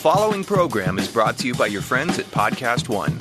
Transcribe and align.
following 0.00 0.42
program 0.42 0.98
is 0.98 1.06
brought 1.08 1.36
to 1.36 1.46
you 1.46 1.52
by 1.52 1.66
your 1.66 1.82
friends 1.82 2.18
at 2.18 2.24
Podcast 2.30 2.88
One. 2.88 3.18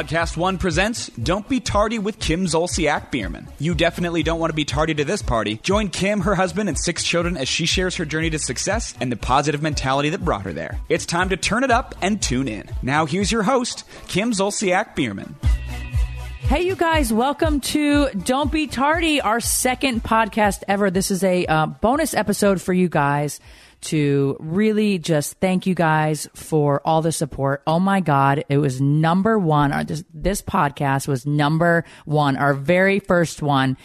Podcast 0.00 0.34
One 0.34 0.56
presents 0.56 1.08
Don't 1.08 1.46
Be 1.46 1.60
Tardy 1.60 1.98
with 1.98 2.18
Kim 2.18 2.46
Zolciak 2.46 3.10
Biermann. 3.10 3.48
You 3.58 3.74
definitely 3.74 4.22
don't 4.22 4.40
want 4.40 4.50
to 4.50 4.56
be 4.56 4.64
tardy 4.64 4.94
to 4.94 5.04
this 5.04 5.20
party. 5.20 5.60
Join 5.62 5.88
Kim, 5.88 6.22
her 6.22 6.34
husband, 6.34 6.70
and 6.70 6.78
six 6.78 7.04
children 7.04 7.36
as 7.36 7.48
she 7.48 7.66
shares 7.66 7.96
her 7.96 8.06
journey 8.06 8.30
to 8.30 8.38
success 8.38 8.94
and 8.98 9.12
the 9.12 9.18
positive 9.18 9.60
mentality 9.60 10.08
that 10.08 10.24
brought 10.24 10.44
her 10.44 10.54
there. 10.54 10.80
It's 10.88 11.04
time 11.04 11.28
to 11.28 11.36
turn 11.36 11.64
it 11.64 11.70
up 11.70 11.94
and 12.00 12.22
tune 12.22 12.48
in. 12.48 12.66
Now, 12.80 13.04
here's 13.04 13.30
your 13.30 13.42
host, 13.42 13.84
Kim 14.08 14.32
Zolciak 14.32 14.94
Biermann. 14.94 15.34
Hey, 16.50 16.62
you 16.62 16.74
guys, 16.74 17.12
welcome 17.12 17.60
to 17.60 18.08
Don't 18.10 18.50
Be 18.50 18.66
Tardy, 18.66 19.20
our 19.20 19.38
second 19.38 20.02
podcast 20.02 20.64
ever. 20.66 20.90
This 20.90 21.12
is 21.12 21.22
a 21.22 21.46
uh, 21.46 21.66
bonus 21.66 22.12
episode 22.12 22.60
for 22.60 22.72
you 22.72 22.88
guys 22.88 23.38
to 23.82 24.36
really 24.40 24.98
just 24.98 25.34
thank 25.34 25.66
you 25.66 25.76
guys 25.76 26.26
for 26.34 26.82
all 26.84 27.02
the 27.02 27.12
support. 27.12 27.62
Oh 27.68 27.78
my 27.78 28.00
God, 28.00 28.44
it 28.48 28.58
was 28.58 28.80
number 28.80 29.38
one. 29.38 29.70
Our, 29.70 29.84
this, 29.84 30.02
this 30.12 30.42
podcast 30.42 31.06
was 31.06 31.24
number 31.24 31.84
one, 32.04 32.36
our 32.36 32.52
very 32.52 32.98
first 32.98 33.42
one. 33.42 33.76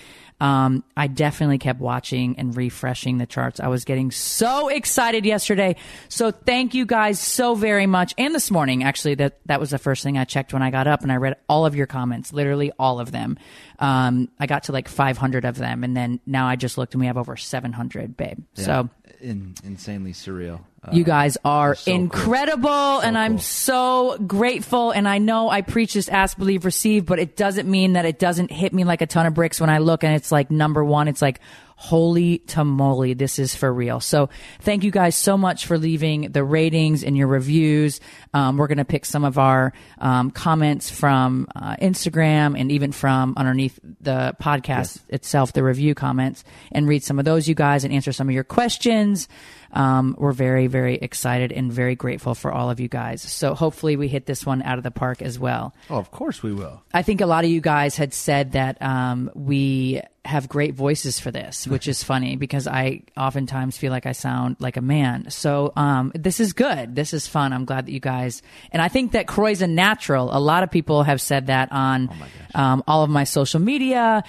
Um, 0.42 0.84
I 0.98 1.08
definitely 1.08 1.60
kept 1.60 1.80
watching 1.80 2.38
and 2.38 2.56
refreshing 2.56 3.18
the 3.18 3.26
charts. 3.26 3.60
I 3.60 3.68
was 3.68 3.86
getting 3.86 4.12
so 4.12 4.68
excited 4.68 5.26
yesterday. 5.26 5.78
So 6.10 6.32
thank 6.32 6.74
you 6.74 6.86
guys 6.86 7.20
so 7.20 7.56
very 7.56 7.86
much. 7.88 8.14
And 8.18 8.36
this 8.36 8.52
morning, 8.52 8.84
actually, 8.84 9.16
that, 9.16 9.40
that 9.46 9.60
was 9.60 9.70
the 9.70 9.78
first 9.78 10.04
thing 10.04 10.18
I 10.18 10.26
checked 10.26 10.52
when 10.52 10.62
I 10.62 10.72
got 10.72 10.88
up 10.88 11.04
and 11.04 11.12
I 11.12 11.16
read 11.16 11.38
all 11.48 11.66
of 11.66 11.76
your 11.76 11.88
comments, 11.88 12.34
literally 12.34 12.72
all 12.78 13.00
of 13.00 13.12
them. 13.12 13.38
Um, 13.80 14.30
I 14.40 14.46
got 14.46 14.64
to 14.66 14.74
like 14.74 14.90
500 14.90 15.46
of 15.46 15.56
them. 15.58 15.84
And 15.84 15.96
then 15.96 16.20
now 16.26 16.48
I 16.48 16.58
just 16.58 16.78
looked 16.78 16.94
and 16.94 17.00
we 17.02 17.08
have 17.08 17.18
over 17.18 17.38
700, 17.38 18.18
babe. 18.18 18.40
So 18.56 18.90
In, 19.22 19.56
insanely 19.64 20.12
surreal. 20.12 20.62
You 20.94 21.04
guys 21.04 21.38
are 21.44 21.76
so 21.76 21.92
cool. 21.92 22.00
incredible, 22.02 23.00
and 23.00 23.18
I'm 23.18 23.34
cool. 23.34 23.40
so 23.40 24.18
grateful. 24.26 24.92
And 24.92 25.08
I 25.08 25.18
know 25.18 25.50
I 25.50 25.62
preach 25.62 25.94
this 25.94 26.10
ask, 26.10 26.38
believe, 26.38 26.66
receive, 26.66 27.06
but 27.06 27.20
it 27.20 27.36
doesn't 27.36 27.70
mean 27.70 27.94
that 27.94 28.06
it 28.06 28.20
doesn't 28.20 28.52
hit 28.52 28.74
me 28.74 28.84
like 28.84 29.02
a 29.02 29.08
ton 29.08 29.26
of 29.26 29.34
bricks 29.34 29.60
when 29.60 29.70
I 29.70 29.80
look 29.80 30.04
and 30.04 30.14
it's 30.16 30.32
like 30.32 30.52
number 30.52 30.84
one. 30.84 31.08
It's 31.08 31.22
like, 31.22 31.40
holy 31.76 32.40
tamale, 32.40 33.14
this 33.14 33.38
is 33.38 33.54
for 33.54 33.72
real. 33.72 34.00
So 34.00 34.30
thank 34.62 34.84
you 34.84 34.92
guys 34.92 35.16
so 35.16 35.38
much 35.38 35.66
for 35.66 35.78
leaving 35.78 36.32
the 36.32 36.44
ratings 36.44 37.04
and 37.04 37.18
your 37.18 37.28
reviews. 37.28 38.00
Um, 38.34 38.58
we're 38.58 38.68
going 38.68 38.78
to 38.78 38.86
pick 38.86 39.06
some 39.06 39.24
of 39.26 39.38
our 39.38 39.74
um, 40.00 40.32
comments 40.32 40.90
from 40.90 41.48
uh, 41.56 41.76
Instagram 41.82 42.60
and 42.60 42.72
even 42.72 42.92
from 42.92 43.34
underneath 43.38 43.78
the 44.02 44.36
podcast 44.42 45.02
itself, 45.10 45.54
the 45.54 45.64
review 45.64 45.96
comments, 45.96 46.44
and 46.72 46.88
read 46.88 47.04
some 47.04 47.20
of 47.20 47.26
those, 47.26 47.48
you 47.48 47.56
guys, 47.56 47.84
and 47.84 47.94
answer 47.94 48.14
some 48.14 48.30
of 48.30 48.34
your 48.34 48.44
questions. 48.44 49.28
Um, 49.72 50.16
we're 50.18 50.32
very, 50.32 50.68
very 50.68 50.96
excited 50.96 51.52
and 51.52 51.72
very 51.72 51.96
grateful 51.96 52.34
for 52.34 52.52
all 52.52 52.70
of 52.70 52.80
you 52.80 52.88
guys. 52.88 53.22
So 53.22 53.54
hopefully 53.54 53.98
we 53.98 54.08
hit 54.08 54.26
this 54.26 54.46
one 54.46 54.62
out 54.64 54.78
of 54.78 54.86
the 54.86 54.92
park 54.92 55.22
as 55.22 55.38
well. 55.38 55.76
Oh, 55.90 55.98
of 55.98 56.12
course 56.12 56.42
we 56.42 56.54
will. 56.54 56.82
I 56.94 57.02
think 57.02 57.20
a 57.20 57.26
lot 57.26 57.44
of 57.44 57.50
you 57.50 57.60
guys 57.60 57.98
had 57.98 58.14
said 58.14 58.54
that 58.54 58.82
um, 58.82 59.30
we 59.36 60.02
have 60.26 60.50
great 60.50 60.74
voices 60.74 61.20
for 61.20 61.32
this, 61.32 61.68
which 61.68 61.88
is 61.88 62.04
funny 62.04 62.36
because 62.36 62.68
I 62.68 63.04
oftentimes 63.16 63.78
feel 63.78 63.92
like 63.92 64.06
I 64.06 64.12
sound 64.12 64.58
like 64.60 64.78
a 64.78 64.82
man. 64.82 65.30
So 65.30 65.72
um, 65.76 66.12
this 66.16 66.40
is 66.40 66.54
good. 66.54 66.96
This 66.96 67.14
is 67.14 67.28
fun. 67.28 67.54
I'm 67.54 67.66
glad 67.66 67.86
that 67.86 67.92
you 67.92 68.00
guys, 68.00 68.42
and 68.72 68.82
I 68.82 68.88
think 68.88 69.12
that 69.12 69.28
Kroy's 69.28 69.62
a 69.62 69.68
natural. 69.68 70.36
A 70.36 70.40
lot 70.40 70.64
of 70.64 70.72
people 70.72 71.04
have 71.04 71.22
said 71.22 71.48
that 71.48 71.72
on 71.72 72.10
um, 72.54 72.84
all 72.88 73.04
of 73.04 73.10
my 73.10 73.24
social 73.24 73.60
media. 73.60 74.24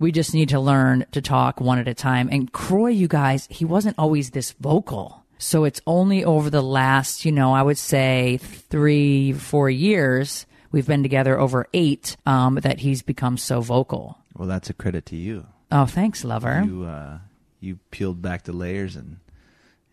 We 0.00 0.12
just 0.12 0.32
need 0.32 0.50
to 0.50 0.60
learn 0.60 1.06
to 1.10 1.20
talk 1.20 1.60
one 1.60 1.78
at 1.78 1.88
a 1.88 1.94
time. 1.94 2.28
And 2.30 2.52
Kroy, 2.52 2.90
you 2.90 3.08
guys, 3.08 3.48
he 3.50 3.64
wasn't 3.64 3.98
always 3.98 4.30
this 4.30 4.52
vocal. 4.52 5.24
So 5.38 5.64
it's 5.64 5.80
only 5.86 6.24
over 6.24 6.50
the 6.50 6.62
last, 6.62 7.24
you 7.24 7.32
know, 7.32 7.52
I 7.52 7.62
would 7.62 7.78
say 7.78 8.38
three, 8.38 9.32
four 9.32 9.70
years. 9.70 10.46
We've 10.70 10.86
been 10.86 11.02
together 11.02 11.38
over 11.38 11.66
eight 11.72 12.16
um, 12.26 12.56
that 12.56 12.78
he's 12.80 13.02
become 13.02 13.38
so 13.38 13.60
vocal. 13.60 14.18
Well, 14.38 14.48
that's 14.48 14.70
a 14.70 14.74
credit 14.74 15.04
to 15.06 15.16
you. 15.16 15.46
Oh, 15.70 15.84
thanks, 15.86 16.24
lover. 16.24 16.62
You 16.64 16.84
uh, 16.84 17.18
you 17.60 17.78
peeled 17.90 18.22
back 18.22 18.44
the 18.44 18.52
layers 18.52 18.96
and 18.96 19.18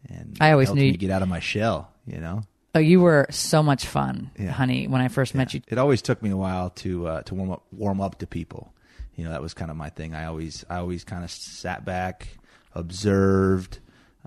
and 0.08 0.38
I 0.40 0.52
always 0.52 0.68
helped 0.70 0.80
knew 0.80 0.86
you- 0.86 0.98
get 0.98 1.10
out 1.12 1.22
of 1.24 1.28
my 1.28 1.40
shell. 1.40 1.92
You 2.08 2.20
know, 2.22 2.44
Oh, 2.76 2.80
you 2.80 3.02
were 3.02 3.26
so 3.32 3.64
much 3.64 3.86
fun, 3.88 4.30
Yeah. 4.38 4.52
honey, 4.52 4.88
when 4.88 5.02
I 5.02 5.08
first 5.08 5.34
met 5.34 5.54
you. 5.54 5.62
it 5.68 5.78
always 5.78 6.02
took 6.04 6.22
me 6.22 6.30
a 6.30 6.38
while 6.38 6.70
to 6.72 7.08
uh, 7.08 7.22
to 7.24 7.34
warm 7.36 7.52
up 7.52 7.64
warm 7.72 8.00
up 8.02 8.20
to 8.20 8.28
people. 8.28 8.72
You 9.16 9.24
know, 9.24 9.32
that 9.32 9.42
was 9.42 9.54
kind 9.54 9.72
of 9.72 9.78
my 9.78 9.90
thing. 9.90 10.14
I 10.14 10.26
always 10.26 10.64
I 10.70 10.78
always 10.78 11.04
kind 11.04 11.24
of 11.24 11.32
sat 11.32 11.84
back, 11.86 12.28
observed, 12.74 13.80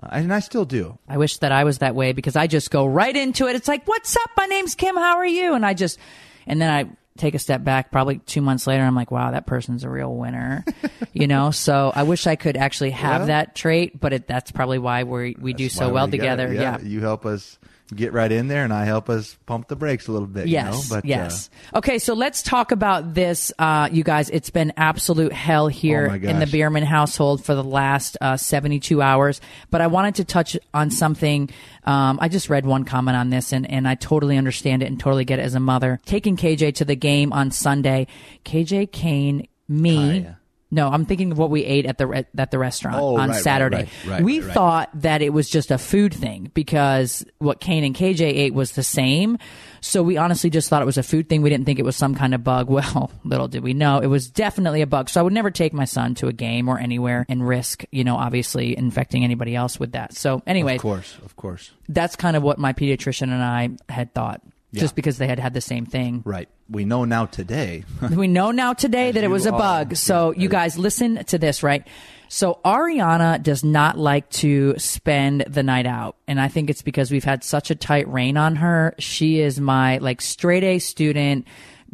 uh, 0.03 0.09
and 0.11 0.33
I 0.33 0.39
still 0.39 0.65
do. 0.65 0.97
I 1.07 1.17
wish 1.17 1.37
that 1.37 1.51
I 1.51 1.63
was 1.63 1.77
that 1.79 1.95
way 1.95 2.11
because 2.13 2.35
I 2.35 2.47
just 2.47 2.69
go 2.71 2.85
right 2.85 3.15
into 3.15 3.47
it. 3.47 3.55
It's 3.55 3.67
like, 3.67 3.87
"What's 3.87 4.15
up? 4.15 4.31
My 4.37 4.45
name's 4.45 4.75
Kim. 4.75 4.95
How 4.95 5.17
are 5.17 5.25
you?" 5.27 5.53
And 5.53 5.65
I 5.65 5.73
just, 5.73 5.97
and 6.47 6.61
then 6.61 6.69
I 6.69 6.89
take 7.19 7.35
a 7.35 7.39
step 7.39 7.63
back. 7.63 7.91
Probably 7.91 8.17
two 8.19 8.41
months 8.41 8.65
later, 8.65 8.83
I'm 8.83 8.95
like, 8.95 9.11
"Wow, 9.11 9.31
that 9.31 9.45
person's 9.45 9.83
a 9.83 9.89
real 9.89 10.13
winner," 10.15 10.63
you 11.13 11.27
know. 11.27 11.51
So 11.51 11.91
I 11.93 12.03
wish 12.03 12.25
I 12.27 12.35
could 12.35 12.57
actually 12.57 12.91
have 12.91 13.21
Well- 13.21 13.27
that 13.27 13.55
trait, 13.55 13.99
but 13.99 14.13
it, 14.13 14.27
that's 14.27 14.51
probably 14.51 14.79
why 14.79 15.03
we 15.03 15.35
we 15.39 15.53
do 15.53 15.69
so 15.69 15.89
well 15.89 16.05
we 16.05 16.11
together. 16.11 16.47
it. 16.47 16.55
yeah. 16.55 16.79
you 16.79 17.01
help 17.01 17.25
us 17.25 17.59
get 17.95 18.13
right 18.13 18.31
in 18.31 18.47
there, 18.47 18.63
and 18.63 18.73
I 18.73 18.85
help 18.85 19.09
us 19.09 19.37
pump 19.45 19.67
the 19.67 19.75
brakes 19.75 20.07
a 20.07 20.11
little 20.11 20.27
bit. 20.27 20.47
Yes. 20.47 20.65
you 20.65 20.71
know? 20.71 20.83
but, 20.89 21.05
yes. 21.05 21.49
okay, 21.73 21.99
so 21.99 22.13
let's 22.13 22.43
talk 22.43 22.71
about 22.71 23.13
this, 23.13 23.51
uh, 23.59 23.89
you 23.91 24.03
guys. 24.03 24.29
It's 24.29 24.49
been 24.49 24.73
absolute 24.77 25.33
hell 25.33 25.67
here 25.67 26.09
Oh 26.11 26.15
in 26.15 26.39
the. 26.39 26.49
Biermann 26.49 26.83
household 26.83 27.43
for 27.45 27.55
the 27.55 27.63
last 27.63 28.17
uh, 28.21 28.35
72 28.35 29.01
hours. 29.01 29.39
But 29.69 29.81
I 29.81 29.87
wanted 29.87 30.15
to 30.15 30.25
touch 30.25 30.57
on 30.73 30.91
something. 30.91 31.49
Um, 31.83 32.19
I 32.21 32.27
just 32.27 32.49
read 32.49 32.65
one 32.65 32.85
comment 32.85 33.15
on 33.15 33.29
this, 33.29 33.53
and, 33.53 33.69
and 33.69 33.87
I 33.87 33.95
totally 33.95 34.37
understand 34.37 34.83
it 34.83 34.87
and 34.87 34.99
totally 34.99 35.25
get 35.25 35.39
it 35.39 35.43
as 35.43 35.55
a 35.55 35.59
mother. 35.59 35.99
Taking 36.05 36.37
KJ 36.37 36.75
to 36.75 36.85
the 36.85 36.95
game 36.95 37.31
on 37.33 37.51
Sunday, 37.51 38.07
KJ 38.45 38.91
Kane, 38.91 39.47
me. 39.67 40.21
Kaia. 40.21 40.38
No, 40.71 40.87
I'm 40.87 41.05
thinking 41.05 41.31
of 41.31 41.37
what 41.39 41.49
we 41.49 41.63
ate 41.65 41.87
at 41.87 41.97
the 41.97 42.05
re- 42.05 42.25
at 42.37 42.51
the 42.51 42.59
restaurant 42.59 42.97
Oh, 42.99 43.17
on 43.17 43.29
right, 43.29 43.41
Saturday. 43.41 43.89
right, 44.05 44.07
right, 44.07 44.23
we 44.23 44.39
thought 44.39 44.89
that 45.01 45.23
it 45.23 45.33
was 45.33 45.49
just 45.49 45.71
a 45.71 45.79
food 45.79 46.13
thing 46.13 46.51
because 46.53 47.25
what 47.39 47.59
Kane 47.59 47.83
and 47.83 47.95
KJ 47.95 48.21
ate 48.21 48.53
was 48.53 48.73
the 48.73 48.83
same. 48.83 49.39
So 49.81 50.03
we 50.03 50.17
honestly 50.17 50.49
just 50.51 50.69
thought 50.69 50.81
it 50.83 50.85
was 50.85 50.97
a 50.99 51.03
food 51.03 51.27
thing. 51.27 51.41
We 51.41 51.49
didn't 51.49 51.65
think 51.65 51.79
it 51.79 51.85
was 51.85 51.95
some 51.95 52.13
kind 52.13 52.35
of 52.35 52.43
bug. 52.43 52.69
Well, 52.79 53.11
little 53.23 53.47
did 53.47 53.63
we 53.63 53.73
know 53.73 53.97
it 53.99 54.07
was 54.07 54.29
definitely 54.29 54.81
a 54.83 54.87
bug. 54.87 55.09
So 55.09 55.19
I 55.19 55.23
would 55.23 55.33
never 55.33 55.49
take 55.51 55.73
my 55.73 55.85
son 55.85 56.13
to 56.15 56.27
a 56.27 56.33
game 56.33 56.69
or 56.69 56.77
anywhere 56.77 57.25
and 57.27 57.47
risk, 57.47 57.83
you 57.91 58.03
know, 58.03 58.15
obviously 58.15 58.77
infecting 58.77 59.23
anybody 59.23 59.55
else 59.55 59.79
with 59.79 59.93
that. 59.93 60.13
So 60.13 60.43
anyway, 60.45 60.75
of 60.75 60.81
course, 60.81 61.17
of 61.25 61.35
course, 61.35 61.71
that's 61.87 62.15
kind 62.15 62.37
of 62.37 62.43
what 62.43 62.59
my 62.59 62.73
pediatrician 62.73 63.23
and 63.23 63.41
I 63.43 63.69
had 63.91 64.13
thought. 64.13 64.41
Just 64.73 64.95
because 64.95 65.17
they 65.17 65.27
had 65.27 65.39
had 65.39 65.53
the 65.53 65.61
same 65.61 65.85
thing. 65.85 66.21
right. 66.25 66.47
We 66.69 66.85
know 66.85 67.03
now 67.03 67.25
today. 67.25 67.83
We 68.11 68.27
know 68.27 68.51
now 68.51 68.73
today 68.73 69.11
that 69.11 69.23
it 69.23 69.29
was 69.29 69.47
a 69.47 69.51
bug. 69.51 69.95
So 69.95 70.31
yeah, 70.31 70.41
you 70.41 70.49
guys 70.49 70.77
listen 70.77 71.23
to 71.25 71.39
this, 71.39 71.63
right? 71.63 71.87
So 72.27 72.59
Ariana 72.63 73.41
does 73.41 73.63
not 73.63 73.97
like 73.97 74.29
to 74.29 74.77
spend 74.77 75.45
the 75.47 75.63
night 75.63 75.87
out. 75.87 76.15
And 76.27 76.39
I 76.39 76.47
think 76.47 76.69
it's 76.69 76.83
because 76.83 77.09
we've 77.09 77.23
had 77.23 77.43
such 77.43 77.71
a 77.71 77.75
tight 77.75 78.07
rein 78.07 78.37
on 78.37 78.57
her. 78.57 78.93
She 78.99 79.39
is 79.39 79.59
my 79.59 79.97
like 79.97 80.21
straight 80.21 80.63
A 80.63 80.77
student, 80.77 81.47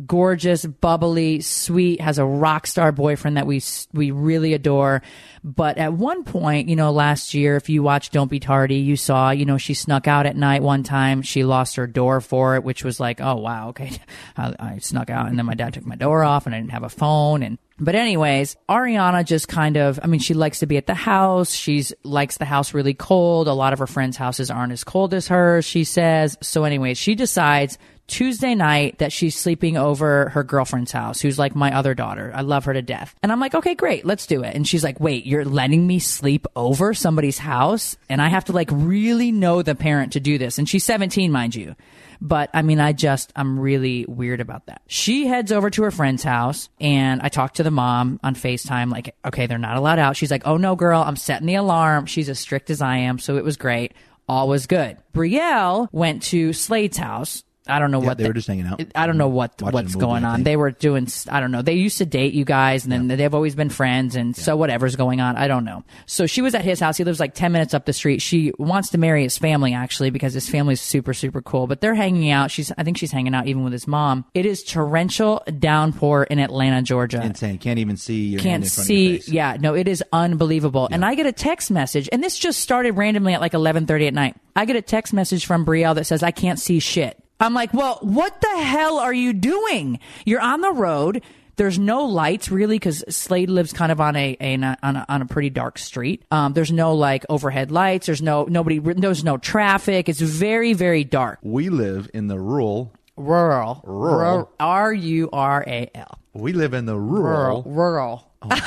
gorgeous, 0.06 0.66
bubbly, 0.66 1.42
sweet, 1.42 2.02
has 2.02 2.18
a 2.18 2.26
rock 2.26 2.68
star 2.68 2.92
boyfriend 2.92 3.38
that 3.38 3.48
we 3.48 3.62
we 3.94 4.12
really 4.12 4.54
adore. 4.54 5.02
But 5.44 5.78
at 5.78 5.94
one 5.94 6.24
point, 6.24 6.70
you 6.70 6.76
know, 6.76 6.92
last 6.92 7.34
year, 7.34 7.56
if 7.56 7.70
you 7.70 7.84
watched 7.84 8.12
Don't 8.12 8.32
Be 8.32 8.40
Tardy, 8.40 8.78
you 8.78 8.96
saw, 8.96 9.30
you 9.30 9.46
know, 9.46 9.58
she 9.58 9.74
snuck 9.76 10.08
out 10.08 10.26
at 10.26 10.36
night 10.36 10.64
one 10.64 10.84
time. 10.84 11.22
She 11.22 11.44
lost 11.44 11.76
her 11.76 11.86
door 11.86 12.20
for 12.20 12.56
it, 12.56 12.64
which 12.64 12.84
was 12.84 13.00
like, 13.00 13.22
oh 13.22 13.36
wow, 13.36 13.70
okay, 13.70 13.92
I, 14.38 14.56
I 14.60 14.78
snuck 14.80 15.10
out, 15.10 15.28
and 15.28 15.38
then 15.38 15.46
my 15.46 15.54
dad 15.54 15.74
took 15.74 15.86
my 15.86 15.96
door 15.96 16.24
off, 16.24 16.46
and 16.46 16.56
I 16.56 16.60
didn't 16.60 16.72
have 16.72 16.84
a 16.84 16.90
phone, 16.90 17.44
and 17.44 17.58
But 17.80 17.96
anyways, 17.96 18.56
Ariana 18.68 19.24
just 19.24 19.48
kind 19.48 19.78
of, 19.78 20.00
I 20.02 20.08
mean, 20.08 20.20
she 20.20 20.34
likes 20.34 20.60
to 20.60 20.66
be 20.66 20.78
at 20.78 20.88
the 20.88 20.94
house. 20.94 21.54
She's 21.54 21.94
likes 22.04 22.38
the 22.38 22.46
house 22.46 22.74
really 22.74 22.94
cold. 22.94 23.48
A 23.48 23.54
lot 23.54 23.74
of 23.74 23.80
her 23.80 23.88
friends' 23.88 24.18
houses 24.18 24.50
aren't 24.50 24.74
as 24.74 24.84
cold 24.84 25.14
as 25.14 25.28
hers, 25.28 25.66
she 25.66 25.84
says. 25.84 26.38
So 26.42 26.64
anyways, 26.64 26.98
she 26.98 27.16
decides 27.16 27.78
Tuesday 28.08 28.56
night 28.56 29.00
that 29.00 29.12
she's 29.12 29.36
sleeping 29.36 29.78
over 29.78 30.30
her 30.30 30.44
girlfriend's 30.44 30.92
house, 30.92 31.22
who's 31.22 31.40
like 31.40 31.56
my 31.56 31.76
other 31.76 31.94
daughter. 31.94 32.32
I 32.34 32.42
love 32.42 32.66
her 32.66 32.74
to 32.74 32.82
death. 32.82 33.16
And 33.24 33.32
I'm 33.32 33.40
like, 33.40 33.56
okay, 33.56 33.76
great, 33.76 34.06
let's 34.06 34.28
do 34.28 34.44
it. 34.44 34.56
And 34.56 34.68
she's 34.68 34.84
like, 34.84 35.00
wait, 35.00 35.26
you're 35.26 35.46
letting 35.46 35.86
me 35.88 36.00
sleep 36.00 36.46
over 36.56 36.94
somebody's 36.94 37.40
house? 37.40 37.98
And 38.10 38.22
I 38.22 38.30
have 38.30 38.46
to 38.46 38.54
like 38.54 38.70
really 38.72 39.32
know 39.32 39.62
the 39.62 39.76
parent 39.76 40.14
to 40.14 40.20
do 40.20 40.38
this. 40.38 40.58
And 40.58 40.70
she's 40.70 40.84
17, 40.84 41.32
mind 41.32 41.56
you. 41.56 41.76
But 42.22 42.50
I 42.54 42.62
mean, 42.62 42.80
I 42.80 42.94
just, 42.94 43.32
I'm 43.36 43.60
really 43.60 44.06
weird 44.08 44.40
about 44.40 44.68
that. 44.68 44.82
She 44.88 45.28
heads 45.28 45.52
over 45.52 45.70
to 45.70 45.84
her 45.84 45.92
friend's 45.92 46.24
house 46.24 46.70
and 46.80 47.22
I 47.22 47.30
talk 47.30 47.56
to 47.56 47.64
the 47.64 47.72
mom 47.72 48.20
on 48.24 48.36
FaceTime, 48.36 48.92
like, 48.92 49.16
okay, 49.26 49.48
they're 49.48 49.58
not 49.58 49.78
allowed 49.78 50.00
out. 50.00 50.16
She's 50.16 50.32
like, 50.32 50.46
oh 50.46 50.58
no, 50.58 50.76
girl, 50.76 51.02
I'm 51.02 51.16
setting 51.16 51.48
the 51.48 51.56
alarm. 51.56 52.06
She's 52.06 52.30
as 52.30 52.40
strict 52.40 52.70
as 52.70 52.82
I 52.82 52.98
am. 52.98 53.20
So 53.20 53.38
it 53.38 53.44
was 53.44 53.58
great. 53.58 53.94
All 54.28 54.48
was 54.48 54.66
good. 54.66 54.98
Brielle 55.14 55.88
went 55.92 56.24
to 56.24 56.52
Slade's 56.54 56.98
house. 56.98 57.44
I 57.68 57.80
don't 57.80 57.92
know 57.92 58.00
Yeah, 58.02 58.08
what 58.08 58.18
they 58.18 58.28
were 58.28 58.34
just 58.34 58.48
hanging 58.48 58.68
out. 58.68 58.82
I 58.94 59.08
don't 59.08 59.18
know 59.18 59.28
what 59.28 59.62
what's 59.62 59.94
movie, 59.96 60.00
going 60.00 60.24
on. 60.26 60.44
They 60.44 60.56
were 60.56 60.72
doing. 60.72 61.08
I 61.30 61.40
don't 61.40 61.52
know. 61.52 61.62
They 61.62 61.74
used 61.74 61.98
to 61.98 62.06
date 62.06 62.34
you 62.34 62.46
guys, 62.46 62.84
and 62.84 62.92
then 62.92 63.08
they've 63.08 63.34
always 63.34 63.56
been 63.56 63.70
friends. 63.70 64.16
And 64.16 64.36
so 64.36 64.56
whatever's 64.56 64.96
going 64.96 65.20
on, 65.22 65.36
I 65.36 65.48
don't 65.48 65.66
know. 65.66 65.84
So 66.06 66.28
she 66.28 66.42
was 66.42 66.54
at 66.56 66.64
his 66.64 66.80
house. 66.80 66.98
He 66.98 67.04
lives 67.04 67.20
like 67.20 67.34
ten 67.34 67.52
minutes 67.52 67.74
up 67.74 67.86
the 67.86 67.94
street. 67.94 68.22
She 68.22 68.52
wants 68.60 68.90
to 68.90 68.98
marry 68.98 69.24
his 69.24 69.38
family 69.38 69.74
actually 69.74 70.10
because 70.12 70.34
his 70.34 70.48
family's 70.50 70.82
super 70.82 71.14
super 71.14 71.42
cool. 71.42 71.68
But 71.68 71.82
they're 71.82 71.96
hanging 71.96 72.30
out. 72.32 72.52
She's 72.52 72.72
I 72.78 72.84
think 72.84 72.98
she's 72.98 73.12
hanging 73.12 73.34
out 73.34 73.48
even 73.48 73.64
with 73.64 73.74
his 73.74 73.88
mom. 73.88 74.26
It 74.34 74.46
is 74.46 74.64
torrential 74.64 75.44
downpour 75.60 76.24
in 76.26 76.40
Atlanta, 76.40 76.82
Georgia 76.82 77.22
Insane. 77.24 77.58
Can't 77.58 77.80
even 77.80 77.98
see 77.98 78.26
your 78.28 78.42
can't 78.42 78.64
in 78.64 78.70
front 78.70 78.88
see 78.88 79.06
of 79.08 79.12
your 79.14 79.20
face. 79.22 79.30
yeah 79.30 79.58
no 79.60 79.74
it 79.76 79.88
is 79.88 80.04
unbelievable 80.14 80.88
and 80.92 81.04
i 81.06 81.16
get 81.16 81.26
a 81.26 81.32
text 81.32 81.72
message 81.72 82.08
and 82.12 82.24
this 82.24 82.38
just 82.38 82.60
started 82.60 82.94
randomly 82.94 83.34
at 83.34 83.42
like 83.42 83.54
11.30 83.54 84.08
at 84.08 84.14
night 84.14 84.36
i 84.56 84.66
get 84.66 84.76
a 84.76 84.82
text 84.82 85.14
message 85.14 85.46
from 85.46 85.66
brielle 85.66 85.96
that 85.96 86.06
says 86.06 86.24
i 86.24 86.32
can't 86.32 86.60
see 86.60 86.80
shit 86.80 87.18
i'm 87.40 87.54
like 87.54 87.74
well 87.74 88.00
what 88.02 88.40
the 88.42 88.60
hell 88.64 88.98
are 88.98 89.14
you 89.14 89.34
doing 89.34 90.00
you're 90.26 90.42
on 90.42 90.62
the 90.62 90.72
road 90.72 91.22
there's 91.58 91.80
no 91.80 92.04
lights 92.06 92.52
really 92.52 92.76
because 92.76 93.04
Slade 93.08 93.50
lives 93.50 93.72
kind 93.72 93.92
of 93.92 94.02
on 94.02 94.16
a, 94.16 94.36
a 94.42 94.56
on 94.84 94.96
a 94.98 95.06
on 95.08 95.22
a 95.22 95.26
pretty 95.26 95.50
dark 95.50 95.78
street. 95.78 96.24
Um, 96.32 96.52
there's 96.52 96.72
no 96.72 96.94
like 96.96 97.26
overhead 97.30 97.72
lights. 97.72 98.08
There's 98.08 98.22
no 98.22 98.44
nobody. 98.44 98.80
There's 98.80 99.24
no 99.24 99.38
traffic. 99.38 100.10
It's 100.10 100.20
very 100.20 100.74
very 100.74 101.06
dark. 101.06 101.40
We 101.42 101.70
live 101.70 102.10
in 102.14 102.28
the 102.28 102.38
rural. 102.40 102.94
Rural. 103.16 103.82
Rural. 103.86 104.52
R 104.60 104.92
U 104.94 105.30
R 105.32 105.64
A 105.66 105.90
L. 105.96 106.20
We 106.34 106.52
live 106.52 106.74
in 106.74 106.86
the 106.86 106.98
Rural. 107.00 107.64
rural. 107.64 108.30
Rural. 108.44 108.52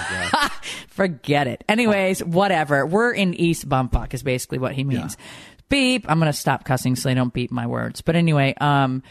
Forget 0.89 1.47
it. 1.47 1.65
Anyways, 1.69 2.25
whatever. 2.25 2.87
We're 2.87 3.13
in 3.13 3.35
East 3.35 3.69
Bumfuck 3.69 4.15
is 4.15 4.23
basically 4.23 4.59
what 4.59 4.73
he 4.73 4.85
means. 4.85 5.19
Beep. 5.69 6.07
I'm 6.09 6.19
gonna 6.19 6.33
stop 6.33 6.65
cussing 6.65 6.97
so 6.97 7.09
they 7.09 7.15
don't 7.15 7.33
beep 7.33 7.51
my 7.51 7.67
words. 7.67 8.01
But 8.01 8.17
anyway, 8.17 8.55
um, 8.61 9.03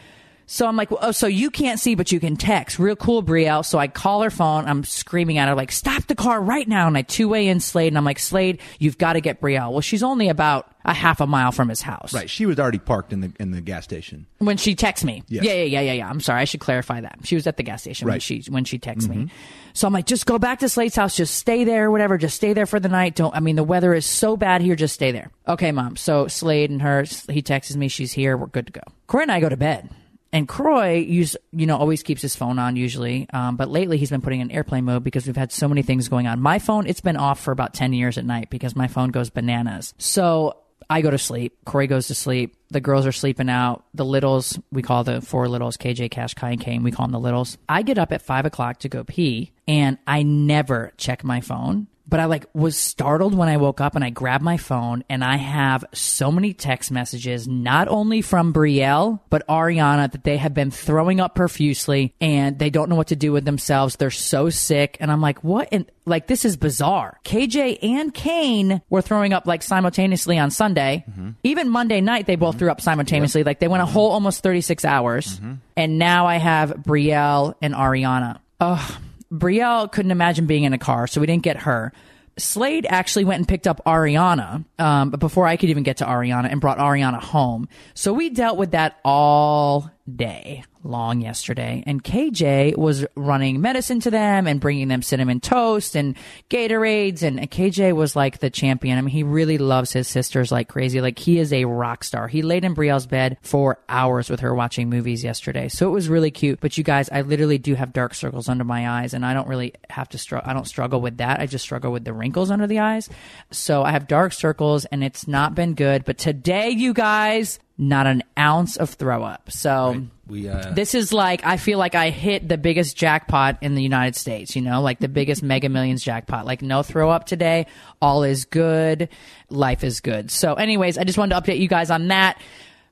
so 0.50 0.66
I'm 0.66 0.76
like, 0.76 0.88
oh, 0.90 1.12
so 1.12 1.26
you 1.26 1.50
can't 1.50 1.78
see, 1.78 1.94
but 1.94 2.10
you 2.10 2.18
can 2.20 2.34
text. 2.36 2.78
Real 2.78 2.96
cool, 2.96 3.22
Brielle. 3.22 3.62
So 3.64 3.78
I 3.78 3.86
call 3.86 4.22
her 4.22 4.30
phone. 4.30 4.64
I'm 4.64 4.82
screaming 4.82 5.36
at 5.36 5.46
her 5.46 5.54
like, 5.54 5.70
stop 5.70 6.06
the 6.06 6.14
car 6.14 6.40
right 6.40 6.66
now. 6.66 6.86
And 6.88 6.96
I 6.96 7.02
two 7.02 7.28
way 7.28 7.48
in 7.48 7.60
Slade, 7.60 7.88
and 7.88 7.98
I'm 7.98 8.04
like, 8.04 8.18
Slade, 8.18 8.60
you've 8.78 8.96
got 8.96 9.12
to 9.12 9.20
get 9.20 9.42
Brielle. 9.42 9.70
Well, 9.72 9.82
she's 9.82 10.02
only 10.02 10.30
about 10.30 10.66
a 10.86 10.94
half 10.94 11.20
a 11.20 11.26
mile 11.26 11.52
from 11.52 11.68
his 11.68 11.82
house. 11.82 12.14
Right. 12.14 12.30
She 12.30 12.46
was 12.46 12.58
already 12.58 12.78
parked 12.78 13.12
in 13.12 13.20
the 13.20 13.30
in 13.38 13.50
the 13.50 13.60
gas 13.60 13.84
station. 13.84 14.26
when 14.38 14.56
she 14.56 14.74
texts 14.74 15.04
me. 15.04 15.22
Yes. 15.28 15.44
Yeah, 15.44 15.52
yeah, 15.52 15.62
yeah, 15.64 15.80
yeah, 15.82 15.92
yeah. 15.92 16.08
I'm 16.08 16.20
sorry. 16.20 16.40
I 16.40 16.44
should 16.44 16.60
clarify 16.60 17.02
that. 17.02 17.18
She 17.24 17.34
was 17.34 17.46
at 17.46 17.58
the 17.58 17.62
gas 17.62 17.82
station 17.82 18.06
when 18.06 18.14
Right. 18.14 18.22
she 18.22 18.42
when 18.48 18.64
she 18.64 18.78
texts 18.78 19.06
me. 19.08 19.16
Mm-hmm. 19.16 19.26
So 19.74 19.86
I'm 19.86 19.92
like, 19.92 20.06
just 20.06 20.24
go 20.24 20.38
back 20.38 20.60
to 20.60 20.68
Slade's 20.70 20.96
house. 20.96 21.14
Just 21.14 21.34
stay 21.36 21.64
there, 21.64 21.90
whatever. 21.90 22.16
Just 22.16 22.36
stay 22.36 22.54
there 22.54 22.64
for 22.66 22.80
the 22.80 22.88
night. 22.88 23.14
Don't. 23.16 23.34
I 23.36 23.40
mean, 23.40 23.56
the 23.56 23.62
weather 23.64 23.92
is 23.92 24.06
so 24.06 24.36
bad 24.36 24.62
here. 24.62 24.76
Just 24.76 24.94
stay 24.94 25.12
there. 25.12 25.30
Okay, 25.46 25.72
mom. 25.72 25.96
So 25.96 26.26
Slade 26.26 26.70
and 26.70 26.80
her, 26.80 27.04
he 27.28 27.42
texts 27.42 27.76
me. 27.76 27.88
She's 27.88 28.12
here. 28.12 28.36
We're 28.38 28.46
good 28.46 28.66
to 28.66 28.72
go. 28.72 28.80
Kroy 29.08 29.22
and 29.22 29.30
I 29.32 29.40
go 29.40 29.50
to 29.50 29.56
bed. 29.58 29.90
And 30.32 30.46
Kroy, 30.46 30.96
use 30.96 31.36
you 31.52 31.66
know, 31.66 31.76
always 31.76 32.02
keeps 32.02 32.20
his 32.20 32.36
phone 32.36 32.58
on 32.58 32.76
usually, 32.76 33.28
um, 33.32 33.56
but 33.56 33.70
lately 33.70 33.96
he's 33.96 34.10
been 34.10 34.20
putting 34.20 34.40
in 34.40 34.50
airplane 34.50 34.84
mode 34.84 35.02
because 35.02 35.26
we've 35.26 35.36
had 35.36 35.52
so 35.52 35.68
many 35.68 35.82
things 35.82 36.08
going 36.08 36.26
on. 36.26 36.40
My 36.40 36.58
phone, 36.58 36.86
it's 36.86 37.00
been 37.00 37.16
off 37.16 37.40
for 37.40 37.52
about 37.52 37.72
ten 37.72 37.92
years 37.92 38.18
at 38.18 38.26
night 38.26 38.50
because 38.50 38.76
my 38.76 38.88
phone 38.88 39.10
goes 39.10 39.30
bananas. 39.30 39.94
So 39.96 40.58
I 40.90 41.02
go 41.02 41.10
to 41.10 41.18
sleep. 41.18 41.56
Kroy 41.64 41.86
goes 41.86 42.06
to 42.08 42.14
sleep. 42.14 42.56
The 42.70 42.80
girls 42.80 43.06
are 43.06 43.12
sleeping 43.12 43.50
out. 43.50 43.84
The 43.94 44.04
littles, 44.04 44.58
we 44.72 44.82
call 44.82 45.04
the 45.04 45.20
four 45.20 45.48
littles, 45.48 45.76
KJ, 45.76 46.10
Kash, 46.10 46.34
Kai, 46.34 46.52
and 46.52 46.60
Kane, 46.60 46.82
we 46.82 46.90
call 46.90 47.06
them 47.06 47.12
the 47.12 47.20
littles. 47.20 47.58
I 47.68 47.82
get 47.82 47.98
up 47.98 48.12
at 48.12 48.22
five 48.22 48.46
o'clock 48.46 48.80
to 48.80 48.88
go 48.88 49.04
pee, 49.04 49.52
and 49.66 49.98
I 50.06 50.22
never 50.22 50.92
check 50.96 51.24
my 51.24 51.40
phone. 51.40 51.88
But 52.08 52.20
I 52.20 52.24
like 52.24 52.46
was 52.54 52.76
startled 52.76 53.34
when 53.34 53.48
I 53.48 53.58
woke 53.58 53.80
up 53.82 53.94
and 53.94 54.02
I 54.02 54.08
grabbed 54.08 54.42
my 54.42 54.56
phone 54.56 55.04
and 55.10 55.22
I 55.22 55.36
have 55.36 55.84
so 55.92 56.32
many 56.32 56.54
text 56.54 56.90
messages, 56.90 57.46
not 57.46 57.86
only 57.88 58.22
from 58.22 58.54
Brielle, 58.54 59.20
but 59.28 59.46
Ariana 59.46 60.10
that 60.10 60.24
they 60.24 60.38
have 60.38 60.54
been 60.54 60.70
throwing 60.70 61.20
up 61.20 61.34
profusely 61.34 62.14
and 62.20 62.58
they 62.58 62.70
don't 62.70 62.88
know 62.88 62.96
what 62.96 63.08
to 63.08 63.16
do 63.16 63.32
with 63.32 63.44
themselves. 63.44 63.96
They're 63.96 64.10
so 64.10 64.48
sick. 64.48 64.96
And 65.00 65.12
I'm 65.12 65.20
like, 65.20 65.44
what? 65.44 65.68
And 65.70 65.84
like, 66.06 66.26
this 66.26 66.46
is 66.46 66.56
bizarre. 66.56 67.20
KJ 67.24 67.78
and 67.82 68.14
Kane 68.14 68.80
were 68.88 69.02
throwing 69.02 69.34
up 69.34 69.46
like 69.46 69.62
simultaneously 69.62 70.38
on 70.38 70.50
Sunday. 70.50 71.04
Mm-hmm. 71.10 71.30
Even 71.44 71.68
Monday 71.68 72.00
night, 72.00 72.26
they 72.26 72.36
both 72.36 72.52
mm-hmm. 72.52 72.60
threw 72.60 72.70
up 72.70 72.80
simultaneously. 72.80 73.44
Like 73.44 73.58
they 73.58 73.68
went 73.68 73.82
a 73.82 73.84
mm-hmm. 73.84 73.92
whole 73.92 74.12
almost 74.12 74.42
36 74.42 74.86
hours. 74.86 75.40
And 75.76 75.98
now 75.98 76.26
I 76.26 76.36
have 76.36 76.70
Brielle 76.70 77.54
and 77.60 77.74
Ariana. 77.74 78.38
Ugh. 78.60 79.02
Brielle 79.32 79.90
couldn't 79.90 80.10
imagine 80.10 80.46
being 80.46 80.64
in 80.64 80.72
a 80.72 80.78
car, 80.78 81.06
so 81.06 81.20
we 81.20 81.26
didn't 81.26 81.42
get 81.42 81.58
her. 81.58 81.92
Slade 82.38 82.86
actually 82.88 83.24
went 83.24 83.38
and 83.38 83.48
picked 83.48 83.66
up 83.66 83.80
Ariana, 83.84 84.64
um, 84.78 85.10
but 85.10 85.20
before 85.20 85.46
I 85.46 85.56
could 85.56 85.70
even 85.70 85.82
get 85.82 85.98
to 85.98 86.04
Ariana 86.04 86.50
and 86.50 86.60
brought 86.60 86.78
Ariana 86.78 87.20
home. 87.20 87.68
So 87.94 88.12
we 88.12 88.30
dealt 88.30 88.56
with 88.56 88.70
that 88.70 88.98
all 89.04 89.90
day 90.14 90.64
long 90.88 91.20
yesterday. 91.20 91.84
And 91.86 92.02
KJ 92.02 92.76
was 92.76 93.06
running 93.14 93.60
medicine 93.60 94.00
to 94.00 94.10
them 94.10 94.46
and 94.46 94.60
bringing 94.60 94.88
them 94.88 95.02
cinnamon 95.02 95.40
toast 95.40 95.94
and 95.94 96.16
Gatorades. 96.50 97.22
And 97.22 97.38
KJ 97.38 97.94
was 97.94 98.16
like 98.16 98.38
the 98.38 98.50
champion. 98.50 98.98
I 98.98 99.02
mean, 99.02 99.10
he 99.10 99.22
really 99.22 99.58
loves 99.58 99.92
his 99.92 100.08
sisters 100.08 100.50
like 100.50 100.68
crazy. 100.68 101.00
Like 101.00 101.18
he 101.18 101.38
is 101.38 101.52
a 101.52 101.66
rock 101.66 102.04
star. 102.04 102.28
He 102.28 102.42
laid 102.42 102.64
in 102.64 102.74
Brielle's 102.74 103.06
bed 103.06 103.36
for 103.42 103.78
hours 103.88 104.30
with 104.30 104.40
her 104.40 104.54
watching 104.54 104.88
movies 104.88 105.22
yesterday. 105.22 105.68
So 105.68 105.88
it 105.88 105.92
was 105.92 106.08
really 106.08 106.30
cute. 106.30 106.60
But 106.60 106.78
you 106.78 106.84
guys, 106.84 107.08
I 107.10 107.20
literally 107.20 107.58
do 107.58 107.74
have 107.74 107.92
dark 107.92 108.14
circles 108.14 108.48
under 108.48 108.64
my 108.64 108.88
eyes 108.88 109.14
and 109.14 109.24
I 109.24 109.34
don't 109.34 109.48
really 109.48 109.74
have 109.90 110.08
to 110.10 110.18
struggle. 110.18 110.50
I 110.50 110.54
don't 110.54 110.66
struggle 110.66 111.00
with 111.00 111.18
that. 111.18 111.40
I 111.40 111.46
just 111.46 111.64
struggle 111.64 111.92
with 111.92 112.04
the 112.04 112.12
wrinkles 112.12 112.50
under 112.50 112.66
the 112.66 112.78
eyes. 112.78 113.08
So 113.50 113.82
I 113.82 113.90
have 113.90 114.08
dark 114.08 114.32
circles 114.32 114.84
and 114.86 115.04
it's 115.04 115.28
not 115.28 115.54
been 115.54 115.74
good. 115.74 116.04
But 116.04 116.18
today, 116.18 116.70
you 116.70 116.94
guys, 116.94 117.58
not 117.76 118.06
an 118.06 118.22
ounce 118.38 118.76
of 118.76 118.90
throw 118.90 119.22
up. 119.22 119.50
So 119.50 120.06
We 120.28 120.48
uh, 120.48 120.72
this 120.72 120.94
is 120.94 121.12
like 121.12 121.44
I 121.44 121.56
feel 121.56 121.78
like 121.78 121.94
I 121.94 122.10
hit 122.10 122.48
the 122.48 122.58
biggest 122.58 122.96
jackpot 122.96 123.58
in 123.62 123.74
the 123.74 123.82
United 123.82 124.14
States, 124.14 124.54
you 124.54 124.62
know, 124.62 124.82
like 124.82 124.98
the 124.98 125.08
biggest 125.08 125.42
mega 125.42 125.68
millions 125.68 126.02
jackpot. 126.02 126.44
Like 126.44 126.62
no 126.62 126.82
throw 126.82 127.10
up 127.10 127.24
today. 127.24 127.66
All 128.02 128.22
is 128.22 128.44
good. 128.44 129.08
Life 129.48 129.84
is 129.84 130.00
good. 130.00 130.30
So 130.30 130.54
anyways, 130.54 130.98
I 130.98 131.04
just 131.04 131.18
wanted 131.18 131.34
to 131.34 131.40
update 131.40 131.58
you 131.58 131.68
guys 131.68 131.90
on 131.90 132.08
that. 132.08 132.40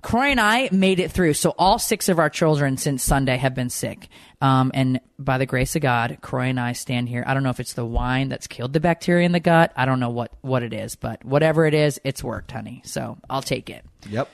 Kroy 0.03 0.27
and 0.27 0.41
I 0.41 0.69
made 0.71 1.01
it 1.01 1.11
through. 1.11 1.35
So 1.35 1.53
all 1.59 1.81
six 1.81 2.09
of 2.09 2.21
our 2.21 2.31
children 2.31 2.77
since 2.77 3.03
Sunday 3.03 3.37
have 3.37 3.55
been 3.57 3.71
sick. 3.71 4.09
Um, 4.41 4.71
and 4.73 5.01
by 5.19 5.39
the 5.39 5.47
grace 5.47 5.75
of 5.75 5.83
God, 5.83 6.19
Kroy 6.21 6.45
and 6.45 6.61
I 6.61 6.75
stand 6.75 7.09
here. 7.09 7.25
I 7.27 7.35
don't 7.35 7.43
know 7.43 7.51
if 7.51 7.59
it's 7.59 7.73
the 7.73 7.85
wine 7.85 8.29
that's 8.29 8.47
killed 8.47 8.73
the 8.73 8.79
bacteria 8.79 9.27
in 9.27 9.33
the 9.33 9.41
gut. 9.41 9.73
I 9.75 9.85
don't 9.85 9.99
know 9.99 10.11
what, 10.11 10.33
what 10.43 10.63
it 10.63 10.73
is, 10.73 10.95
but 10.95 11.25
whatever 11.25 11.67
it 11.67 11.75
is, 11.75 12.01
it's 12.05 12.23
worked, 12.23 12.53
honey. 12.53 12.83
So 12.85 13.19
I'll 13.29 13.43
take 13.43 13.69
it. 13.69 13.85
yep. 14.09 14.29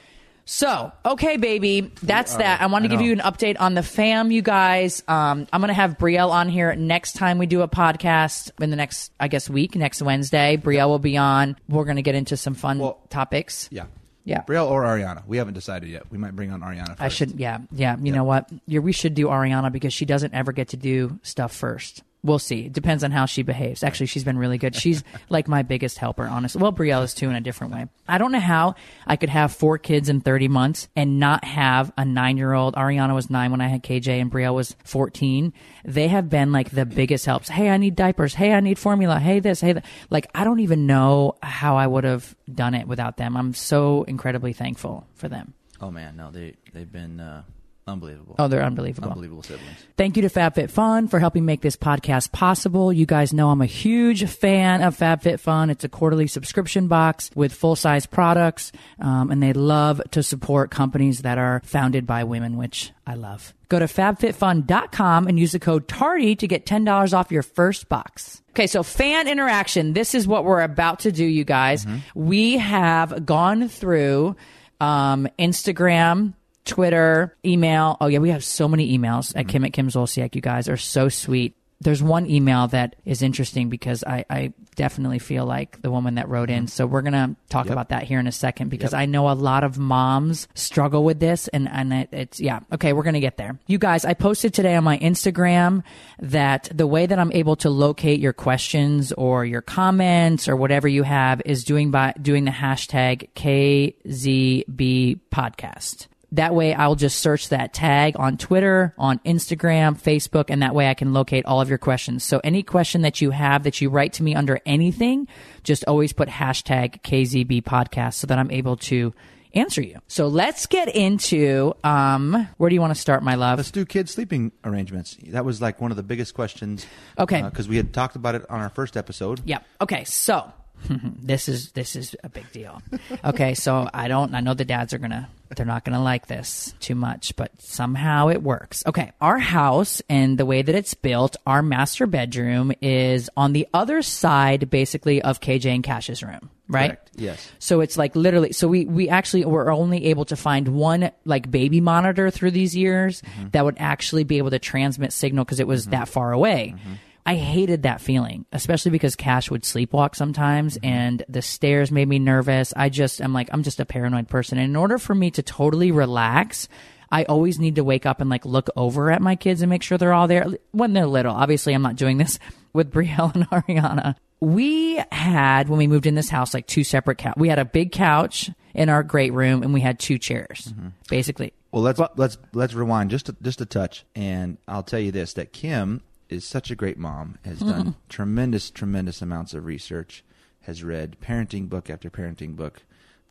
So, 0.44 0.92
okay, 1.04 1.36
baby, 1.36 1.92
that's 2.02 2.34
that. 2.36 2.60
I 2.60 2.66
want 2.66 2.84
to 2.84 2.88
I 2.88 2.90
give 2.90 3.00
know. 3.00 3.06
you 3.06 3.12
an 3.12 3.20
update 3.20 3.56
on 3.60 3.74
the 3.74 3.82
fam, 3.82 4.30
you 4.30 4.42
guys. 4.42 5.02
Um, 5.06 5.46
I'm 5.52 5.60
going 5.60 5.68
to 5.68 5.74
have 5.74 5.98
Brielle 5.98 6.30
on 6.30 6.48
here 6.48 6.74
next 6.74 7.12
time 7.14 7.38
we 7.38 7.46
do 7.46 7.62
a 7.62 7.68
podcast 7.68 8.50
in 8.60 8.70
the 8.70 8.76
next, 8.76 9.12
I 9.20 9.28
guess, 9.28 9.48
week, 9.48 9.76
next 9.76 10.02
Wednesday. 10.02 10.56
Brielle 10.56 10.88
will 10.88 10.98
be 10.98 11.16
on. 11.16 11.56
We're 11.68 11.84
going 11.84 11.96
to 11.96 12.02
get 12.02 12.14
into 12.16 12.36
some 12.36 12.54
fun 12.54 12.80
Well, 12.80 13.00
topics. 13.08 13.68
Yeah. 13.70 13.86
Yeah. 14.24 14.42
Brielle 14.42 14.68
or 14.70 14.82
Ariana. 14.82 15.22
We 15.26 15.36
haven't 15.38 15.54
decided 15.54 15.88
yet. 15.88 16.10
We 16.10 16.18
might 16.18 16.36
bring 16.36 16.52
on 16.52 16.60
Ariana. 16.60 16.88
First. 16.88 17.00
I 17.00 17.08
should, 17.08 17.40
yeah, 17.40 17.58
yeah. 17.72 17.96
You 18.00 18.12
know 18.12 18.24
what? 18.24 18.48
Yeah, 18.66 18.80
we 18.80 18.92
should 18.92 19.14
do 19.14 19.26
Ariana 19.26 19.72
because 19.72 19.92
she 19.92 20.04
doesn't 20.04 20.32
ever 20.34 20.52
get 20.52 20.68
to 20.68 20.76
do 20.76 21.18
stuff 21.22 21.52
first. 21.52 22.02
We'll 22.24 22.38
see. 22.38 22.66
It 22.66 22.72
depends 22.72 23.02
on 23.02 23.10
how 23.10 23.26
she 23.26 23.42
behaves. 23.42 23.82
Actually, 23.82 24.06
she's 24.06 24.22
been 24.22 24.38
really 24.38 24.58
good. 24.58 24.76
She's 24.76 25.02
like 25.28 25.48
my 25.48 25.62
biggest 25.62 25.98
helper, 25.98 26.24
honestly. 26.24 26.62
Well, 26.62 26.72
Brielle 26.72 27.02
is 27.02 27.14
too 27.14 27.28
in 27.28 27.34
a 27.34 27.40
different 27.40 27.72
way. 27.72 27.86
I 28.06 28.18
don't 28.18 28.30
know 28.30 28.40
how 28.40 28.76
I 29.06 29.16
could 29.16 29.28
have 29.28 29.52
four 29.52 29.76
kids 29.76 30.08
in 30.08 30.20
30 30.20 30.46
months 30.48 30.88
and 30.94 31.18
not 31.18 31.44
have 31.44 31.92
a 31.96 32.04
nine 32.04 32.36
year 32.36 32.52
old. 32.52 32.74
Ariana 32.76 33.14
was 33.14 33.28
nine 33.28 33.50
when 33.50 33.60
I 33.60 33.66
had 33.66 33.82
KJ 33.82 34.20
and 34.20 34.30
Brielle 34.30 34.54
was 34.54 34.76
14. 34.84 35.52
They 35.84 36.08
have 36.08 36.30
been 36.30 36.52
like 36.52 36.70
the 36.70 36.86
biggest 36.86 37.26
helps. 37.26 37.48
Hey, 37.48 37.68
I 37.68 37.76
need 37.76 37.96
diapers. 37.96 38.34
Hey, 38.34 38.52
I 38.52 38.60
need 38.60 38.78
formula. 38.78 39.18
Hey, 39.18 39.40
this, 39.40 39.60
hey, 39.60 39.72
that. 39.72 39.84
Like, 40.10 40.28
I 40.34 40.44
don't 40.44 40.60
even 40.60 40.86
know 40.86 41.36
how 41.42 41.76
I 41.76 41.86
would 41.86 42.04
have 42.04 42.36
done 42.52 42.74
it 42.74 42.86
without 42.86 43.16
them. 43.16 43.36
I'm 43.36 43.52
so 43.52 44.04
incredibly 44.04 44.52
thankful 44.52 45.06
for 45.14 45.28
them. 45.28 45.54
Oh 45.80 45.90
man, 45.90 46.16
no, 46.16 46.30
they 46.30 46.54
they've 46.72 46.90
been 46.90 47.18
uh, 47.18 47.42
Unbelievable. 47.84 48.36
Oh, 48.38 48.46
they're 48.46 48.62
unbelievable. 48.62 49.08
Unbelievable 49.08 49.42
siblings. 49.42 49.76
Thank 49.96 50.16
you 50.16 50.22
to 50.22 50.28
FabFitFun 50.28 51.10
for 51.10 51.18
helping 51.18 51.44
make 51.44 51.62
this 51.62 51.76
podcast 51.76 52.30
possible. 52.30 52.92
You 52.92 53.06
guys 53.06 53.32
know 53.32 53.50
I'm 53.50 53.60
a 53.60 53.66
huge 53.66 54.24
fan 54.28 54.82
of 54.82 54.96
FabFitFun. 54.96 55.68
It's 55.68 55.82
a 55.82 55.88
quarterly 55.88 56.28
subscription 56.28 56.86
box 56.86 57.30
with 57.34 57.52
full 57.52 57.74
size 57.74 58.06
products, 58.06 58.70
um, 59.00 59.32
and 59.32 59.42
they 59.42 59.52
love 59.52 60.00
to 60.12 60.22
support 60.22 60.70
companies 60.70 61.22
that 61.22 61.38
are 61.38 61.60
founded 61.64 62.06
by 62.06 62.22
women, 62.22 62.56
which 62.56 62.92
I 63.04 63.14
love. 63.14 63.52
Go 63.68 63.80
to 63.80 63.86
fabfitfun.com 63.86 65.26
and 65.26 65.38
use 65.38 65.52
the 65.52 65.58
code 65.58 65.88
TARDY 65.88 66.38
to 66.38 66.46
get 66.46 66.66
$10 66.66 67.14
off 67.14 67.32
your 67.32 67.42
first 67.42 67.88
box. 67.88 68.42
Okay, 68.50 68.66
so 68.68 68.82
fan 68.82 69.26
interaction. 69.26 69.92
This 69.92 70.14
is 70.14 70.28
what 70.28 70.44
we're 70.44 70.60
about 70.60 71.00
to 71.00 71.10
do, 71.10 71.24
you 71.24 71.42
guys. 71.44 71.86
We 72.14 72.58
have 72.58 73.26
gone 73.26 73.68
through 73.68 74.36
um, 74.80 75.26
Instagram, 75.38 76.34
Twitter, 76.64 77.36
email. 77.44 77.96
Oh 78.00 78.06
yeah, 78.06 78.18
we 78.18 78.30
have 78.30 78.44
so 78.44 78.68
many 78.68 78.96
emails 78.96 79.32
at 79.36 79.48
Kim 79.48 79.64
at 79.64 79.72
Kim 79.72 79.88
Zolciak. 79.88 80.34
You 80.34 80.40
guys 80.40 80.68
are 80.68 80.76
so 80.76 81.08
sweet. 81.08 81.56
There's 81.80 82.00
one 82.00 82.30
email 82.30 82.68
that 82.68 82.94
is 83.04 83.22
interesting 83.22 83.68
because 83.68 84.04
I, 84.04 84.24
I 84.30 84.52
definitely 84.76 85.18
feel 85.18 85.44
like 85.44 85.82
the 85.82 85.90
woman 85.90 86.14
that 86.14 86.28
wrote 86.28 86.48
in. 86.48 86.68
So 86.68 86.86
we're 86.86 87.02
gonna 87.02 87.34
talk 87.48 87.68
about 87.68 87.88
that 87.88 88.04
here 88.04 88.20
in 88.20 88.28
a 88.28 88.32
second 88.32 88.68
because 88.68 88.94
I 88.94 89.06
know 89.06 89.28
a 89.28 89.34
lot 89.34 89.64
of 89.64 89.78
moms 89.78 90.46
struggle 90.54 91.02
with 91.02 91.18
this 91.18 91.48
and 91.48 91.68
and 91.68 91.92
it, 91.92 92.08
it's 92.12 92.40
yeah 92.40 92.60
okay 92.72 92.92
we're 92.92 93.02
gonna 93.02 93.18
get 93.18 93.36
there. 93.36 93.58
You 93.66 93.78
guys, 93.78 94.04
I 94.04 94.14
posted 94.14 94.54
today 94.54 94.76
on 94.76 94.84
my 94.84 94.96
Instagram 94.98 95.82
that 96.20 96.70
the 96.72 96.86
way 96.86 97.06
that 97.06 97.18
I'm 97.18 97.32
able 97.32 97.56
to 97.56 97.70
locate 97.70 98.20
your 98.20 98.32
questions 98.32 99.10
or 99.10 99.44
your 99.44 99.62
comments 99.62 100.48
or 100.48 100.54
whatever 100.54 100.86
you 100.86 101.02
have 101.02 101.42
is 101.44 101.64
doing 101.64 101.90
by 101.90 102.14
doing 102.22 102.44
the 102.44 102.52
hashtag 102.52 103.30
KZB 103.34 105.18
podcast. 105.32 106.06
That 106.32 106.54
way, 106.54 106.72
I'll 106.72 106.94
just 106.94 107.20
search 107.20 107.50
that 107.50 107.74
tag 107.74 108.16
on 108.18 108.38
Twitter, 108.38 108.94
on 108.96 109.18
Instagram, 109.18 110.00
Facebook, 110.00 110.46
and 110.48 110.62
that 110.62 110.74
way 110.74 110.88
I 110.88 110.94
can 110.94 111.12
locate 111.12 111.44
all 111.44 111.60
of 111.60 111.68
your 111.68 111.76
questions. 111.76 112.24
So, 112.24 112.40
any 112.42 112.62
question 112.62 113.02
that 113.02 113.20
you 113.20 113.30
have 113.30 113.64
that 113.64 113.82
you 113.82 113.90
write 113.90 114.14
to 114.14 114.22
me 114.22 114.34
under 114.34 114.58
anything, 114.64 115.28
just 115.62 115.84
always 115.86 116.14
put 116.14 116.30
hashtag 116.30 117.02
KZB 117.02 117.62
podcast 117.64 118.14
so 118.14 118.26
that 118.28 118.38
I'm 118.38 118.50
able 118.50 118.78
to 118.78 119.12
answer 119.52 119.82
you. 119.82 119.98
So, 120.08 120.26
let's 120.28 120.64
get 120.64 120.88
into 120.96 121.74
um, 121.84 122.48
where 122.56 122.70
do 122.70 122.74
you 122.74 122.80
want 122.80 122.94
to 122.94 123.00
start, 123.00 123.22
my 123.22 123.34
love? 123.34 123.58
Let's 123.58 123.70
do 123.70 123.84
kids' 123.84 124.12
sleeping 124.12 124.52
arrangements. 124.64 125.18
That 125.28 125.44
was 125.44 125.60
like 125.60 125.82
one 125.82 125.90
of 125.90 125.98
the 125.98 126.02
biggest 126.02 126.32
questions. 126.32 126.86
Okay. 127.18 127.42
Because 127.42 127.68
we 127.68 127.76
had 127.76 127.92
talked 127.92 128.16
about 128.16 128.36
it 128.36 128.48
on 128.48 128.58
our 128.58 128.70
first 128.70 128.96
episode. 128.96 129.42
Yep. 129.44 129.66
Okay. 129.82 130.04
So 130.04 130.50
this 131.22 131.48
is 131.48 131.72
this 131.72 131.96
is 131.96 132.14
a 132.24 132.28
big 132.28 132.50
deal. 132.52 132.82
Okay. 133.24 133.54
So 133.54 133.88
I 133.92 134.08
don't. 134.08 134.34
I 134.34 134.40
know 134.40 134.54
the 134.54 134.64
dads 134.64 134.92
are 134.94 134.98
gonna. 134.98 135.28
They're 135.56 135.66
not 135.66 135.84
gonna 135.84 136.02
like 136.02 136.26
this 136.28 136.74
too 136.80 136.94
much, 136.94 137.36
but 137.36 137.50
somehow 137.60 138.28
it 138.28 138.42
works. 138.42 138.82
Okay. 138.86 139.12
Our 139.20 139.38
house 139.38 140.00
and 140.08 140.38
the 140.38 140.46
way 140.46 140.62
that 140.62 140.74
it's 140.74 140.94
built, 140.94 141.36
our 141.46 141.62
master 141.62 142.06
bedroom 142.06 142.72
is 142.80 143.28
on 143.36 143.52
the 143.52 143.68
other 143.74 144.00
side, 144.02 144.70
basically, 144.70 145.20
of 145.20 145.40
KJ 145.40 145.66
and 145.74 145.84
Kash's 145.84 146.22
room. 146.22 146.48
Right. 146.68 146.88
Correct. 146.92 147.10
Yes. 147.16 147.50
So 147.58 147.80
it's 147.82 147.98
like 147.98 148.16
literally. 148.16 148.52
So 148.52 148.66
we 148.66 148.86
we 148.86 149.10
actually 149.10 149.44
were 149.44 149.70
only 149.70 150.06
able 150.06 150.24
to 150.26 150.36
find 150.36 150.68
one 150.68 151.10
like 151.26 151.50
baby 151.50 151.80
monitor 151.82 152.30
through 152.30 152.52
these 152.52 152.74
years 152.74 153.20
Mm-hmm. 153.22 153.48
that 153.50 153.64
would 153.64 153.76
actually 153.78 154.24
be 154.24 154.38
able 154.38 154.50
to 154.50 154.58
transmit 154.58 155.12
signal 155.12 155.44
because 155.44 155.60
it 155.60 155.66
was 155.66 155.86
that 155.86 156.08
far 156.08 156.32
away. 156.32 156.74
Mm-hmm. 156.76 156.92
I 157.24 157.36
hated 157.36 157.84
that 157.84 158.00
feeling, 158.00 158.46
especially 158.52 158.90
because 158.90 159.14
Kash 159.14 159.50
would 159.50 159.62
sleepwalk 159.62 160.16
sometimes 160.16 160.74
Mm-hmm. 160.76 160.86
and 160.86 161.24
the 161.28 161.42
stairs 161.42 161.90
made 161.92 162.08
me 162.08 162.18
nervous. 162.18 162.72
I 162.76 162.88
just, 162.88 163.20
I'm 163.20 163.32
like, 163.32 163.48
I'm 163.52 163.62
just 163.62 163.78
a 163.80 163.84
paranoid 163.86 164.28
person. 164.28 164.58
And 164.58 164.70
in 164.70 164.76
order 164.76 164.98
for 164.98 165.14
me 165.14 165.30
to 165.32 165.42
totally 165.42 165.92
relax, 165.92 166.68
I 167.10 167.24
always 167.24 167.58
need 167.60 167.76
to 167.76 167.84
wake 167.84 168.06
up 168.06 168.20
and 168.20 168.28
like 168.30 168.44
look 168.44 168.68
over 168.74 169.10
at 169.12 169.22
my 169.22 169.36
kids 169.36 169.62
and 169.62 169.70
make 169.70 169.82
sure 169.82 169.98
they're 169.98 170.12
all 170.14 170.26
there 170.28 170.46
when 170.72 170.94
they're 170.94 171.06
little. 171.06 171.34
Obviously, 171.34 171.74
I'm 171.74 171.82
not 171.82 171.96
doing 171.96 172.18
this 172.18 172.38
with 172.72 172.90
Brielle 172.92 173.34
and 173.34 173.48
Ariana. 173.50 174.16
We 174.40 175.00
had, 175.12 175.68
when 175.68 175.78
we 175.78 175.86
moved 175.86 176.06
in 176.06 176.16
this 176.16 176.28
house, 176.28 176.52
like 176.52 176.66
two 176.66 176.82
separate 176.82 177.18
couch. 177.18 177.34
We 177.36 177.48
had 177.48 177.60
a 177.60 177.64
big 177.64 177.92
couch 177.92 178.50
in 178.74 178.88
our 178.88 179.04
great 179.04 179.32
room 179.32 179.62
and 179.62 179.72
we 179.72 179.80
had 179.80 180.00
two 180.00 180.18
chairs, 180.18 180.72
Mm-hmm. 180.74 180.88
basically. 181.08 181.52
Well, 181.70 181.82
let's 181.82 182.00
let's 182.16 182.36
let's 182.52 182.74
rewind 182.74 183.10
just 183.10 183.28
a, 183.28 183.36
just 183.40 183.60
a 183.60 183.66
touch, 183.66 184.04
and 184.16 184.58
I'll 184.68 184.82
tell 184.82 184.98
you 184.98 185.10
this: 185.12 185.34
that 185.34 185.52
Kim 185.52 186.02
is 186.32 186.44
such 186.44 186.70
a 186.70 186.74
great 186.76 186.98
mom, 186.98 187.38
has 187.44 187.60
done 187.60 187.94
tremendous 188.08 188.70
tremendous 188.70 189.22
amounts 189.22 189.54
of 189.54 189.64
research, 189.66 190.24
has 190.62 190.82
read 190.82 191.16
parenting 191.20 191.68
book 191.68 191.90
after 191.90 192.10
parenting 192.10 192.56
book, 192.56 192.82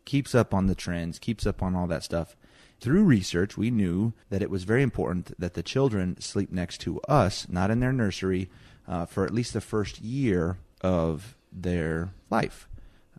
keeps 0.05 0.33
up 0.35 0.53
on 0.53 0.67
the 0.67 0.75
trends, 0.75 1.19
keeps 1.19 1.45
up 1.45 1.61
on 1.61 1.75
all 1.75 1.87
that 1.87 2.03
stuff. 2.03 2.35
Through 2.79 3.03
research, 3.03 3.57
we 3.57 3.69
knew 3.69 4.13
that 4.29 4.41
it 4.41 4.49
was 4.49 4.63
very 4.63 4.81
important 4.81 5.39
that 5.39 5.53
the 5.53 5.61
children 5.63 6.19
sleep 6.19 6.51
next 6.51 6.79
to 6.79 6.99
us, 7.01 7.47
not 7.49 7.69
in 7.69 7.79
their 7.79 7.93
nursery, 7.93 8.49
uh, 8.87 9.05
for 9.05 9.23
at 9.25 9.33
least 9.33 9.53
the 9.53 9.61
first 9.61 10.01
year 10.01 10.57
of 10.81 11.35
their 11.51 12.11
life. 12.31 12.67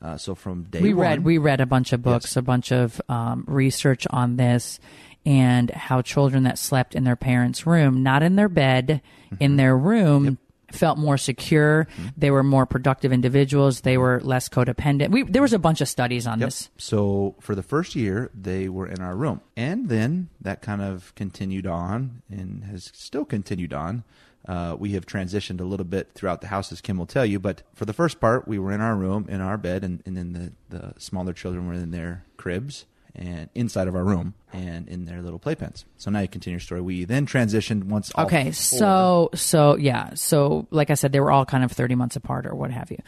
Uh, 0.00 0.16
so 0.16 0.34
from 0.34 0.64
day 0.64 0.80
we 0.82 0.92
one, 0.92 1.06
read 1.06 1.24
we 1.24 1.38
read 1.38 1.60
a 1.60 1.66
bunch 1.66 1.92
of 1.92 2.02
books 2.02 2.26
Yes. 2.30 2.36
a 2.36 2.42
bunch 2.42 2.72
of 2.72 3.00
um, 3.08 3.44
research 3.46 4.04
on 4.10 4.34
this 4.36 4.80
and 5.24 5.70
how 5.70 6.02
children 6.02 6.42
that 6.44 6.58
slept 6.58 6.94
in 6.94 7.04
their 7.04 7.16
parents 7.16 7.66
room 7.66 8.02
not 8.02 8.22
in 8.22 8.36
their 8.36 8.48
bed 8.48 9.00
Mm-hmm. 9.32 9.44
in 9.44 9.56
their 9.56 9.74
room 9.76 10.38
felt 10.72 10.98
more 10.98 11.16
secure 11.18 11.86
they 12.18 12.30
were 12.30 12.42
more 12.42 12.66
productive 12.66 13.12
individuals 13.12 13.80
they 13.82 13.96
were 13.96 14.20
less 14.22 14.48
codependent 14.48 15.10
we, 15.10 15.22
there 15.22 15.40
was 15.42 15.52
a 15.54 15.58
bunch 15.58 15.80
of 15.80 15.88
studies 15.88 16.26
on 16.26 16.38
Yep. 16.40 16.46
this 16.46 16.70
So 16.78 17.34
for 17.40 17.54
the 17.54 17.62
first 17.62 17.94
year, 17.94 18.30
they 18.34 18.68
were 18.68 18.86
in 18.86 19.00
our 19.00 19.14
room, 19.16 19.40
and 19.56 19.88
then 19.88 20.28
that 20.40 20.60
kind 20.62 20.82
of 20.82 21.14
continued 21.14 21.66
on 21.66 22.22
and 22.30 22.64
has 22.64 22.90
still 22.94 23.24
continued 23.24 23.72
on. 23.72 24.04
Uh, 24.48 24.74
we 24.78 24.92
have 24.92 25.06
transitioned 25.06 25.60
a 25.60 25.64
little 25.64 25.86
bit 25.86 26.10
throughout 26.14 26.40
the 26.40 26.48
house, 26.48 26.72
as 26.72 26.80
Kim 26.80 26.98
will 26.98 27.06
tell 27.06 27.24
you. 27.24 27.38
But 27.38 27.62
for 27.74 27.84
the 27.84 27.92
first 27.92 28.18
part, 28.20 28.48
we 28.48 28.58
were 28.58 28.72
in 28.72 28.80
our 28.80 28.96
room, 28.96 29.26
in 29.28 29.40
our 29.40 29.56
bed, 29.56 29.84
and, 29.84 30.02
and 30.04 30.16
then 30.16 30.32
the, 30.32 30.76
the 30.76 30.94
smaller 31.00 31.32
children 31.32 31.66
were 31.68 31.74
in 31.74 31.90
their 31.92 32.24
cribs 32.36 32.84
and 33.14 33.48
inside 33.54 33.88
of 33.88 33.94
our 33.94 34.04
room 34.04 34.34
and 34.52 34.88
in 34.88 35.04
their 35.04 35.20
little 35.22 35.38
playpens. 35.38 35.84
So 35.98 36.10
now 36.10 36.20
you 36.20 36.28
continue 36.28 36.54
your 36.54 36.60
story. 36.60 36.80
We 36.80 37.04
then 37.04 37.26
transitioned 37.26 37.84
once. 37.84 38.10
all 38.14 38.24
okay 38.26 38.50
so 38.52 39.30
so 39.34 39.76
yeah 39.76 40.14
so 40.14 40.66
like 40.70 40.90
i 40.90 40.94
said 40.94 41.12
they 41.12 41.20
were 41.20 41.30
all 41.30 41.44
kind 41.44 41.64
of 41.64 41.72
30 41.72 41.94
months 41.94 42.16
apart 42.16 42.46
or 42.46 42.54
what 42.54 42.70
have 42.70 42.90
you 42.90 42.98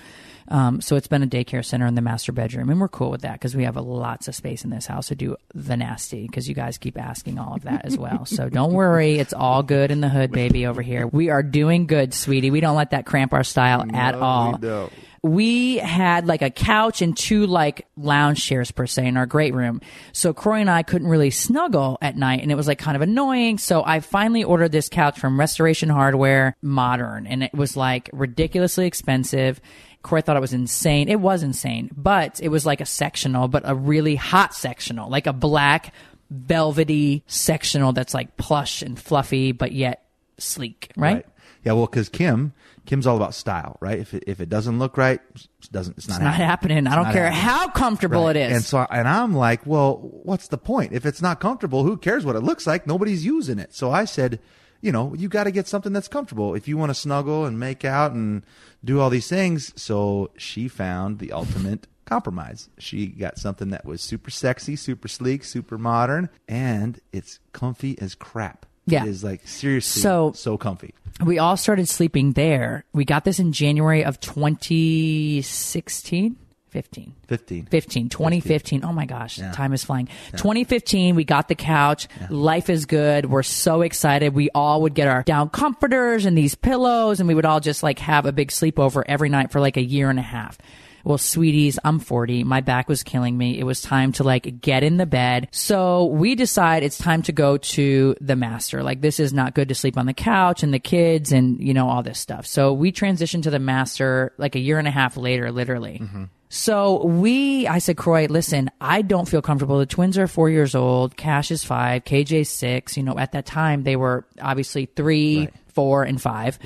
um, 0.49 0.81
so 0.81 0.97
it's 0.97 1.07
been 1.07 1.23
a 1.23 1.27
daycare 1.27 1.65
center 1.65 1.87
in 1.87 1.95
the 1.95 2.03
master 2.03 2.33
bedroom 2.33 2.71
and 2.71 2.81
we're 2.81 2.89
cool 2.89 3.11
with 3.11 3.23
that 3.23 3.35
because 3.35 3.57
we 3.57 3.65
have 3.65 3.77
a 3.77 3.81
lots 3.81 4.29
of 4.29 4.35
space 4.35 4.65
in 4.65 4.71
this 4.71 4.87
house 4.87 5.09
to 5.09 5.15
do 5.15 5.37
the 5.55 5.77
nasty 5.77 6.27
because 6.27 6.49
you 6.49 6.55
guys 6.55 6.79
keep 6.79 6.99
asking 6.99 7.39
all 7.39 7.55
of 7.55 7.63
that 7.63 7.85
as 7.85 7.97
well 7.97 8.25
so 8.25 8.49
don't 8.51 8.73
worry 8.73 9.19
it's 9.19 9.33
all 9.33 9.63
good 9.63 9.91
in 9.91 10.01
the 10.01 10.09
hood 10.09 10.31
baby 10.31 10.67
over 10.67 10.83
here 10.83 11.07
we 11.07 11.31
are 11.31 11.43
doing 11.43 11.87
good 11.87 12.13
sweetie 12.13 12.51
we 12.51 12.61
don't 12.61 12.77
let 12.77 12.91
that 12.91 13.07
cramp 13.07 13.33
our 13.33 13.45
style 13.45 13.85
at 13.95 14.15
all 14.15 14.59
don't. 14.59 14.93
we 15.25 15.79
had 15.79 16.27
like 16.27 16.43
a 16.43 16.51
couch 16.51 17.01
and 17.01 17.17
two 17.17 17.47
like 17.47 17.87
lounge 17.97 18.45
chairs 18.45 18.71
per 18.71 18.87
se 18.87 19.07
in 19.07 19.17
our 19.17 19.25
great 19.25 19.55
room. 19.55 19.81
So 20.13 20.35
Croy 20.35 20.61
and 20.61 20.69
I 20.69 20.83
couldn't 20.83 21.09
really 21.09 21.31
snuggle 21.31 21.97
at 22.03 22.15
night 22.15 22.43
and 22.43 22.53
it 22.53 22.57
was 22.57 22.69
like 22.69 22.79
kind 22.79 22.95
of 22.95 23.01
annoying. 23.01 23.57
So 23.57 23.83
I 23.83 24.01
finally 24.01 24.45
ordered 24.45 24.71
this 24.71 24.91
couch 24.91 25.19
from 25.19 25.41
Restoration 25.41 25.89
Hardware 25.89 26.59
Modern 26.61 27.27
and 27.27 27.43
it 27.43 27.55
was 27.55 27.75
like 27.75 28.11
ridiculously 28.13 28.87
expensive. 28.87 29.63
Kroy 30.05 30.21
thought 30.21 30.37
it 30.37 30.41
was 30.41 30.53
insane. 30.53 31.09
It 31.09 31.19
was 31.19 31.43
insane, 31.43 31.91
but 31.97 32.39
it 32.41 32.49
was 32.51 32.65
like 32.65 32.81
a 32.81 32.87
sectional, 32.87 33.49
but 33.49 33.63
a 33.67 33.75
really 33.75 34.15
hot 34.15 34.55
sectional, 34.55 35.11
like 35.11 35.27
a 35.27 35.33
black 35.33 35.93
velvety 36.31 37.23
sectional 37.27 37.93
that's 37.93 38.15
like 38.15 38.37
plush 38.37 38.83
and 38.83 38.99
fluffy, 38.99 39.53
but 39.53 39.73
yet 39.73 40.05
sleek, 40.39 40.91
right? 40.97 41.27
Yeah, 41.65 41.73
well, 41.73 41.87
because 41.87 42.09
Kim, 42.11 42.53
Kim's 42.85 43.07
all 43.07 43.17
about 43.17 43.33
style, 43.35 43.79
right? 43.81 43.99
If 43.99 44.13
it, 44.13 44.25
if 44.27 44.41
it 44.41 44.51
doesn't 44.51 44.79
look 44.79 44.99
right, 44.99 45.21
it 45.35 45.73
doesn't. 45.73 45.97
It's 45.97 46.07
not, 46.09 46.17
It's 46.17 46.25
not 46.25 46.35
happening. 46.35 46.87
I 46.87 46.95
don't 46.97 47.11
care 47.13 47.31
happening. 47.31 47.41
how 47.41 47.69
comfortable 47.69 48.27
Right. 48.27 48.37
it 48.37 48.51
is. 48.51 48.57
And 48.57 48.65
so, 48.65 48.87
and 48.91 49.09
I'm 49.09 49.35
like, 49.35 49.65
well, 49.65 49.97
what's 50.25 50.49
the 50.49 50.59
point? 50.59 50.93
If 50.93 51.07
it's 51.07 51.23
not 51.23 51.41
comfortable, 51.41 51.83
who 51.83 51.97
cares 51.97 52.27
what 52.27 52.37
it 52.37 52.43
looks 52.43 52.67
like? 52.67 52.87
Nobody's 52.87 53.25
using 53.25 53.59
it. 53.59 53.75
So 53.75 53.91
I 53.91 54.05
said, 54.05 54.39
you 54.85 54.93
know, 54.93 55.15
you 55.17 55.29
got 55.29 55.45
to 55.45 55.51
get 55.51 55.67
something 55.67 55.95
that's 55.95 56.09
comfortable 56.09 56.55
if 56.55 56.69
you 56.69 56.77
want 56.77 56.91
to 56.91 56.95
snuggle 56.95 57.47
and 57.47 57.59
make 57.59 57.87
out 57.87 58.13
and 58.13 58.45
do 58.85 59.01
all 59.01 59.09
these 59.09 59.29
things. 59.29 59.73
So 59.81 60.31
she 60.37 60.69
found 60.69 61.21
the 61.21 61.33
ultimate 61.33 61.87
compromise. 62.05 62.69
She 62.79 63.07
got 63.07 63.39
something 63.39 63.71
that 63.71 63.87
was 63.87 64.03
super 64.03 64.31
sexy, 64.31 64.77
super 64.77 65.09
sleek, 65.09 65.43
super 65.43 65.79
modern, 65.79 66.29
and 66.47 67.01
it's 67.13 67.39
comfy 67.55 67.99
as 67.99 68.15
crap. 68.15 68.67
Yeah. 68.87 69.05
It 69.05 69.09
is 69.09 69.25
like 69.25 69.49
seriously 69.49 70.03
So- 70.03 70.33
so 70.37 70.59
comfy. 70.59 70.93
we 71.25 71.39
all 71.39 71.57
started 71.57 71.89
sleeping 71.89 72.33
there. 72.33 72.85
We 72.93 73.07
got 73.07 73.25
this 73.25 73.39
in 73.39 73.53
January 73.53 74.05
of 74.05 74.21
2016, 74.21 76.37
15. 76.75 77.15
15. 77.29 77.67
15, 77.67 78.09
2015. 78.09 78.85
Oh 78.85 78.93
my 78.93 79.07
gosh, 79.07 79.39
Yeah. 79.39 79.53
time 79.53 79.73
is 79.73 79.85
flying. 79.85 80.09
2015, 80.33 81.15
we 81.15 81.23
got 81.25 81.47
the 81.47 81.55
couch. 81.55 82.09
Life 82.29 82.69
is 82.69 82.85
good. 82.85 83.27
We're 83.27 83.45
so 83.45 83.83
excited. 83.83 84.35
We 84.35 84.51
all 84.55 84.83
would 84.83 84.95
get 84.95 85.07
our 85.07 85.23
down 85.23 85.51
comforters 85.51 86.27
and 86.27 86.37
these 86.37 86.57
pillows, 86.57 87.21
and 87.21 87.29
we 87.29 87.35
would 87.35 87.47
all 87.47 87.61
just 87.61 87.85
like 87.85 88.01
have 88.01 88.27
a 88.27 88.33
big 88.33 88.49
sleepover 88.51 89.05
every 89.07 89.29
night 89.29 89.53
for 89.53 89.61
like 89.61 89.77
a 89.77 89.83
year 89.85 90.11
and 90.11 90.19
a 90.19 90.23
half. 90.23 90.59
well, 91.07 91.19
sweeties, 91.19 91.79
I'm 91.85 91.99
40. 91.99 92.45
My 92.45 92.63
back 92.63 92.89
was 92.89 93.03
killing 93.03 93.37
me. 93.37 93.59
It 93.59 93.65
was 93.65 93.83
time 93.83 94.13
to 94.13 94.25
like 94.25 94.63
get 94.63 94.83
in 94.83 94.97
the 94.97 95.05
bed. 95.05 95.49
So 95.51 96.07
we 96.07 96.35
decide 96.35 96.83
it's 96.83 96.97
time 96.97 97.21
to 97.25 97.33
go 97.33 97.59
to 97.59 98.17
the 98.23 98.37
master. 98.37 98.83
Like 98.83 99.03
this 99.03 99.21
is 99.21 99.31
not 99.35 99.55
good 99.55 99.69
to 99.69 99.75
sleep 99.75 99.99
on 99.99 100.07
the 100.07 100.15
couch 100.15 100.63
and 100.63 100.73
the 100.73 100.79
kids 100.79 101.31
and, 101.31 101.61
you 101.63 101.75
know, 101.75 101.91
all 101.91 102.03
this 102.03 102.19
stuff. 102.19 102.47
So 102.47 102.73
we 102.73 102.91
transitioned 102.91 103.43
to 103.43 103.51
the 103.51 103.59
master 103.59 104.33
like 104.39 104.55
a 104.57 104.59
year 104.59 104.79
and 104.79 104.89
a 104.89 104.91
half 104.91 105.19
later, 105.19 105.53
literally. 105.53 105.99
Mm-hmm. 106.03 106.25
So 106.55 107.05
we, 107.05 107.67
I 107.67 107.79
said, 107.79 107.97
Kroy, 107.97 108.29
listen, 108.31 108.71
I 108.81 109.03
don't 109.03 109.29
feel 109.29 109.43
comfortable. 109.43 109.81
The 109.81 109.87
twins 109.87 110.17
are 110.19 110.29
four 110.29 110.49
years 110.49 110.77
old. 110.77 111.17
Kash 111.17 111.51
is 111.51 111.65
five. 111.65 112.05
KJ's 112.05 112.49
six. 112.49 112.97
You 112.97 113.03
know, 113.03 113.19
at 113.19 113.33
that 113.33 113.45
time 113.45 113.83
they 113.83 113.97
were 113.97 114.25
obviously 114.41 114.87
three, 114.87 115.49
four, 115.73 116.05
and 116.05 116.23
five. 116.23 116.61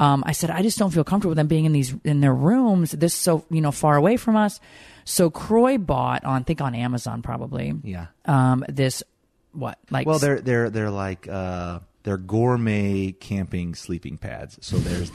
Um, 0.00 0.24
I 0.26 0.32
said, 0.32 0.50
I 0.50 0.62
just 0.62 0.76
don't 0.76 0.90
feel 0.90 1.04
comfortable 1.04 1.30
with 1.30 1.36
them 1.36 1.46
being 1.46 1.66
in 1.66 1.72
these 1.72 1.94
in 2.02 2.20
their 2.20 2.34
rooms. 2.34 2.90
This 2.90 3.14
so 3.14 3.44
you 3.48 3.60
know 3.60 3.70
far 3.70 3.94
away 3.94 4.16
from 4.16 4.34
us. 4.34 4.58
So 5.04 5.30
Kroy 5.30 5.78
bought 5.78 6.24
on, 6.24 6.40
I 6.40 6.44
think 6.44 6.60
on 6.60 6.74
Amazon 6.74 7.22
probably. 7.22 7.74
Yeah. 7.84 8.06
Um, 8.24 8.64
this 8.68 9.04
what 9.52 9.78
like 9.88 10.08
Well, 10.08 10.18
they're 10.18 10.40
they're 10.40 10.68
they're 10.68 10.90
like 10.90 11.28
uh, 11.28 11.78
they're 12.02 12.16
gourmet 12.16 13.12
camping 13.12 13.74
sleeping 13.74 14.18
pads. 14.18 14.58
So 14.62 14.78
there's 14.78 15.12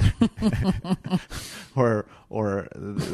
or 1.75 2.05
or 2.33 2.67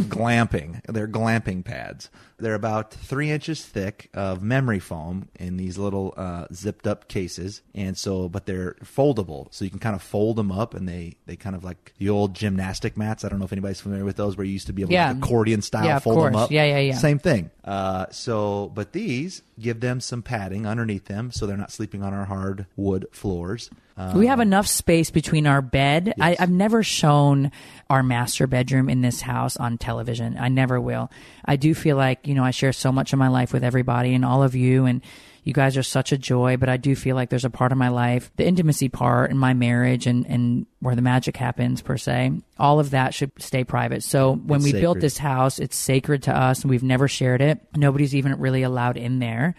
glamping. 0.08 0.82
They're 0.86 1.08
glamping 1.08 1.64
pads. 1.64 2.10
They're 2.38 2.56
about 2.56 2.92
three 2.94 3.32
inches 3.32 3.66
thick 3.66 4.10
of 4.14 4.42
memory 4.42 4.80
foam 4.80 5.28
in 5.38 5.58
these 5.58 5.78
little 5.78 6.14
uh, 6.16 6.46
zipped 6.54 6.88
up 6.88 7.10
cases, 7.10 7.62
and 7.76 7.98
so 7.98 8.30
but 8.30 8.46
they're 8.46 8.76
foldable, 8.84 9.48
so 9.54 9.66
you 9.66 9.72
can 9.72 9.80
kind 9.80 9.96
of 9.96 10.02
fold 10.02 10.38
them 10.38 10.52
up, 10.52 10.74
and 10.74 10.88
they 10.88 11.18
they 11.26 11.36
kind 11.36 11.56
of 11.56 11.64
like 11.66 11.94
the 11.98 12.08
old 12.10 12.34
gymnastic 12.34 12.96
mats. 12.96 13.26
I 13.26 13.30
don't 13.30 13.40
know 13.40 13.46
if 13.46 13.52
anybody's 13.52 13.82
familiar 13.82 14.06
with 14.06 14.16
those, 14.16 14.38
where 14.38 14.46
you 14.46 14.54
used 14.54 14.68
to 14.68 14.74
be 14.74 14.84
able 14.84 14.94
Yeah. 14.94 15.10
to 15.10 15.14
like 15.16 15.24
accordion 15.26 15.62
style 15.62 15.86
Yeah, 15.86 16.00
fold 16.00 16.26
them 16.26 16.36
up. 16.36 16.50
Yeah, 16.50 16.64
yeah, 16.64 16.80
yeah. 16.80 16.96
Same 16.98 17.20
thing. 17.20 17.50
Uh, 17.66 18.06
so, 18.12 18.72
but 18.74 18.94
these 18.94 19.42
give 19.60 19.82
them 19.82 20.00
some 20.00 20.22
padding 20.22 20.66
underneath 20.66 21.06
them, 21.06 21.32
so 21.32 21.46
they're 21.46 21.58
not 21.58 21.72
sleeping 21.72 22.04
on 22.04 22.14
our 22.14 22.26
hard 22.26 22.66
wood 22.78 23.06
floors. 23.12 23.70
Uh, 23.98 24.14
We 24.16 24.28
have 24.28 24.40
enough 24.40 24.66
space 24.66 25.12
between 25.12 25.46
our 25.46 25.62
bed. 25.62 26.14
I, 26.22 26.38
I've 26.40 26.50
never 26.50 26.84
shown 26.84 27.52
our 27.90 28.02
master 28.02 28.48
bedroom 28.48 28.90
in 28.90 29.02
this 29.02 29.09
house 29.22 29.58
on 29.58 29.78
television. 29.78 30.38
I 30.38 30.50
never 30.50 30.80
will. 30.80 31.12
I 31.46 31.56
do 31.56 31.74
feel 31.74 31.98
like, 31.98 32.28
you 32.28 32.36
know, 32.36 32.44
I 32.44 32.52
share 32.52 32.74
so 32.74 32.92
much 32.92 33.14
of 33.14 33.20
my 33.20 33.28
life 33.28 33.54
with 33.54 33.64
everybody 33.64 34.14
and 34.14 34.24
all 34.24 34.44
of 34.44 34.56
you 34.56 34.86
and 34.86 35.02
you 35.44 35.54
guys 35.54 35.78
are 35.78 35.84
such 35.84 36.12
a 36.12 36.18
joy, 36.18 36.58
but 36.58 36.70
I 36.70 36.78
do 36.78 36.96
feel 36.96 37.16
like 37.16 37.30
there's 37.30 37.46
a 37.46 37.50
part 37.50 37.72
of 37.72 37.78
my 37.78 37.90
life, 37.90 38.32
the 38.36 38.46
intimacy 38.46 38.90
part 38.90 39.32
in 39.32 39.38
my 39.38 39.54
marriage 39.54 40.06
and, 40.06 40.26
and 40.28 40.66
where 40.80 40.96
the 40.96 41.02
magic 41.02 41.38
happens 41.38 41.82
per 41.82 41.98
se. 41.98 42.34
All 42.60 42.80
of 42.80 42.92
that 42.92 43.14
should 43.14 43.32
stay 43.42 43.64
private. 43.64 44.04
So 44.04 44.36
when 44.36 44.60
It's 44.60 44.74
we 44.74 44.80
built 44.80 45.00
this 45.00 45.18
house, 45.18 45.58
it's 45.60 45.78
sacred 45.78 46.24
to 46.24 46.36
us 46.36 46.62
and 46.62 46.70
we've 46.70 46.84
never 46.84 47.08
shared 47.08 47.42
it. 47.42 47.60
Nobody's 47.76 48.14
even 48.16 48.40
really 48.40 48.64
allowed 48.64 48.98
in 48.98 49.20
there. 49.20 49.56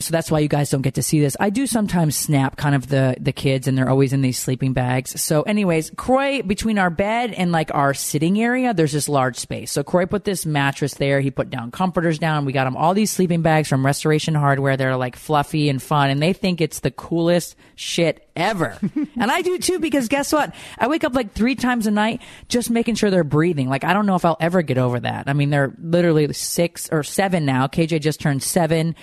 So 0.00 0.12
that's 0.12 0.30
why 0.30 0.40
you 0.40 0.48
guys 0.48 0.70
don't 0.70 0.82
get 0.82 0.94
to 0.94 1.02
see 1.02 1.20
this. 1.20 1.36
I 1.40 1.50
do 1.50 1.66
sometimes 1.66 2.16
snap 2.16 2.56
kind 2.56 2.74
of 2.74 2.88
the 2.88 3.16
the 3.20 3.32
kids 3.32 3.68
and 3.68 3.76
they're 3.76 3.88
always 3.88 4.12
in 4.12 4.22
these 4.22 4.38
sleeping 4.38 4.72
bags. 4.72 5.20
So 5.20 5.42
anyways, 5.42 5.90
Kroy 5.96 6.42
between 6.42 6.78
our 6.78 6.90
bed 6.90 7.32
and 7.32 7.52
like 7.52 7.72
our 7.74 7.94
sitting 7.94 8.40
area, 8.40 8.74
there's 8.74 8.92
this 8.92 9.08
large 9.08 9.36
space. 9.36 9.72
So 9.72 9.82
Kroy 9.82 10.06
put 10.06 10.24
this 10.24 10.44
mattress 10.46 10.94
there. 10.94 11.20
He 11.20 11.30
put 11.30 11.50
down 11.50 11.70
comforters 11.70 12.18
down. 12.18 12.44
We 12.44 12.52
got 12.52 12.66
him 12.66 12.76
all 12.76 12.94
these 12.94 13.10
sleeping 13.10 13.42
bags 13.42 13.68
from 13.68 13.84
Restoration 13.84 14.34
Hardware. 14.34 14.76
They're 14.76 14.96
like 14.96 15.16
fluffy 15.16 15.68
and 15.68 15.82
fun 15.82 16.10
and 16.10 16.20
they 16.20 16.32
think 16.32 16.60
it's 16.60 16.80
the 16.80 16.90
coolest 16.90 17.56
shit 17.76 18.23
ever. 18.36 18.78
and 19.16 19.30
I 19.30 19.42
do 19.42 19.58
too 19.58 19.78
because 19.78 20.08
guess 20.08 20.32
what? 20.32 20.54
I 20.78 20.88
wake 20.88 21.04
up 21.04 21.14
like 21.14 21.32
3 21.32 21.54
times 21.54 21.86
a 21.86 21.90
night 21.90 22.20
just 22.48 22.70
making 22.70 22.96
sure 22.96 23.10
they're 23.10 23.24
breathing. 23.24 23.68
Like 23.68 23.84
I 23.84 23.92
don't 23.92 24.06
know 24.06 24.16
if 24.16 24.24
I'll 24.24 24.36
ever 24.40 24.62
get 24.62 24.78
over 24.78 25.00
that. 25.00 25.28
I 25.28 25.32
mean, 25.32 25.50
they're 25.50 25.74
literally 25.80 26.32
6 26.32 26.88
or 26.92 27.02
7 27.02 27.44
now. 27.44 27.66
KJ 27.66 28.00
just 28.00 28.20
turned 28.20 28.42
7. 28.42 28.94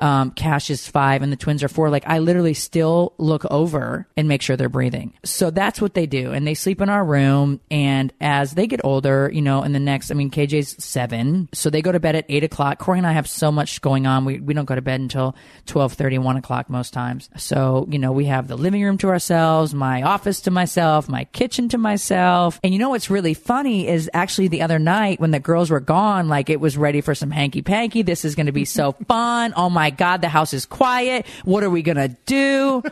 Um 0.00 0.30
Kash 0.32 0.70
is 0.70 0.86
five 0.86 1.22
and 1.22 1.32
the 1.32 1.36
twins 1.36 1.62
are 1.62 1.68
four. 1.68 1.90
Like 1.90 2.04
I 2.06 2.18
literally 2.18 2.54
still 2.54 3.14
look 3.18 3.44
over 3.50 4.06
and 4.16 4.28
make 4.28 4.42
sure 4.42 4.56
they're 4.56 4.68
breathing. 4.68 5.12
So 5.24 5.50
that's 5.50 5.80
what 5.80 5.94
they 5.94 6.06
do. 6.06 6.32
And 6.32 6.46
they 6.46 6.54
sleep 6.54 6.80
in 6.80 6.88
our 6.88 7.04
room. 7.04 7.60
And 7.70 8.12
as 8.20 8.52
they 8.52 8.66
get 8.66 8.80
older, 8.84 9.30
you 9.32 9.42
know, 9.42 9.62
in 9.62 9.72
the 9.72 9.80
next, 9.80 10.10
I 10.10 10.14
mean, 10.14 10.30
KJ's 10.30 10.82
seven. 10.82 11.48
So 11.52 11.70
they 11.70 11.82
go 11.82 11.92
to 11.92 12.00
bed 12.00 12.16
at 12.16 12.26
eight 12.28 12.44
o'clock. 12.44 12.78
Kroy 12.78 12.96
and 12.96 13.06
I 13.06 13.12
have 13.12 13.28
so 13.28 13.50
much 13.50 13.80
going 13.80 14.06
on. 14.06 14.24
We, 14.24 14.40
we 14.40 14.54
don't 14.54 14.64
go 14.64 14.74
to 14.74 14.82
bed 14.82 15.00
until 15.00 15.34
12 15.66 15.96
1 15.98 16.36
o'clock 16.36 16.70
most 16.70 16.92
times. 16.92 17.28
So, 17.36 17.86
you 17.90 17.98
know, 17.98 18.12
we 18.12 18.26
have 18.26 18.48
the 18.48 18.56
living 18.56 18.75
room 18.84 18.98
to 18.98 19.08
ourselves, 19.08 19.74
my 19.74 20.02
office 20.02 20.40
to 20.42 20.50
myself, 20.50 21.08
my 21.08 21.24
kitchen 21.24 21.68
to 21.70 21.78
myself. 21.78 22.60
And 22.62 22.72
you 22.72 22.78
know 22.78 22.90
what's 22.90 23.10
really 23.10 23.34
funny 23.34 23.88
is 23.88 24.10
actually 24.12 24.48
the 24.48 24.62
other 24.62 24.78
night 24.78 25.20
when 25.20 25.30
the 25.30 25.40
girls 25.40 25.70
were 25.70 25.80
gone, 25.80 26.28
like 26.28 26.50
it 26.50 26.60
was 26.60 26.76
ready 26.76 27.00
for 27.00 27.14
some 27.14 27.30
hanky 27.30 27.62
panky. 27.62 28.02
This 28.02 28.24
is 28.24 28.34
going 28.34 28.46
to 28.46 28.52
be 28.52 28.64
so 28.64 28.92
fun. 29.08 29.52
Oh 29.56 29.70
my 29.70 29.90
God, 29.90 30.20
the 30.22 30.28
house 30.28 30.52
is 30.52 30.66
quiet. 30.66 31.26
What 31.44 31.64
are 31.64 31.70
we 31.70 31.82
going 31.82 31.96
to 31.96 32.16
do? 32.26 32.82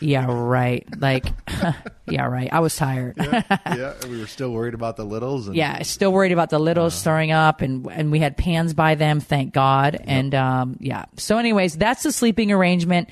yeah, 0.00 0.26
right. 0.28 0.86
Like, 0.98 1.26
yeah, 2.06 2.26
right. 2.26 2.52
I 2.52 2.60
was 2.60 2.76
tired. 2.76 3.14
yeah, 3.18 3.94
we 4.08 4.20
were 4.20 4.26
still 4.26 4.52
worried 4.52 4.74
about 4.74 4.96
the 4.96 5.04
littles. 5.04 5.46
And 5.46 5.56
yeah, 5.56 5.82
still 5.82 6.12
worried 6.12 6.32
about 6.32 6.50
the 6.50 6.58
littles 6.58 7.02
throwing 7.02 7.30
up, 7.32 7.60
and 7.60 7.86
and 7.86 8.10
we 8.10 8.18
had 8.18 8.36
pans 8.36 8.74
by 8.74 8.94
them, 8.94 9.20
thank 9.20 9.52
God. 9.52 9.98
And 10.04 10.34
um, 10.34 10.76
yeah. 10.80 11.06
So, 11.16 11.38
anyways, 11.38 11.76
that's 11.76 12.02
the 12.02 12.12
sleeping 12.12 12.52
arrangement. 12.52 13.08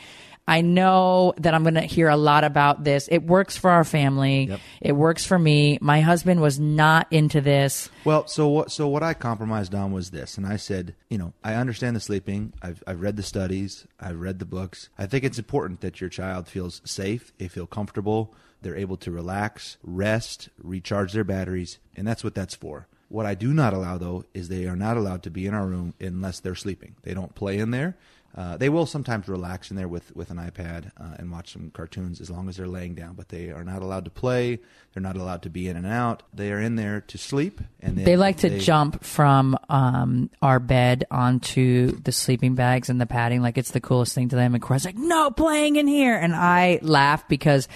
I 0.47 0.61
know 0.61 1.35
that 1.39 1.55
I'm 1.55 1.63
going 1.63 1.75
to 1.75 1.83
hear 1.83 2.09
a 2.09 2.17
lot 2.17 2.43
about 2.43 2.83
this. 2.83 3.09
It 3.11 3.23
works 3.23 3.57
for 3.57 3.71
our 3.71 3.85
family. 3.85 4.47
Yep. 4.47 4.61
It 4.81 4.93
works 4.93 5.25
for 5.25 5.39
me. 5.39 5.79
My 5.81 6.01
husband 6.01 6.41
was 6.41 6.59
not 6.59 7.07
into 7.13 7.41
this. 7.41 7.89
Well, 8.05 8.27
so 8.27 8.49
what? 8.49 8.73
So 8.73 8.89
what 8.89 9.03
I 9.03 9.15
compromised 9.15 9.75
on 9.75 9.93
was 9.93 10.11
this, 10.11 10.37
and 10.37 10.47
I 10.47 10.57
said, 10.57 10.95
you 11.09 11.19
know, 11.19 11.33
I 11.45 11.55
understand 11.55 11.95
the 11.95 12.01
sleeping. 12.01 12.53
I've 12.61 12.83
I've 12.87 13.01
read 13.01 13.17
the 13.17 13.23
studies. 13.23 13.87
I've 14.01 14.21
read 14.21 14.41
the 14.41 14.45
books. 14.45 14.89
I 14.99 15.07
think 15.07 15.25
it's 15.25 15.39
important 15.39 15.81
that 15.81 16.01
your 16.01 16.11
child 16.11 16.49
feels 16.49 16.83
safe. 16.85 17.33
They 17.39 17.49
feel 17.49 17.67
comfortable. 17.67 18.35
They're 18.63 18.77
able 18.77 18.97
to 18.99 19.11
relax, 19.11 19.77
rest, 19.83 20.49
recharge 20.63 21.13
their 21.13 21.25
batteries, 21.25 21.79
and 21.97 22.07
that's 22.07 22.23
what 22.23 22.35
that's 22.35 22.55
for. 22.55 22.87
What 23.09 23.27
I 23.27 23.35
do 23.35 23.53
not 23.53 23.75
allow, 23.75 23.99
though, 23.99 24.25
is 24.33 24.49
they 24.49 24.67
are 24.67 24.77
not 24.77 24.97
allowed 24.97 25.23
to 25.25 25.31
be 25.31 25.47
in 25.47 25.53
our 25.53 25.67
room 25.67 25.93
unless 26.01 26.41
they're 26.41 26.55
sleeping. 26.55 26.97
They 27.03 27.13
don't 27.13 27.35
play 27.35 27.59
in 27.59 27.71
there. 27.71 27.97
Uh, 28.35 28.57
they 28.57 28.71
will 28.71 28.87
sometimes 28.87 29.29
relax 29.29 29.71
in 29.71 29.77
there 29.77 29.89
with, 29.89 30.15
with 30.17 30.31
an 30.31 30.39
iPad 30.39 30.91
uh, 30.99 31.17
and 31.19 31.31
watch 31.31 31.53
some 31.53 31.71
cartoons 31.71 32.19
as 32.19 32.31
long 32.31 32.49
as 32.49 32.57
they're 32.57 32.67
laying 32.67 32.95
down, 32.95 33.13
but 33.15 33.29
they 33.29 33.51
are 33.51 33.63
not 33.65 33.83
allowed 33.83 34.07
to 34.07 34.11
play. 34.11 34.59
They're 34.95 35.03
not 35.03 35.17
allowed 35.19 35.43
to 35.43 35.51
be 35.51 35.69
in 35.69 35.77
and 35.77 35.87
out. 35.87 36.23
They 36.33 36.51
are 36.51 36.59
in 36.61 36.77
there 36.77 37.03
to 37.03 37.19
sleep, 37.19 37.61
and 37.81 37.97
then 37.97 38.05
They 38.07 38.17
like 38.17 38.39
to 38.39 38.49
they- 38.49 38.59
jump 38.59 39.05
from 39.05 39.59
um, 39.69 40.31
our 40.41 40.59
bed 40.61 41.05
onto 41.11 41.93
the 42.03 42.13
sleeping 42.13 42.55
bags 42.55 42.89
and 42.89 42.99
the 43.01 43.07
padding. 43.07 43.43
Like 43.43 43.59
it's 43.59 43.71
the 43.73 43.81
coolest 43.81 44.15
thing 44.15 44.29
to 44.31 44.37
them. 44.37 44.55
And 44.55 44.63
Kroy's 44.63 44.85
like, 44.87 44.97
no 44.97 45.31
playing 45.31 45.77
in 45.77 45.87
here. 45.87 46.17
And 46.17 46.35
I 46.35 46.79
laugh 46.83 47.29
because 47.29 47.69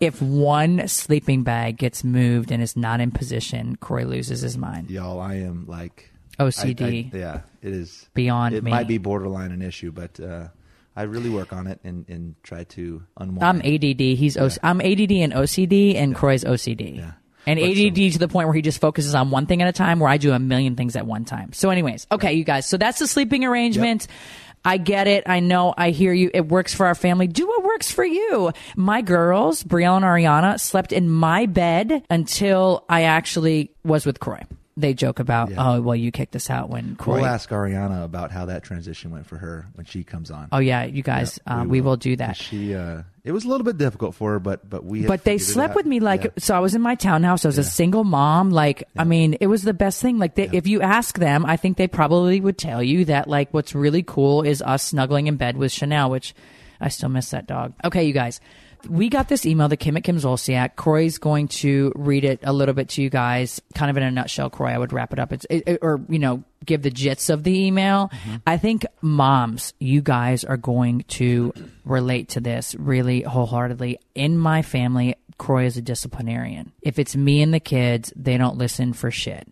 if 0.00 0.20
one 0.20 0.88
sleeping 0.88 1.42
bag 1.42 1.78
gets 1.78 2.04
moved 2.04 2.50
and 2.50 2.62
is 2.62 2.76
not 2.76 3.00
in 3.00 3.10
position, 3.12 3.76
Kroy 3.76 4.04
loses 4.04 4.40
his 4.42 4.58
mind. 4.58 4.90
Y'all, 4.90 5.20
I 5.20 5.36
am 5.36 5.66
like 5.66 6.10
OCD. 6.38 7.10
I- 7.12 7.16
I- 7.16 7.18
yeah, 7.20 7.40
it 7.62 7.72
is 7.72 8.08
Beyond 8.14 8.54
It 8.54 8.64
me. 8.64 8.70
might 8.70 8.88
be 8.88 8.98
borderline 8.98 9.52
an 9.52 9.62
issue, 9.62 9.92
but 9.92 10.18
uh, 10.20 10.48
I 10.96 11.02
really 11.02 11.30
work 11.30 11.52
on 11.52 11.66
it 11.66 11.80
and, 11.84 12.04
and 12.08 12.34
try 12.42 12.64
to 12.64 13.02
unwind. 13.16 13.44
I'm 13.44 13.74
ADD. 13.74 14.00
He's 14.00 14.36
OC- 14.36 14.58
I'm 14.62 14.80
ADD 14.80 15.12
and 15.12 15.32
OCD, 15.32 15.94
and 15.96 16.14
Kroy's 16.14 16.44
OCD. 16.44 16.96
Yeah. 16.98 17.12
And 17.44 17.58
But 17.58 17.70
ADD 17.70 18.12
to 18.12 18.18
the 18.20 18.28
point 18.28 18.46
where 18.46 18.54
he 18.54 18.62
just 18.62 18.80
focuses 18.80 19.14
on 19.16 19.30
one 19.30 19.46
thing 19.46 19.62
at 19.62 19.68
a 19.68 19.72
time, 19.72 19.98
where 19.98 20.08
I 20.08 20.16
do 20.16 20.32
a 20.32 20.38
million 20.38 20.76
things 20.76 20.94
at 20.94 21.06
one 21.06 21.24
time. 21.24 21.52
So, 21.52 21.70
anyways, 21.70 22.06
okay, 22.12 22.34
you 22.34 22.44
guys. 22.44 22.66
So 22.66 22.76
that's 22.76 23.00
the 23.00 23.08
sleeping 23.08 23.44
arrangement. 23.44 24.06
I 24.64 24.76
get 24.76 25.08
it. 25.08 25.24
I 25.26 25.40
know. 25.40 25.74
I 25.76 25.90
hear 25.90 26.12
you. 26.12 26.30
It 26.32 26.46
works 26.48 26.72
for 26.72 26.86
our 26.86 26.94
family. 26.94 27.26
Do 27.26 27.48
what 27.48 27.64
works 27.64 27.90
for 27.90 28.04
you. 28.04 28.52
My 28.76 29.02
girls, 29.02 29.64
Brielle 29.64 29.96
and 29.96 30.04
Ariana, 30.04 30.60
slept 30.60 30.92
in 30.92 31.10
my 31.10 31.46
bed 31.46 32.04
until 32.08 32.84
I 32.88 33.02
actually 33.02 33.72
was 33.84 34.06
with 34.06 34.20
Kroy. 34.20 34.42
They 34.74 34.94
joke 34.94 35.18
about, 35.18 35.50
Yeah. 35.50 35.56
oh, 35.74 35.80
well, 35.82 35.94
you 35.94 36.10
kicked 36.10 36.34
us 36.34 36.48
out 36.48 36.70
when 36.70 36.96
Kroy. 36.96 37.16
We'll 37.16 37.26
ask 37.26 37.50
Ariana 37.50 38.04
about 38.04 38.30
how 38.30 38.46
that 38.46 38.62
transition 38.62 39.10
went 39.10 39.26
for 39.26 39.36
her 39.36 39.66
when 39.74 39.84
she 39.84 40.02
comes 40.02 40.30
on. 40.30 40.48
oh, 40.50 40.60
yeah, 40.60 40.84
you 40.84 41.02
guys, 41.02 41.38
Yeah, 41.46 41.60
uh, 41.60 41.64
we, 41.64 41.82
will. 41.82 41.96
do 41.96 42.16
that. 42.16 42.36
She, 42.36 42.74
uh, 42.74 43.02
it 43.22 43.32
was 43.32 43.44
a 43.44 43.48
little 43.48 43.64
bit 43.64 43.76
difficult 43.76 44.14
for 44.14 44.32
her, 44.32 44.38
but 44.38 44.68
but 44.68 44.82
we. 44.84 45.04
but 45.06 45.24
they 45.24 45.36
slept 45.38 45.74
with 45.74 45.84
me 45.86 46.00
like 46.00 46.24
Yeah. 46.24 46.30
so 46.38 46.56
i 46.56 46.58
was 46.58 46.74
in 46.74 46.80
my 46.80 46.94
townhouse 46.96 47.44
i 47.44 47.48
was 47.48 47.58
a 47.58 47.62
single 47.62 48.02
mom 48.02 48.50
like 48.50 48.82
i 48.98 49.04
mean 49.04 49.36
it 49.40 49.46
was 49.46 49.62
the 49.62 49.72
best 49.74 50.02
thing 50.02 50.18
like 50.18 50.34
they, 50.34 50.48
if 50.52 50.66
you 50.66 50.80
ask 50.82 51.18
them 51.18 51.44
i 51.46 51.56
think 51.56 51.76
they 51.76 51.86
probably 51.86 52.40
would 52.40 52.58
tell 52.58 52.82
you 52.82 53.04
that 53.04 53.28
like 53.28 53.52
what's 53.54 53.74
really 53.76 54.02
cool 54.02 54.42
is 54.42 54.60
us 54.62 54.82
snuggling 54.82 55.28
in 55.28 55.36
bed 55.36 55.56
with 55.56 55.70
chanel 55.70 56.10
which 56.10 56.34
i 56.80 56.88
still 56.88 57.08
miss 57.10 57.30
that 57.30 57.46
dog 57.46 57.72
okay 57.84 58.02
you 58.04 58.12
guys 58.12 58.40
we 58.88 59.08
got 59.08 59.28
this 59.28 59.44
email 59.46 59.68
that 59.68 59.76
came 59.78 59.96
at 59.96 60.04
Kim 60.04 60.16
Zolciak. 60.16 60.76
Kroy's 60.76 61.18
going 61.18 61.48
to 61.48 61.92
read 61.94 62.24
it 62.24 62.40
a 62.42 62.52
little 62.52 62.74
bit 62.74 62.88
to 62.90 63.02
you 63.02 63.10
guys, 63.10 63.60
kind 63.74 63.90
of 63.90 63.96
in 63.96 64.02
a 64.02 64.10
nutshell. 64.10 64.50
Kroy, 64.50 64.68
I 64.70 64.78
would 64.78 64.92
wrap 64.92 65.12
it 65.12 65.18
up. 65.18 65.32
It's 65.32 65.46
it, 65.50 65.62
it- 65.66 65.78
or 65.82 66.00
you 66.08 66.18
know 66.18 66.42
give 66.64 66.82
the 66.82 66.90
jits 66.90 67.28
of 67.30 67.42
the 67.44 67.66
email. 67.66 68.08
Mm-hmm. 68.08 68.36
I 68.46 68.56
think 68.56 68.86
moms, 69.00 69.74
you 69.80 70.00
guys 70.00 70.44
are 70.44 70.56
going 70.56 71.04
to 71.08 71.52
relate 71.84 72.30
to 72.30 72.40
this 72.40 72.74
really 72.78 73.22
wholeheartedly. 73.22 73.98
In 74.14 74.38
my 74.38 74.62
family, 74.62 75.16
Kroy 75.38 75.64
is 75.66 75.76
a 75.76 75.82
disciplinarian. 75.82 76.72
If 76.82 76.98
it's 76.98 77.16
me 77.16 77.42
and 77.42 77.52
the 77.52 77.60
kids, 77.60 78.12
they 78.14 78.36
don't 78.36 78.58
listen 78.58 78.92
for 78.92 79.10
shit. 79.10 79.48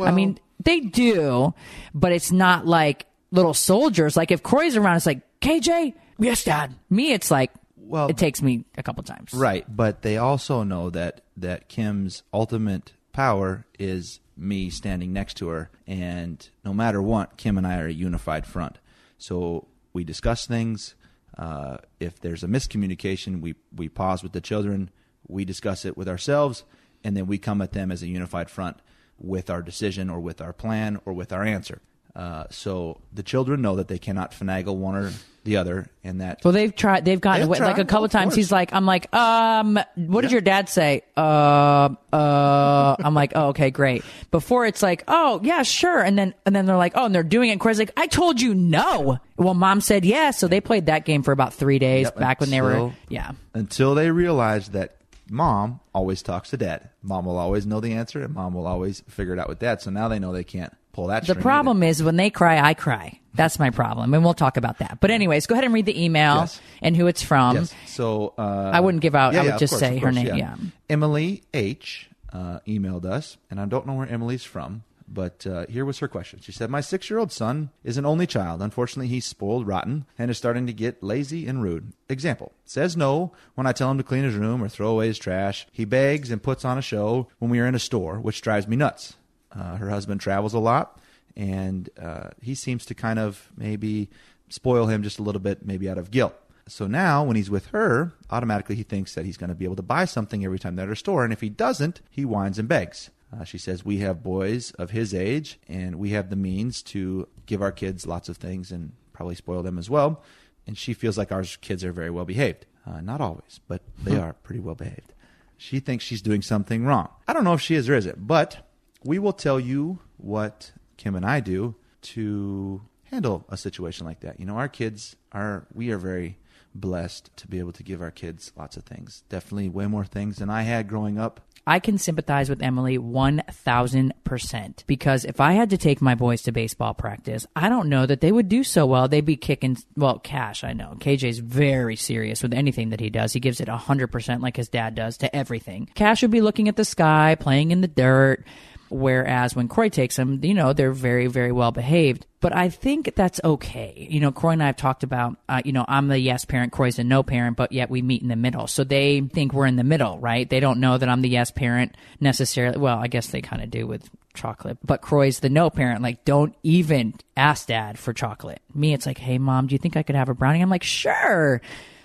I 0.00 0.10
mean, 0.12 0.38
They 0.64 0.78
do, 0.80 1.52
but 1.92 2.12
it's 2.12 2.30
not 2.30 2.64
like 2.66 3.06
little 3.32 3.54
soldiers. 3.54 4.16
Like 4.16 4.30
if 4.30 4.42
Kroy's 4.44 4.76
around, 4.76 4.96
it's 4.96 5.06
like 5.06 5.20
KJ, 5.40 5.94
yes, 6.20 6.44
Dad. 6.44 6.74
Me, 6.88 7.12
it's 7.12 7.30
like 7.30 7.50
Well- 7.84 8.08
it 8.08 8.16
takes 8.16 8.40
me 8.42 8.64
a 8.76 8.82
couple 8.82 9.02
times. 9.02 9.34
Right, 9.34 9.64
but 9.74 10.02
they 10.02 10.16
also 10.16 10.62
know 10.62 10.90
that 10.90 11.22
that 11.36 11.68
Kim's 11.68 12.22
ultimate 12.32 12.92
power 13.12 13.66
is 13.78 14.20
me 14.36 14.70
standing 14.70 15.12
next 15.12 15.34
to 15.38 15.48
her, 15.48 15.70
and 15.86 16.48
no 16.64 16.72
matter 16.72 17.02
what, 17.02 17.36
Kim 17.36 17.58
and 17.58 17.66
I 17.66 17.78
are 17.78 17.86
a 17.86 17.92
unified 17.92 18.46
front. 18.46 18.78
So 19.18 19.68
we 19.92 20.04
discuss 20.04 20.46
things. 20.46 20.94
Uh, 21.36 21.78
if 22.00 22.20
there's 22.20 22.42
a 22.42 22.48
miscommunication, 22.48 23.40
we 23.40 23.54
we 23.74 23.88
pause 23.88 24.22
with 24.22 24.32
the 24.32 24.40
children, 24.40 24.90
we 25.28 25.44
discuss 25.44 25.84
it 25.84 25.96
with 25.96 26.08
ourselves, 26.08 26.64
and 27.04 27.16
then 27.16 27.26
we 27.26 27.38
come 27.38 27.60
at 27.62 27.72
them 27.72 27.90
as 27.90 28.02
a 28.02 28.06
unified 28.08 28.50
front 28.50 28.78
with 29.18 29.50
our 29.50 29.62
decision 29.62 30.10
or 30.10 30.20
with 30.20 30.40
our 30.40 30.52
plan 30.52 31.00
or 31.04 31.12
with 31.12 31.32
our 31.32 31.44
answer. 31.44 31.80
Uh, 32.14 32.44
so 32.50 33.00
the 33.12 33.22
children 33.22 33.62
know 33.62 33.76
that 33.76 33.88
they 33.88 33.98
cannot 33.98 34.32
finagle 34.32 34.76
one 34.76 34.96
or 34.96 35.10
the 35.44 35.56
other, 35.56 35.86
and 36.04 36.20
that 36.20 36.40
Well, 36.44 36.52
they've 36.52 36.72
tried. 36.74 37.04
They've 37.04 37.20
gotten 37.20 37.40
They've 37.40 37.48
away. 37.48 37.58
Like 37.58 37.72
a 37.72 37.74
tried, 37.78 37.88
couple 37.88 38.04
of 38.04 38.12
times, 38.12 38.26
course. 38.30 38.36
he's 38.36 38.52
like, 38.52 38.72
"I'm 38.72 38.86
like, 38.86 39.12
um, 39.14 39.76
what 39.96 40.20
did 40.20 40.30
your 40.30 40.40
dad 40.42 40.68
say? 40.68 41.02
Uh, 41.16 41.88
uh." 42.12 42.96
I'm 43.00 43.14
like, 43.14 43.32
"Oh, 43.34 43.48
okay, 43.48 43.70
great." 43.70 44.04
Before 44.30 44.66
it's 44.66 44.82
like, 44.82 45.02
"Oh, 45.08 45.40
yeah, 45.42 45.62
sure," 45.62 46.00
and 46.00 46.16
then 46.18 46.34
and 46.46 46.54
then 46.54 46.66
they're 46.66 46.76
like, 46.76 46.92
"Oh," 46.94 47.06
and 47.06 47.14
they're 47.14 47.22
doing 47.24 47.50
it. 47.50 47.58
Kroy's 47.58 47.78
like, 47.78 47.92
"I 47.96 48.06
told 48.06 48.40
you 48.40 48.54
no." 48.54 49.18
Well, 49.36 49.54
mom 49.54 49.80
said 49.80 50.04
yes, 50.04 50.38
so 50.38 50.46
they 50.48 50.60
played 50.60 50.86
that 50.86 51.04
game 51.04 51.22
for 51.22 51.32
about 51.32 51.54
three 51.54 51.78
days 51.80 52.04
Yep, 52.06 52.16
back 52.18 52.40
when 52.40 52.50
they 52.50 52.60
were, 52.60 52.70
until- 52.72 52.92
yeah. 53.08 53.32
until 53.54 53.94
they 53.96 54.10
realized 54.12 54.72
that 54.74 54.96
mom 55.28 55.80
always 55.94 56.22
talks 56.22 56.50
to 56.50 56.56
dad. 56.56 56.90
Mom 57.02 57.24
will 57.24 57.38
always 57.38 57.66
know 57.66 57.80
the 57.80 57.94
answer, 57.94 58.22
and 58.22 58.32
mom 58.34 58.54
will 58.54 58.66
always 58.68 59.00
figure 59.08 59.32
it 59.32 59.38
out 59.40 59.48
with 59.48 59.58
dad. 59.58 59.80
So 59.82 59.90
now 59.90 60.06
they 60.08 60.18
know 60.20 60.32
they 60.32 60.44
can't 60.44 60.72
pull 60.92 61.08
that. 61.08 61.26
The 61.26 61.34
problem 61.34 61.82
either. 61.82 61.90
is 61.90 62.02
when 62.02 62.16
they 62.16 62.30
cry, 62.30 62.60
I 62.60 62.74
cry. 62.74 63.18
That's 63.34 63.58
my 63.58 63.70
problem, 63.70 64.12
and 64.12 64.22
we'll 64.22 64.34
talk 64.34 64.58
about 64.58 64.78
that. 64.80 64.98
But 65.00 65.10
anyways, 65.10 65.46
go 65.46 65.54
ahead 65.54 65.64
and 65.64 65.72
read 65.72 65.86
the 65.86 66.04
email 66.04 66.40
Yes. 66.40 66.60
and 66.82 66.94
who 66.94 67.06
it's 67.06 67.22
from. 67.22 67.56
Yes. 67.56 67.74
So 67.86 68.34
uh, 68.36 68.70
I 68.74 68.80
wouldn't 68.80 69.00
give 69.02 69.14
out- 69.14 69.34
I 69.34 69.42
would 69.42 69.52
of 69.54 69.58
just 69.60 69.70
course, 69.72 69.80
say 69.80 69.96
of 69.96 70.02
her 70.02 70.12
course, 70.12 70.14
name, 70.16 70.36
yeah. 70.36 70.56
Emily 70.90 71.42
H 71.54 72.10
uh, 72.32 72.58
emailed 72.66 73.06
us, 73.06 73.38
and 73.50 73.58
I 73.58 73.64
don't 73.64 73.86
know 73.86 73.94
where 73.94 74.06
Emily's 74.08 74.44
from. 74.44 74.84
But 75.08 75.46
uh, 75.46 75.66
here 75.66 75.84
was 75.84 75.98
her 75.98 76.08
question. 76.08 76.40
She 76.40 76.52
said, 76.52 76.70
My 76.70 76.80
six 76.80 77.10
year 77.10 77.18
old 77.18 77.32
son 77.32 77.68
is 77.84 77.98
an 77.98 78.06
only 78.06 78.26
child. 78.26 78.62
Unfortunately, 78.62 79.08
he's 79.08 79.26
spoiled 79.26 79.66
rotten 79.66 80.06
and 80.18 80.30
is 80.30 80.38
starting 80.38 80.66
to 80.66 80.72
get 80.72 81.02
lazy 81.02 81.46
and 81.46 81.62
rude. 81.62 81.92
Example 82.08 82.52
says 82.64 82.96
no 82.96 83.30
when 83.54 83.66
I 83.66 83.72
tell 83.72 83.90
him 83.90 83.98
to 83.98 84.04
clean 84.04 84.24
his 84.24 84.34
room 84.36 84.62
or 84.64 84.70
throw 84.70 84.88
away 84.90 85.08
his 85.08 85.18
trash. 85.18 85.66
He 85.70 85.84
begs 85.84 86.30
and 86.30 86.42
puts 86.42 86.64
on 86.64 86.78
a 86.78 86.82
show 86.82 87.28
when 87.40 87.50
we 87.50 87.60
are 87.60 87.66
in 87.66 87.74
a 87.74 87.78
store, 87.78 88.20
which 88.20 88.40
drives 88.40 88.66
me 88.66 88.76
nuts. 88.76 89.16
Uh, 89.54 89.76
her 89.76 89.90
husband 89.90 90.20
travels 90.20 90.54
a 90.54 90.58
lot, 90.58 90.98
and 91.36 91.90
uh, 92.00 92.30
he 92.40 92.54
seems 92.54 92.84
to 92.86 92.94
kind 92.94 93.18
of 93.18 93.50
maybe 93.56 94.08
spoil 94.48 94.86
him 94.86 95.02
just 95.02 95.18
a 95.18 95.22
little 95.22 95.40
bit, 95.40 95.64
maybe 95.64 95.88
out 95.88 95.98
of 95.98 96.10
guilt. 96.10 96.34
So 96.68 96.86
now, 96.86 97.24
when 97.24 97.36
he's 97.36 97.50
with 97.50 97.66
her, 97.66 98.12
automatically 98.30 98.76
he 98.76 98.82
thinks 98.82 99.14
that 99.14 99.24
he's 99.24 99.36
going 99.36 99.48
to 99.48 99.54
be 99.54 99.64
able 99.64 99.76
to 99.76 99.82
buy 99.82 100.04
something 100.04 100.44
every 100.44 100.58
time 100.58 100.76
they're 100.76 100.84
at 100.84 100.88
her 100.88 100.94
store, 100.94 101.24
and 101.24 101.32
if 101.32 101.40
he 101.40 101.48
doesn't, 101.48 102.00
he 102.10 102.24
whines 102.24 102.58
and 102.58 102.68
begs. 102.68 103.10
Uh, 103.34 103.44
she 103.44 103.58
says, 103.58 103.84
We 103.84 103.98
have 103.98 104.22
boys 104.22 104.72
of 104.72 104.90
his 104.90 105.14
age, 105.14 105.58
and 105.68 105.96
we 105.96 106.10
have 106.10 106.30
the 106.30 106.36
means 106.36 106.82
to 106.84 107.26
give 107.46 107.62
our 107.62 107.72
kids 107.72 108.06
lots 108.06 108.28
of 108.28 108.36
things 108.36 108.70
and 108.70 108.92
probably 109.12 109.34
spoil 109.34 109.62
them 109.62 109.78
as 109.78 109.88
well. 109.88 110.22
And 110.66 110.78
she 110.78 110.94
feels 110.94 111.18
like 111.18 111.32
our 111.32 111.42
kids 111.60 111.84
are 111.84 111.92
very 111.92 112.10
well 112.10 112.24
behaved. 112.24 112.66
Uh, 112.86 113.00
not 113.00 113.20
always, 113.20 113.60
but 113.68 113.82
they 114.02 114.16
are 114.16 114.34
pretty 114.34 114.60
well 114.60 114.74
behaved. 114.74 115.14
She 115.56 115.80
thinks 115.80 116.04
she's 116.04 116.22
doing 116.22 116.42
something 116.42 116.84
wrong. 116.84 117.08
I 117.26 117.32
don't 117.32 117.44
know 117.44 117.54
if 117.54 117.60
she 117.60 117.74
is 117.74 117.88
or 117.88 117.94
isn't, 117.94 118.26
but 118.26 118.68
we 119.04 119.18
will 119.18 119.32
tell 119.32 119.58
you 119.60 119.98
what 120.16 120.72
Kim 120.96 121.14
and 121.14 121.24
I 121.24 121.40
do 121.40 121.74
to 122.02 122.82
handle 123.04 123.44
a 123.48 123.56
situation 123.56 124.06
like 124.06 124.20
that. 124.20 124.40
You 124.40 124.46
know, 124.46 124.56
our 124.56 124.68
kids 124.68 125.16
are, 125.32 125.66
we 125.72 125.90
are 125.90 125.98
very 125.98 126.38
blessed 126.74 127.30
to 127.36 127.46
be 127.46 127.58
able 127.58 127.72
to 127.72 127.82
give 127.82 128.00
our 128.00 128.10
kids 128.10 128.52
lots 128.56 128.76
of 128.76 128.84
things. 128.84 129.22
Definitely 129.28 129.68
way 129.68 129.86
more 129.86 130.04
things 130.04 130.36
than 130.36 130.50
I 130.50 130.62
had 130.62 130.88
growing 130.88 131.18
up. 131.18 131.40
I 131.64 131.78
can 131.78 131.96
sympathize 131.96 132.50
with 132.50 132.60
Emily 132.62 132.98
1000% 132.98 134.86
because 134.88 135.24
if 135.24 135.40
I 135.40 135.52
had 135.52 135.70
to 135.70 135.78
take 135.78 136.02
my 136.02 136.16
boys 136.16 136.42
to 136.42 136.52
baseball 136.52 136.92
practice, 136.92 137.46
I 137.54 137.68
don't 137.68 137.88
know 137.88 138.04
that 138.04 138.20
they 138.20 138.32
would 138.32 138.48
do 138.48 138.64
so 138.64 138.84
well. 138.84 139.06
They'd 139.06 139.24
be 139.24 139.36
kicking, 139.36 139.76
well, 139.96 140.18
Kash, 140.18 140.64
I 140.64 140.72
know. 140.72 140.96
KJ's 140.98 141.38
very 141.38 141.94
serious 141.94 142.42
with 142.42 142.52
anything 142.52 142.90
that 142.90 142.98
he 142.98 143.10
does. 143.10 143.32
He 143.32 143.38
gives 143.38 143.60
it 143.60 143.68
100% 143.68 144.42
like 144.42 144.56
his 144.56 144.68
dad 144.68 144.96
does 144.96 145.18
to 145.18 145.36
everything. 145.36 145.88
Kash 145.94 146.22
would 146.22 146.32
be 146.32 146.40
looking 146.40 146.68
at 146.68 146.74
the 146.74 146.84
sky, 146.84 147.36
playing 147.38 147.70
in 147.70 147.80
the 147.80 147.86
dirt. 147.86 148.44
Whereas 148.92 149.56
when 149.56 149.68
Kroy 149.68 149.88
takes 149.88 150.16
them, 150.16 150.40
you 150.42 150.54
know, 150.54 150.72
they're 150.72 150.92
very, 150.92 151.26
very 151.26 151.52
well 151.52 151.72
behaved. 151.72 152.26
But 152.40 152.54
I 152.54 152.68
think 152.68 153.14
that's 153.14 153.40
okay. 153.42 154.06
You 154.10 154.20
know, 154.20 154.32
Kroy 154.32 154.50
and 154.50 154.62
I 154.62 154.66
have 154.66 154.76
talked 154.76 155.02
about, 155.02 155.36
uh, 155.48 155.62
you 155.64 155.72
know, 155.72 155.84
I'm 155.88 156.08
the 156.08 156.18
yes 156.18 156.44
parent, 156.44 156.72
Kroy's 156.72 156.96
the 156.96 157.04
no 157.04 157.22
parent, 157.22 157.56
but 157.56 157.72
yet 157.72 157.88
we 157.88 158.02
meet 158.02 158.22
in 158.22 158.28
the 158.28 158.36
middle. 158.36 158.66
So 158.66 158.84
they 158.84 159.20
think 159.20 159.52
we're 159.52 159.66
in 159.66 159.76
the 159.76 159.84
middle, 159.84 160.18
right? 160.18 160.48
They 160.48 160.60
don't 160.60 160.80
know 160.80 160.98
that 160.98 161.08
I'm 161.08 161.22
the 161.22 161.28
yes 161.28 161.50
parent 161.50 161.96
necessarily. 162.20 162.78
Well, 162.78 162.98
I 162.98 163.06
guess 163.06 163.28
they 163.28 163.40
kind 163.40 163.62
of 163.62 163.70
do 163.70 163.86
with 163.86 164.10
chocolate, 164.34 164.78
but 164.84 165.02
Kroy's 165.02 165.40
the 165.40 165.50
no 165.50 165.70
parent. 165.70 166.02
Like, 166.02 166.24
don't 166.24 166.54
even 166.62 167.14
ask 167.36 167.68
dad 167.68 167.98
for 167.98 168.12
chocolate. 168.12 168.60
Me, 168.74 168.92
it's 168.92 169.06
like, 169.06 169.18
hey, 169.18 169.38
mom, 169.38 169.68
do 169.68 169.74
you 169.74 169.78
think 169.78 169.96
I 169.96 170.02
could 170.02 170.16
have 170.16 170.28
a 170.28 170.34
brownie? 170.34 170.60
I'm 170.60 170.70
like, 170.70 170.82
sure. 170.82 171.60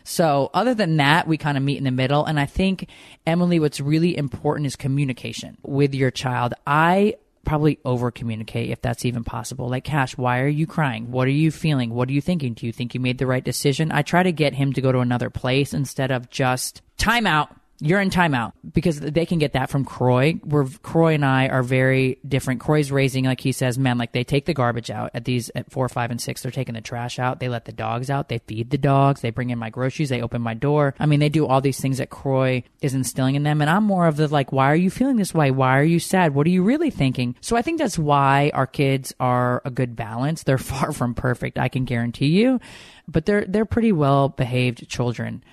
So, 0.10 0.50
other 0.54 0.74
than 0.74 0.96
that, 0.98 1.28
we 1.28 1.38
kind 1.38 1.58
of 1.58 1.64
meet 1.64 1.78
in 1.78 1.84
the 1.84 1.92
middle. 1.92 2.24
And 2.24 2.40
I 2.40 2.46
think, 2.46 2.88
Emily, 3.26 3.60
what's 3.60 3.82
really 3.82 4.16
important 4.16 4.66
is 4.66 4.78
communication 4.78 5.58
with 5.64 5.94
your 5.94 6.12
child. 6.12 6.54
I 6.66 7.16
probably 7.44 7.78
over 7.84 8.10
communicate 8.10 8.70
if 8.70 8.82
that's 8.82 9.04
even 9.04 9.26
possible. 9.26 9.68
Like, 9.68 9.84
Kash, 9.84 10.18
why 10.18 10.40
are 10.40 10.48
you 10.48 10.66
crying? 10.66 11.12
What 11.12 11.28
are 11.28 11.32
you 11.32 11.52
feeling? 11.52 11.90
What 11.90 12.08
are 12.08 12.14
you 12.14 12.22
thinking? 12.22 12.54
Do 12.54 12.66
you 12.66 12.72
think 12.72 12.94
you 12.94 13.02
made 13.02 13.18
the 13.18 13.28
right 13.28 13.44
decision? 13.44 13.92
I 13.92 14.02
try 14.02 14.24
to 14.24 14.32
get 14.32 14.54
him 14.54 14.72
to 14.74 14.82
go 14.82 14.94
to 14.94 15.00
another 15.00 15.30
place 15.30 15.74
instead 15.74 16.10
of 16.12 16.30
just 16.30 16.82
timeout. 16.98 17.50
You're 17.80 18.02
in 18.02 18.10
timeout 18.10 18.54
because 18.74 19.00
they 19.00 19.26
can 19.26 19.38
get 19.38 19.54
that 19.54 19.70
from 19.70 19.86
Kroy. 19.86 20.34
Where 20.44 20.66
Kroy 20.82 21.14
and 21.14 21.24
I 21.24 21.48
are 21.48 21.62
very 21.62 22.18
different. 22.28 22.60
Kroy's 22.60 22.92
raising, 22.92 23.26
like 23.26 23.42
he 23.42 23.52
says, 23.52 23.78
men, 23.78 24.00
like 24.00 24.14
they 24.14 24.24
take 24.24 24.46
the 24.46 24.54
garbage 24.54 24.90
out 24.90 25.12
at 25.14 25.26
these 25.26 25.52
at 25.54 25.72
four, 25.72 25.88
five, 25.88 26.10
and 26.10 26.20
six. 26.20 26.42
They're 26.42 26.52
taking 26.52 26.74
the 26.74 26.82
trash 26.82 27.20
out. 27.20 27.40
They 27.40 27.50
let 27.50 27.66
the 27.66 27.72
dogs 27.72 28.10
out. 28.10 28.30
They 28.30 28.40
feed 28.40 28.72
the 28.72 28.80
dogs. 28.80 29.22
They 29.22 29.30
bring 29.30 29.52
in 29.52 29.60
my 29.60 29.70
groceries. 29.70 30.10
They 30.10 30.24
open 30.24 30.42
my 30.42 30.56
door. 30.56 30.96
I 31.00 31.06
mean, 31.06 31.20
they 31.20 31.30
do 31.30 31.46
all 31.46 31.62
these 31.62 31.80
things 31.80 32.00
that 32.00 32.10
Kroy 32.10 32.64
is 32.82 32.96
instilling 32.96 33.36
in 33.36 33.44
them. 33.44 33.62
And 33.62 33.70
I'm 33.70 33.84
more 33.84 34.08
of 34.08 34.18
the 34.18 34.28
like, 34.28 34.52
why 34.52 34.72
are 34.72 34.76
you 34.76 34.90
feeling 34.90 35.18
this 35.18 35.34
way? 35.34 35.52
Why 35.52 35.78
are 35.78 35.84
you 35.84 36.00
sad? 36.00 36.34
What 36.34 36.48
are 36.48 36.52
you 36.52 36.64
really 36.64 36.90
thinking? 36.90 37.36
So 37.42 37.56
I 37.56 37.62
think 37.62 37.78
that's 37.78 38.00
why 38.00 38.52
our 38.56 38.68
kids 38.68 39.14
are 39.20 39.62
a 39.66 39.70
good 39.70 39.96
balance. 39.96 40.44
They're 40.44 40.58
far 40.58 40.92
from 40.92 41.14
perfect. 41.14 41.60
I 41.60 41.70
can 41.70 41.86
guarantee 41.86 42.28
you, 42.28 42.60
but 43.08 43.26
they're 43.26 43.46
they're 43.46 43.66
pretty 43.66 43.92
well 43.92 44.30
behaved 44.30 44.90
children. 44.90 45.44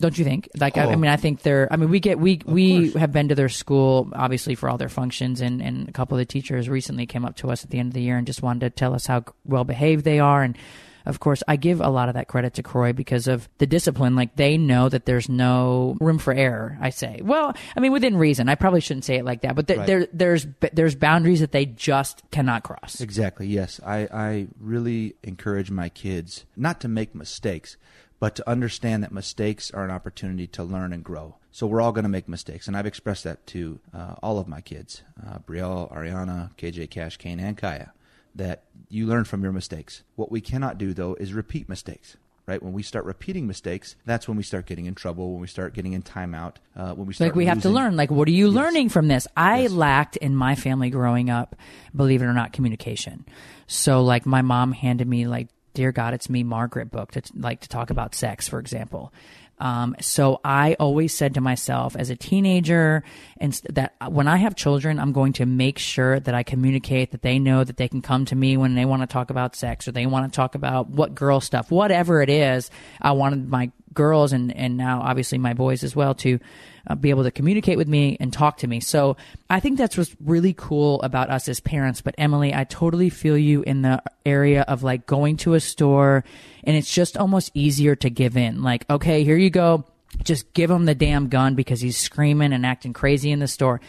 Don't 0.00 0.18
you 0.18 0.24
think? 0.24 0.48
Like, 0.58 0.76
I, 0.76 0.82
I 0.84 0.92
Oh. 0.94 0.96
mean, 0.96 1.10
I 1.10 1.16
think 1.16 1.42
they're. 1.42 1.72
I 1.72 1.76
mean, 1.76 1.88
we 1.88 2.00
get 2.00 2.18
we 2.18 2.40
we 2.44 2.90
have 2.92 3.12
been 3.12 3.28
to 3.28 3.34
their 3.34 3.48
school 3.48 4.10
obviously 4.14 4.54
for 4.56 4.68
all 4.68 4.76
their 4.76 4.88
functions, 4.88 5.40
and 5.40 5.62
and 5.62 5.88
a 5.88 5.92
couple 5.92 6.16
of 6.16 6.18
the 6.18 6.24
teachers 6.26 6.68
recently 6.68 7.06
came 7.06 7.24
up 7.24 7.36
to 7.36 7.50
us 7.50 7.62
at 7.64 7.70
the 7.70 7.78
end 7.78 7.88
of 7.88 7.94
the 7.94 8.02
year 8.02 8.16
and 8.18 8.26
just 8.26 8.42
wanted 8.42 8.60
to 8.60 8.70
tell 8.70 8.94
us 8.94 9.06
how 9.06 9.24
well 9.44 9.64
behaved 9.64 10.04
they 10.04 10.18
are, 10.18 10.42
and 10.42 10.58
of 11.06 11.20
course, 11.20 11.42
I 11.46 11.56
give 11.56 11.82
a 11.82 11.90
lot 11.90 12.08
of 12.08 12.14
that 12.14 12.28
credit 12.28 12.54
to 12.54 12.62
Kroy 12.62 12.94
because 12.94 13.28
of 13.28 13.46
the 13.58 13.66
discipline. 13.66 14.16
Like 14.16 14.36
they 14.36 14.56
know 14.56 14.88
that 14.88 15.04
there's 15.04 15.28
no 15.28 15.96
room 16.00 16.18
for 16.18 16.32
error. 16.32 16.78
I 16.80 16.88
say, 16.90 17.20
well, 17.22 17.54
I 17.76 17.80
mean, 17.80 17.92
within 17.92 18.16
reason. 18.16 18.48
I 18.48 18.54
probably 18.54 18.80
shouldn't 18.80 19.04
say 19.04 19.16
it 19.16 19.24
like 19.24 19.42
that, 19.42 19.54
but 19.54 19.66
there, 19.66 19.76
Right. 19.78 19.86
there 19.86 20.06
there's 20.14 20.46
there's 20.72 20.94
boundaries 20.94 21.40
that 21.40 21.52
they 21.52 21.66
just 21.66 22.22
cannot 22.30 22.62
cross. 22.64 23.00
Exactly. 23.02 23.46
Yes, 23.46 23.80
I, 23.86 24.08
I 24.12 24.46
really 24.58 25.14
encourage 25.22 25.70
my 25.70 25.88
kids 25.90 26.46
not 26.56 26.80
to 26.80 26.88
make 26.88 27.14
mistakes, 27.14 27.76
but 28.24 28.34
to 28.36 28.48
understand 28.48 29.02
that 29.02 29.12
mistakes 29.12 29.70
are 29.72 29.84
an 29.84 29.90
opportunity 29.90 30.46
to 30.46 30.64
learn 30.64 30.94
and 30.94 31.04
grow. 31.04 31.34
So 31.52 31.66
we're 31.66 31.82
all 31.82 31.92
going 31.92 32.04
to 32.04 32.08
make 32.08 32.26
mistakes, 32.26 32.66
and 32.66 32.74
I've 32.74 32.86
expressed 32.86 33.22
that 33.24 33.46
to 33.48 33.80
uh, 33.92 34.14
all 34.22 34.38
of 34.38 34.48
my 34.48 34.62
kids, 34.62 35.02
uh, 35.22 35.40
Brielle, 35.40 35.92
Ariana, 35.94 36.56
KJ, 36.56 36.88
Kash, 36.88 37.18
Kane, 37.18 37.38
and 37.38 37.54
Kaia, 37.58 37.90
that 38.34 38.62
you 38.88 39.06
learn 39.06 39.24
from 39.26 39.42
your 39.42 39.52
mistakes. 39.52 40.04
What 40.16 40.32
we 40.32 40.40
cannot 40.40 40.78
do 40.78 40.94
though 40.94 41.16
is 41.20 41.34
repeat 41.34 41.68
mistakes. 41.68 42.16
Right 42.46 42.62
when 42.62 42.72
we 42.72 42.82
start 42.82 43.04
repeating 43.04 43.46
mistakes, 43.46 43.94
that's 44.06 44.26
when 44.26 44.38
we 44.38 44.42
start 44.42 44.64
getting 44.64 44.86
in 44.86 44.94
trouble. 44.94 45.32
When 45.32 45.42
we 45.42 45.46
start 45.46 45.74
getting 45.74 45.92
in 45.92 46.02
timeout. 46.02 46.54
Uh, 46.74 46.94
when 46.94 47.06
we 47.06 47.12
start 47.12 47.28
like 47.28 47.36
we 47.36 47.44
have 47.44 47.60
to 47.60 47.68
learn 47.68 47.94
like 47.94 48.10
what 48.10 48.26
are 48.26 48.30
you 48.30 48.46
Yes. 48.46 48.54
learning 48.54 48.88
from 48.88 49.08
this 49.08 49.28
i 49.36 49.62
Yes. 49.62 49.70
lacked 49.72 50.16
in 50.16 50.34
my 50.34 50.54
family 50.54 50.88
growing 50.88 51.28
up 51.28 51.56
believe 51.94 52.22
it 52.22 52.24
or 52.24 52.32
not 52.32 52.52
communication 52.54 53.26
so 53.66 54.02
like 54.02 54.24
my 54.24 54.40
mom 54.42 54.72
handed 54.72 55.06
me 55.08 55.26
like 55.26 55.48
dear 55.74 55.92
god 55.92 56.14
it's 56.14 56.30
me 56.30 56.42
margaret 56.42 56.90
book 56.90 57.12
to 57.12 57.22
like 57.36 57.60
to 57.60 57.68
talk 57.68 57.90
about 57.90 58.14
sex 58.14 58.48
for 58.48 58.58
example 58.58 59.12
um, 59.58 59.94
so 60.00 60.40
I 60.44 60.74
always 60.80 61.14
said 61.14 61.34
to 61.34 61.40
myself 61.40 61.94
as 61.96 62.10
a 62.10 62.16
teenager, 62.16 63.04
and 63.38 63.52
that 63.70 63.94
when 64.10 64.26
I 64.26 64.38
have 64.38 64.56
children, 64.56 64.98
I'm 64.98 65.12
going 65.12 65.34
to 65.34 65.46
make 65.46 65.78
sure 65.78 66.18
that 66.18 66.34
I 66.34 66.42
communicate 66.42 67.12
that 67.12 67.22
they 67.22 67.38
know 67.38 67.62
that 67.62 67.76
they 67.76 67.88
can 67.88 68.02
come 68.02 68.24
to 68.26 68.36
me 68.36 68.56
when 68.56 68.74
they 68.74 68.84
want 68.84 69.02
to 69.02 69.06
talk 69.06 69.30
about 69.30 69.54
sex 69.54 69.86
or 69.86 69.92
they 69.92 70.06
want 70.06 70.30
to 70.30 70.36
talk 70.36 70.54
about 70.54 70.90
what 70.90 71.14
girl 71.14 71.40
stuff, 71.40 71.70
whatever 71.70 72.20
it 72.20 72.28
is. 72.28 72.70
I 73.00 73.12
wanted 73.12 73.48
my 73.48 73.70
girls 73.92 74.32
and 74.32 74.54
and 74.56 74.76
now 74.76 75.00
obviously 75.02 75.38
my 75.38 75.54
boys 75.54 75.84
as 75.84 75.94
well 75.94 76.14
to 76.16 76.40
uh, 76.86 76.94
be 76.94 77.10
able 77.10 77.24
to 77.24 77.30
communicate 77.30 77.78
with 77.78 77.88
me 77.88 78.16
and 78.20 78.32
talk 78.32 78.58
to 78.58 78.66
me. 78.66 78.80
So 78.80 79.16
I 79.48 79.60
think 79.60 79.78
that's 79.78 79.96
what's 79.96 80.14
really 80.20 80.54
cool 80.56 81.00
about 81.02 81.30
us 81.30 81.48
as 81.48 81.60
parents. 81.60 82.00
But 82.00 82.14
Emily, 82.18 82.54
I 82.54 82.64
totally 82.64 83.10
feel 83.10 83.38
you 83.38 83.62
in 83.62 83.82
the 83.82 84.02
area 84.26 84.62
of 84.62 84.82
like 84.82 85.06
going 85.06 85.36
to 85.38 85.54
a 85.54 85.60
store 85.60 86.24
and 86.62 86.76
it's 86.76 86.92
just 86.92 87.16
almost 87.16 87.50
easier 87.54 87.94
to 87.96 88.10
give 88.10 88.36
in. 88.36 88.62
Like, 88.62 88.88
okay, 88.90 89.24
here 89.24 89.36
you 89.36 89.50
go. 89.50 89.84
Just 90.22 90.52
give 90.54 90.70
him 90.70 90.84
the 90.84 90.94
damn 90.94 91.28
gun 91.28 91.54
because 91.54 91.80
he's 91.80 91.98
screaming 91.98 92.52
and 92.52 92.64
acting 92.64 92.92
crazy 92.92 93.30
in 93.30 93.40
the 93.40 93.48
store. 93.48 93.80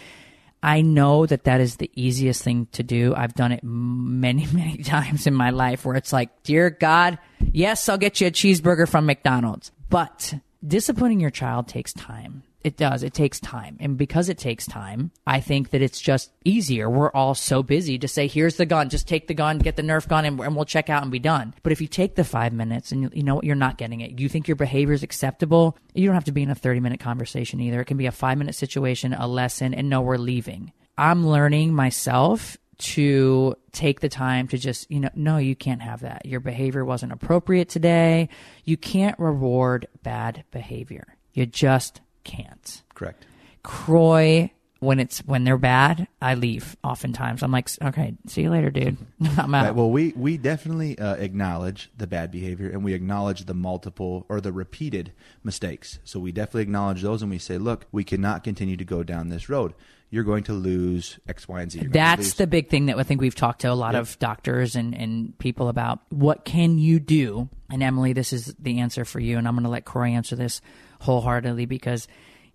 I 0.63 0.81
know 0.81 1.27
that 1.27 1.43
that 1.43 1.61
is 1.61 1.75
the 1.75 1.91
easiest 1.93 2.41
thing 2.41 2.67
to 2.71 2.81
do. 2.81 3.13
I've 3.15 3.35
done 3.35 3.51
it 3.51 3.63
many, 3.63 4.47
many 4.53 4.77
times 4.77 5.27
in 5.27 5.33
my 5.35 5.51
life 5.51 5.85
where 5.85 5.95
it's 5.95 6.11
like, 6.11 6.43
dear 6.43 6.71
God, 6.71 7.19
yes, 7.51 7.87
I'll 7.87 7.99
get 7.99 8.19
you 8.19 8.27
a 8.27 8.31
cheeseburger 8.31 8.89
from 8.89 9.05
McDonald's. 9.05 9.71
But 9.89 10.33
disciplining 10.65 11.19
your 11.19 11.29
child 11.29 11.67
takes 11.67 11.93
time. 11.93 12.43
It 12.65 12.77
does. 12.77 13.03
It 13.03 13.13
takes 13.13 13.39
time. 13.39 13.77
And 13.79 13.95
because 13.95 14.27
it 14.27 14.39
takes 14.39 14.65
time, 14.65 15.11
I 15.27 15.39
think 15.39 15.69
that 15.69 15.83
it's 15.83 16.01
just 16.01 16.31
easier. 16.43 16.89
We're 16.89 17.11
all 17.11 17.35
so 17.35 17.61
busy 17.61 17.99
to 17.99 18.07
say, 18.07 18.25
here's 18.25 18.55
the 18.55 18.65
gun, 18.65 18.89
just 18.89 19.07
take 19.07 19.27
the 19.27 19.35
gun, 19.35 19.59
get 19.59 19.75
the 19.75 19.83
Nerf 19.83 20.07
gun, 20.07 20.25
and, 20.25 20.39
and 20.39 20.55
we'll 20.55 20.65
check 20.65 20.89
out 20.89 21.03
and 21.03 21.11
be 21.11 21.19
done. 21.19 21.53
But 21.61 21.73
if 21.73 21.79
you 21.79 21.87
take 21.87 22.15
the 22.15 22.23
five 22.23 22.53
minutes 22.53 22.91
and 22.91 23.03
you, 23.03 23.11
you 23.13 23.21
know 23.21 23.35
what, 23.35 23.43
you're 23.43 23.55
not 23.55 23.77
getting 23.77 24.01
it, 24.01 24.19
you 24.19 24.27
think 24.27 24.47
your 24.47 24.55
behavior 24.55 24.95
is 24.95 25.03
acceptable, 25.03 25.77
you 25.93 26.07
don't 26.07 26.15
have 26.15 26.23
to 26.23 26.31
be 26.31 26.41
in 26.41 26.49
a 26.49 26.55
30 26.55 26.79
minute 26.79 26.99
conversation 26.99 27.59
either. 27.59 27.81
It 27.81 27.85
can 27.85 27.97
be 27.97 28.07
a 28.07 28.11
five 28.11 28.39
minute 28.39 28.55
situation, 28.55 29.13
a 29.13 29.27
lesson, 29.27 29.75
and 29.75 29.87
no, 29.87 30.01
we're 30.01 30.17
leaving. 30.17 30.71
I'm 30.97 31.27
learning 31.27 31.71
myself 31.71 32.57
to 32.77 33.53
take 33.73 33.99
the 33.99 34.09
time 34.09 34.47
to 34.47 34.57
just, 34.57 34.89
you 34.89 35.01
know, 35.01 35.11
no, 35.13 35.37
you 35.37 35.55
can't 35.55 35.83
have 35.83 35.99
that. 35.99 36.25
Your 36.25 36.39
behavior 36.39 36.83
wasn't 36.83 37.11
appropriate 37.11 37.69
today. 37.69 38.27
You 38.63 38.75
can't 38.75 39.19
reward 39.19 39.87
bad 40.01 40.45
behavior. 40.49 41.15
You 41.31 41.45
just 41.45 42.01
can't. 42.25 42.83
Correct. 42.93 43.25
Kroy, 43.63 44.51
when 44.79 44.99
it's 44.99 45.19
when 45.19 45.43
they're 45.43 45.57
bad, 45.57 46.07
I 46.21 46.35
leave. 46.35 46.75
Oftentimes, 46.83 47.41
I'm 47.41 47.51
like, 47.51 47.69
okay, 47.81 48.15
see 48.27 48.43
you 48.43 48.49
later, 48.49 48.69
dude. 48.69 48.97
I'm 49.37 49.55
out. 49.55 49.65
Right, 49.65 49.75
well, 49.75 49.89
we 49.89 50.13
we 50.15 50.37
definitely 50.37 50.99
uh, 50.99 51.15
acknowledge 51.15 51.89
the 51.97 52.07
bad 52.07 52.31
behavior, 52.31 52.69
and 52.69 52.83
we 52.83 52.93
acknowledge 52.93 53.45
the 53.45 53.53
multiple 53.53 54.25
or 54.27 54.41
the 54.41 54.51
repeated 54.51 55.13
mistakes. 55.43 55.99
So 56.03 56.19
we 56.19 56.31
definitely 56.31 56.63
acknowledge 56.63 57.01
those, 57.01 57.21
and 57.21 57.31
we 57.31 57.37
say, 57.37 57.57
look, 57.57 57.85
we 57.91 58.03
cannot 58.03 58.43
continue 58.43 58.77
to 58.77 58.85
go 58.85 59.03
down 59.03 59.29
this 59.29 59.49
road. 59.49 59.73
You're 60.11 60.23
going 60.23 60.43
to 60.45 60.53
lose 60.53 61.19
X, 61.27 61.47
Y, 61.47 61.61
and 61.61 61.71
Z. 61.71 61.79
You're 61.79 61.89
That's 61.89 62.35
the 62.35 62.47
big 62.47 62.69
thing 62.69 62.85
that 62.85 62.97
I 62.97 63.03
think 63.03 63.21
we've 63.21 63.35
talked 63.35 63.61
to 63.61 63.71
a 63.71 63.73
lot 63.73 63.95
of 63.95 64.17
doctors 64.19 64.75
and, 64.75 64.93
and 64.93 65.37
people 65.39 65.67
about. 65.67 65.99
What 66.09 66.45
can 66.45 66.77
you 66.77 66.99
do? 66.99 67.49
And 67.69 67.81
Emily, 67.81 68.13
this 68.13 68.31
is 68.31 68.55
the 68.59 68.79
answer 68.79 69.03
for 69.03 69.19
you. 69.19 69.37
And 69.37 69.47
I'm 69.47 69.55
going 69.55 69.63
to 69.63 69.69
let 69.69 69.83
Kroy 69.83 70.09
answer 70.09 70.35
this 70.35 70.61
wholeheartedly 70.99 71.65
because 71.65 72.07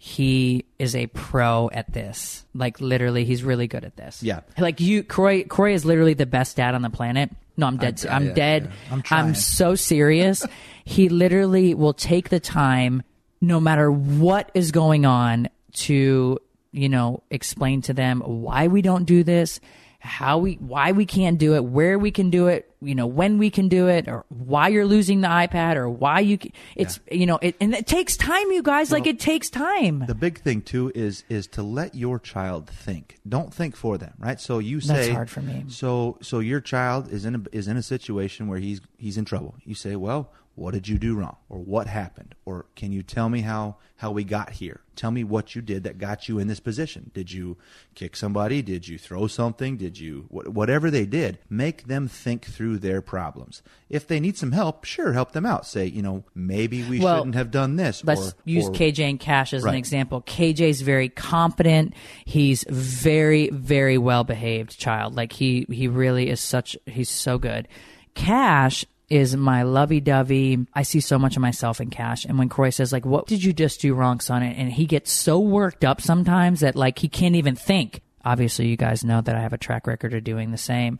he 0.02 0.64
is 0.78 0.96
a 0.96 1.08
pro 1.08 1.68
at 1.74 1.92
this. 1.92 2.46
Like 2.54 2.80
literally, 2.80 3.26
he's 3.26 3.44
really 3.44 3.68
good 3.68 3.84
at 3.84 3.96
this. 3.96 4.22
Yeah. 4.22 4.40
Like 4.58 4.80
you, 4.80 5.02
Kroy. 5.02 5.44
Kroy 5.44 5.74
is 5.74 5.84
literally 5.84 6.14
the 6.14 6.24
best 6.24 6.56
dad 6.56 6.74
on 6.74 6.80
the 6.80 6.88
planet. 6.88 7.30
No, 7.58 7.66
I'm 7.66 7.76
dead. 7.76 8.04
I- 8.08 8.16
I'm, 8.16 8.26
yeah, 8.28 8.32
dead. 8.32 8.64
yeah. 8.64 8.92
I'm 8.94 9.02
trying. 9.02 9.24
I'm 9.26 9.34
so 9.34 9.74
serious. 9.74 10.46
he 10.86 11.10
literally 11.10 11.74
will 11.74 11.92
take 11.92 12.30
the 12.30 12.40
time, 12.40 13.02
no 13.42 13.60
matter 13.60 13.92
what 13.92 14.50
is 14.54 14.72
going 14.72 15.04
on, 15.04 15.50
to 15.72 16.38
you 16.72 16.88
know 16.88 17.22
explain 17.30 17.82
to 17.82 17.92
them 17.92 18.20
why 18.20 18.68
we 18.68 18.80
don't 18.80 19.04
do 19.04 19.22
this, 19.22 19.60
how 20.02 20.38
we 20.38 20.54
why 20.54 20.92
we 20.92 21.04
can't 21.06 21.38
do 21.38 21.54
it, 21.54 21.64
where 21.64 21.98
we 21.98 22.10
can 22.10 22.30
do 22.30 22.46
it, 22.48 22.70
you 22.80 22.94
know 22.94 23.06
when 23.06 23.36
we 23.36 23.50
can 23.50 23.68
do 23.68 23.86
it, 23.88 24.08
or 24.08 24.24
why 24.28 24.68
you're 24.68 24.86
losing 24.86 25.20
the 25.20 25.28
iPad, 25.28 25.76
or 25.76 25.88
why 25.90 26.20
you. 26.20 26.38
ca- 26.38 26.50
It's 26.74 26.98
you 27.10 27.26
know 27.26 27.38
it, 27.42 27.54
and 27.60 27.74
it 27.74 27.86
takes 27.86 28.16
time, 28.16 28.50
you 28.50 28.62
guys. 28.62 28.90
like 28.90 29.06
it 29.06 29.20
takes 29.20 29.50
time. 29.50 30.04
The 30.06 30.14
big 30.14 30.40
thing 30.40 30.62
too 30.62 30.90
is 30.94 31.24
is 31.28 31.46
to 31.48 31.62
let 31.62 31.94
your 31.94 32.18
child 32.18 32.68
think. 32.70 33.18
Don't 33.28 33.52
think 33.52 33.76
for 33.76 33.98
them, 33.98 34.14
right? 34.18 34.40
So 34.40 34.58
you 34.58 34.80
say 34.80 34.94
That's 34.94 35.08
hard 35.08 35.30
for 35.30 35.42
me. 35.42 35.64
So 35.68 36.16
so 36.22 36.38
your 36.40 36.60
child 36.62 37.12
is 37.12 37.24
in 37.26 37.34
a 37.34 37.42
is 37.52 37.68
in 37.68 37.76
a 37.76 37.82
situation 37.82 38.48
where 38.48 38.58
he's 38.58 38.80
he's 38.98 39.18
in 39.18 39.26
trouble. 39.26 39.54
You 39.64 39.74
say, 39.74 39.96
"Well, 39.96 40.32
what 40.54 40.74
did 40.74 40.88
you 40.88 40.98
do 40.98 41.14
wrong? 41.14 41.36
Or 41.48 41.58
what 41.58 41.86
happened? 41.86 42.34
Or 42.44 42.66
can 42.76 42.92
you 42.92 43.02
tell 43.02 43.28
me 43.28 43.40
how 43.40 43.76
how 43.96 44.10
we 44.10 44.24
got 44.24 44.50
here? 44.50 44.80
Tell 44.96 45.10
me 45.10 45.24
what 45.24 45.54
you 45.54 45.62
did 45.62 45.84
that 45.84 45.96
got 45.98 46.28
you 46.28 46.38
in 46.38 46.48
this 46.48 46.60
position. 46.60 47.10
Did 47.14 47.32
you 47.32 47.56
kick 47.94 48.14
somebody? 48.16 48.60
Did 48.60 48.86
you 48.88 48.98
throw 48.98 49.26
something? 49.26 49.76
Did 49.78 49.98
you 49.98 50.22
wh- 50.28 50.54
whatever 50.54 50.90
they 50.90 51.06
did, 51.06 51.38
make 51.48 51.86
them 51.86 52.08
think 52.08 52.44
through 52.44 52.78
their 52.78 53.00
problems. 53.00 53.62
If 53.88 54.06
they 54.06 54.20
need 54.20 54.36
some 54.36 54.52
help, 54.52 54.84
sure, 54.84 55.12
help 55.14 55.32
them 55.32 55.46
out. 55.46 55.66
Say, 55.66 55.86
you 55.86 56.02
know, 56.02 56.24
maybe 56.34 56.82
we 56.82 57.00
Well, 57.00 57.18
shouldn't 57.18 57.34
have 57.36 57.50
done 57.50 57.76
this 57.76 58.02
Let's 58.04 58.30
or 58.30 58.32
use 58.44 58.68
or- 58.68 58.72
KJ 58.72 59.08
and 59.08 59.20
Kash 59.20 59.54
as 59.54 59.62
an 59.64 59.68
Right. 59.70 59.78
example. 59.78 60.20
KJ's 60.22 60.82
very 60.82 61.08
competent. 61.08 61.94
He's 62.26 62.64
very, 62.68 63.48
very 63.50 63.96
well 63.96 64.24
behaved 64.24 64.78
child. 64.78 65.14
Like 65.14 65.32
he, 65.32 65.64
he 65.70 65.88
really 65.88 66.28
is 66.28 66.40
such. 66.40 66.76
He's 66.86 67.08
so 67.10 67.38
good. 67.38 67.68
Kash 68.14 68.84
is 69.10 69.36
my 69.36 69.64
lovey-dovey. 69.64 70.66
I 70.72 70.82
see 70.84 71.00
so 71.00 71.18
much 71.18 71.36
of 71.36 71.42
myself 71.42 71.80
in 71.80 71.90
Kash. 71.90 72.24
And 72.24 72.38
when 72.38 72.48
Kroy 72.48 72.70
says 72.70 72.92
like, 72.92 73.04
"What 73.04 73.26
did 73.26 73.42
you 73.42 73.52
just 73.52 73.80
do 73.80 73.92
wrong, 73.92 74.20
son?" 74.20 74.42
and 74.42 74.72
he 74.72 74.86
gets 74.86 75.10
so 75.10 75.38
worked 75.40 75.84
up 75.84 76.00
sometimes 76.00 76.60
that 76.60 76.76
like 76.76 77.00
he 77.00 77.08
can't 77.08 77.34
even 77.34 77.56
think. 77.56 78.00
Obviously, 78.24 78.68
you 78.68 78.76
guys 78.76 79.04
know 79.04 79.20
that 79.20 79.34
I 79.34 79.40
have 79.40 79.52
a 79.52 79.58
track 79.58 79.86
record 79.86 80.14
of 80.14 80.24
doing 80.24 80.52
the 80.52 80.58
same. 80.58 80.98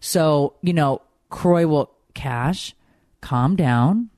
So 0.00 0.54
you 0.62 0.72
know, 0.72 1.02
Kroy 1.28 1.66
will 1.66 1.92
Kash, 2.14 2.74
calm 3.20 3.54
down 3.56 4.10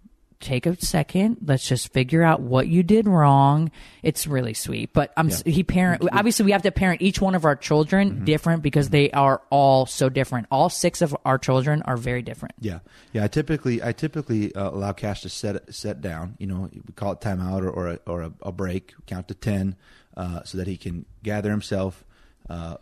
take 0.43 0.67
a 0.67 0.77
second. 0.85 1.39
Let's 1.45 1.67
just 1.67 1.93
figure 1.93 2.23
out 2.23 2.41
what 2.41 2.69
you 2.69 2.83
did 2.83 3.07
wrong. 3.07 3.71
It's 4.03 4.27
really 4.27 4.55
sweet. 4.55 4.93
But 4.93 5.13
I'm 5.17 5.31
he 5.47 5.63
parent 5.63 6.03
obviously 6.13 6.45
we 6.45 6.53
have 6.53 6.63
to 6.63 6.73
parent 6.73 7.01
each 7.01 7.21
one 7.21 7.35
of 7.35 7.45
our 7.45 7.57
children 7.57 7.93
Mm-hmm. 8.03 8.25
different 8.25 8.63
because 8.63 8.91
they 8.91 9.11
are 9.13 9.43
all 9.51 9.87
so 9.87 10.09
different. 10.09 10.47
All 10.51 10.69
six 10.69 11.03
of 11.03 11.17
our 11.25 11.39
children 11.39 11.83
are 11.83 11.97
very 11.97 12.23
different. 12.23 12.55
Yeah, 12.61 12.81
yeah. 13.13 13.25
I 13.25 13.29
typically 13.29 13.83
I 13.83 13.93
typically 13.93 14.55
uh, 14.55 14.71
allow 14.71 14.93
Kash 14.93 15.23
to 15.23 15.29
set 15.29 15.73
set 15.73 16.01
down. 16.01 16.37
You 16.39 16.47
know, 16.47 16.71
we 16.73 16.93
call 16.95 17.13
it 17.13 17.21
timeout 17.21 17.63
or 17.63 17.71
or 17.71 17.89
a, 17.89 17.99
or 18.07 18.23
a, 18.23 18.33
a 18.43 18.53
break. 18.53 18.95
Count 19.07 19.29
to 19.29 19.35
ten, 19.35 19.77
uh, 20.17 20.43
so 20.45 20.59
that 20.59 20.67
he 20.67 20.77
can 20.77 21.07
gather 21.23 21.51
himself 21.51 22.05
uh, 22.51 22.77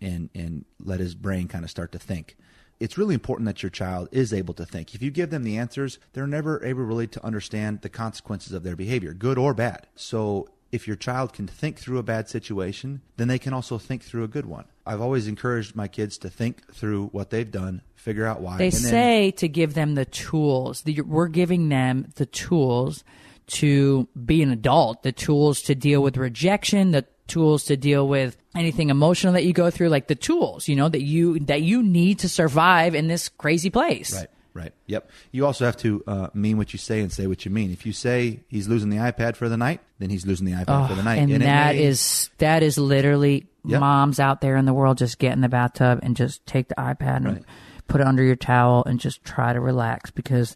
and 0.00 0.30
and 0.34 0.64
let 0.82 1.00
his 1.00 1.14
brain 1.14 1.48
kind 1.48 1.64
of 1.64 1.70
start 1.70 1.92
to 1.92 1.98
think. 1.98 2.36
It's 2.80 2.98
really 2.98 3.14
important 3.14 3.46
that 3.46 3.62
your 3.62 3.70
child 3.70 4.08
is 4.12 4.32
able 4.32 4.54
to 4.54 4.66
think. 4.66 4.94
If 4.94 5.02
you 5.02 5.10
give 5.10 5.30
them 5.30 5.44
the 5.44 5.56
answers, 5.56 5.98
they're 6.12 6.26
never 6.26 6.64
able 6.64 6.82
really 6.82 7.06
to 7.08 7.24
understand 7.24 7.82
the 7.82 7.88
consequences 7.88 8.52
of 8.52 8.62
their 8.62 8.76
behavior, 8.76 9.14
good 9.14 9.38
or 9.38 9.54
bad. 9.54 9.86
So 9.94 10.48
if 10.72 10.88
your 10.88 10.96
child 10.96 11.32
can 11.32 11.46
think 11.46 11.78
through 11.78 11.98
a 11.98 12.02
bad 12.02 12.28
situation, 12.28 13.00
then 13.16 13.28
they 13.28 13.38
can 13.38 13.52
also 13.52 13.78
think 13.78 14.02
through 14.02 14.24
a 14.24 14.28
good 14.28 14.44
one. 14.44 14.64
I've 14.84 15.00
always 15.00 15.28
encouraged 15.28 15.76
my 15.76 15.86
kids 15.86 16.18
to 16.18 16.28
think 16.28 16.74
through 16.74 17.06
what 17.12 17.30
they've 17.30 17.50
done, 17.50 17.82
figure 17.94 18.26
out 18.26 18.40
why. 18.40 18.58
They 18.58 18.66
and 18.66 18.72
then- 18.74 18.80
say 18.82 19.30
to 19.36 19.48
give 19.48 19.74
them 19.74 19.94
the 19.94 20.04
tools. 20.04 20.82
We're 20.84 21.28
giving 21.28 21.68
them 21.68 22.08
the 22.16 22.26
tools 22.26 23.04
to 23.46 24.08
be 24.24 24.42
an 24.42 24.50
adult, 24.50 25.02
the 25.02 25.12
tools 25.12 25.60
to 25.62 25.74
deal 25.74 26.02
with 26.02 26.16
rejection, 26.16 26.90
the 26.90 27.06
tools 27.26 27.64
to 27.64 27.76
deal 27.76 28.06
with 28.06 28.36
anything 28.54 28.90
emotional 28.90 29.32
that 29.34 29.44
you 29.44 29.52
go 29.52 29.70
through, 29.70 29.88
like 29.88 30.06
the 30.08 30.14
tools, 30.14 30.68
you 30.68 30.76
know, 30.76 30.88
that 30.88 31.02
you 31.02 31.38
that 31.40 31.62
you 31.62 31.82
need 31.82 32.20
to 32.20 32.28
survive 32.28 32.94
in 32.94 33.06
this 33.08 33.28
crazy 33.28 33.70
place. 33.70 34.14
Right, 34.14 34.28
right. 34.52 34.72
Yep. 34.86 35.10
You 35.32 35.46
also 35.46 35.64
have 35.64 35.76
to 35.78 36.04
uh, 36.06 36.28
mean 36.34 36.56
what 36.58 36.72
you 36.72 36.78
say 36.78 37.00
and 37.00 37.10
say 37.12 37.26
what 37.26 37.44
you 37.44 37.50
mean. 37.50 37.70
If 37.72 37.86
you 37.86 37.92
say 37.92 38.40
he's 38.48 38.68
losing 38.68 38.90
the 38.90 38.98
iPad 38.98 39.36
for 39.36 39.48
the 39.48 39.56
night, 39.56 39.80
then 39.98 40.10
he's 40.10 40.26
losing 40.26 40.46
the 40.46 40.52
iPad 40.52 40.88
for 40.88 40.94
the 40.94 41.02
night. 41.02 41.16
And, 41.16 41.30
it 41.32 41.38
that 41.40 41.74
may- 41.76 41.82
is 41.84 42.30
that 42.38 42.62
is 42.62 42.78
literally 42.78 43.46
Yep. 43.66 43.80
moms 43.80 44.20
out 44.20 44.42
there 44.42 44.56
in 44.58 44.66
the 44.66 44.74
world 44.74 44.98
just 44.98 45.18
get 45.18 45.32
in 45.32 45.40
the 45.40 45.48
bathtub 45.48 46.00
and 46.02 46.14
just 46.14 46.44
take 46.44 46.68
the 46.68 46.74
iPad 46.74 47.16
and 47.16 47.26
Right. 47.26 47.42
put 47.88 48.02
it 48.02 48.06
under 48.06 48.22
your 48.22 48.36
towel 48.36 48.84
and 48.84 49.00
just 49.00 49.24
try 49.24 49.54
to 49.54 49.60
relax 49.60 50.10
because 50.10 50.54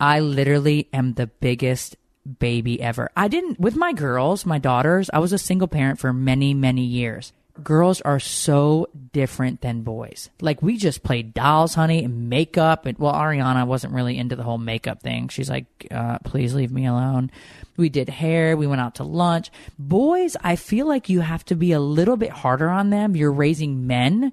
I 0.00 0.18
literally 0.18 0.88
am 0.92 1.12
the 1.14 1.28
biggest 1.28 1.96
baby 2.38 2.80
ever. 2.80 3.10
I 3.16 3.28
didn't 3.28 3.58
with 3.58 3.76
my 3.76 3.92
girls, 3.92 4.46
my 4.46 4.58
daughters, 4.58 5.10
I 5.12 5.18
was 5.18 5.32
a 5.32 5.38
single 5.38 5.68
parent 5.68 5.98
for 5.98 6.12
many, 6.12 6.54
many 6.54 6.82
years. 6.82 7.32
Girls 7.64 8.00
are 8.02 8.20
so 8.20 8.86
different 9.12 9.62
than 9.62 9.82
boys. 9.82 10.30
Like 10.40 10.62
we 10.62 10.76
just 10.76 11.02
played 11.02 11.34
dolls, 11.34 11.74
honey, 11.74 12.04
and 12.04 12.28
makeup. 12.28 12.86
And 12.86 12.96
well, 12.98 13.12
Ariana 13.12 13.66
wasn't 13.66 13.94
really 13.94 14.16
into 14.16 14.36
the 14.36 14.44
whole 14.44 14.58
makeup 14.58 15.02
thing. 15.02 15.26
She's 15.26 15.50
like, 15.50 15.66
uh, 15.90 16.18
"Please 16.20 16.54
leave 16.54 16.70
me 16.70 16.86
alone." 16.86 17.32
We 17.76 17.88
did 17.88 18.08
hair. 18.08 18.56
We 18.56 18.68
went 18.68 18.80
out 18.80 18.96
to 18.96 19.04
lunch. 19.04 19.50
Boys, 19.76 20.36
I 20.40 20.54
feel 20.54 20.86
like 20.86 21.08
you 21.08 21.20
have 21.20 21.44
to 21.46 21.56
be 21.56 21.72
a 21.72 21.80
little 21.80 22.16
bit 22.16 22.30
harder 22.30 22.68
on 22.68 22.90
them. 22.90 23.16
You're 23.16 23.32
raising 23.32 23.88
men 23.88 24.32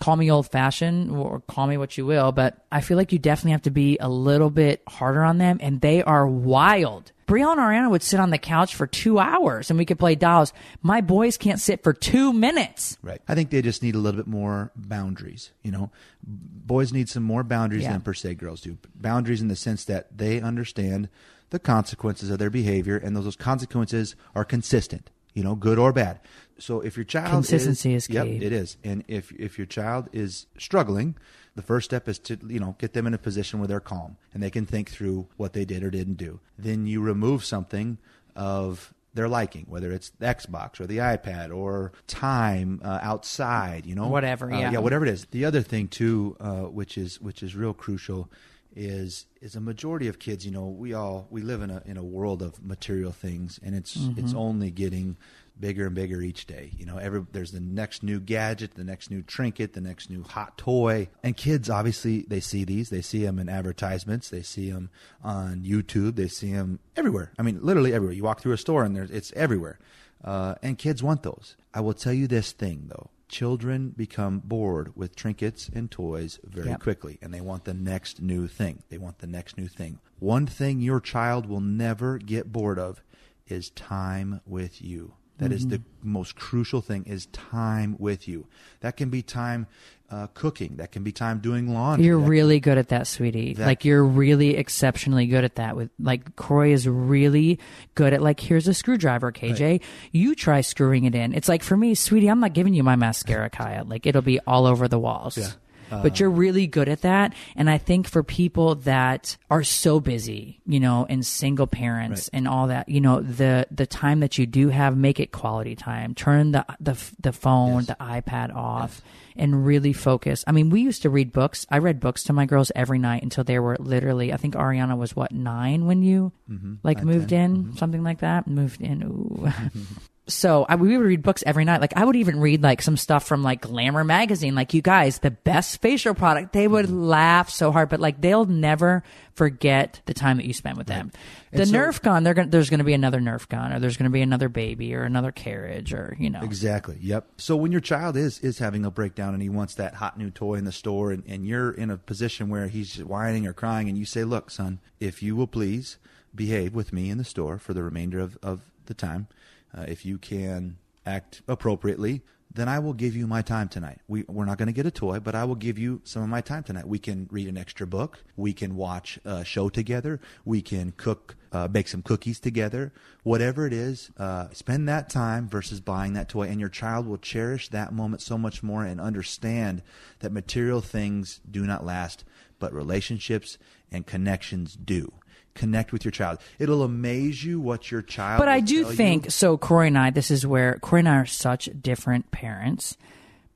call 0.00 0.16
me 0.16 0.30
old 0.30 0.50
fashioned 0.50 1.10
or 1.10 1.40
call 1.40 1.66
me 1.66 1.76
what 1.76 1.96
you 1.98 2.06
will, 2.06 2.32
but 2.32 2.64
I 2.72 2.80
feel 2.80 2.96
like 2.96 3.12
you 3.12 3.18
definitely 3.18 3.52
have 3.52 3.62
to 3.62 3.70
be 3.70 3.98
a 4.00 4.08
little 4.08 4.50
bit 4.50 4.82
harder 4.88 5.22
on 5.22 5.38
them 5.38 5.58
and 5.60 5.80
they 5.80 6.02
are 6.02 6.26
wild. 6.26 7.12
Brianna 7.28 7.52
and 7.52 7.60
Ariana 7.60 7.90
would 7.90 8.02
sit 8.02 8.18
on 8.18 8.30
the 8.30 8.38
couch 8.38 8.74
for 8.74 8.88
two 8.88 9.20
hours 9.20 9.70
and 9.70 9.78
we 9.78 9.84
could 9.84 9.98
play 10.00 10.16
dolls. 10.16 10.52
My 10.82 11.00
boys 11.00 11.36
can't 11.36 11.60
sit 11.60 11.84
for 11.84 11.92
two 11.92 12.32
minutes. 12.32 12.98
Right. 13.02 13.20
I 13.28 13.36
think 13.36 13.50
they 13.50 13.62
just 13.62 13.82
need 13.84 13.94
a 13.94 13.98
little 13.98 14.18
bit 14.18 14.26
more 14.26 14.72
boundaries. 14.74 15.52
You 15.62 15.70
know, 15.70 15.90
boys 16.26 16.92
need 16.92 17.08
some 17.08 17.22
more 17.22 17.44
boundaries 17.44 17.82
Yeah. 17.84 17.92
than 17.92 18.00
per 18.00 18.14
se 18.14 18.34
girls 18.34 18.62
do. 18.62 18.78
Boundaries 18.96 19.40
in 19.40 19.46
the 19.48 19.54
sense 19.54 19.84
that 19.84 20.16
they 20.18 20.40
understand 20.40 21.08
the 21.50 21.58
consequences 21.60 22.30
of 22.30 22.38
their 22.38 22.50
behavior, 22.50 22.96
and 22.96 23.16
those, 23.16 23.24
those 23.24 23.34
consequences 23.36 24.14
are 24.36 24.44
consistent, 24.44 25.10
you 25.34 25.42
know, 25.42 25.54
good 25.54 25.78
or 25.78 25.92
bad. 25.92 26.20
So 26.58 26.80
if 26.80 26.96
your 26.96 27.04
child 27.04 27.30
Consistency 27.30 27.94
is 27.94 28.08
yep, 28.10 28.26
key. 28.26 28.44
it 28.44 28.52
is, 28.52 28.76
and 28.84 29.02
if 29.08 29.32
if 29.32 29.56
your 29.58 29.66
child 29.66 30.08
is 30.12 30.46
struggling, 30.58 31.16
the 31.54 31.62
first 31.62 31.86
step 31.86 32.08
is 32.08 32.18
to 32.20 32.38
you 32.46 32.60
know 32.60 32.76
get 32.78 32.92
them 32.92 33.06
in 33.06 33.14
a 33.14 33.18
position 33.18 33.60
where 33.60 33.68
they're 33.68 33.80
calm 33.80 34.16
and 34.34 34.42
they 34.42 34.50
can 34.50 34.66
think 34.66 34.90
through 34.90 35.28
what 35.36 35.52
they 35.54 35.64
did 35.64 35.82
or 35.82 35.90
didn't 35.90 36.14
do. 36.18 36.40
Then 36.58 36.86
you 36.86 37.00
remove 37.00 37.44
something 37.44 37.96
of 38.36 38.92
their 39.14 39.28
liking, 39.28 39.66
whether 39.68 39.90
it's 39.90 40.10
the 40.10 40.26
Xbox 40.26 40.78
or 40.80 40.86
the 40.86 40.98
iPad 40.98 41.54
or 41.54 41.92
time 42.06 42.80
uh, 42.84 43.00
outside, 43.02 43.84
you 43.86 43.94
know, 43.94 44.06
Whatever, 44.06 44.52
Uh, 44.52 44.58
yeah. 44.58 44.72
yeah, 44.72 44.78
whatever 44.78 45.04
it 45.04 45.10
is. 45.10 45.24
The 45.32 45.44
other 45.44 45.62
thing 45.62 45.88
too, 45.88 46.36
uh, 46.38 46.62
which 46.64 46.96
is 46.96 47.20
which 47.20 47.42
is 47.42 47.56
real 47.56 47.74
crucial, 47.74 48.30
is 48.76 49.26
is 49.40 49.56
a 49.56 49.60
majority 49.60 50.08
of 50.08 50.18
kids. 50.18 50.44
You 50.44 50.52
know, 50.52 50.66
we 50.68 50.92
all 50.94 51.26
we 51.30 51.42
live 51.42 51.62
in 51.62 51.70
a 51.70 51.82
in 51.84 51.96
a 51.96 52.04
world 52.04 52.42
of 52.42 52.62
material 52.64 53.12
things, 53.12 53.58
and 53.62 53.74
it's 53.74 53.96
Mm-hmm. 53.96 54.20
it's 54.20 54.34
only 54.34 54.70
getting 54.70 55.16
bigger 55.58 55.86
and 55.86 55.94
bigger 55.94 56.22
each 56.22 56.46
day. 56.46 56.70
You 56.78 56.86
know, 56.86 56.96
every 56.96 57.24
there's 57.32 57.52
the 57.52 57.60
next 57.60 58.02
new 58.02 58.18
gadget, 58.20 58.74
the 58.76 58.84
next 58.84 59.10
new 59.10 59.20
trinket, 59.22 59.74
the 59.74 59.80
next 59.80 60.08
new 60.08 60.22
hot 60.22 60.56
toy, 60.56 61.08
and 61.22 61.36
kids 61.36 61.68
obviously 61.68 62.22
they 62.28 62.40
see 62.40 62.64
these. 62.64 62.88
They 62.90 63.02
see 63.02 63.24
them 63.24 63.38
in 63.38 63.48
advertisements. 63.48 64.30
They 64.30 64.42
see 64.42 64.70
them 64.70 64.90
on 65.22 65.62
YouTube. 65.62 66.16
They 66.16 66.28
see 66.28 66.52
them 66.52 66.78
everywhere. 66.96 67.32
I 67.38 67.42
mean, 67.42 67.58
literally 67.62 67.92
everywhere. 67.92 68.14
You 68.14 68.22
walk 68.24 68.40
through 68.40 68.52
a 68.52 68.58
store 68.58 68.84
and 68.84 68.94
there's 68.96 69.10
it's 69.10 69.32
everywhere. 69.34 69.78
Uh, 70.24 70.54
and 70.62 70.76
kids 70.78 71.02
want 71.02 71.22
those. 71.22 71.56
I 71.74 71.80
will 71.80 71.94
tell 71.94 72.12
you 72.12 72.26
this 72.26 72.52
thing 72.52 72.84
though. 72.88 73.10
Children 73.30 73.90
become 73.90 74.40
bored 74.40 74.96
with 74.96 75.14
trinkets 75.14 75.70
and 75.72 75.88
toys 75.88 76.40
very 76.44 76.68
Yep. 76.70 76.80
quickly, 76.80 77.18
and 77.22 77.32
they 77.32 77.40
want 77.40 77.64
the 77.64 77.72
next 77.74 78.20
new 78.20 78.48
thing. 78.48 78.82
They 78.88 78.98
want 78.98 79.18
the 79.18 79.28
next 79.28 79.56
new 79.56 79.68
thing. 79.68 80.00
One 80.18 80.46
thing 80.46 80.80
your 80.80 81.00
child 81.00 81.46
will 81.46 81.60
never 81.60 82.18
get 82.18 82.50
bored 82.50 82.78
of 82.78 83.02
is 83.46 83.70
time 83.70 84.40
with 84.44 84.82
you. 84.82 85.14
That 85.40 85.52
is 85.52 85.66
the 85.66 85.78
Mm-hmm. 85.78 86.12
most 86.12 86.36
crucial 86.36 86.80
thing 86.80 87.04
is 87.06 87.26
time 87.26 87.96
with 87.98 88.26
you. 88.28 88.46
That 88.80 88.96
can 88.96 89.10
be 89.10 89.20
time 89.22 89.66
uh, 90.10 90.26
cooking. 90.34 90.76
That 90.76 90.90
can 90.92 91.02
be 91.02 91.12
time 91.12 91.38
doing 91.40 91.72
laundry. 91.72 92.06
You're 92.06 92.20
That- 92.20 92.28
really 92.28 92.58
good 92.60 92.78
at 92.78 92.88
that, 92.88 93.06
sweetie. 93.06 93.54
That- 93.54 93.66
like 93.66 93.84
you're 93.84 94.02
really 94.04 94.56
exceptionally 94.56 95.26
good 95.26 95.44
at 95.44 95.54
that. 95.56 95.76
With 95.76 95.90
like 95.98 96.36
Kroy 96.36 96.72
is 96.72 96.86
really 96.88 97.58
good 97.94 98.12
at 98.12 98.20
like 98.22 98.40
here's 98.40 98.66
a 98.68 98.74
screwdriver, 98.74 99.30
KJ. 99.32 99.80
You 100.12 100.34
try 100.34 100.60
screwing 100.62 101.04
it 101.04 101.14
in. 101.14 101.32
It's 101.34 101.48
like 101.48 101.62
for 101.62 101.76
me, 101.76 101.94
sweetie, 101.94 102.28
I'm 102.28 102.40
not 102.40 102.52
giving 102.54 102.74
you 102.74 102.82
my 102.82 102.96
mascara, 102.96 103.50
Kaia. 103.50 103.88
Like 103.88 104.06
it'll 104.06 104.22
be 104.22 104.40
all 104.46 104.66
over 104.66 104.88
the 104.88 104.98
walls. 104.98 105.36
Yeah. 105.38 105.48
But 105.90 106.20
you're 106.20 106.30
really 106.30 106.66
good 106.66 106.88
at 106.88 107.02
that. 107.02 107.34
And 107.56 107.68
I 107.68 107.78
think 107.78 108.08
for 108.08 108.22
people 108.22 108.76
that 108.76 109.36
are 109.50 109.64
so 109.64 110.00
busy, 110.00 110.60
you 110.66 110.80
know, 110.80 111.06
and 111.08 111.24
single 111.24 111.66
parents 111.66 112.28
and 112.32 112.46
all 112.48 112.68
that, 112.68 112.88
you 112.88 113.00
know, 113.00 113.20
the 113.20 113.66
the 113.70 113.86
time 113.86 114.20
that 114.20 114.38
you 114.38 114.46
do 114.46 114.68
have, 114.68 114.96
make 114.96 115.20
it 115.20 115.32
quality 115.32 115.76
time. 115.76 116.14
Turn 116.14 116.52
the 116.52 116.64
the 116.80 116.96
the 117.20 117.32
phone, 117.32 117.84
the 117.84 117.96
iPad 118.00 118.54
off, 118.54 119.02
and 119.36 119.66
really 119.66 119.92
focus. 119.92 120.44
I 120.46 120.52
mean, 120.52 120.70
we 120.70 120.82
used 120.82 121.02
to 121.02 121.10
read 121.10 121.32
books. 121.32 121.66
I 121.70 121.78
read 121.78 122.00
books 122.00 122.24
to 122.24 122.32
my 122.32 122.46
girls 122.46 122.70
every 122.74 122.98
night 122.98 123.22
until 123.22 123.44
they 123.44 123.58
were 123.58 123.76
literally. 123.78 124.32
I 124.32 124.36
think 124.36 124.54
Ariana 124.54 124.96
was 124.96 125.16
what 125.16 125.32
nine 125.32 125.86
when 125.86 126.02
you 126.02 126.32
mm-hmm. 126.50 126.74
like 126.82 127.02
moved 127.02 127.32
in, 127.32 127.56
mm-hmm. 127.56 127.76
something 127.76 128.02
like 128.02 128.20
that. 128.20 128.46
Moved 128.46 128.80
in. 128.80 129.02
Ooh. 129.02 129.52
So 130.34 130.66
I, 130.68 130.76
we 130.76 130.96
would 130.96 131.06
read 131.06 131.22
books 131.22 131.42
every 131.46 131.64
night. 131.64 131.80
Like 131.80 131.96
I 131.96 132.04
would 132.04 132.16
even 132.16 132.40
read 132.40 132.62
like 132.62 132.82
some 132.82 132.96
stuff 132.96 133.26
from 133.26 133.42
like 133.42 133.62
Glamour 133.62 134.04
magazine. 134.04 134.54
Like 134.54 134.74
you 134.74 134.82
guys, 134.82 135.18
the 135.18 135.30
best 135.30 135.80
facial 135.80 136.14
product. 136.14 136.52
They 136.52 136.68
would 136.68 136.86
mm-hmm. 136.86 137.04
laugh 137.04 137.50
so 137.50 137.72
hard, 137.72 137.88
but 137.88 138.00
like 138.00 138.20
they'll 138.20 138.44
never 138.44 139.02
forget 139.34 140.00
the 140.04 140.14
time 140.14 140.36
that 140.36 140.46
you 140.46 140.52
spent 140.52 140.76
with 140.76 140.86
them. 140.86 141.12
The 141.52 141.66
so- 141.66 141.72
Nerf 141.72 142.02
gun, 142.02 142.22
they're 142.22 142.34
gonna, 142.34 142.48
there's 142.48 142.70
going 142.70 142.78
to 142.78 142.84
be 142.84 142.92
another 142.92 143.20
Nerf 143.20 143.48
gun, 143.48 143.72
or 143.72 143.80
there's 143.80 143.96
going 143.96 144.10
to 144.10 144.12
be 144.12 144.22
another 144.22 144.48
baby, 144.48 144.94
or 144.94 145.02
another 145.02 145.32
carriage, 145.32 145.92
or 145.92 146.16
you 146.18 146.30
know. 146.30 146.42
Exactly. 146.42 146.98
Yep. 147.00 147.26
So 147.38 147.56
when 147.56 147.72
your 147.72 147.80
child 147.80 148.16
is 148.16 148.38
is 148.40 148.58
having 148.58 148.84
a 148.84 148.90
breakdown 148.90 149.34
and 149.34 149.42
he 149.42 149.48
wants 149.48 149.74
that 149.76 149.94
hot 149.94 150.18
new 150.18 150.30
toy 150.30 150.54
in 150.54 150.64
the 150.64 150.72
store, 150.72 151.10
and, 151.10 151.24
and 151.26 151.46
you're 151.46 151.72
in 151.72 151.90
a 151.90 151.96
position 151.96 152.48
where 152.48 152.68
he's 152.68 153.02
whining 153.02 153.46
or 153.46 153.52
crying, 153.52 153.88
and 153.88 153.96
you 153.96 154.04
say, 154.04 154.24
"Look, 154.24 154.50
son, 154.50 154.80
if 154.98 155.22
you 155.22 155.36
will 155.36 155.46
please 155.46 155.96
behave 156.34 156.74
with 156.74 156.92
me 156.92 157.10
in 157.10 157.18
the 157.18 157.24
store 157.24 157.58
for 157.58 157.74
the 157.74 157.82
remainder 157.82 158.20
of 158.20 158.38
of 158.42 158.60
the 158.86 158.94
time, 158.94 159.28
uh, 159.76 159.84
if 159.88 160.04
you 160.04 160.18
can 160.18 160.76
act 161.06 161.42
appropriately." 161.48 162.22
Then 162.52 162.68
I 162.68 162.80
will 162.80 162.94
give 162.94 163.14
you 163.14 163.28
my 163.28 163.42
time 163.42 163.68
tonight. 163.68 164.00
We, 164.08 164.24
we're 164.26 164.44
not 164.44 164.58
going 164.58 164.66
to 164.66 164.72
get 164.72 164.84
a 164.84 164.90
toy, 164.90 165.20
but 165.20 165.36
I 165.36 165.44
will 165.44 165.54
give 165.54 165.78
you 165.78 166.00
some 166.02 166.22
of 166.22 166.28
my 166.28 166.40
time 166.40 166.64
tonight. 166.64 166.88
We 166.88 166.98
can 166.98 167.28
read 167.30 167.46
an 167.46 167.56
extra 167.56 167.86
book. 167.86 168.24
We 168.36 168.52
can 168.52 168.74
watch 168.74 169.20
a 169.24 169.44
show 169.44 169.68
together. 169.68 170.20
We 170.44 170.60
can 170.60 170.90
cook, 170.96 171.36
uh, 171.52 171.68
bake 171.68 171.86
some 171.86 172.02
cookies 172.02 172.40
together. 172.40 172.92
Whatever 173.22 173.68
it 173.68 173.72
is, 173.72 174.10
uh, 174.16 174.48
spend 174.52 174.88
that 174.88 175.08
time 175.08 175.48
versus 175.48 175.80
buying 175.80 176.14
that 176.14 176.28
toy, 176.28 176.48
and 176.48 176.58
your 176.58 176.68
child 176.68 177.06
will 177.06 177.18
cherish 177.18 177.68
that 177.68 177.92
moment 177.92 178.20
so 178.20 178.36
much 178.36 178.64
more 178.64 178.84
and 178.84 179.00
understand 179.00 179.80
that 180.18 180.32
material 180.32 180.80
things 180.80 181.40
do 181.48 181.64
not 181.64 181.86
last, 181.86 182.24
but 182.58 182.72
relationships 182.72 183.58
and 183.92 184.06
connections 184.06 184.74
do. 184.74 185.12
Connect 185.54 185.92
with 185.92 186.04
your 186.04 186.12
child. 186.12 186.38
It'll 186.58 186.82
amaze 186.82 187.44
you 187.44 187.60
what 187.60 187.90
your 187.90 188.02
child. 188.02 188.38
But 188.38 188.48
I 188.48 188.60
do 188.60 188.84
think 188.84 189.24
you. 189.26 189.30
so. 189.30 189.56
Kroy 189.56 189.86
and 189.88 189.98
I, 189.98 190.10
this 190.10 190.30
is 190.30 190.46
where 190.46 190.78
Kroy 190.78 191.00
and 191.00 191.08
I 191.08 191.16
are 191.16 191.26
such 191.26 191.68
different 191.80 192.30
parents, 192.30 192.96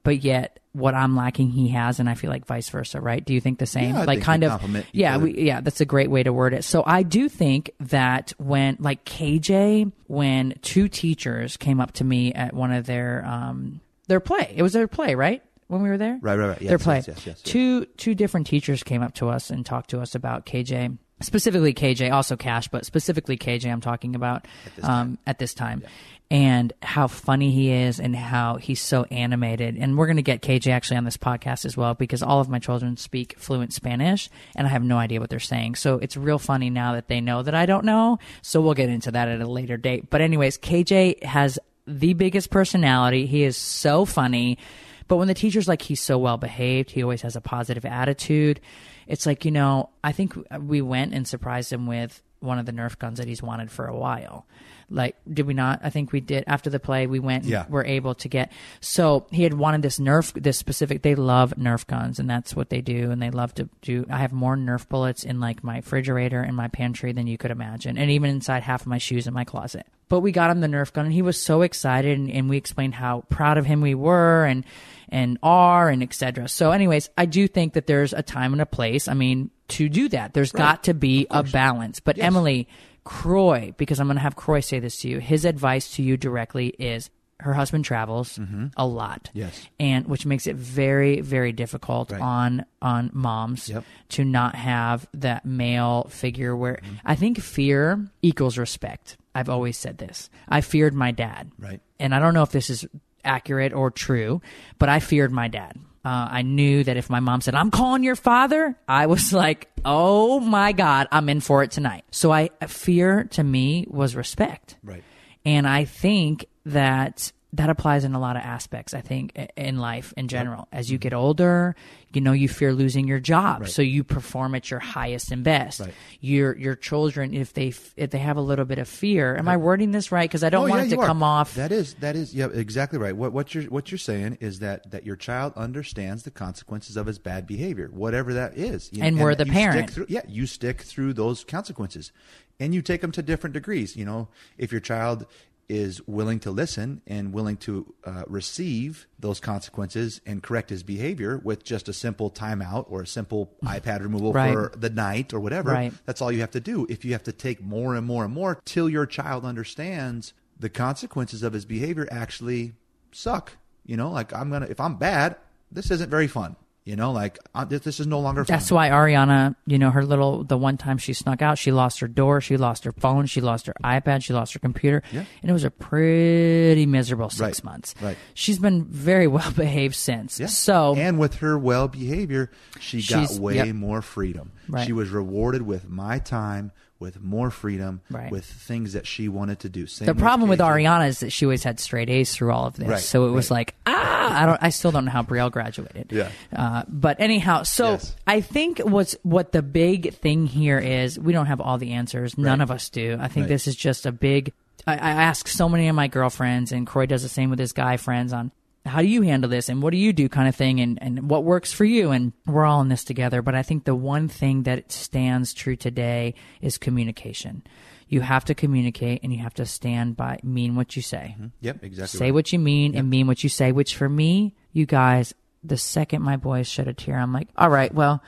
but 0.03 0.23
yet 0.23 0.59
what 0.73 0.95
I'm 0.95 1.15
lacking, 1.15 1.51
he 1.51 1.69
has, 1.69 2.01
and 2.01 2.11
I 2.11 2.15
feel 2.15 2.31
like 2.31 2.47
vice 2.47 2.69
versa. 2.69 3.01
Right? 3.01 3.25
Do 3.25 3.33
you 3.33 3.41
think 3.41 3.59
the 3.61 3.67
same? 3.67 3.95
Yeah, 3.95 4.05
like 4.05 4.23
kind 4.23 4.43
of. 4.45 4.61
Yeah, 4.93 5.19
we, 5.19 5.41
yeah. 5.41 5.61
That's 5.61 5.81
a 5.81 5.85
great 5.85 6.11
way 6.11 6.23
to 6.25 6.33
word 6.33 6.53
it. 6.53 6.65
So 6.65 6.83
I 6.85 7.05
do 7.05 7.29
think 7.29 7.71
that 7.81 8.33
when 8.39 8.77
like 8.81 9.05
KJ, 9.05 9.93
when 10.09 10.55
two 10.63 10.89
teachers 10.89 11.57
came 11.57 11.81
up 11.81 11.93
to 11.93 12.05
me 12.05 12.33
at 12.33 12.53
one 12.55 12.73
of 12.73 12.87
their 12.87 13.25
um 13.25 13.81
their 14.09 14.21
play, 14.21 14.53
it 14.57 14.63
was 14.63 14.73
their 14.73 14.89
play, 14.89 15.15
right? 15.15 15.43
When 15.69 15.81
we 15.83 15.89
were 15.89 15.97
there, 15.97 16.19
Right, 16.21 16.37
right, 16.37 16.49
right. 16.49 16.61
Yes, 16.61 16.69
their 16.69 16.79
play. 16.79 16.97
yes, 16.97 17.07
yes, 17.09 17.27
yes. 17.27 17.43
Two 17.43 17.87
two 17.97 18.15
different 18.15 18.47
teachers 18.47 18.83
came 18.83 19.03
up 19.03 19.15
to 19.15 19.29
us 19.31 19.49
and 19.49 19.65
talked 19.65 19.91
to 19.91 20.01
us 20.01 20.15
about 20.15 20.45
KJ, 20.45 20.99
specifically 21.21 21.75
KJ, 21.75 22.13
also 22.13 22.37
Kash, 22.37 22.69
but 22.69 22.85
specifically 22.85 23.37
KJ. 23.37 23.71
I'm 23.71 23.81
talking 23.81 24.15
about 24.15 24.47
um, 24.83 25.19
at 25.27 25.39
this 25.39 25.55
time, 25.55 25.83
and 26.31 26.73
how 26.83 27.07
funny 27.07 27.51
he 27.51 27.71
is, 27.71 28.01
and 28.01 28.15
how 28.15 28.57
he's 28.57 28.81
so 28.81 29.05
animated. 29.05 29.77
And 29.77 29.97
we're 29.97 30.07
going 30.07 30.17
to 30.17 30.23
get 30.23 30.43
KJ 30.43 30.73
actually 30.73 30.97
on 30.97 31.05
this 31.05 31.17
podcast 31.17 31.65
as 31.65 31.77
well 31.77 31.95
because 31.95 32.23
all 32.23 32.41
of 32.41 32.49
my 32.49 32.59
children 32.59 32.97
speak 32.97 33.39
fluent 33.39 33.73
Spanish, 33.73 34.29
and 34.57 34.67
I 34.67 34.71
have 34.71 34.83
no 34.83 34.99
idea 34.99 35.21
what 35.21 35.31
they're 35.31 35.41
saying. 35.41 35.77
So 35.77 35.99
it's 35.99 36.17
real 36.17 36.39
funny 36.39 36.71
now 36.71 36.95
that 36.95 37.09
they 37.09 37.21
know 37.21 37.43
that 37.43 37.55
I 37.55 37.67
don't 37.67 37.85
know. 37.85 38.19
So 38.43 38.61
we'll 38.61 38.75
get 38.75 38.89
into 38.89 39.11
that 39.13 39.29
at 39.29 39.41
a 39.41 39.47
later 39.47 39.77
date. 39.77 40.11
But 40.11 40.21
anyways, 40.21 40.59
KJ 40.59 41.23
has 41.23 41.59
the 41.87 42.15
biggest 42.15 42.51
personality. 42.51 43.27
He 43.27 43.43
is 43.43 43.57
so 43.57 44.05
funny. 44.05 44.59
But 45.07 45.17
when 45.17 45.29
the 45.29 45.35
teacher's 45.35 45.69
like, 45.69 45.83
he's 45.83 46.01
so 46.01 46.19
well 46.19 46.39
behaved, 46.39 46.91
he 46.91 47.03
always 47.03 47.23
has 47.23 47.37
a 47.37 47.41
positive 47.41 47.85
attitude. 47.85 48.61
It's 49.07 49.27
like, 49.27 49.45
you 49.45 49.51
know, 49.51 49.91
I 50.03 50.13
think 50.13 50.35
we 50.61 50.83
went 50.83 51.15
and 51.15 51.27
surprised 51.27 51.73
him 51.73 51.87
with 51.87 52.23
one 52.41 52.59
of 52.59 52.67
the 52.67 52.73
Nerf 52.73 52.99
guns 52.99 53.19
that 53.19 53.29
he's 53.29 53.43
wanted 53.43 53.71
for 53.71 53.87
a 53.87 53.97
while. 53.97 54.47
Like, 54.91 55.17
did 55.33 55.47
we 55.47 55.55
not? 55.55 55.81
I 55.83 55.91
think 55.91 56.13
we 56.13 56.21
did. 56.21 56.45
After 56.47 56.71
the 56.71 56.81
play, 56.81 57.07
we 57.07 57.19
went 57.19 57.45
and 57.45 57.53
Yeah. 57.53 57.65
were 57.69 57.85
able 57.85 58.15
to 58.17 58.29
get. 58.29 58.53
So 58.81 59.27
he 59.31 59.43
had 59.43 59.55
wanted 59.55 59.83
this 59.83 59.99
Nerf, 59.99 60.33
this 60.41 60.59
specific. 60.59 61.03
They 61.03 61.15
love 61.15 61.55
Nerf 61.59 61.87
guns, 61.87 62.19
and 62.19 62.29
that's 62.29 62.55
what 62.55 62.71
they 62.71 62.81
do. 62.81 63.11
And 63.11 63.21
they 63.21 63.31
love 63.31 63.55
to 63.55 63.69
do. 63.83 64.07
I 64.11 64.19
have 64.19 64.33
more 64.33 64.57
Nerf 64.57 64.89
bullets 64.89 65.25
in 65.25 65.41
like 65.41 65.65
my 65.65 65.77
refrigerator 65.77 66.41
and 66.41 66.57
my 66.57 66.69
pantry 66.69 67.13
than 67.13 67.27
you 67.27 67.39
could 67.39 67.51
imagine, 67.51 67.97
and 67.99 68.11
even 68.11 68.31
inside 68.31 68.63
half 68.63 68.83
of 68.83 68.87
my 68.87 68.99
shoes 68.99 69.27
in 69.27 69.35
my 69.35 69.45
closet. 69.45 69.87
But 70.09 70.21
we 70.21 70.33
got 70.33 70.51
him 70.51 70.61
the 70.61 70.67
Nerf 70.69 70.93
gun, 70.93 71.07
and 71.07 71.15
he 71.15 71.23
was 71.23 71.41
so 71.41 71.63
excited, 71.63 72.19
and, 72.19 72.31
and 72.31 72.49
we 72.51 72.57
explained 72.59 72.95
how 72.95 73.25
proud 73.31 73.57
of 73.59 73.67
him 73.67 73.81
we 73.81 73.95
were, 73.95 74.45
and 74.45 74.65
and 75.11 75.39
are, 75.43 75.89
and 75.91 76.03
etc. 76.03 76.49
So, 76.49 76.73
anyways, 76.73 77.09
I 77.17 77.27
do 77.27 77.47
think 77.47 77.75
that 77.75 77.87
there's 77.87 78.13
a 78.13 78.23
time 78.23 78.53
and 78.53 78.61
a 78.63 78.67
place. 78.67 79.07
I 79.07 79.15
mean, 79.15 79.51
to 79.69 79.89
do 79.89 80.09
that, 80.09 80.35
there's 80.35 80.51
got 80.51 80.85
to 80.85 80.95
be 80.95 81.27
a 81.31 81.43
balance. 81.43 82.01
But 82.01 82.19
Emily, 82.19 82.69
Kroy, 83.05 83.73
because 83.77 84.01
I'm 84.01 84.07
going 84.07 84.17
to 84.17 84.23
have 84.23 84.37
Kroy 84.37 84.61
say 84.61 84.79
this 84.79 85.01
to 85.03 85.09
you. 85.09 85.19
His 85.19 85.45
advice 85.45 85.95
to 85.97 86.03
you 86.03 86.17
directly 86.17 86.69
is 86.79 87.11
her 87.41 87.53
husband 87.53 87.85
travels 87.85 88.39
a 88.77 88.87
lot. 88.87 89.25
Mm-hmm. 89.25 89.39
Yes. 89.39 89.69
And 89.79 90.07
which 90.07 90.25
makes 90.25 90.47
it 90.47 90.57
very, 90.57 91.21
very 91.21 91.53
difficult 91.53 92.11
Right. 92.13 92.21
on 92.21 92.65
on 92.81 93.11
moms 93.13 93.69
Yep. 93.69 93.85
to 94.11 94.25
not 94.25 94.55
have 94.55 95.07
that 95.15 95.45
male 95.45 96.05
figure 96.11 96.57
where 96.57 96.77
Mm-hmm. 96.77 96.95
I 97.05 97.15
think 97.17 97.41
fear 97.41 98.09
equals 98.23 98.57
respect. 98.57 99.17
I've 99.35 99.49
always 99.51 99.77
said 99.77 99.99
this. 99.99 100.31
I 100.49 100.61
feared 100.61 100.95
my 100.95 101.11
dad. 101.11 101.51
Right. 101.59 101.81
And 101.99 102.15
I 102.15 102.21
don't 102.21 102.35
know 102.35 102.43
if 102.45 102.53
this 102.53 102.71
is 102.71 102.87
accurate 103.25 103.73
or 103.73 103.91
true, 103.91 104.41
but 104.79 104.89
I 104.89 105.01
feared 105.01 105.33
my 105.33 105.49
dad. 105.49 105.77
Uh, 106.05 106.29
I 106.31 106.43
knew 106.43 106.85
that 106.85 106.97
if 106.97 107.09
my 107.09 107.21
mom 107.21 107.41
said, 107.41 107.55
I'm 107.55 107.71
calling 107.71 108.03
your 108.03 108.17
father, 108.17 108.77
I 108.87 109.07
was 109.07 109.33
like, 109.45 109.71
oh 109.85 110.41
my 110.41 110.73
God, 110.73 111.09
I'm 111.11 111.29
in 111.29 111.41
for 111.41 111.63
it 111.63 111.71
tonight. 111.71 112.05
So 112.11 112.31
I 112.31 112.51
fear 112.67 113.25
to 113.33 113.43
me 113.43 113.87
was 113.89 114.15
respect. 114.15 114.77
Right. 114.83 115.03
And 115.45 115.67
I 115.67 115.85
think 115.85 116.47
that 116.67 117.33
that 117.55 117.71
applies 117.71 118.05
in 118.05 118.15
a 118.15 118.19
lot 118.21 118.37
of 118.37 118.43
aspects, 118.43 118.95
I 118.95 119.01
think, 119.01 119.33
in 119.57 119.79
life 119.79 120.13
in 120.17 120.29
general. 120.29 120.67
As 120.73 120.91
you 120.91 120.99
get 120.99 121.13
older, 121.13 121.77
you 122.13 122.21
know, 122.21 122.33
you 122.33 122.49
fear 122.49 122.73
losing 122.73 123.07
your 123.09 123.21
job, 123.21 123.69
so 123.69 123.81
you 123.83 124.05
perform 124.05 124.55
at 124.55 124.71
your 124.71 124.81
highest 124.81 125.31
and 125.33 125.43
best. 125.45 125.81
Right. 125.81 125.95
Your 126.21 126.57
your 126.57 126.75
children, 126.75 127.33
if 127.35 127.53
they 127.53 127.73
if 127.97 128.11
they 128.11 128.19
have 128.19 128.37
a 128.37 128.41
little 128.41 128.65
bit 128.65 128.79
of 128.79 128.89
fear, 128.89 129.37
am 129.37 129.49
I 129.49 129.57
wording 129.57 129.93
this 129.93 130.11
right? 130.13 130.29
Because 130.29 130.43
I 130.45 130.51
don't 130.51 130.67
Oh, 130.67 130.71
want 130.71 130.89
yeah, 130.89 130.95
it 130.95 131.01
to 131.01 131.07
come 131.07 131.23
off. 131.23 131.55
That 131.55 131.73
is 131.73 131.95
that 131.95 132.17
is 132.17 132.35
yeah 132.35 132.49
exactly 132.53 132.99
right. 132.99 133.17
What 133.17 133.33
what 133.33 133.55
you're 133.55 133.65
what 133.65 133.91
you're 133.91 133.99
saying 133.99 134.39
is 134.41 134.59
that 134.61 134.91
that 134.91 135.05
your 135.07 135.17
child 135.17 135.53
understands 135.57 136.23
the 136.25 136.31
consequences 136.31 136.97
of 136.97 137.07
his 137.07 137.19
bad 137.19 137.47
behavior, 137.47 137.89
whatever 137.93 138.35
that 138.35 138.57
is. 138.59 138.91
You- 138.93 139.03
And 139.05 139.19
we're 139.21 139.35
the 139.35 139.47
parent. 139.47 139.91
through- 139.91 140.07
yeah, 140.09 140.23
you 140.29 140.47
stick 140.47 140.83
through 140.83 141.13
those 141.15 141.45
consequences, 141.45 142.11
and 142.59 142.75
you 142.75 142.83
take 142.83 143.01
them 143.01 143.13
to 143.13 143.23
different 143.23 143.55
degrees. 143.55 143.97
You 143.97 144.05
know, 144.05 144.29
if 144.59 144.73
your 144.73 144.81
child 144.81 145.27
is 145.69 146.01
willing 146.07 146.39
to 146.41 146.51
listen 146.51 147.01
and 147.07 147.33
willing 147.33 147.57
to 147.57 147.95
uh, 148.05 148.23
receive 148.27 149.07
those 149.19 149.41
consequences 149.41 150.21
and 150.27 150.43
correct 150.43 150.71
his 150.71 150.83
behavior 150.83 151.41
with 151.43 151.65
just 151.65 151.89
a 151.89 151.93
simple 151.93 152.31
timeout 152.31 152.85
or 152.91 153.03
a 153.03 153.07
simple 153.07 153.53
iPad 153.65 154.01
removal 154.03 154.33
Right. 154.33 154.53
for 154.53 154.73
the 154.77 154.91
night 154.91 155.33
or 155.33 155.41
whatever, 155.41 155.71
Right. 155.73 155.93
that's 156.07 156.21
all 156.21 156.31
you 156.31 156.41
have 156.41 156.51
to 156.53 156.61
do. 156.61 156.87
If 156.89 157.05
you 157.05 157.13
have 157.13 157.23
to 157.25 157.33
take 157.33 157.63
more 157.63 157.95
and 157.95 158.07
more 158.07 158.25
and 158.25 158.33
more 158.35 158.61
till 158.65 158.89
your 158.89 159.07
child 159.07 159.45
understands 159.45 160.33
the 160.59 160.69
consequences 160.69 161.43
of 161.43 161.53
his 161.53 161.65
behavior 161.65 162.07
actually 162.11 162.75
suck. 163.13 163.53
You 163.87 163.97
know, 163.97 164.11
like 164.11 164.33
I'm 164.33 164.51
gonna 164.51 164.67
if 164.71 164.81
I'm 164.81 164.97
bad, 164.97 165.37
this 165.73 165.91
isn't 165.91 166.11
very 166.11 166.29
fun. 166.29 166.57
You 166.85 166.97
know, 166.97 167.13
like 167.13 167.39
uh, 167.55 167.61
i 167.61 167.65
this, 167.65 167.81
this 167.81 167.99
is 167.99 168.07
no 168.07 168.21
longer 168.21 168.45
fun. 168.45 168.55
That's 168.55 168.71
why 168.71 168.91
Ariana, 168.91 169.57
you 169.67 169.79
know, 169.79 169.91
her 169.91 170.05
little 170.05 170.45
the 170.45 170.59
one 170.59 170.77
time 170.77 170.99
she 170.99 171.15
snuck 171.15 171.41
out, 171.41 171.57
she 171.57 171.73
lost 171.73 172.01
her 172.01 172.09
door, 172.09 172.43
she 172.43 172.59
lost 172.59 172.85
her 172.85 172.93
phone, 172.93 173.25
she 173.25 173.41
lost 173.41 173.67
her 173.69 173.75
iPad, 173.83 174.23
she 174.23 174.35
lost 174.35 174.53
her 174.53 174.59
computer, 174.59 175.03
Yeah. 175.11 175.25
and 175.41 175.51
it 175.51 175.53
was 175.55 175.65
a 175.65 175.71
pretty 175.71 176.85
miserable 176.85 177.31
six 177.31 177.41
Right, 177.41 177.65
months. 177.65 177.95
right. 178.03 178.19
She's 178.35 178.59
been 178.59 178.85
very 178.85 179.27
well 179.37 179.51
behaved 179.53 179.95
since. 179.95 180.39
Yeah. 180.39 180.47
So 180.49 180.95
and 180.97 181.19
with 181.19 181.37
her 181.37 181.59
well 181.59 181.89
behavior, 181.89 182.51
she 182.81 183.03
got 183.03 183.31
way 183.33 183.57
yep. 183.57 183.75
more 183.75 184.03
freedom. 184.03 184.53
Right. 184.69 184.87
She 184.87 184.93
was 184.93 185.09
rewarded 185.09 185.63
with 185.63 185.89
my 185.89 186.19
time, 186.19 186.71
with 187.01 187.21
more 187.21 187.51
freedom, 187.51 188.01
Right. 188.11 188.31
with 188.31 188.45
things 188.45 188.93
that 188.95 189.07
she 189.07 189.29
wanted 189.29 189.61
to 189.61 189.69
do. 189.69 189.87
Same 189.87 190.07
the 190.07 190.15
problem 190.15 190.49
with. 190.49 190.61
Ariana 190.61 191.09
is 191.09 191.21
that 191.21 191.31
she 191.31 191.45
always 191.45 191.63
had 191.65 191.81
straight 191.81 192.09
A's 192.09 192.35
through 192.35 192.53
all 192.53 192.67
of 192.67 192.77
this. 192.77 192.89
Right, 192.89 193.01
so 193.01 193.27
it 193.27 193.31
was 193.31 193.51
right. 193.51 193.57
like, 193.59 193.75
ah, 193.87 194.43
I 194.43 194.47
don't, 194.47 194.59
I 194.63 194.71
still 194.71 194.91
don't 194.91 195.05
know 195.05 195.11
how 195.11 195.23
Brielle 195.23 195.51
graduated. 195.51 196.13
Yeah. 196.13 196.31
Uh, 196.55 196.85
but 196.89 197.21
anyhow, 197.21 197.63
so 197.65 197.93
Yes. 197.93 198.15
I 198.27 198.41
think 198.41 198.79
what's 198.79 199.17
what 199.23 199.53
the 199.53 199.63
big 199.63 200.15
thing 200.15 200.47
here 200.47 200.79
is 200.79 201.19
we 201.19 201.33
don't 201.33 201.47
have 201.47 201.61
all 201.61 201.79
the 201.79 201.93
answers. 201.93 202.39
None 202.39 202.61
of 202.61 202.71
us 202.71 202.89
do. 202.89 203.19
I 203.21 203.29
think 203.29 203.49
this 203.49 203.67
is 203.67 203.77
just 203.77 204.07
a 204.07 204.13
big. 204.13 204.53
I, 204.87 204.95
I 204.95 205.11
ask 205.11 205.49
so 205.49 205.69
many 205.69 205.89
of 205.89 205.97
my 205.97 206.09
girlfriends, 206.09 206.71
and 206.73 206.87
Kroy 206.87 207.07
does 207.07 207.23
the 207.23 207.29
same 207.29 207.51
with 207.51 207.59
his 207.59 207.73
guy 207.73 207.97
friends 207.97 208.33
on 208.33 208.51
how 208.87 209.01
do 209.01 209.09
you 209.09 209.23
handle 209.23 209.49
this 209.49 209.69
and 209.69 209.83
what 209.83 209.91
do 209.93 209.97
you 209.97 210.13
do 210.13 210.29
kind 210.29 210.49
of 210.49 210.55
thing 210.55 210.81
and, 210.81 210.99
and 211.03 211.31
what 211.31 211.45
works 211.45 211.73
for 211.73 211.85
you 211.85 212.11
and 212.11 212.33
we're 212.47 212.65
all 212.65 212.81
in 212.81 212.89
this 212.89 213.05
together 213.05 213.41
but 213.43 213.55
i 213.55 213.63
think 213.63 213.85
the 213.85 213.95
one 213.95 214.29
thing 214.29 214.65
that 214.65 214.91
stands 214.93 215.55
true 215.55 215.77
today 215.77 216.35
is 216.61 216.77
communication 216.79 217.63
you 218.09 218.21
have 218.21 218.45
to 218.45 218.55
communicate 218.55 219.23
and 219.23 219.33
you 219.33 219.39
have 219.41 219.55
to 219.55 219.65
stand 219.65 220.17
by 220.17 220.39
mean 220.43 220.77
what 220.77 220.95
you 220.97 221.03
say 221.03 221.35
Yep, 221.61 221.83
exactly. 221.83 222.19
say 222.19 222.25
right. 222.27 222.35
what 222.35 222.53
you 222.53 222.59
mean 222.59 222.95
and 222.95 223.09
mean 223.09 223.27
what 223.27 223.43
you 223.43 223.49
say 223.49 223.73
which 223.73 223.97
for 223.97 224.09
me 224.09 224.55
you 224.73 224.87
guys 224.87 225.33
the 225.63 225.79
second 225.79 226.23
my 226.23 226.37
boys 226.37 226.67
shed 226.69 226.87
a 226.89 226.93
tear 226.93 227.19
i'm 227.19 227.33
like 227.33 227.49
all 227.57 227.71
right 227.71 227.93
well 227.95 228.23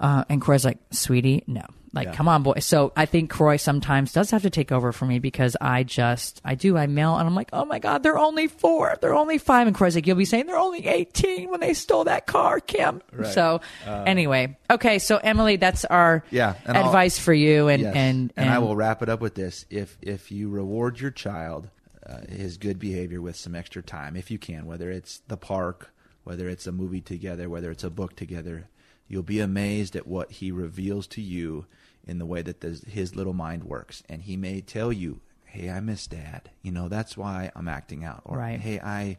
uh, 0.00 0.24
and 0.30 0.40
Kroy's 0.40 0.64
like, 0.64 0.78
sweetie, 0.90 1.44
no. 1.46 1.60
Like, 1.92 2.06
Yeah. 2.08 2.14
come 2.14 2.28
on, 2.28 2.42
boy. 2.44 2.60
So 2.60 2.92
I 2.96 3.04
think 3.06 3.30
Kroy 3.30 3.56
sometimes 3.56 4.12
does 4.12 4.30
have 4.30 4.42
to 4.42 4.50
take 4.50 4.70
over 4.70 4.92
for 4.92 5.06
me 5.06 5.18
because 5.18 5.56
I 5.60 5.82
just, 5.82 6.40
I 6.44 6.54
do, 6.54 6.76
I 6.76 6.86
mail 6.86 7.16
and 7.16 7.26
I'm 7.26 7.34
like, 7.34 7.50
oh 7.52 7.64
my 7.64 7.80
God, 7.80 8.02
they're 8.04 8.18
only 8.18 8.46
four. 8.46 8.94
They're 9.00 9.14
only 9.14 9.38
five. 9.38 9.66
And 9.66 9.74
Kroy's 9.74 9.96
like, 9.96 10.06
you'll 10.06 10.16
be 10.16 10.24
saying 10.24 10.46
they're 10.46 10.56
only 10.56 10.86
18 10.86 11.50
when 11.50 11.58
they 11.58 11.74
stole 11.74 12.04
that 12.04 12.26
car, 12.26 12.60
Kim. 12.60 13.02
So 13.32 13.60
anyway, 13.86 14.56
okay. 14.70 14.98
So 15.00 15.16
Emily, 15.16 15.56
that's 15.56 15.84
our 15.84 16.18
Uh, 16.26 16.28
Yeah, 16.30 16.54
and 16.64 16.78
I'll- 16.78 16.86
advice 16.86 17.18
for 17.18 17.32
you. 17.34 17.66
And, 17.68 17.82
Yes. 17.82 17.94
and, 17.96 18.32
I 18.36 18.58
will 18.60 18.76
wrap 18.76 19.02
it 19.02 19.08
up 19.08 19.20
with 19.20 19.34
this: 19.34 19.66
if 19.70 19.96
if 20.00 20.30
you 20.30 20.48
reward 20.48 21.00
your 21.00 21.10
child 21.10 21.70
uh, 22.06 22.18
his 22.28 22.56
good 22.56 22.78
behavior 22.78 23.20
with 23.20 23.36
some 23.36 23.54
extra 23.54 23.82
time, 23.82 24.16
if 24.16 24.30
you 24.30 24.38
can, 24.38 24.66
whether 24.66 24.90
it's 24.90 25.22
the 25.28 25.36
park, 25.36 25.92
whether 26.24 26.48
it's 26.48 26.66
a 26.66 26.72
movie 26.72 27.00
together, 27.00 27.48
whether 27.48 27.70
it's 27.70 27.84
a 27.84 27.90
book 27.90 28.16
together, 28.16 28.68
you'll 29.08 29.22
be 29.22 29.40
amazed 29.40 29.94
at 29.96 30.06
what 30.06 30.30
he 30.32 30.50
reveals 30.50 31.06
to 31.08 31.20
you 31.20 31.66
in 32.06 32.18
the 32.18 32.26
way 32.26 32.42
that 32.42 32.60
this, 32.60 32.82
his 32.84 33.14
little 33.14 33.32
mind 33.34 33.64
works, 33.64 34.02
and 34.08 34.22
he 34.22 34.36
may 34.36 34.60
tell 34.60 34.92
you. 34.92 35.20
Hey, 35.44 35.68
I 35.68 35.80
miss 35.80 36.06
dad. 36.06 36.48
You 36.62 36.70
know, 36.70 36.88
that's 36.88 37.16
why 37.16 37.50
I'm 37.56 37.66
acting 37.66 38.04
out. 38.04 38.22
Or 38.24 38.38
Right. 38.38 38.60
hey, 38.60 38.78
I 38.78 39.18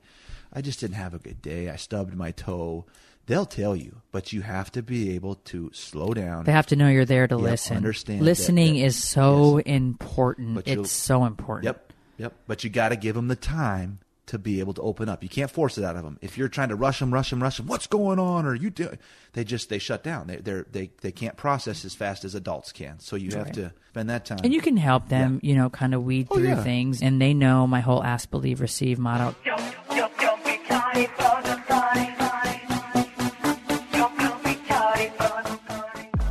I 0.54 0.62
just 0.62 0.80
didn't 0.80 0.96
have 0.96 1.14
a 1.14 1.20
good 1.20 1.42
day. 1.42 1.70
I 1.70 1.76
stubbed 1.76 2.16
my 2.16 2.32
toe. 2.32 2.86
They'll 3.26 3.46
tell 3.46 3.76
you, 3.76 3.98
but 4.14 4.32
you 4.32 4.40
have 4.42 4.72
to 4.72 4.82
be 4.82 5.14
able 5.14 5.36
to 5.36 5.70
slow 5.74 6.14
down. 6.14 6.46
They 6.46 6.54
have 6.54 6.68
to 6.68 6.78
know 6.78 6.88
you're 6.88 7.04
there 7.04 7.28
to 7.28 7.36
listen. 7.36 7.76
understand 7.76 8.22
that- 8.22 8.26
Listening 8.26 8.76
that- 8.76 8.86
is 8.86 8.96
so 9.04 9.58
yes. 9.58 9.66
important. 9.68 10.56
But 10.56 10.68
It's 10.70 10.90
so 10.92 11.26
important. 11.26 11.66
Yep, 11.66 11.94
yep. 12.18 12.34
But 12.48 12.64
you 12.64 12.70
got 12.70 12.90
to 12.90 12.96
give 12.96 13.16
them 13.16 13.28
the 13.28 13.36
time 13.36 14.00
to 14.28 14.38
be 14.38 14.60
able 14.60 14.74
to 14.74 14.82
open 14.82 15.10
up. 15.10 15.24
You 15.24 15.30
can't 15.30 15.50
force 15.52 15.78
it 15.78 15.84
out 15.84 15.96
of 15.96 16.04
them. 16.04 16.18
If 16.22 16.38
you're 16.38 16.48
trying 16.48 16.70
to 16.70 16.76
rush 16.76 17.00
them, 17.00 17.14
rush 17.14 17.32
them, 17.32 17.42
rush 17.42 17.58
them, 17.58 17.68
what's 17.68 17.88
going 17.88 18.20
on? 18.20 18.46
Or 18.46 18.54
you 18.56 18.70
do, 18.70 18.90
they 19.34 19.44
just 19.44 19.70
they 19.70 19.80
shut 19.80 20.04
down. 20.04 20.28
They 20.28 20.38
they're, 20.38 20.66
they 20.72 20.92
they 21.02 21.12
can't 21.12 21.36
process 21.36 21.84
as 21.86 21.96
fast 21.96 22.24
as 22.24 22.36
adults 22.36 22.72
can. 22.72 23.00
So 23.00 23.16
you 23.16 23.32
have 23.38 23.52
to 23.54 23.74
spend 23.90 24.10
that 24.10 24.26
time. 24.26 24.40
And 24.44 24.54
you 24.54 24.62
can 24.62 24.78
help 24.78 25.10
them, 25.10 25.40
you 25.44 25.56
know, 25.56 25.70
kind 25.70 25.94
of 25.94 26.04
weed 26.04 26.28
Oh, 26.32 26.36
through 26.36 26.48
yeah. 26.50 26.64
things. 26.64 27.02
And 27.02 27.22
they 27.22 27.34
know 27.34 27.66
my 27.68 27.80
whole 27.82 28.04
ask, 28.04 28.30
believe, 28.30 28.62
receive 28.62 29.00
motto. 29.00 29.36
Don't, 29.44 29.76
don't, 29.90 30.18
don't 30.18 30.42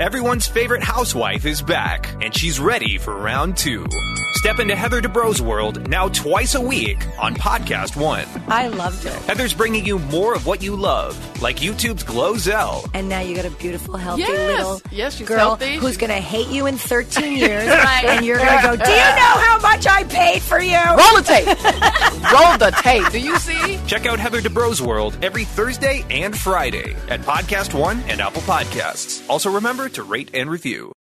Everyone's 0.00 0.46
favorite 0.48 0.82
housewife 0.82 1.44
is 1.44 1.60
back, 1.60 2.08
and 2.22 2.34
she's 2.34 2.58
ready 2.58 2.96
for 2.96 3.14
round 3.16 3.58
two. 3.58 3.84
Step 4.32 4.58
into 4.58 4.74
Heather 4.74 5.02
Dubrow's 5.02 5.42
world 5.42 5.86
now 5.90 6.08
twice 6.08 6.54
a 6.54 6.60
week 6.60 7.04
on 7.18 7.34
Podcast 7.34 7.94
One. 8.00 8.24
I 8.48 8.68
loved 8.68 9.04
it. 9.04 9.12
Heather's 9.24 9.52
bringing 9.52 9.84
you 9.84 9.98
more 9.98 10.34
of 10.34 10.46
what 10.46 10.62
you 10.62 10.74
love, 10.74 11.14
like 11.42 11.56
YouTube's 11.58 12.04
Glow 12.04 12.32
Glozell, 12.32 12.88
And 12.94 13.10
now 13.10 13.20
you 13.20 13.36
got 13.36 13.44
a 13.44 13.50
beautiful, 13.50 13.98
healthy 13.98 14.22
Yes. 14.22 14.56
little 14.58 14.82
Yes, 14.90 15.16
she's 15.16 15.28
girl 15.28 15.38
healthy. 15.38 15.76
who's 15.76 15.98
going 15.98 16.08
to 16.10 16.16
hate 16.16 16.48
you 16.48 16.64
in 16.66 16.78
13 16.78 17.36
years. 17.36 17.66
Right. 17.68 18.04
And 18.06 18.24
you're 18.24 18.38
going 18.38 18.48
to 18.56 18.62
go, 18.62 18.76
Do 18.76 18.90
you 18.90 18.96
know 18.96 19.36
how 19.44 19.58
much 19.60 19.86
I 19.86 20.04
paid 20.04 20.40
for 20.40 20.60
you? 20.60 20.76
Roll 20.78 21.16
the 21.16 21.22
tape. 21.26 21.46
Roll 22.32 22.56
the 22.56 22.70
tape. 22.82 23.10
Do 23.12 23.18
you 23.20 23.36
see? 23.38 23.78
Check 23.86 24.06
out 24.06 24.18
Heather 24.18 24.40
Dubrow's 24.40 24.80
World 24.80 25.18
every 25.22 25.44
Thursday 25.44 26.04
and 26.08 26.34
Friday 26.38 26.94
at 27.08 27.20
Podcast 27.20 27.78
One 27.78 28.00
and 28.08 28.20
Apple 28.22 28.42
Podcasts. 28.42 29.22
Also 29.28 29.50
remember 29.50 29.89
to 29.90 30.02
rate 30.02 30.30
and 30.34 30.50
review. 30.50 30.92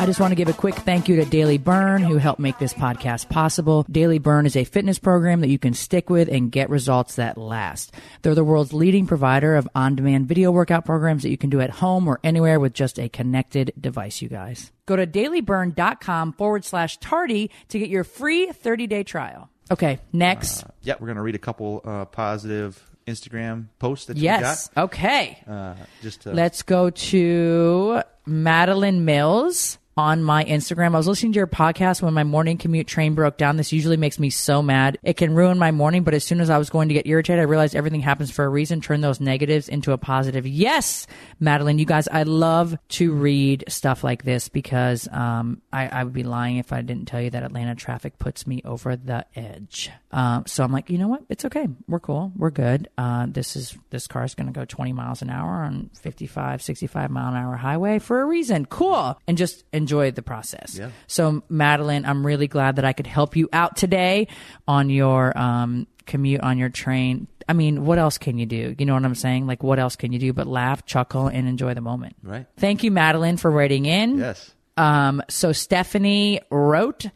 I 0.00 0.06
just 0.06 0.20
want 0.20 0.30
to 0.30 0.36
give 0.36 0.48
a 0.48 0.52
quick 0.52 0.76
thank 0.76 1.08
you 1.08 1.16
to 1.16 1.24
Daily 1.24 1.58
Burn, 1.58 2.02
who 2.02 2.18
helped 2.18 2.38
make 2.38 2.56
this 2.58 2.72
podcast 2.72 3.28
possible. 3.28 3.84
Daily 3.90 4.20
Burn 4.20 4.46
is 4.46 4.56
a 4.56 4.62
fitness 4.62 4.96
program 5.00 5.40
that 5.40 5.48
you 5.48 5.58
can 5.58 5.74
stick 5.74 6.08
with 6.08 6.28
and 6.28 6.52
get 6.52 6.70
results 6.70 7.16
that 7.16 7.36
last. 7.36 7.92
They're 8.22 8.36
the 8.36 8.44
world's 8.44 8.72
leading 8.72 9.08
provider 9.08 9.56
of 9.56 9.68
on 9.74 9.96
demand 9.96 10.28
video 10.28 10.52
workout 10.52 10.84
programs 10.84 11.24
that 11.24 11.30
you 11.30 11.36
can 11.36 11.50
do 11.50 11.60
at 11.60 11.70
home 11.70 12.06
or 12.06 12.20
anywhere 12.22 12.60
with 12.60 12.74
just 12.74 13.00
a 13.00 13.08
connected 13.08 13.72
device, 13.78 14.22
you 14.22 14.28
guys. 14.28 14.70
Go 14.86 14.94
to 14.94 15.04
dailyburn.com 15.04 16.32
forward 16.34 16.64
slash 16.64 16.98
tardy 16.98 17.50
to 17.68 17.80
get 17.80 17.88
your 17.88 18.04
free 18.04 18.52
30 18.52 18.86
day 18.86 19.02
trial. 19.02 19.50
Okay, 19.70 19.98
next. 20.12 20.64
yeah, 20.82 20.94
we're 20.98 21.06
gonna 21.08 21.22
read 21.22 21.34
a 21.34 21.38
couple 21.38 21.82
uh, 21.84 22.04
positive 22.06 22.82
Instagram 23.06 23.66
posts 23.78 24.06
that 24.06 24.16
yes. 24.16 24.70
you 24.76 24.82
Okay. 24.82 25.38
got. 25.46 25.52
Uh, 25.52 25.74
just 26.02 26.22
to, 26.22 26.32
Let's 26.32 26.62
go 26.62 26.90
to 26.90 28.02
Madeline 28.26 29.04
Mills 29.04 29.77
on 29.98 30.22
my 30.22 30.44
Instagram. 30.44 30.94
I 30.94 30.98
was 30.98 31.08
listening 31.08 31.32
to 31.32 31.38
your 31.38 31.48
podcast 31.48 32.02
when 32.02 32.14
my 32.14 32.22
morning 32.22 32.56
commute 32.56 32.86
train 32.86 33.16
broke 33.16 33.36
down. 33.36 33.56
This 33.56 33.72
usually 33.72 33.96
makes 33.96 34.20
me 34.20 34.30
so 34.30 34.62
mad. 34.62 34.96
It 35.02 35.14
can 35.14 35.34
ruin 35.34 35.58
my 35.58 35.72
morning, 35.72 36.04
but 36.04 36.14
as 36.14 36.22
soon 36.22 36.40
as 36.40 36.50
I 36.50 36.56
was 36.56 36.70
going 36.70 36.86
to 36.86 36.94
get 36.94 37.08
irritated, 37.08 37.40
I 37.40 37.46
realized 37.46 37.74
everything 37.74 38.00
happens 38.00 38.30
for 38.30 38.44
a 38.44 38.48
reason. 38.48 38.80
Turn 38.80 39.00
those 39.00 39.18
negatives 39.18 39.68
into 39.68 39.90
a 39.90 39.98
positive. 39.98 40.46
Yes, 40.46 41.08
Madeline, 41.40 41.80
you 41.80 41.84
guys, 41.84 42.06
I 42.06 42.22
love 42.22 42.78
to 42.90 43.12
read 43.12 43.64
stuff 43.66 44.04
like 44.04 44.22
this 44.22 44.48
because 44.48 45.08
um, 45.10 45.62
I, 45.72 45.88
I 45.88 46.04
would 46.04 46.12
be 46.12 46.22
lying 46.22 46.58
if 46.58 46.72
I 46.72 46.80
didn't 46.80 47.06
tell 47.06 47.20
you 47.20 47.30
that 47.30 47.42
Atlanta 47.42 47.74
traffic 47.74 48.20
puts 48.20 48.46
me 48.46 48.62
over 48.64 48.94
the 48.94 49.26
edge. 49.34 49.90
Um, 50.12 50.44
so 50.46 50.62
I'm 50.62 50.70
like, 50.70 50.90
you 50.90 50.98
know 50.98 51.08
what? 51.08 51.24
It's 51.28 51.44
okay. 51.44 51.66
We're 51.88 51.98
cool. 51.98 52.30
We're 52.36 52.50
good. 52.50 52.88
Uh, 52.96 53.26
this 53.28 53.56
is 53.56 53.76
this 53.90 54.06
car 54.06 54.22
is 54.22 54.36
going 54.36 54.46
to 54.46 54.52
go 54.52 54.64
20 54.64 54.92
miles 54.92 55.22
an 55.22 55.30
hour 55.30 55.64
on 55.64 55.90
55, 56.00 56.62
65 56.62 57.10
mile 57.10 57.32
an 57.32 57.36
hour 57.36 57.56
highway 57.56 57.98
for 57.98 58.20
a 58.20 58.24
reason. 58.24 58.64
Cool. 58.64 59.18
And 59.26 59.36
just 59.36 59.64
enjoy 59.88 60.10
the 60.10 60.22
process. 60.22 60.76
Yeah. 60.78 60.90
So 61.06 61.42
Madeline, 61.48 62.04
I'm 62.04 62.26
really 62.26 62.46
glad 62.46 62.76
that 62.76 62.84
I 62.84 62.92
could 62.92 63.06
help 63.06 63.36
you 63.36 63.48
out 63.52 63.76
today 63.76 64.28
on 64.66 64.90
your 64.90 65.36
um, 65.36 65.86
commute 66.06 66.42
on 66.42 66.58
your 66.58 66.68
train. 66.68 67.26
I 67.48 67.54
mean, 67.54 67.86
what 67.86 67.98
else 67.98 68.18
can 68.18 68.36
you 68.36 68.44
do? 68.44 68.74
You 68.78 68.84
know 68.84 68.92
what 68.92 69.04
I'm 69.04 69.14
saying? 69.14 69.46
Like, 69.46 69.62
what 69.62 69.78
else 69.78 69.96
can 69.96 70.12
you 70.12 70.18
do 70.18 70.34
but 70.34 70.46
laugh, 70.46 70.84
chuckle, 70.84 71.28
and 71.28 71.48
enjoy 71.48 71.72
the 71.72 71.80
moment? 71.80 72.16
Right. 72.22 72.46
Thank 72.58 72.84
you, 72.84 72.90
Madeline, 72.90 73.38
for 73.38 73.50
writing 73.50 73.86
in. 73.86 74.18
yes. 74.18 74.54
Um, 74.76 75.22
so 75.28 75.50
Stephanie 75.50 76.40
wrote 76.50 77.06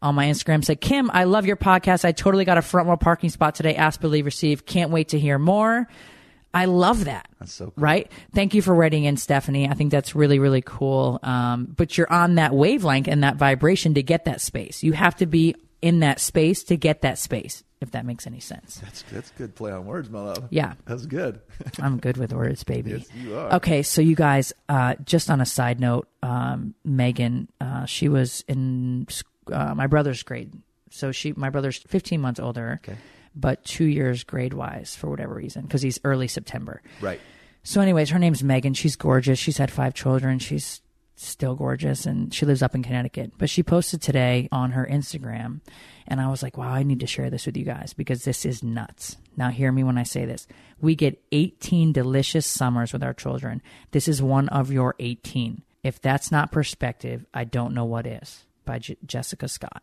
on 0.00 0.14
my 0.14 0.26
Instagram, 0.26 0.64
said, 0.64 0.80
Kim, 0.80 1.10
I 1.12 1.24
love 1.24 1.44
your 1.44 1.56
podcast. 1.56 2.04
I 2.06 2.12
totally 2.12 2.46
got 2.46 2.56
a 2.56 2.62
front 2.62 2.88
row 2.88 2.96
parking 2.96 3.28
spot 3.28 3.54
today. 3.56 3.74
Ask, 3.74 4.00
believe, 4.00 4.24
receive. 4.24 4.64
Can't 4.64 4.90
wait 4.90 5.08
to 5.08 5.18
hear 5.18 5.38
more. 5.38 5.86
I 6.52 6.64
love 6.64 7.04
that. 7.04 7.28
That's 7.38 7.52
so 7.52 7.66
cool. 7.66 7.74
Right? 7.76 8.10
Thank 8.34 8.54
you 8.54 8.62
for 8.62 8.74
writing 8.74 9.04
in, 9.04 9.16
Stephanie. 9.16 9.68
I 9.68 9.74
think 9.74 9.90
that's 9.90 10.14
really, 10.14 10.38
really 10.38 10.62
cool. 10.62 11.20
Um, 11.22 11.72
but 11.76 11.96
you're 11.96 12.12
on 12.12 12.36
that 12.36 12.54
wavelength 12.54 13.06
and 13.08 13.22
that 13.22 13.36
vibration 13.36 13.94
to 13.94 14.02
get 14.02 14.24
that 14.24 14.40
space. 14.40 14.82
You 14.82 14.92
have 14.92 15.16
to 15.16 15.26
be 15.26 15.54
in 15.82 16.00
that 16.00 16.20
space 16.20 16.64
to 16.64 16.76
get 16.76 17.02
that 17.02 17.18
space, 17.18 17.62
if 17.80 17.92
that 17.92 18.04
makes 18.04 18.26
any 18.26 18.40
sense. 18.40 18.76
That's 18.82 19.02
that's 19.10 19.30
good 19.30 19.54
play 19.54 19.72
on 19.72 19.86
words, 19.86 20.10
my 20.10 20.20
love. 20.20 20.48
Yeah. 20.50 20.74
that's 20.84 21.06
good. 21.06 21.40
I'm 21.80 21.98
good 21.98 22.16
with 22.16 22.32
words, 22.32 22.64
baby. 22.64 22.90
Yes, 22.90 23.08
you 23.16 23.36
are. 23.38 23.54
Okay, 23.54 23.82
so 23.82 24.02
you 24.02 24.14
guys, 24.16 24.52
uh, 24.68 24.96
just 25.04 25.30
on 25.30 25.40
a 25.40 25.46
side 25.46 25.80
note, 25.80 26.08
um, 26.22 26.74
Megan, 26.84 27.48
uh, 27.60 27.86
she 27.86 28.08
was 28.08 28.44
in 28.48 29.06
uh, 29.52 29.74
my 29.74 29.86
brother's 29.86 30.22
grade. 30.22 30.52
So 30.90 31.12
she, 31.12 31.32
my 31.36 31.50
brother's 31.50 31.78
15 31.78 32.20
months 32.20 32.40
older, 32.40 32.80
Okay. 32.84 32.98
But 33.34 33.64
two 33.64 33.84
years 33.84 34.24
grade 34.24 34.54
wise 34.54 34.94
for 34.94 35.08
whatever 35.08 35.34
reason, 35.34 35.62
because 35.62 35.82
he's 35.82 35.98
early 36.04 36.28
September. 36.28 36.82
Right. 37.00 37.20
So, 37.62 37.80
anyways, 37.80 38.10
her 38.10 38.18
name's 38.18 38.42
Megan. 38.42 38.74
She's 38.74 38.96
gorgeous. 38.96 39.38
She's 39.38 39.58
had 39.58 39.70
five 39.70 39.94
children. 39.94 40.38
She's 40.38 40.80
still 41.16 41.54
gorgeous, 41.54 42.06
and 42.06 42.32
she 42.32 42.46
lives 42.46 42.62
up 42.62 42.74
in 42.74 42.82
Connecticut. 42.82 43.32
But 43.36 43.50
she 43.50 43.62
posted 43.62 44.00
today 44.00 44.48
on 44.50 44.72
her 44.72 44.88
Instagram, 44.90 45.60
and 46.08 46.20
I 46.20 46.28
was 46.28 46.42
like, 46.42 46.56
wow, 46.56 46.72
I 46.72 46.82
need 46.82 47.00
to 47.00 47.06
share 47.06 47.28
this 47.28 47.44
with 47.46 47.56
you 47.56 47.64
guys 47.64 47.92
because 47.92 48.24
this 48.24 48.46
is 48.46 48.62
nuts. 48.62 49.16
Now, 49.36 49.50
hear 49.50 49.70
me 49.70 49.84
when 49.84 49.98
I 49.98 50.02
say 50.04 50.24
this. 50.24 50.46
We 50.80 50.94
get 50.94 51.22
18 51.32 51.92
delicious 51.92 52.46
summers 52.46 52.92
with 52.92 53.02
our 53.02 53.12
children. 53.12 53.60
This 53.90 54.08
is 54.08 54.22
one 54.22 54.48
of 54.48 54.72
your 54.72 54.94
18. 54.98 55.62
If 55.82 56.00
that's 56.00 56.32
not 56.32 56.52
perspective, 56.52 57.26
I 57.34 57.44
don't 57.44 57.74
know 57.74 57.84
what 57.84 58.06
is. 58.06 58.44
By 58.64 58.78
J- 58.78 58.96
Jessica 59.04 59.48
Scott. 59.48 59.82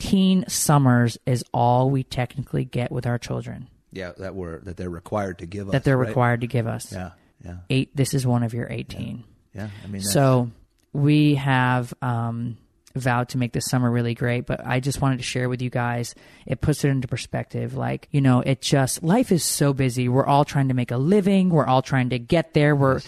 18 0.00 0.48
summers 0.48 1.18
is 1.26 1.44
all 1.52 1.90
we 1.90 2.02
technically 2.02 2.64
get 2.64 2.90
with 2.90 3.06
our 3.06 3.18
children 3.18 3.68
Yeah, 3.92 4.12
that 4.18 4.34
we're 4.34 4.60
that 4.60 4.76
they're 4.76 4.90
required 4.90 5.38
to 5.38 5.46
give 5.46 5.68
us. 5.68 5.72
that 5.72 5.84
they're 5.84 5.96
right? 5.96 6.08
required 6.08 6.40
to 6.42 6.46
give 6.46 6.66
us 6.66 6.92
Yeah, 6.92 7.10
yeah, 7.44 7.56
eight 7.68 7.94
this 7.94 8.14
is 8.14 8.26
one 8.26 8.42
of 8.42 8.54
your 8.54 8.66
18 8.70 9.24
yeah. 9.54 9.68
I 9.84 9.86
mean, 9.88 10.00
so 10.02 10.50
we 10.92 11.34
have 11.34 11.92
um, 12.02 12.56
vowed 12.94 13.28
to 13.28 13.38
make 13.38 13.52
this 13.52 13.66
summer 13.66 13.90
really 13.90 14.14
great 14.14 14.46
but 14.46 14.64
i 14.66 14.80
just 14.80 15.00
wanted 15.00 15.16
to 15.16 15.22
share 15.22 15.48
with 15.48 15.62
you 15.62 15.70
guys 15.70 16.14
it 16.46 16.60
puts 16.60 16.84
it 16.84 16.88
into 16.88 17.08
perspective. 17.08 17.74
Like 17.74 18.08
you 18.10 18.20
know 18.20 18.40
it 18.40 18.60
just 18.60 19.02
life 19.02 19.32
is 19.32 19.44
so 19.44 19.72
busy. 19.72 20.08
We're 20.08 20.26
all 20.26 20.44
trying 20.44 20.68
to 20.68 20.74
make 20.74 20.90
a 20.90 20.96
living. 20.96 21.50
We're 21.50 21.66
all 21.66 21.82
trying 21.82 22.10
to 22.10 22.18
get 22.18 22.54
there. 22.54 22.74
We're 22.74 23.00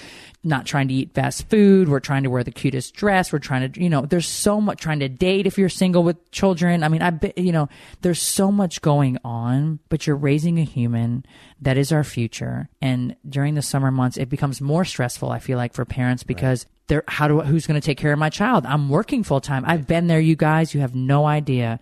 not 0.44 0.66
trying 0.66 0.88
to 0.88 0.94
eat 0.94 1.14
fast 1.14 1.48
food. 1.48 1.88
We're 1.88 2.00
trying 2.00 2.24
to 2.24 2.30
wear 2.30 2.44
the 2.44 2.50
cutest 2.50 2.94
dress. 2.94 3.32
We're 3.32 3.38
trying 3.38 3.72
to 3.72 3.82
you 3.82 3.90
know 3.90 4.02
there's 4.02 4.28
so 4.28 4.60
much 4.60 4.80
trying 4.80 5.00
to 5.00 5.08
date 5.08 5.46
if 5.46 5.58
you're 5.58 5.68
single 5.68 6.02
with 6.02 6.30
children. 6.30 6.82
I 6.82 6.88
mean 6.88 7.02
i 7.02 7.18
you 7.36 7.52
know 7.52 7.68
there's 8.02 8.22
so 8.22 8.52
much 8.52 8.80
going 8.82 9.18
on 9.24 9.78
but 9.88 10.06
you're 10.06 10.16
raising 10.16 10.58
a 10.58 10.64
human 10.64 11.24
that 11.60 11.76
is 11.76 11.92
our 11.92 12.04
future. 12.04 12.68
And 12.80 13.16
during 13.28 13.54
the 13.54 13.62
summer 13.62 13.90
months 13.90 14.16
it 14.16 14.28
becomes 14.28 14.60
more 14.60 14.84
stressful 14.84 15.30
i 15.30 15.38
feel 15.38 15.58
like 15.58 15.74
for 15.74 15.84
parents 15.84 16.22
because 16.22 16.66
they're 16.86 17.04
how 17.08 17.28
do 17.28 17.40
who's 17.40 17.66
going 17.66 17.80
to 17.80 17.84
take 17.84 17.98
care 17.98 18.12
of 18.12 18.18
my 18.18 18.30
child? 18.30 18.66
I'm 18.66 18.88
working 18.88 19.22
full 19.22 19.40
time 19.40 19.64
i've 19.66 19.86
been 19.86 20.06
there 20.06 20.20
you 20.20 20.36
guys. 20.36 20.74
You 20.74 20.80
have 20.80 20.94
no 20.94 21.26
idea. 21.26 21.80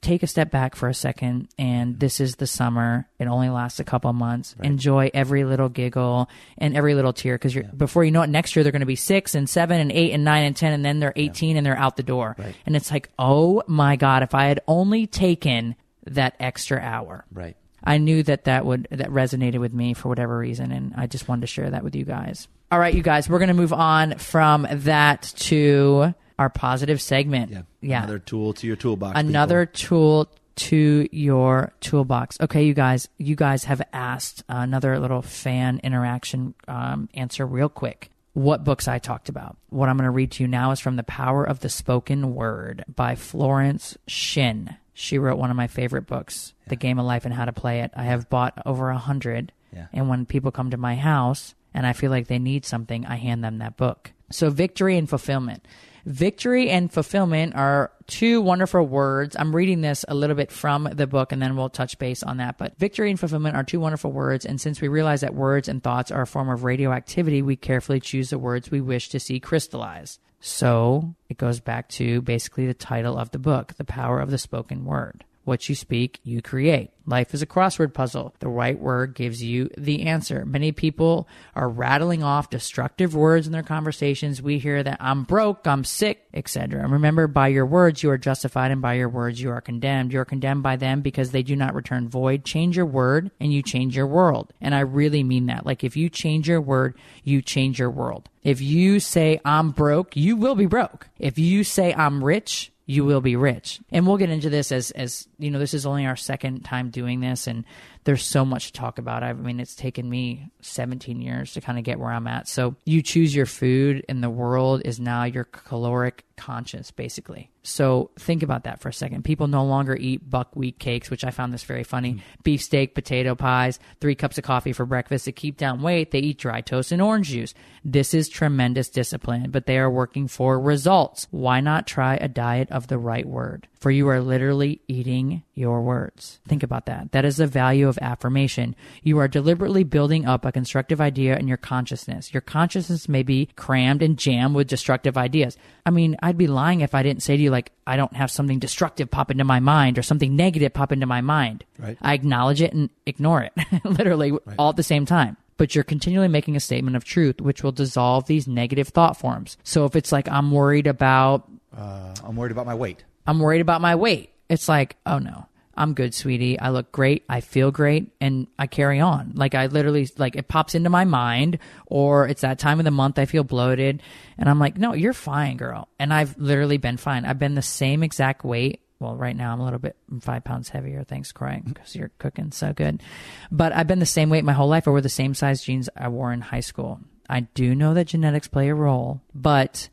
Take 0.00 0.22
a 0.22 0.28
step 0.28 0.52
back 0.52 0.76
for 0.76 0.88
a 0.88 0.94
second 0.94 1.48
and 1.58 1.98
this 1.98 2.20
is 2.20 2.36
the 2.36 2.46
summer. 2.46 3.08
It 3.18 3.26
only 3.26 3.48
lasts 3.48 3.80
a 3.80 3.84
couple 3.84 4.12
months. 4.12 4.54
Enjoy 4.62 5.10
every 5.12 5.42
little 5.44 5.68
giggle 5.68 6.28
and 6.56 6.76
every 6.76 6.94
little 6.94 7.12
tear 7.12 7.34
because 7.34 7.52
you're 7.52 7.64
before 7.64 8.04
you 8.04 8.12
know 8.12 8.22
it 8.22 8.30
next 8.30 8.54
year 8.54 8.62
they're 8.62 8.70
going 8.70 8.80
to 8.80 8.86
be 8.86 8.94
six 8.94 9.34
and 9.34 9.50
seven 9.50 9.80
and 9.80 9.90
eight 9.90 10.12
and 10.12 10.24
nine 10.24 10.44
and 10.44 10.54
ten 10.56 10.72
and 10.72 10.84
then 10.84 11.00
they're 11.00 11.12
18 11.16 11.56
and 11.56 11.66
they're 11.66 11.76
out 11.76 11.96
the 11.96 12.04
door. 12.04 12.36
And 12.64 12.76
it's 12.76 12.92
like 12.92 13.10
oh 13.18 13.62
my 13.66 13.96
god 13.96 14.22
if 14.22 14.34
i 14.34 14.46
had 14.46 14.60
only 14.68 15.06
taken 15.08 15.74
that 16.06 16.36
extra 16.38 16.78
hour. 16.80 17.24
Right. 17.32 17.56
I 17.88 17.98
knew 17.98 18.22
that 18.22 18.44
that 18.44 18.64
would 18.66 18.86
that 18.90 19.10
resonated 19.10 19.58
with 19.58 19.72
me 19.72 19.94
for 19.94 20.08
whatever 20.08 20.36
reason, 20.38 20.70
and 20.72 20.94
I 20.96 21.06
just 21.06 21.26
wanted 21.28 21.42
to 21.42 21.46
share 21.48 21.70
that 21.70 21.82
with 21.84 21.94
you 21.94 22.04
guys. 22.04 22.48
All 22.70 22.78
right, 22.78 22.92
you 22.94 23.02
guys, 23.02 23.28
we're 23.28 23.38
gonna 23.38 23.54
move 23.54 23.72
on 23.72 24.18
from 24.18 24.66
that 24.70 25.22
to 25.38 26.14
our 26.38 26.50
positive 26.50 27.00
segment. 27.00 27.50
Yeah, 27.50 27.62
yeah, 27.80 27.98
Another 28.04 28.18
tool 28.18 28.52
to 28.54 28.66
your 28.66 28.76
toolbox. 28.76 29.18
another 29.18 29.66
people. 29.66 29.80
tool 29.80 30.28
to 30.56 31.08
your 31.12 31.72
toolbox. 31.80 32.38
Okay, 32.40 32.64
you 32.64 32.74
guys, 32.74 33.08
you 33.18 33.36
guys 33.36 33.64
have 33.64 33.80
asked 33.92 34.42
another 34.48 34.98
little 34.98 35.22
fan 35.22 35.80
interaction 35.84 36.54
um, 36.66 37.08
answer 37.14 37.46
real 37.46 37.68
quick. 37.68 38.10
What 38.34 38.62
books 38.64 38.86
I 38.88 38.98
talked 38.98 39.28
about. 39.28 39.56
What 39.70 39.88
I'm 39.88 39.96
going 39.96 40.04
to 40.04 40.10
read 40.12 40.30
to 40.32 40.44
you 40.44 40.48
now 40.48 40.70
is 40.72 40.78
from 40.80 40.94
The 40.96 41.02
Power 41.02 41.44
of 41.44 41.58
the 41.60 41.68
Spoken 41.68 42.34
Word 42.34 42.84
by 42.94 43.14
Florence 43.16 43.96
Shinn. 44.06 44.76
She 45.00 45.16
wrote 45.16 45.38
one 45.38 45.52
of 45.52 45.56
my 45.56 45.68
favorite 45.68 46.08
books, 46.08 46.54
The 46.66 46.74
Game 46.74 46.98
of 46.98 47.06
Life 47.06 47.24
and 47.24 47.32
How 47.32 47.44
to 47.44 47.52
Play 47.52 47.82
It. 47.82 47.92
I 47.94 48.02
have 48.02 48.28
bought 48.28 48.60
over 48.66 48.90
a 48.90 48.98
hundred. 48.98 49.52
Yeah. 49.72 49.86
And 49.92 50.08
when 50.08 50.26
people 50.26 50.50
come 50.50 50.70
to 50.72 50.76
my 50.76 50.96
house 50.96 51.54
and 51.72 51.86
I 51.86 51.92
feel 51.92 52.10
like 52.10 52.26
they 52.26 52.40
need 52.40 52.64
something, 52.64 53.06
I 53.06 53.14
hand 53.14 53.44
them 53.44 53.58
that 53.58 53.76
book. 53.76 54.10
So, 54.32 54.50
victory 54.50 54.98
and 54.98 55.08
fulfillment. 55.08 55.64
Victory 56.04 56.68
and 56.68 56.92
fulfillment 56.92 57.54
are 57.54 57.92
two 58.08 58.40
wonderful 58.40 58.84
words. 58.84 59.36
I'm 59.38 59.54
reading 59.54 59.82
this 59.82 60.04
a 60.08 60.16
little 60.16 60.34
bit 60.34 60.50
from 60.50 60.88
the 60.92 61.06
book 61.06 61.30
and 61.30 61.40
then 61.40 61.54
we'll 61.54 61.68
touch 61.68 61.96
base 62.00 62.24
on 62.24 62.38
that. 62.38 62.58
But 62.58 62.76
victory 62.76 63.10
and 63.10 63.20
fulfillment 63.20 63.54
are 63.54 63.62
two 63.62 63.78
wonderful 63.78 64.10
words. 64.10 64.44
And 64.44 64.60
since 64.60 64.80
we 64.80 64.88
realize 64.88 65.20
that 65.20 65.32
words 65.32 65.68
and 65.68 65.80
thoughts 65.80 66.10
are 66.10 66.22
a 66.22 66.26
form 66.26 66.48
of 66.48 66.64
radioactivity, 66.64 67.40
we 67.40 67.54
carefully 67.54 68.00
choose 68.00 68.30
the 68.30 68.38
words 68.38 68.68
we 68.68 68.80
wish 68.80 69.10
to 69.10 69.20
see 69.20 69.38
crystallize. 69.38 70.18
So 70.40 71.14
it 71.28 71.36
goes 71.36 71.60
back 71.60 71.88
to 71.90 72.22
basically 72.22 72.66
the 72.66 72.74
title 72.74 73.18
of 73.18 73.30
the 73.30 73.38
book, 73.38 73.74
The 73.76 73.84
Power 73.84 74.20
of 74.20 74.30
the 74.30 74.38
Spoken 74.38 74.84
Word. 74.84 75.24
What 75.48 75.66
you 75.66 75.74
speak, 75.74 76.20
you 76.24 76.42
create. 76.42 76.90
Life 77.06 77.32
is 77.32 77.40
a 77.40 77.46
crossword 77.46 77.94
puzzle. 77.94 78.34
The 78.38 78.50
right 78.50 78.78
word 78.78 79.14
gives 79.14 79.42
you 79.42 79.70
the 79.78 80.02
answer. 80.02 80.44
Many 80.44 80.72
people 80.72 81.26
are 81.56 81.70
rattling 81.70 82.22
off 82.22 82.50
destructive 82.50 83.14
words 83.14 83.46
in 83.46 83.54
their 83.54 83.62
conversations. 83.62 84.42
We 84.42 84.58
hear 84.58 84.82
that 84.82 84.98
I'm 85.00 85.22
broke, 85.24 85.66
I'm 85.66 85.84
sick, 85.84 86.26
etc. 86.34 86.86
Remember, 86.86 87.26
by 87.26 87.48
your 87.48 87.64
words 87.64 88.02
you 88.02 88.10
are 88.10 88.18
justified, 88.18 88.72
and 88.72 88.82
by 88.82 88.92
your 88.92 89.08
words 89.08 89.40
you 89.40 89.48
are 89.48 89.62
condemned. 89.62 90.12
You 90.12 90.20
are 90.20 90.26
condemned 90.26 90.62
by 90.62 90.76
them 90.76 91.00
because 91.00 91.30
they 91.30 91.42
do 91.42 91.56
not 91.56 91.74
return 91.74 92.10
void. 92.10 92.44
Change 92.44 92.76
your 92.76 92.84
word, 92.84 93.30
and 93.40 93.50
you 93.50 93.62
change 93.62 93.96
your 93.96 94.06
world. 94.06 94.52
And 94.60 94.74
I 94.74 94.80
really 94.80 95.24
mean 95.24 95.46
that. 95.46 95.64
Like 95.64 95.82
if 95.82 95.96
you 95.96 96.10
change 96.10 96.46
your 96.46 96.60
word, 96.60 96.94
you 97.24 97.40
change 97.40 97.78
your 97.78 97.90
world. 97.90 98.28
If 98.42 98.60
you 98.60 99.00
say 99.00 99.40
I'm 99.46 99.70
broke, 99.70 100.14
you 100.14 100.36
will 100.36 100.56
be 100.56 100.66
broke. 100.66 101.08
If 101.18 101.38
you 101.38 101.64
say 101.64 101.94
I'm 101.94 102.22
rich, 102.22 102.70
you 102.88 103.04
will 103.04 103.20
be 103.20 103.36
rich. 103.36 103.80
And 103.92 104.06
we'll 104.06 104.16
get 104.16 104.30
into 104.30 104.48
this 104.48 104.72
as 104.72 104.90
as 104.92 105.28
you 105.38 105.50
know, 105.50 105.58
this 105.58 105.74
is 105.74 105.84
only 105.84 106.06
our 106.06 106.16
second 106.16 106.64
time 106.64 106.88
doing 106.88 107.20
this 107.20 107.46
and 107.46 107.64
there's 108.04 108.24
so 108.24 108.44
much 108.44 108.68
to 108.68 108.72
talk 108.72 108.98
about. 108.98 109.22
I 109.22 109.32
mean, 109.32 109.60
it's 109.60 109.74
taken 109.74 110.08
me 110.08 110.50
17 110.62 111.20
years 111.20 111.52
to 111.54 111.60
kind 111.60 111.78
of 111.78 111.84
get 111.84 111.98
where 111.98 112.10
I'm 112.10 112.26
at. 112.26 112.48
So 112.48 112.76
you 112.84 113.02
choose 113.02 113.34
your 113.34 113.46
food 113.46 114.04
and 114.08 114.22
the 114.22 114.30
world 114.30 114.82
is 114.84 114.98
now 114.98 115.24
your 115.24 115.44
caloric 115.44 116.24
conscious 116.36 116.90
basically. 116.90 117.50
So 117.62 118.10
think 118.18 118.42
about 118.42 118.64
that 118.64 118.80
for 118.80 118.88
a 118.88 118.92
second. 118.92 119.24
People 119.24 119.46
no 119.46 119.64
longer 119.64 119.94
eat 119.94 120.28
buckwheat 120.30 120.78
cakes, 120.78 121.10
which 121.10 121.24
I 121.24 121.30
found 121.30 121.52
this 121.52 121.64
very 121.64 121.84
funny. 121.84 122.14
Mm. 122.14 122.20
Beefsteak, 122.42 122.94
potato 122.94 123.34
pies, 123.34 123.78
three 124.00 124.14
cups 124.14 124.38
of 124.38 124.44
coffee 124.44 124.72
for 124.72 124.86
breakfast 124.86 125.26
to 125.26 125.32
keep 125.32 125.58
down 125.58 125.82
weight. 125.82 126.10
They 126.10 126.20
eat 126.20 126.38
dry 126.38 126.62
toast 126.62 126.92
and 126.92 127.02
orange 127.02 127.28
juice. 127.28 127.52
This 127.84 128.14
is 128.14 128.28
tremendous 128.28 128.88
discipline, 128.88 129.50
but 129.50 129.66
they 129.66 129.78
are 129.78 129.90
working 129.90 130.28
for 130.28 130.58
results. 130.58 131.26
Why 131.30 131.60
not 131.60 131.86
try 131.86 132.14
a 132.16 132.28
diet 132.28 132.70
of 132.70 132.86
the 132.86 132.98
right 132.98 133.26
word? 133.26 133.68
For 133.78 133.90
you 133.92 134.08
are 134.08 134.20
literally 134.20 134.80
eating 134.88 135.44
your 135.54 135.82
words. 135.82 136.40
Think 136.48 136.64
about 136.64 136.86
that. 136.86 137.12
That 137.12 137.24
is 137.24 137.36
the 137.36 137.46
value 137.46 137.86
of 137.86 137.96
affirmation. 138.02 138.74
You 139.04 139.18
are 139.18 139.28
deliberately 139.28 139.84
building 139.84 140.26
up 140.26 140.44
a 140.44 140.50
constructive 140.50 141.00
idea 141.00 141.36
in 141.36 141.46
your 141.46 141.56
consciousness. 141.56 142.34
Your 142.34 142.40
consciousness 142.40 143.08
may 143.08 143.22
be 143.22 143.50
crammed 143.54 144.02
and 144.02 144.18
jammed 144.18 144.56
with 144.56 144.66
destructive 144.66 145.16
ideas. 145.16 145.56
I 145.86 145.90
mean, 145.90 146.16
I'd 146.22 146.36
be 146.36 146.48
lying 146.48 146.80
if 146.80 146.92
I 146.94 147.04
didn't 147.04 147.22
say 147.22 147.36
to 147.36 147.42
you, 147.42 147.50
like, 147.50 147.70
I 147.86 147.96
don't 147.96 148.16
have 148.16 148.32
something 148.32 148.58
destructive 148.58 149.10
pop 149.10 149.30
into 149.30 149.44
my 149.44 149.60
mind 149.60 149.96
or 149.96 150.02
something 150.02 150.34
negative 150.34 150.74
pop 150.74 150.90
into 150.90 151.06
my 151.06 151.20
mind. 151.20 151.64
Right. 151.78 151.96
I 152.02 152.14
acknowledge 152.14 152.60
it 152.60 152.72
and 152.72 152.90
ignore 153.06 153.42
it, 153.42 153.52
literally 153.84 154.32
all 154.58 154.70
at 154.70 154.76
the 154.76 154.82
same 154.82 155.06
time. 155.06 155.36
But 155.56 155.74
you're 155.74 155.84
continually 155.84 156.28
making 156.28 156.56
a 156.56 156.60
statement 156.60 156.96
of 156.96 157.04
truth, 157.04 157.40
which 157.40 157.62
will 157.62 157.72
dissolve 157.72 158.26
these 158.26 158.46
negative 158.48 158.88
thought 158.88 159.16
forms. 159.16 159.56
So 159.62 159.84
if 159.84 159.94
it's 159.96 160.12
like, 160.12 160.28
I'm 160.28 160.50
worried 160.50 160.86
about 160.88 161.48
Uh, 161.76 162.14
I'm 162.24 162.34
worried 162.36 162.52
about 162.52 162.66
my 162.66 162.74
weight. 162.74 163.04
I'm 163.28 163.40
worried 163.40 163.60
about 163.60 163.82
my 163.82 163.94
weight. 163.94 164.32
It's 164.48 164.70
like, 164.70 164.96
oh 165.04 165.18
no, 165.18 165.46
I'm 165.74 165.92
good, 165.92 166.14
sweetie. 166.14 166.58
I 166.58 166.70
look 166.70 166.90
great. 166.90 167.24
I 167.28 167.42
feel 167.42 167.70
great. 167.70 168.10
And 168.22 168.46
I 168.58 168.66
carry 168.66 169.00
on. 169.00 169.32
Like 169.34 169.54
I 169.54 169.66
literally, 169.66 170.08
like 170.16 170.34
it 170.34 170.48
pops 170.48 170.74
into 170.74 170.88
my 170.88 171.04
mind 171.04 171.58
or 171.86 172.26
it's 172.26 172.40
that 172.40 172.58
time 172.58 172.78
of 172.78 172.86
the 172.86 172.90
month 172.90 173.18
I 173.18 173.26
feel 173.26 173.44
bloated. 173.44 174.02
And 174.38 174.48
I'm 174.48 174.58
like, 174.58 174.78
no, 174.78 174.94
you're 174.94 175.12
fine, 175.12 175.58
girl. 175.58 175.88
And 175.98 176.12
I've 176.12 176.38
literally 176.38 176.78
been 176.78 176.96
fine. 176.96 177.26
I've 177.26 177.38
been 177.38 177.54
the 177.54 177.60
same 177.60 178.02
exact 178.02 178.44
weight. 178.44 178.80
Well, 178.98 179.14
right 179.14 179.36
now 179.36 179.52
I'm 179.52 179.60
a 179.60 179.64
little 179.64 179.78
bit 179.78 179.96
I'm 180.10 180.20
five 180.20 180.42
pounds 180.42 180.70
heavier. 180.70 181.04
Thanks, 181.04 181.30
Kroy 181.30 181.50
mm-hmm. 181.50 181.68
because 181.68 181.94
you're 181.94 182.10
cooking 182.18 182.50
so 182.50 182.72
good. 182.72 183.02
But 183.50 183.74
I've 183.74 183.86
been 183.86 184.00
the 184.00 184.06
same 184.06 184.30
weight 184.30 184.42
my 184.42 184.54
whole 184.54 184.68
life. 184.68 184.88
I 184.88 184.90
wore 184.90 185.02
the 185.02 185.10
same 185.10 185.34
size 185.34 185.62
jeans 185.62 185.90
I 185.94 186.08
wore 186.08 186.32
in 186.32 186.40
high 186.40 186.60
school. 186.60 187.00
I 187.28 187.40
do 187.40 187.74
know 187.74 187.92
that 187.92 188.06
genetics 188.06 188.48
play 188.48 188.70
a 188.70 188.74
role, 188.74 189.20
but 189.34 189.90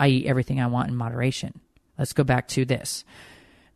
I 0.00 0.08
eat 0.08 0.26
everything 0.26 0.58
I 0.58 0.68
want 0.68 0.88
in 0.88 0.96
moderation. 0.96 1.60
Let's 1.98 2.12
go 2.12 2.24
back 2.24 2.48
to 2.48 2.64
this. 2.64 3.04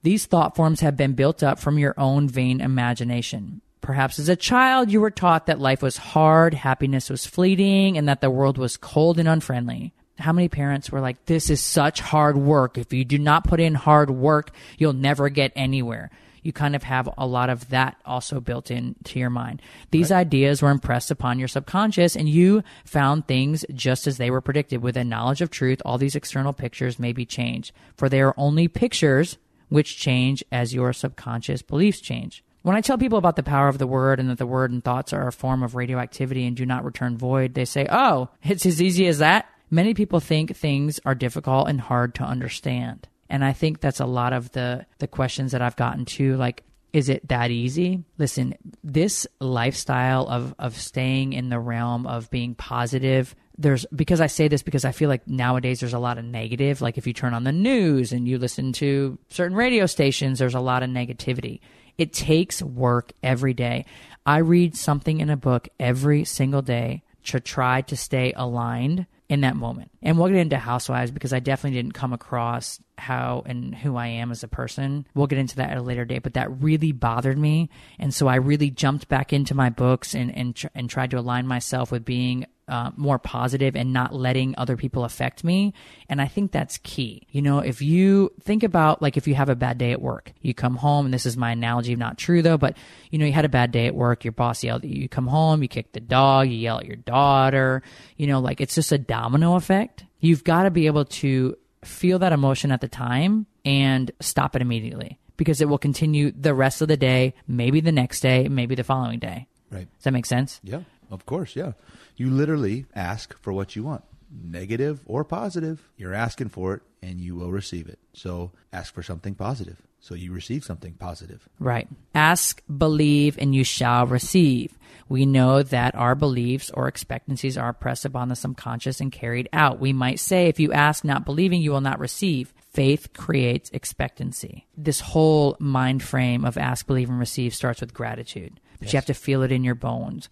These 0.03 0.27
thought 0.27 0.57
forms 0.57 0.81
have 0.81 0.97
been 0.97 1.15
built 1.15 1.43
up 1.43 1.59
from 1.59 1.79
your 1.79 1.95
own 1.99 2.29
vain 2.29 2.61
imagination. 2.61 3.61
Perhaps 3.81 4.19
as 4.19 4.29
a 4.29 4.37
child, 4.37 4.93
you 4.93 5.01
were 5.01 5.11
taught 5.11 5.47
that 5.47 5.59
life 5.59 5.83
was 5.83 5.97
hard, 5.97 6.55
happiness 6.55 7.11
was 7.11 7.27
fleeting, 7.27 7.99
and 7.99 8.09
that 8.09 8.21
the 8.21 8.31
world 8.31 8.59
was 8.59 8.77
cold 8.77 9.19
and 9.19 9.29
unfriendly. 9.29 9.93
How 10.19 10.33
many 10.33 10.49
parents 10.49 10.91
were 10.91 11.01
like, 11.01 11.25
This 11.27 11.51
is 11.51 11.61
such 11.61 12.01
hard 12.01 12.37
work. 12.37 12.79
If 12.79 12.93
you 12.93 13.05
do 13.05 13.19
not 13.19 13.45
put 13.45 13.61
in 13.61 13.75
hard 13.75 14.11
work, 14.11 14.53
you'll 14.79 14.93
never 14.93 15.29
get 15.29 15.53
anywhere. 15.57 16.11
You 16.43 16.53
kind 16.53 16.75
of 16.75 16.83
have 16.83 17.09
a 17.17 17.27
lot 17.27 17.51
of 17.51 17.69
that 17.71 17.97
also 18.05 18.41
built 18.41 18.71
into 18.71 19.19
your 19.19 19.31
mind. 19.31 19.63
These 19.91 20.11
ideas 20.11 20.61
were 20.61 20.71
impressed 20.71 21.11
upon 21.11 21.39
your 21.39 21.49
subconscious, 21.49 22.17
and 22.17 22.29
you 22.29 22.63
found 22.85 23.27
things 23.27 23.65
just 23.73 24.07
as 24.07 24.19
they 24.19 24.31
were 24.31 24.41
predicted. 24.41 24.83
With 24.83 24.97
a 24.97 25.05
knowledge 25.05 25.41
of 25.41 25.51
truth, 25.51 25.81
all 25.85 25.99
these 25.99 26.17
external 26.17 26.53
pictures 26.53 26.99
may 26.99 27.13
be 27.13 27.25
changed, 27.25 27.73
for 27.97 28.09
they 28.09 28.21
are 28.21 28.35
only 28.37 28.69
pictures 28.69 29.39
which 29.69 29.99
change 29.99 30.45
as 30.53 30.75
your 30.75 30.93
subconscious 30.93 31.63
beliefs 31.63 32.01
change. 32.01 32.45
When 32.63 32.77
I 32.77 32.81
tell 32.81 32.99
people 32.99 33.19
about 33.19 33.37
the 33.37 33.43
power 33.43 33.69
of 33.69 33.79
the 33.79 33.87
word 33.87 34.21
and 34.21 34.31
that 34.31 34.39
the 34.39 34.47
word 34.47 34.71
and 34.71 34.85
thoughts 34.85 35.13
are 35.13 35.27
a 35.27 35.33
form 35.33 35.63
of 35.63 35.75
radioactivity 35.75 36.47
and 36.47 36.57
do 36.57 36.65
not 36.65 36.85
return 36.85 37.17
void, 37.17 37.55
they 37.55 37.65
say, 37.65 37.87
Oh, 37.91 38.29
it's 38.43 38.67
as 38.67 38.81
easy 38.81 39.07
as 39.07 39.19
that. 39.19 39.47
Many 39.71 39.95
people 39.95 40.21
think 40.21 40.55
things 40.55 41.01
are 41.05 41.15
difficult 41.15 41.69
and 41.69 41.81
hard 41.81 42.15
to 42.17 42.25
understand. 42.25 43.09
And 43.33 43.43
I 43.43 43.55
think 43.55 43.81
that's 43.81 43.99
a 43.99 44.05
lot 44.05 44.35
of 44.35 44.53
the, 44.53 44.85
the 44.99 45.09
questions 45.09 45.53
that 45.53 45.63
I've 45.63 45.75
gotten 45.75 46.05
to. 46.05 46.37
Like, 46.37 46.65
is 46.93 47.09
it 47.09 47.27
that 47.29 47.51
easy? 47.51 48.05
Listen, 48.19 48.55
this 48.85 49.27
lifestyle 49.41 50.29
of, 50.29 50.55
of 50.59 50.77
staying 50.77 51.33
in 51.33 51.49
the 51.49 51.59
realm 51.59 52.07
of 52.07 52.31
being 52.31 52.55
positive, 52.55 53.35
there's 53.57 53.87
because 53.87 54.21
I 54.21 54.27
say 54.27 54.49
this 54.49 54.63
because 54.63 54.85
I 54.85 54.93
feel 54.93 55.09
like 55.09 55.27
nowadays 55.27 55.81
there's 55.81 55.95
a 55.95 55.99
lot 55.99 56.19
of 56.19 56.27
negative. 56.27 56.83
Like 56.83 56.99
if 56.99 57.07
you 57.07 57.15
turn 57.15 57.33
on 57.33 57.45
the 57.45 57.53
news 57.53 58.13
and 58.13 58.29
you 58.29 58.37
listen 58.37 58.75
to 58.75 59.19
certain 59.31 59.57
radio 59.57 59.87
stations, 59.87 60.39
there's 60.39 60.55
a 60.55 60.61
lot 60.61 60.83
of 60.83 60.91
negativity. 60.91 61.61
It 61.97 62.13
takes 62.13 62.63
work 62.63 63.13
every 63.23 63.55
day. 63.55 63.87
I 64.27 64.39
read 64.39 64.77
something 64.77 65.21
in 65.21 65.31
a 65.31 65.39
book 65.39 65.69
every 65.81 66.25
single 66.25 66.63
day 66.63 67.03
to 67.25 67.41
try 67.41 67.81
to 67.81 67.97
stay 67.97 68.35
aligned 68.37 69.07
in 69.33 69.41
that 69.41 69.57
moment. 69.57 69.91
And 70.03 70.19
we'll 70.19 70.29
get 70.29 70.37
into 70.37 70.59
housewives 70.59 71.11
because 71.11 71.33
I 71.33 71.41
definitely 71.41 71.79
didn't 71.79 71.95
come 71.95 72.13
across 72.13 72.79
how 72.99 73.43
and 73.47 73.75
who 73.75 73.97
I 73.97 74.09
am 74.09 74.31
as 74.31 74.43
a 74.43 74.49
person. 74.49 75.07
We'll 75.15 75.27
get 75.27 75.39
into 75.39 75.57
that 75.57 75.71
at 75.71 75.79
a 75.79 75.83
later 75.83 76.05
date, 76.05 76.23
but 76.23 76.35
that 76.35 76.63
really 76.63 76.93
bothered 76.93 77.39
me. 77.39 77.71
And 77.99 78.13
so 78.13 78.27
I 78.27 78.35
really 78.35 78.71
jumped 78.71 79.09
back 79.09 79.33
into 79.33 79.55
my 79.55 79.71
books 79.71 80.15
and, 80.15 80.37
and, 80.37 80.55
tr- 80.55 80.67
and 80.75 80.91
tried 80.91 81.13
to 81.13 81.19
align 81.19 81.47
myself 81.47 81.91
with 81.91 82.05
being 82.05 82.45
uh, 82.69 82.91
more 82.97 83.19
positive 83.19 83.77
and 83.77 83.93
not 83.93 84.15
letting 84.15 84.55
other 84.57 84.77
people 84.77 85.05
affect 85.05 85.45
me. 85.45 85.75
And 86.09 86.21
I 86.21 86.29
think 86.29 86.53
that's 86.53 86.79
key. 86.79 87.27
You 87.31 87.43
know, 87.43 87.59
if 87.59 87.83
you 87.83 88.33
think 88.41 88.63
about 88.63 89.03
like 89.03 89.17
if 89.17 89.27
you 89.27 89.35
have 89.35 89.49
a 89.49 89.57
bad 89.57 89.79
day 89.79 89.93
at 89.93 90.01
work, 90.01 90.33
you 90.41 90.55
come 90.55 90.77
home, 90.77 91.07
and 91.07 91.13
this 91.13 91.27
is 91.27 91.37
my 91.37 91.53
analogy, 91.53 91.97
not 91.97 92.19
true 92.19 92.43
though, 92.43 92.59
but 92.59 92.77
you 93.11 93.19
know, 93.19 93.27
you 93.27 93.33
had 93.33 93.45
a 93.45 93.51
bad 93.51 93.73
day 93.73 93.87
at 93.87 93.95
work, 93.95 94.25
your 94.25 94.33
boss 94.33 94.63
yelled 94.63 94.85
at 94.85 94.91
you, 94.91 95.03
you 95.03 95.09
come 95.09 95.27
home, 95.27 95.63
you 95.63 95.69
kick 95.69 95.93
the 95.93 96.01
dog, 96.01 96.49
you 96.49 96.57
yell 96.57 96.79
at 96.79 96.87
your 96.87 96.97
daughter, 96.97 97.83
you 98.17 98.27
know, 98.27 98.41
like 98.41 98.61
it's 98.61 98.75
just 98.75 98.93
a 98.93 98.99
domino 98.99 99.57
effect. 99.57 100.05
You've 100.21 100.45
got 100.45 100.63
to 100.63 100.71
be 100.71 100.87
able 100.87 101.05
to 101.07 101.57
feel 101.85 102.21
that 102.21 102.33
emotion 102.33 102.71
at 102.71 102.81
the 102.81 102.89
time 102.89 103.47
and 103.65 104.11
stop 104.21 104.55
it 104.55 104.63
immediately 104.63 105.19
because 105.37 105.61
it 105.61 105.69
will 105.69 105.79
continue 105.79 106.31
the 106.31 106.55
rest 106.55 106.83
of 106.83 106.89
the 106.89 106.97
day, 106.97 107.35
maybe 107.49 107.81
the 107.81 107.93
next 107.93 108.21
day, 108.21 108.49
maybe 108.49 108.75
the 108.75 108.85
following 108.85 109.19
day. 109.19 109.47
Right. 109.71 109.89
Does 109.97 110.05
that 110.05 110.13
make 110.13 110.27
sense? 110.27 110.61
Yeah, 110.63 110.83
of 111.13 111.27
course. 111.27 111.55
Yeah. 111.55 111.73
You 112.17 112.31
literally 112.31 112.87
ask 112.95 113.39
for 113.41 113.53
what 113.53 113.77
you 113.77 113.85
want, 113.85 114.03
negative 114.43 115.01
or 115.07 115.25
positive. 115.25 115.89
You're 115.97 116.15
asking 116.15 116.49
for 116.49 116.75
it 116.75 116.83
and 117.03 117.21
you 117.21 117.37
will 117.37 117.53
receive 117.53 117.89
it. 117.89 117.99
So 118.13 118.53
ask 118.73 118.95
for 118.95 119.03
something 119.03 119.35
positive. 119.35 119.81
So 120.01 120.17
you 120.17 120.33
receive 120.33 120.65
something 120.65 120.95
positive. 120.95 121.49
Right. 121.61 121.87
Ask, 122.13 122.61
believe, 122.67 123.39
and 123.39 123.55
you 123.55 123.63
shall 123.63 124.07
receive. 124.07 124.77
We 125.09 125.27
know 125.27 125.63
that 125.63 125.95
our 125.95 126.15
beliefs 126.15 126.71
or 126.71 126.89
expectancies 126.89 127.57
are 127.57 127.73
pressed 127.73 128.05
upon 128.05 128.29
the 128.29 128.35
subconscious 128.35 129.01
and 129.01 129.13
carried 129.13 129.49
out. 129.53 129.79
We 129.79 129.93
might 129.93 130.19
say, 130.19 130.49
if 130.49 130.59
you 130.59 130.73
ask 130.73 131.05
not 131.05 131.25
believing, 131.25 131.61
you 131.63 131.71
will 131.71 131.81
not 131.81 132.01
receive. 132.01 132.53
Faith 132.73 133.13
creates 133.13 133.71
expectancy. 133.71 134.67
This 134.77 135.01
whole 135.01 135.57
mind 135.61 136.03
frame 136.03 136.45
of 136.45 136.57
ask, 136.57 136.87
believe, 136.87 137.11
and 137.11 137.19
receive 137.19 137.55
starts 137.55 137.81
with 137.81 137.95
gratitude, 137.95 138.59
but 138.81 138.93
you 138.93 138.97
have 138.97 139.07
to 139.07 139.15
feel 139.15 139.43
it 139.43 139.53
in 139.53 139.63
your 139.63 139.75
bones. 139.75 140.29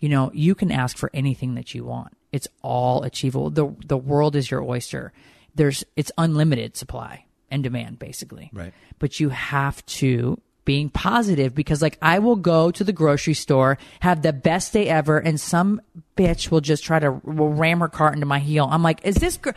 You 0.00 0.08
know, 0.08 0.30
you 0.34 0.54
can 0.54 0.72
ask 0.72 0.96
for 0.96 1.10
anything 1.12 1.54
that 1.54 1.74
you 1.74 1.84
want. 1.84 2.16
It's 2.32 2.48
all 2.62 3.02
achievable. 3.02 3.50
The 3.50 3.74
the 3.86 3.96
world 3.96 4.36
is 4.36 4.50
your 4.50 4.62
oyster. 4.62 5.12
There's 5.54 5.84
it's 5.96 6.12
unlimited 6.16 6.76
supply 6.76 7.26
and 7.50 7.62
demand 7.62 7.98
basically. 7.98 8.50
Right. 8.52 8.72
But 8.98 9.20
you 9.20 9.28
have 9.30 9.84
to 9.86 10.40
being 10.64 10.88
positive 10.88 11.54
because 11.54 11.82
like 11.82 11.98
I 12.00 12.20
will 12.20 12.36
go 12.36 12.70
to 12.70 12.84
the 12.84 12.92
grocery 12.92 13.34
store, 13.34 13.78
have 14.00 14.22
the 14.22 14.32
best 14.32 14.72
day 14.72 14.88
ever 14.88 15.18
and 15.18 15.40
some 15.40 15.80
bitch 16.16 16.50
will 16.50 16.60
just 16.60 16.84
try 16.84 16.98
to 16.98 17.10
will 17.24 17.52
ram 17.52 17.80
her 17.80 17.88
cart 17.88 18.14
into 18.14 18.26
my 18.26 18.38
heel. 18.38 18.68
I'm 18.70 18.82
like, 18.82 19.00
"Is 19.04 19.16
this 19.16 19.36
gr-? 19.36 19.50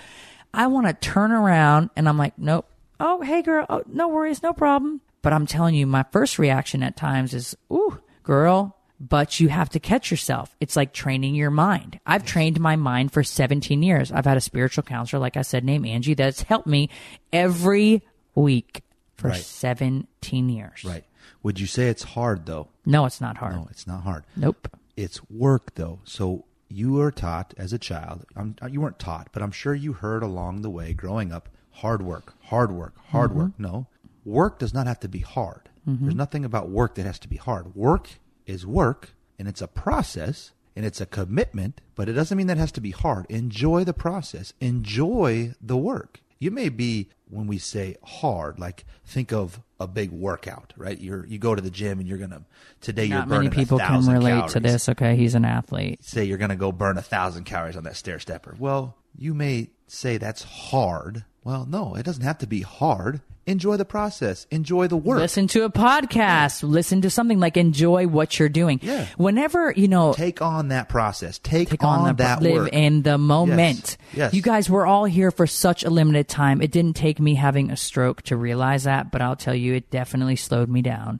I 0.54 0.68
want 0.68 0.88
to 0.88 0.94
turn 0.94 1.32
around 1.32 1.92
and 1.96 2.10
I'm 2.10 2.18
like, 2.18 2.38
"Nope. 2.38 2.68
Oh, 3.00 3.22
hey 3.22 3.42
girl. 3.42 3.66
Oh, 3.70 3.84
no 3.88 4.08
worries, 4.08 4.42
no 4.42 4.54
problem." 4.54 5.02
But 5.22 5.34
I'm 5.34 5.46
telling 5.46 5.76
you 5.76 5.88
my 5.88 6.04
first 6.12 6.40
reaction 6.40 6.84
at 6.84 6.98
times 6.98 7.34
is, 7.34 7.56
"Ooh, 7.72 8.00
girl, 8.24 8.76
but 9.10 9.40
you 9.40 9.50
have 9.50 9.70
to 9.70 9.80
catch 9.80 10.12
yourself. 10.12 10.56
It's 10.60 10.76
like 10.76 10.94
training 10.94 11.36
your 11.36 11.52
mind. 11.52 12.00
I've 12.06 12.26
trained 12.26 12.60
my 12.60 12.76
mind 12.76 13.12
for 13.12 13.24
17 13.24 13.84
years. 13.84 14.12
I've 14.12 14.26
had 14.26 14.38
a 14.38 14.42
spiritual 14.42 14.84
counselor, 14.84 15.20
like 15.20 15.36
I 15.36 15.42
said, 15.42 15.64
named 15.66 15.86
Angie, 15.86 16.14
that's 16.14 16.44
helped 16.44 16.68
me 16.68 16.90
every 17.32 18.02
week 18.36 18.84
for 19.18 19.30
Right. 19.30 19.42
17 19.42 20.50
years. 20.50 20.84
Right. 20.86 21.04
Would 21.44 21.60
you 21.60 21.68
say 21.68 21.88
it's 21.90 22.04
hard 22.04 22.46
though? 22.46 22.70
No, 22.86 23.06
it's 23.06 23.20
not 23.22 23.38
hard. 23.38 23.56
No, 23.56 23.68
it's 23.70 23.86
not 23.88 24.04
hard. 24.04 24.24
Nope. 24.36 24.70
It's 24.96 25.20
work 25.30 25.76
though. 25.76 26.00
So 26.06 26.46
you 26.70 26.94
were 26.94 27.12
taught 27.12 27.54
as 27.58 27.74
a 27.74 27.78
child. 27.80 28.26
I'm, 28.36 28.56
you 28.70 28.82
weren't 28.82 29.00
taught, 29.00 29.30
but 29.34 29.42
I'm 29.44 29.52
sure 29.52 29.74
you 29.76 29.94
heard 29.94 30.24
along 30.24 30.62
the 30.62 30.70
way 30.70 30.94
growing 30.94 31.32
up 31.32 31.50
hard 31.72 32.02
work, 32.02 32.34
hard 32.46 32.72
work, 32.72 32.94
hard 33.10 33.32
Mm-hmm. 33.32 33.40
work. 33.40 33.52
No, 33.58 33.88
work 34.26 34.60
does 34.60 34.74
not 34.74 34.88
have 34.88 35.00
to 35.02 35.08
be 35.08 35.20
hard. 35.20 35.70
There's 35.86 36.16
nothing 36.16 36.46
about 36.46 36.70
work 36.70 36.96
that 36.96 37.06
has 37.06 37.20
to 37.20 37.28
be 37.28 37.36
hard. 37.36 37.76
Work 37.76 38.08
is 38.46 38.66
work, 38.66 39.10
and 39.38 39.48
it's 39.48 39.62
a 39.62 39.68
process 39.68 40.52
and 40.76 40.86
it's 40.86 41.02
a 41.02 41.06
commitment, 41.06 41.82
but 41.96 42.10
it 42.10 42.14
doesn't 42.14 42.38
mean 42.38 42.48
that 42.48 42.58
has 42.58 42.72
to 42.74 42.82
be 42.82 42.92
hard. 42.92 43.26
Enjoy 43.30 43.84
the 43.84 43.94
process. 43.94 44.54
Enjoy 44.60 45.54
the 45.62 45.78
work. 45.78 46.22
You 46.40 46.52
may 46.52 46.70
be 46.70 47.10
when 47.30 47.48
we 47.48 47.58
say 47.58 47.96
hard, 48.04 48.60
like 48.60 48.86
think 49.06 49.32
of 49.32 49.62
a 49.80 49.88
big 49.88 50.12
workout, 50.12 50.74
right? 50.76 51.00
You're 51.00 51.26
you 51.26 51.38
go 51.38 51.56
to 51.56 51.62
the 51.62 51.70
gym 51.70 52.00
and 52.00 52.08
you're 52.08 52.18
gonna 52.18 52.44
today 52.82 53.06
you're 53.06 53.20
Not 53.20 53.28
many 53.30 53.48
burning 53.48 53.52
people 53.52 53.80
can 53.80 54.06
relate 54.06 54.50
to 54.50 54.60
this. 54.60 54.90
Okay, 54.90 55.16
he's 55.16 55.36
an 55.36 55.46
athlete. 55.46 56.04
say 56.04 56.24
you're 56.24 56.38
going 56.38 56.50
to 56.50 56.56
go 56.56 56.72
burn 56.72 56.98
a 56.98 57.02
thousand 57.02 57.46
calories 57.46 57.78
on 57.78 57.84
that 57.84 57.96
stair 57.96 58.20
stepper. 58.20 58.56
Well, 58.58 58.96
you 59.18 59.34
may 59.34 59.70
say 59.88 60.18
that's 60.18 60.44
hard. 60.44 61.26
Well, 61.44 61.66
no, 61.66 61.96
it 61.96 62.04
doesn't 62.04 62.24
have 62.24 62.40
to 62.40 62.48
be 62.48 62.62
hard. 62.62 63.22
Enjoy 63.46 63.76
the 63.76 63.86
process. 63.86 64.48
Enjoy 64.52 64.88
the 64.88 64.96
work. 64.96 65.20
Listen 65.20 65.48
to 65.48 65.66
a 65.66 65.70
podcast. 65.70 66.64
Listen 66.64 67.02
to 67.02 67.10
something 67.10 67.40
like 67.40 67.58
enjoy 67.58 68.08
what 68.08 68.40
you're 68.40 68.48
doing. 68.48 68.80
Yeah. 68.82 69.06
Whenever, 69.18 69.74
you 69.76 69.90
know, 69.90 70.14
Take 70.14 70.42
on 70.42 70.70
that 70.70 70.88
process. 70.88 71.40
Take, 71.40 71.70
take 71.70 71.84
on, 71.84 72.00
on, 72.00 72.08
the 72.08 72.24
that 72.24 72.42
live 72.42 72.64
work. 72.64 72.74
in 72.74 73.02
the 73.02 73.18
moment. 73.18 73.98
Yes. 74.14 74.34
You 74.34 74.42
guys 74.42 74.70
were 74.70 74.86
all 74.86 75.04
here 75.04 75.30
for 75.30 75.46
such 75.46 75.84
a 75.84 75.90
limited 75.90 76.30
time. 76.30 76.62
It 76.62 76.72
didn't 76.72 76.96
take 76.96 77.20
me 77.20 77.36
having 77.36 77.70
a 77.70 77.76
stroke 77.76 78.22
to 78.24 78.38
realize 78.38 78.86
that, 78.86 79.12
but 79.12 79.22
I'll 79.22 79.36
tell 79.36 79.56
you, 79.56 79.74
it 79.74 79.90
definitely 79.90 80.38
slowed 80.38 80.70
me 80.70 80.82
down. 80.82 81.20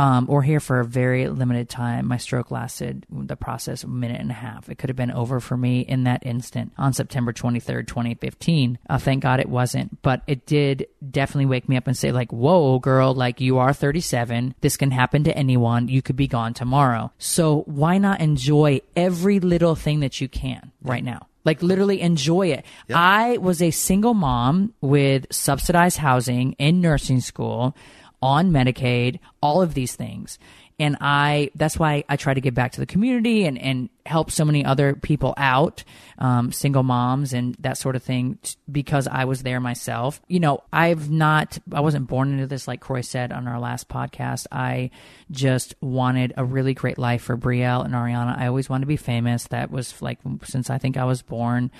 Um, 0.00 0.30
or 0.30 0.42
here 0.42 0.60
for 0.60 0.80
a 0.80 0.84
very 0.86 1.28
limited 1.28 1.68
time. 1.68 2.06
My 2.06 2.16
stroke 2.16 2.50
lasted 2.50 3.04
the 3.10 3.36
process 3.36 3.84
a 3.84 3.86
minute 3.86 4.18
and 4.18 4.30
a 4.30 4.34
half. 4.34 4.70
It 4.70 4.78
could 4.78 4.88
have 4.88 4.96
been 4.96 5.10
over 5.10 5.40
for 5.40 5.58
me 5.58 5.80
in 5.80 6.04
that 6.04 6.24
instant 6.24 6.72
on 6.78 6.94
September 6.94 7.34
23rd, 7.34 7.86
2015. 7.86 8.78
Uh, 8.88 8.96
thank 8.96 9.22
God 9.22 9.40
it 9.40 9.48
wasn't, 9.50 10.00
but 10.00 10.22
it 10.26 10.46
did 10.46 10.86
definitely 11.10 11.44
wake 11.44 11.68
me 11.68 11.76
up 11.76 11.86
and 11.86 11.94
say 11.94 12.12
like, 12.12 12.32
whoa, 12.32 12.78
girl, 12.78 13.12
like 13.12 13.42
you 13.42 13.58
are 13.58 13.74
37. 13.74 14.54
This 14.62 14.78
can 14.78 14.90
happen 14.90 15.24
to 15.24 15.36
anyone. 15.36 15.88
You 15.88 16.00
could 16.00 16.16
be 16.16 16.28
gone 16.28 16.54
tomorrow. 16.54 17.12
So 17.18 17.64
why 17.66 17.98
not 17.98 18.22
enjoy 18.22 18.80
every 18.96 19.38
little 19.38 19.74
thing 19.74 20.00
that 20.00 20.18
you 20.18 20.30
can 20.30 20.72
right 20.80 21.04
now? 21.04 21.26
Like 21.44 21.62
literally 21.62 22.00
enjoy 22.00 22.48
it. 22.48 22.64
I 22.88 23.36
was 23.36 23.60
a 23.60 23.70
single 23.70 24.14
mom 24.14 24.72
with 24.80 25.26
subsidized 25.30 25.98
housing 25.98 26.52
in 26.52 26.80
nursing 26.80 27.20
school 27.20 27.76
on 28.22 28.50
Medicaid, 28.50 29.18
all 29.42 29.62
of 29.62 29.74
these 29.74 29.96
things. 29.96 30.38
And 30.78 30.96
I, 31.00 31.50
that's 31.54 31.78
why 31.78 32.04
I 32.08 32.16
try 32.16 32.32
to 32.34 32.40
give 32.40 32.54
back 32.54 32.72
to 32.72 32.80
the 32.80 32.86
community 32.86 33.44
and, 33.44 33.58
and 33.58 33.90
help 34.06 34.30
so 34.30 34.44
many 34.44 34.64
other 34.64 34.94
people 34.94 35.34
out, 35.36 35.84
um, 36.18 36.52
single 36.52 36.82
moms 36.82 37.32
and 37.32 37.54
that 37.60 37.78
sort 37.78 37.96
of 37.96 38.02
thing, 38.02 38.38
t- 38.42 38.56
because 38.70 39.06
I 39.06 39.24
was 39.24 39.42
there 39.42 39.60
myself. 39.60 40.20
You 40.28 40.40
know, 40.40 40.62
I've 40.72 41.10
not, 41.10 41.58
I 41.72 41.80
wasn't 41.80 42.08
born 42.08 42.32
into 42.32 42.46
this, 42.46 42.68
like 42.68 42.80
Kroy 42.80 43.00
said 43.02 43.32
on 43.32 43.48
our 43.48 43.60
last 43.60 43.88
podcast. 43.88 44.46
I 44.50 44.90
just 45.30 45.74
wanted 45.80 46.34
a 46.36 46.44
really 46.44 46.74
great 46.74 46.98
life 46.98 47.22
for 47.22 47.36
Brielle 47.36 47.84
and 47.84 47.94
Ariana. 47.94 48.38
I 48.38 48.46
always 48.46 48.68
wanted 48.68 48.82
to 48.82 48.88
be 48.88 48.96
famous. 48.96 49.44
That 49.48 49.70
was 49.70 50.00
like 50.02 50.18
since 50.44 50.70
I 50.70 50.78
think 50.78 50.96
I 50.96 51.04
was 51.04 51.22
born. 51.22 51.70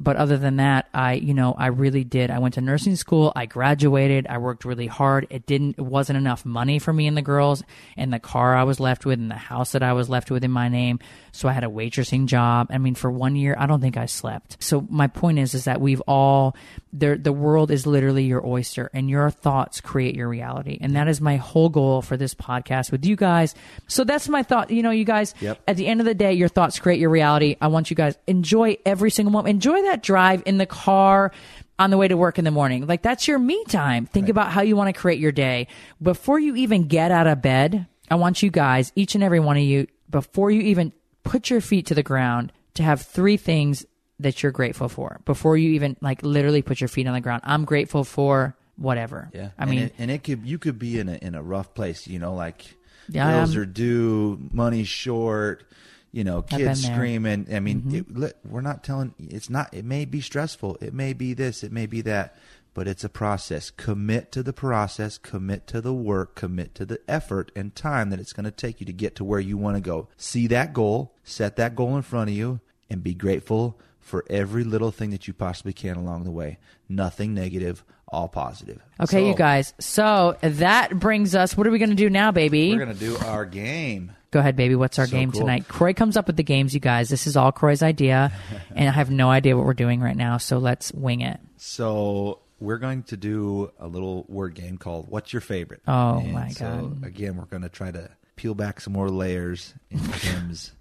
But 0.00 0.16
other 0.16 0.36
than 0.36 0.56
that, 0.56 0.88
I, 0.94 1.14
you 1.14 1.34
know, 1.34 1.54
I 1.58 1.66
really 1.66 2.04
did. 2.04 2.30
I 2.30 2.38
went 2.38 2.54
to 2.54 2.60
nursing 2.60 2.94
school. 2.94 3.32
I 3.34 3.46
graduated. 3.46 4.28
I 4.28 4.38
worked 4.38 4.64
really 4.64 4.86
hard. 4.86 5.26
It 5.28 5.44
didn't, 5.44 5.76
it 5.78 5.82
wasn't 5.82 6.18
enough 6.18 6.44
money 6.44 6.78
for 6.78 6.92
me 6.92 7.08
and 7.08 7.16
the 7.16 7.22
girls 7.22 7.64
and 7.96 8.12
the 8.12 8.20
car 8.20 8.54
I 8.54 8.62
was 8.62 8.78
left 8.78 9.04
with 9.04 9.18
and 9.18 9.30
the 9.30 9.34
house 9.34 9.72
that 9.72 9.82
I 9.82 9.94
was 9.94 10.08
left 10.08 10.30
with 10.30 10.44
in 10.44 10.52
my 10.52 10.68
name. 10.68 11.00
So 11.32 11.48
I 11.48 11.52
had 11.52 11.64
a 11.68 11.70
waitressing 11.70 12.26
job. 12.26 12.68
I 12.70 12.78
mean, 12.78 12.94
for 12.94 13.10
one 13.10 13.36
year, 13.36 13.54
I 13.58 13.66
don't 13.66 13.80
think 13.80 13.96
I 13.96 14.06
slept. 14.06 14.56
So 14.62 14.86
my 14.90 15.06
point 15.06 15.38
is, 15.38 15.54
is 15.54 15.64
that 15.64 15.80
we've 15.80 16.00
all, 16.08 16.56
there, 16.92 17.16
the 17.16 17.32
world 17.32 17.70
is 17.70 17.86
literally 17.86 18.24
your 18.24 18.44
oyster 18.46 18.90
and 18.92 19.08
your 19.08 19.30
thoughts 19.30 19.80
create 19.80 20.14
your 20.16 20.28
reality. 20.28 20.78
And 20.80 20.96
that 20.96 21.08
is 21.08 21.20
my 21.20 21.36
whole 21.36 21.68
goal 21.68 22.02
for 22.02 22.16
this 22.16 22.34
podcast 22.34 22.90
with 22.90 23.04
you 23.04 23.16
guys. 23.16 23.54
So 23.86 24.04
that's 24.04 24.28
my 24.28 24.42
thought. 24.42 24.70
You 24.70 24.82
know, 24.82 24.90
you 24.90 25.04
guys, 25.04 25.34
Yep. 25.40 25.60
at 25.68 25.76
the 25.76 25.86
end 25.86 26.00
of 26.00 26.06
the 26.06 26.14
day, 26.14 26.32
your 26.32 26.48
thoughts 26.48 26.78
create 26.78 27.00
your 27.00 27.10
reality. 27.10 27.56
I 27.60 27.68
want 27.68 27.90
you 27.90 27.96
guys 27.96 28.16
enjoy 28.26 28.78
every 28.86 29.10
single 29.10 29.32
moment. 29.32 29.50
Enjoy 29.50 29.82
that 29.82 30.02
drive 30.02 30.42
in 30.46 30.58
the 30.58 30.66
car 30.66 31.32
on 31.78 31.90
the 31.90 31.96
way 31.96 32.08
to 32.08 32.16
work 32.16 32.38
in 32.38 32.44
the 32.44 32.50
morning. 32.50 32.86
Like 32.86 33.02
that's 33.02 33.28
your 33.28 33.38
me 33.38 33.62
time. 33.68 34.06
Think 34.06 34.28
about 34.28 34.50
how 34.50 34.62
you 34.62 34.74
want 34.74 34.94
to 34.94 35.00
create 35.00 35.20
your 35.20 35.30
day. 35.32 35.68
Before 36.02 36.38
you 36.38 36.56
even 36.56 36.88
get 36.88 37.10
out 37.12 37.26
of 37.28 37.40
bed, 37.40 37.86
I 38.10 38.14
want 38.16 38.42
you 38.42 38.50
guys, 38.50 38.90
each 38.96 39.14
and 39.14 39.22
every 39.22 39.38
one 39.38 39.56
of 39.56 39.62
you, 39.62 39.86
before 40.10 40.50
you 40.50 40.62
even 40.62 40.92
put 41.28 41.50
your 41.50 41.60
feet 41.60 41.86
to 41.86 41.94
the 41.94 42.02
ground, 42.02 42.52
to 42.74 42.82
have 42.82 43.02
three 43.02 43.36
things 43.36 43.84
that 44.18 44.42
you're 44.42 44.52
grateful 44.52 44.88
for. 44.88 45.20
Before 45.24 45.56
you 45.56 45.70
even 45.70 45.96
like 46.00 46.22
literally 46.22 46.62
put 46.62 46.80
your 46.80 46.88
feet 46.88 47.06
on 47.06 47.14
the 47.14 47.20
ground. 47.20 47.42
I'm 47.44 47.64
grateful 47.64 48.02
for 48.02 48.56
whatever. 48.76 49.30
Yeah, 49.32 49.50
I 49.58 49.62
and 49.62 49.70
mean, 49.70 49.82
it, 49.84 49.94
and 49.98 50.10
it 50.10 50.24
could 50.24 50.46
you 50.46 50.58
could 50.58 50.78
be 50.78 50.98
in 50.98 51.08
a 51.08 51.14
in 51.14 51.34
a 51.34 51.42
rough 51.42 51.74
place, 51.74 52.06
you 52.08 52.18
know, 52.18 52.34
like 52.34 52.64
Yeah, 53.08 53.30
bills 53.30 53.56
are 53.56 53.66
due, 53.66 54.38
money 54.52 54.84
short, 54.84 55.64
you 56.12 56.24
know, 56.24 56.42
kids. 56.42 56.84
Mm-hmm. 56.84 56.94
screaming. 56.94 57.46
I 57.52 57.60
mean, 57.60 58.06
it, 58.16 58.36
we're 58.44 58.60
not 58.60 58.82
telling. 58.82 59.14
It's 59.18 59.50
not. 59.50 59.72
It 59.72 59.84
may 59.84 60.04
be 60.04 60.20
stressful. 60.20 60.78
It 60.80 60.94
may 60.94 61.12
be 61.12 61.34
this. 61.34 61.62
It 61.62 61.72
may 61.72 61.86
be 61.86 62.00
that. 62.02 62.36
But 62.78 62.86
it's 62.86 63.02
a 63.02 63.08
process. 63.08 63.70
Commit 63.70 64.30
to 64.30 64.40
the 64.44 64.52
process. 64.52 65.18
Commit 65.18 65.66
to 65.66 65.80
the 65.80 65.92
work. 65.92 66.36
Commit 66.36 66.76
to 66.76 66.86
the 66.86 67.00
effort 67.08 67.50
and 67.56 67.74
time 67.74 68.10
that 68.10 68.20
it's 68.20 68.32
going 68.32 68.44
to 68.44 68.52
take 68.52 68.78
you 68.78 68.86
to 68.86 68.92
get 68.92 69.16
to 69.16 69.24
where 69.24 69.40
you 69.40 69.56
want 69.56 69.74
to 69.76 69.80
go. 69.80 70.06
See 70.16 70.46
that 70.46 70.72
goal. 70.72 71.12
Set 71.24 71.56
that 71.56 71.74
goal 71.74 71.96
in 71.96 72.02
front 72.02 72.30
of 72.30 72.36
you, 72.36 72.60
and 72.88 73.02
be 73.02 73.14
grateful 73.14 73.80
for 73.98 74.24
every 74.30 74.62
little 74.62 74.92
thing 74.92 75.10
that 75.10 75.26
you 75.26 75.34
possibly 75.34 75.72
can 75.72 75.96
along 75.96 76.22
the 76.22 76.30
way. 76.30 76.58
Nothing 76.88 77.34
negative. 77.34 77.82
All 78.10 78.28
positive. 78.28 78.80
okay, 79.00 79.26
you 79.26 79.34
guys. 79.34 79.74
So 79.80 80.36
that 80.40 81.00
brings 81.00 81.34
us, 81.34 81.56
what 81.56 81.66
are 81.66 81.72
we 81.72 81.80
going 81.80 81.90
to 81.90 81.96
do 81.96 82.08
now, 82.08 82.30
baby? 82.30 82.70
We're 82.72 82.78
gonna 82.78 82.94
do 82.94 83.16
our 83.26 83.44
game. 83.44 84.12
Go 84.30 84.38
ahead, 84.38 84.54
baby. 84.54 84.76
What's 84.76 85.00
our 85.00 85.06
So 85.06 85.10
game 85.16 85.32
cool. 85.32 85.40
tonight? 85.40 85.66
Kroy 85.66 85.94
comes 85.94 86.16
up 86.16 86.28
with 86.28 86.36
the 86.36 86.42
games, 86.44 86.72
you 86.74 86.80
guys. 86.80 87.08
This 87.08 87.26
is 87.26 87.36
all 87.36 87.50
Kroy's 87.50 87.82
idea, 87.82 88.30
and 88.76 88.88
I 88.88 88.92
have 88.92 89.10
no 89.10 89.30
idea 89.30 89.56
what 89.56 89.66
we're 89.66 89.74
doing 89.74 90.00
right 90.00 90.16
now. 90.16 90.36
So 90.38 90.58
let's 90.58 90.92
wing 90.92 91.22
it. 91.22 91.40
So 91.56 92.38
we're 92.60 92.78
going 92.78 93.02
to 93.04 93.16
do 93.16 93.70
a 93.78 93.86
little 93.86 94.24
word 94.28 94.54
game 94.54 94.78
called 94.78 95.08
"What's 95.08 95.32
Your 95.32 95.40
Favorite?" 95.40 95.82
Oh, 95.86 96.18
And 96.18 96.32
my 96.32 96.48
so, 96.48 96.64
God. 96.64 97.04
Again, 97.04 97.36
we're 97.36 97.44
going 97.44 97.62
to 97.62 97.68
try 97.68 97.90
to 97.90 98.10
peel 98.36 98.54
back 98.54 98.80
some 98.80 98.92
more 98.92 99.10
layers 99.10 99.74
in 99.90 99.98
Kim's 100.12 100.72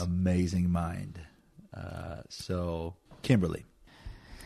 amazing 0.00 0.70
mind. 0.70 1.20
Uh, 1.72 2.22
so, 2.28 2.94
Kimberly, 3.22 3.64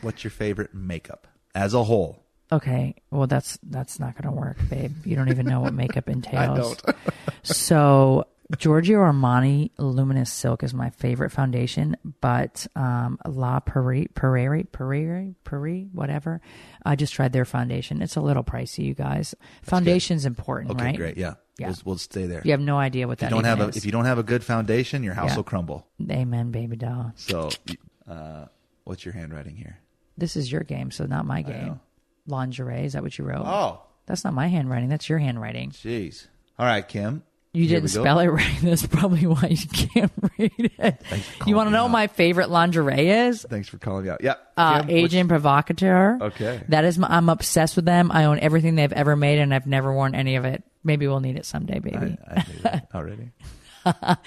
what's 0.01 0.23
your 0.23 0.31
favorite 0.31 0.73
makeup 0.73 1.27
as 1.53 1.73
a 1.73 1.83
whole? 1.83 2.23
Okay. 2.51 2.95
Well, 3.11 3.27
that's 3.27 3.59
that's 3.63 3.99
not 3.99 4.15
going 4.15 4.33
to 4.33 4.39
work, 4.39 4.57
babe. 4.69 5.05
You 5.05 5.15
don't 5.15 5.29
even 5.29 5.45
know 5.45 5.61
what 5.61 5.73
makeup 5.73 6.09
entails. 6.09 6.77
so, 7.43 8.25
Giorgio 8.57 8.99
Armani 8.99 9.69
Luminous 9.77 10.31
Silk 10.33 10.63
is 10.63 10.73
my 10.73 10.89
favorite 10.89 11.29
foundation, 11.31 11.95
but 12.19 12.65
um, 12.75 13.19
La 13.27 13.59
Prairie, 13.59 14.07
Prairie, 14.15 14.63
Prairie, 14.63 15.35
Prairie, 15.43 15.87
whatever. 15.93 16.41
I 16.83 16.95
just 16.95 17.13
tried 17.13 17.31
their 17.31 17.45
foundation. 17.45 18.01
It's 18.01 18.15
a 18.15 18.21
little 18.21 18.43
pricey, 18.43 18.85
you 18.85 18.95
guys. 18.95 19.35
Foundation's 19.61 20.25
important, 20.25 20.71
Okay, 20.71 20.83
right? 20.83 20.97
great. 20.97 21.17
Yeah, 21.17 21.35
Yeah. 21.59 21.67
We'll, 21.67 21.75
we'll 21.85 21.97
stay 21.99 22.25
there. 22.25 22.41
You 22.43 22.51
have 22.51 22.59
no 22.59 22.77
idea 22.79 23.07
what 23.07 23.19
if 23.19 23.21
you 23.21 23.25
that 23.29 23.35
don't 23.35 23.43
have 23.43 23.59
a 23.61 23.67
is. 23.67 23.77
if 23.77 23.85
you 23.85 23.91
don't 23.91 24.05
have 24.05 24.17
a 24.17 24.23
good 24.23 24.43
foundation, 24.43 25.03
your 25.03 25.13
house 25.13 25.29
Yeah. 25.31 25.35
will 25.35 25.43
crumble. 25.43 25.85
Amen, 26.09 26.49
baby 26.49 26.75
doll. 26.75 27.11
So, 27.17 27.49
uh, 28.07 28.45
what's 28.83 29.05
your 29.05 29.13
handwriting 29.13 29.57
here? 29.57 29.77
This 30.17 30.35
is 30.35 30.51
your 30.51 30.61
game, 30.63 30.89
so 30.89 31.05
not 31.05 31.25
my 31.27 31.43
game. 31.43 31.79
Lingerie, 32.27 32.83
is 32.85 32.93
that 32.93 33.03
what 33.03 33.15
you 33.17 33.25
wrote? 33.25 33.43
Oh, 33.45 33.81
That's 34.07 34.23
not 34.23 34.33
my 34.33 34.47
handwriting. 34.47 34.89
That's 34.89 35.07
your 35.07 35.19
handwriting. 35.19 35.69
jeez. 35.69 36.27
All 36.57 36.65
right, 36.65 36.85
Kim. 36.87 37.21
You 37.53 37.65
Here 37.65 37.77
didn't 37.79 37.89
spell 37.89 38.19
it 38.19 38.27
right. 38.31 38.57
That's 38.61 38.85
probably 38.85 39.25
why 39.25 39.47
you 39.49 39.67
can't 39.67 40.11
read 40.37 40.51
it. 40.77 41.01
You 41.47 41.55
want 41.55 41.67
to 41.67 41.71
know 41.71 41.83
what 41.83 41.89
my 41.91 42.05
favorite 42.07 42.49
lingerie 42.49 43.09
is? 43.09 43.43
Thanks 43.49 43.67
for 43.67 43.79
calling 43.79 44.03
me 44.05 44.11
out. 44.11 44.21
Yeah, 44.23 44.35
Uh, 44.55 44.81
Kim, 44.81 44.89
Agent 44.91 45.29
Provocateur. 45.29 46.19
Okay. 46.21 46.61
That 46.69 46.85
is 46.85 46.99
my, 46.99 47.07
I'm 47.09 47.27
obsessed 47.27 47.75
with 47.75 47.85
them. 47.85 48.11
I 48.11 48.25
own 48.25 48.39
everything 48.39 48.75
they've 48.75 48.93
ever 48.93 49.15
made 49.15 49.39
and 49.39 49.53
I've 49.53 49.65
never 49.65 49.91
worn 49.91 50.13
any 50.13 50.35
of 50.35 50.45
it. 50.45 50.63
Maybe 50.83 51.07
we'll 51.07 51.21
need 51.21 51.37
it 51.37 51.45
someday, 51.45 51.79
baby. 51.79 52.17
I, 52.27 52.33
I 52.33 52.45
knew 52.47 52.59
that 52.63 52.87
already. 52.93 53.31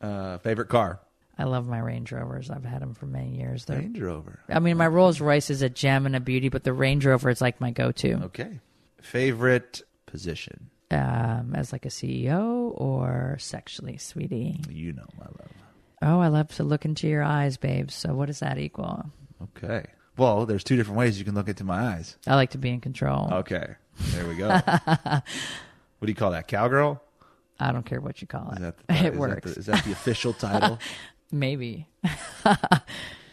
uh, 0.00 0.38
favorite 0.38 0.68
car? 0.68 1.00
I 1.38 1.44
love 1.44 1.66
my 1.66 1.78
Range 1.78 2.12
Rovers. 2.12 2.50
I've 2.50 2.64
had 2.64 2.82
them 2.82 2.92
for 2.92 3.06
many 3.06 3.36
years. 3.38 3.64
They're, 3.64 3.78
Range 3.78 3.98
Rover. 3.98 4.40
I 4.50 4.58
mean, 4.58 4.76
my 4.76 4.86
Rolls 4.86 5.22
Royce 5.22 5.48
is 5.48 5.62
a 5.62 5.70
gem 5.70 6.04
and 6.04 6.14
a 6.14 6.20
beauty, 6.20 6.50
but 6.50 6.64
the 6.64 6.72
Range 6.74 7.04
Rover 7.06 7.30
is 7.30 7.40
like 7.40 7.62
my 7.62 7.70
go-to. 7.70 8.24
Okay. 8.24 8.60
Favorite 9.00 9.80
position? 10.04 10.68
Um, 10.92 11.54
as 11.54 11.72
like 11.72 11.86
a 11.86 11.88
CEO 11.88 12.72
or 12.74 13.36
sexually, 13.38 13.96
sweetie. 13.96 14.60
You 14.68 14.92
know 14.92 15.06
my 15.18 15.26
love. 15.26 15.52
Oh, 16.02 16.18
I 16.20 16.28
love 16.28 16.48
to 16.56 16.64
look 16.64 16.84
into 16.84 17.06
your 17.06 17.22
eyes, 17.22 17.56
babe. 17.56 17.90
So 17.90 18.12
what 18.14 18.26
does 18.26 18.40
that 18.40 18.58
equal? 18.58 19.04
Okay. 19.42 19.84
Well, 20.16 20.46
there's 20.46 20.64
two 20.64 20.76
different 20.76 20.98
ways 20.98 21.18
you 21.18 21.24
can 21.24 21.34
look 21.34 21.48
into 21.48 21.62
my 21.64 21.94
eyes. 21.94 22.16
I 22.26 22.34
like 22.34 22.50
to 22.50 22.58
be 22.58 22.70
in 22.70 22.80
control. 22.80 23.28
Okay. 23.32 23.74
There 23.98 24.26
we 24.26 24.34
go. 24.34 24.48
what 24.48 25.22
do 26.02 26.08
you 26.08 26.14
call 26.14 26.32
that? 26.32 26.48
Cowgirl? 26.48 27.00
I 27.60 27.70
don't 27.72 27.84
care 27.86 28.00
what 28.00 28.20
you 28.20 28.26
call 28.26 28.50
it. 28.52 28.56
Is 28.56 28.60
that 28.62 28.76
the, 28.86 28.94
is 28.94 29.00
it 29.00 29.02
that 29.12 29.16
works. 29.16 29.52
the- 29.54 29.60
is 29.60 29.66
that 29.66 29.84
the 29.84 29.92
official 29.92 30.32
title? 30.32 30.78
Maybe. 31.32 31.86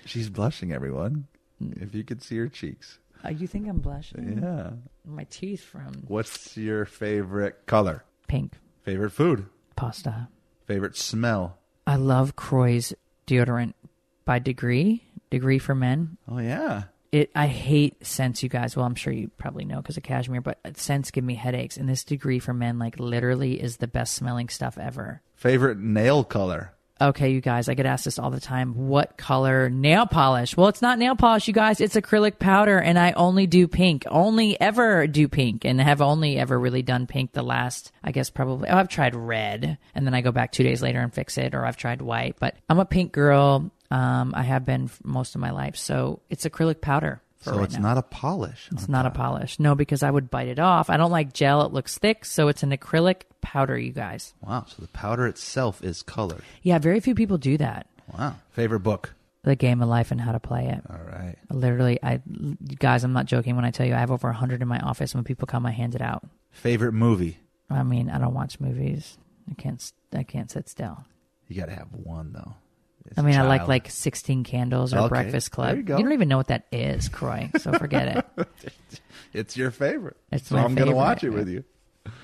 She's 0.06 0.30
blushing, 0.30 0.72
everyone. 0.72 1.28
If 1.60 1.96
you 1.96 2.04
could 2.04 2.22
see 2.22 2.38
her 2.38 2.48
cheeks. 2.48 3.00
Uh, 3.26 3.30
you 3.30 3.48
think 3.48 3.68
I'm 3.68 3.80
blushing? 3.80 4.40
Yeah. 4.42 4.72
My 5.06 5.24
teeth 5.26 5.64
from 5.64 5.94
What's 6.08 6.58
your 6.58 6.86
favorite 6.86 7.66
color? 7.66 8.04
pink 8.28 8.54
Favorite 8.84 9.12
food? 9.12 9.46
pasta. 9.76 10.28
Favorite 10.66 10.96
smell? 10.98 11.58
I 11.86 11.96
love 11.96 12.36
Kroy's 12.36 12.94
deodorant 13.26 13.74
by 14.26 14.40
Degree. 14.40 15.04
Degree 15.30 15.60
for 15.60 15.76
men. 15.76 16.18
Oh, 16.28 16.40
yeah. 16.40 16.84
It. 17.12 17.32
I 17.36 17.48
hate 17.48 18.06
scents, 18.06 18.44
you 18.44 18.50
guys. 18.50 18.76
Well, 18.76 18.86
I'm 18.86 18.96
sure 18.96 19.14
you 19.14 19.30
probably 19.38 19.64
know 19.66 19.78
because 19.78 19.96
of 19.98 20.04
cashmere, 20.04 20.42
but 20.42 20.60
scents 20.78 21.12
give 21.12 21.24
me 21.24 21.36
headaches. 21.36 21.78
And 21.78 21.88
this 21.88 22.04
Degree 22.04 22.40
for 22.40 22.54
men, 22.54 22.80
like, 22.80 23.00
literally 23.00 23.62
is 23.62 23.78
the 23.78 23.88
best 23.88 24.14
smelling 24.16 24.50
stuff 24.50 24.78
ever. 24.78 25.22
Favorite 25.36 25.78
nail 25.80 26.24
color? 26.26 26.74
Okay, 27.00 27.30
you 27.30 27.42
guys, 27.42 27.70
I 27.70 27.76
get 27.76 27.86
asked 27.86 28.06
this 28.06 28.18
all 28.18 28.32
the 28.32 28.40
time. 28.40 28.88
What 28.88 29.18
color 29.18 29.70
nail 29.70 30.08
polish? 30.08 30.58
Well, 30.58 30.68
it's 30.68 30.82
not 30.82 30.98
nail 30.98 31.16
polish, 31.16 31.48
you 31.48 31.54
guys. 31.54 31.80
It's 31.80 31.96
acrylic 31.96 32.40
powder, 32.40 32.80
and 32.80 32.98
I 32.98 33.12
only 33.12 33.46
do 33.46 33.68
pink. 33.68 34.06
Only 34.08 34.60
ever 34.60 35.06
do 35.06 35.28
pink, 35.28 35.64
and 35.64 35.80
have 35.80 36.02
only 36.02 36.40
ever 36.40 36.60
really 36.60 36.82
done 36.82 37.06
pink 37.06 37.34
the 37.34 37.44
last, 37.44 37.92
I 38.04 38.12
guess, 38.12 38.30
probably. 38.32 38.70
Oh, 38.70 38.78
I've 38.78 38.90
tried 38.90 39.16
red, 39.16 39.78
and 39.94 40.08
then 40.08 40.16
I 40.16 40.22
go 40.22 40.32
back 40.32 40.52
two 40.52 40.64
days 40.64 40.82
later 40.82 41.00
and 41.00 41.14
fix 41.14 41.38
it, 41.38 41.54
or 41.54 41.66
I've 41.66 41.78
tried 41.78 42.02
white. 42.02 42.38
But 42.40 42.56
I'm 42.68 42.80
a 42.80 42.86
pink 42.86 43.12
girl. 43.12 43.70
Um, 43.92 44.34
I 44.36 44.44
have 44.44 44.66
been 44.66 44.90
most 45.04 45.36
of 45.36 45.42
my 45.42 45.52
life, 45.52 45.78
so 45.78 46.22
it's 46.30 46.46
acrylic 46.46 46.82
powder. 46.82 47.22
So 47.42 47.54
right 47.56 47.64
it's 47.66 47.76
now. 47.76 47.82
not 47.82 47.98
a 47.98 48.02
polish. 48.02 48.68
It's 48.72 48.90
not 48.90 49.06
a 49.06 49.12
polish. 49.12 49.60
No, 49.60 49.76
because 49.76 50.04
I 50.04 50.10
would 50.12 50.30
bite 50.30 50.48
it 50.48 50.60
off. 50.60 50.90
I 50.90 50.98
don't 50.98 51.12
like 51.12 51.34
gel. 51.34 51.62
It 51.62 51.72
looks 51.72 51.98
thick, 51.98 52.26
so 52.26 52.48
it's 52.48 52.64
an 52.64 52.72
acrylic 52.72 53.22
powder, 53.42 53.78
you 53.78 53.92
guys. 53.92 54.34
Wow. 54.42 54.66
So 54.68 54.82
the 54.82 54.88
powder 54.90 55.28
itself 55.28 55.84
is 55.84 56.02
colored. 56.02 56.42
Yeah, 56.64 56.80
very 56.80 57.00
few 57.00 57.16
people 57.16 57.38
do 57.38 57.58
that. 57.58 57.88
Wow. 58.18 58.36
Favorite 58.52 58.82
book? 58.82 59.14
The 59.44 59.56
game 59.56 59.82
of 59.82 59.88
life 59.88 60.12
and 60.12 60.20
how 60.20 60.32
to 60.34 60.40
play 60.40 60.68
it. 60.68 60.82
All 60.90 61.00
right. 61.06 61.36
Literally, 61.50 62.00
I 62.04 62.22
guys, 62.80 63.04
I'm 63.04 63.14
not 63.14 63.28
joking 63.28 63.56
when 63.56 63.64
I 63.66 63.72
tell 63.72 63.86
you 63.86 63.94
I 63.94 64.00
have 64.00 64.12
over 64.12 64.32
hundred 64.34 64.62
in 64.62 64.68
my 64.68 64.80
office. 64.80 65.16
When 65.16 65.24
people 65.24 65.46
come, 65.46 65.66
I 65.66 65.72
hand 65.72 65.96
it 65.96 66.02
out. 66.02 66.28
Favorite 66.52 66.94
movie? 66.94 67.38
I 67.70 67.84
mean, 67.84 68.10
I 68.10 68.18
don't 68.18 68.34
watch 68.34 68.60
movies. 68.60 69.18
I 69.50 69.54
can't. 69.54 69.94
I 70.14 70.24
can't 70.24 70.52
sit 70.52 70.68
still. 70.68 71.06
You 71.48 71.56
got 71.56 71.68
to 71.68 71.76
have 71.76 71.88
one, 71.94 72.34
though. 72.34 72.56
I 73.16 73.22
mean, 73.22 73.36
I 73.36 73.44
like 73.44 73.68
like 73.68 73.90
Sixteen 73.90 74.44
Candles 74.44 74.94
or 74.94 75.00
Okay, 75.00 75.08
Breakfast 75.10 75.52
Club. 75.52 75.68
there 75.70 75.78
you 75.78 75.84
go. 75.84 75.98
don't 75.98 76.12
even 76.14 76.28
know 76.28 76.38
what 76.38 76.48
that 76.48 76.66
is, 76.72 77.08
Kroy. 77.10 77.50
So 77.60 77.72
forget 77.74 78.26
it. 78.38 78.48
It's 79.34 79.58
your 79.58 79.72
favorite. 79.72 80.18
It's 80.32 80.48
so 80.48 80.56
my 80.56 80.64
I'm 80.64 80.74
going 80.74 80.90
to 80.90 80.96
watch 80.96 81.18
it 81.18 81.28
favorite. 81.28 81.40
with 81.40 81.50
you. 81.50 81.64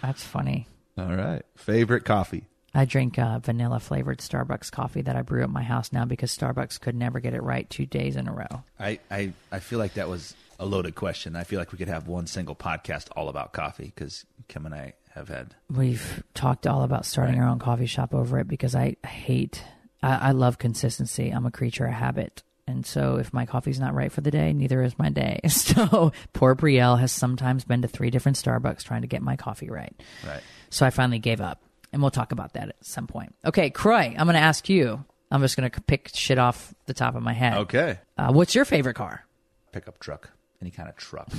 That's 0.02 0.24
funny. 0.24 0.68
All 0.98 1.14
right. 1.16 1.44
Favorite 1.56 2.06
coffee? 2.06 2.46
I 2.74 2.86
drink 2.86 3.20
uh, 3.20 3.40
vanilla 3.40 3.80
flavored 3.80 4.18
Starbucks 4.20 4.72
coffee 4.72 5.02
that 5.04 5.16
I 5.16 5.22
brew 5.22 5.44
at 5.44 5.50
my 5.50 5.62
house 5.64 5.92
now 5.92 6.06
because 6.06 6.36
Starbucks 6.36 6.80
could 6.80 6.96
never 6.96 7.20
get 7.20 7.34
it 7.36 7.44
right 7.44 7.70
two 7.70 7.86
days 7.86 8.16
in 8.16 8.28
a 8.28 8.34
row. 8.34 8.64
I, 8.80 9.00
I, 9.12 9.34
I 9.52 9.60
feel 9.60 9.78
like 9.80 9.94
that 9.96 10.10
was 10.10 10.34
a 10.60 10.66
loaded 10.66 10.96
question. 10.96 11.36
I 11.36 11.44
feel 11.44 11.60
like 11.60 11.72
we 11.72 11.78
could 11.78 11.90
have 11.90 12.08
one 12.08 12.26
single 12.26 12.56
podcast 12.56 13.10
all 13.16 13.30
about 13.30 13.52
coffee 13.54 13.92
because 13.94 14.26
Kim 14.48 14.66
and 14.66 14.74
I 14.74 14.94
have 15.14 15.28
had. 15.28 15.54
We've 15.70 16.24
talked 16.34 16.66
all 16.66 16.82
about 16.84 17.06
starting 17.06 17.40
our 17.40 17.48
own 17.48 17.60
coffee 17.60 17.86
shop 17.86 18.16
over 18.16 18.40
it 18.40 18.48
because 18.48 18.74
I 18.74 18.96
hate, 19.06 19.62
I, 20.04 20.30
I 20.30 20.32
love 20.32 20.58
consistency. 20.60 21.30
I'm 21.32 21.46
a 21.46 21.52
creature 21.52 21.86
of 21.86 21.94
habit. 21.94 22.44
And 22.68 22.86
so 22.86 23.16
if 23.18 23.34
my 23.34 23.46
coffee's 23.46 23.80
not 23.80 23.94
right 23.94 24.12
for 24.12 24.22
the 24.22 24.32
day, 24.32 24.54
neither 24.54 24.84
is 24.84 24.98
my 24.98 25.10
day. 25.10 25.40
So 25.50 26.12
poor 26.34 26.56
Brielle 26.56 27.00
has 27.00 27.12
sometimes 27.12 27.64
been 27.66 27.82
to 27.82 27.88
three 27.88 28.10
different 28.10 28.38
Starbucks 28.38 28.84
trying 28.84 29.02
to 29.02 29.08
get 29.08 29.22
my 29.22 29.36
coffee 29.36 29.70
right. 29.70 29.94
Right. 30.28 30.42
So 30.70 30.86
I 30.86 30.90
finally 30.90 31.20
gave 31.20 31.42
up. 31.42 31.62
And 31.92 32.02
we'll 32.02 32.12
talk 32.12 32.32
about 32.32 32.54
that 32.54 32.70
at 32.70 32.76
some 32.82 33.06
point. 33.06 33.36
Okay, 33.46 33.70
Kroy, 33.70 34.16
I'm 34.18 34.26
going 34.26 34.34
to 34.34 34.40
ask 34.40 34.68
you. 34.68 35.04
I'm 35.30 35.42
just 35.42 35.56
going 35.56 35.70
to 35.70 35.82
pick 35.82 36.10
shit 36.14 36.40
off 36.40 36.74
the 36.86 36.94
top 36.94 37.16
of 37.16 37.22
my 37.22 37.34
head. 37.34 37.58
Okay. 37.60 38.00
Uh, 38.18 38.32
what's 38.32 38.56
your 38.56 38.66
favorite 38.66 38.96
car? 38.96 39.26
Pickup 39.72 40.00
truck. 40.00 40.32
Any 40.62 40.72
kind 40.72 40.90
of 40.90 40.96
truck. 40.96 41.30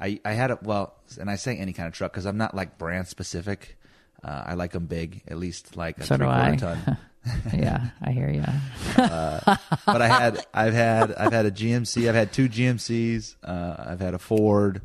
I, 0.00 0.20
I 0.24 0.32
had 0.32 0.50
a, 0.50 0.58
well, 0.62 0.96
and 1.18 1.30
I 1.30 1.36
say 1.36 1.56
any 1.56 1.72
kind 1.72 1.86
of 1.86 1.94
truck 1.94 2.12
because 2.12 2.26
I'm 2.26 2.36
not 2.36 2.54
like 2.54 2.76
brand 2.76 3.08
specific. 3.08 3.78
Uh, 4.22 4.42
I 4.46 4.54
like 4.54 4.72
them 4.72 4.86
big, 4.86 5.22
at 5.28 5.38
least 5.38 5.76
like 5.76 5.98
a 5.98 6.04
So 6.04 6.16
three 6.16 6.26
quarter 6.26 6.56
ton. 6.56 6.98
yeah, 7.54 7.90
I 8.02 8.10
hear 8.12 8.28
you. 8.30 8.44
but 8.96 10.02
I 10.02 10.08
had, 10.08 10.46
I've 10.52 10.74
had, 10.74 11.12
I've 11.14 11.32
had 11.32 11.46
a 11.46 11.50
GMC. 11.50 12.08
I've 12.08 12.14
had 12.14 12.32
two 12.32 12.48
GMCs. 12.48 13.36
Uh, 13.42 13.76
I've 13.78 14.00
had 14.00 14.14
a 14.14 14.18
Ford. 14.18 14.82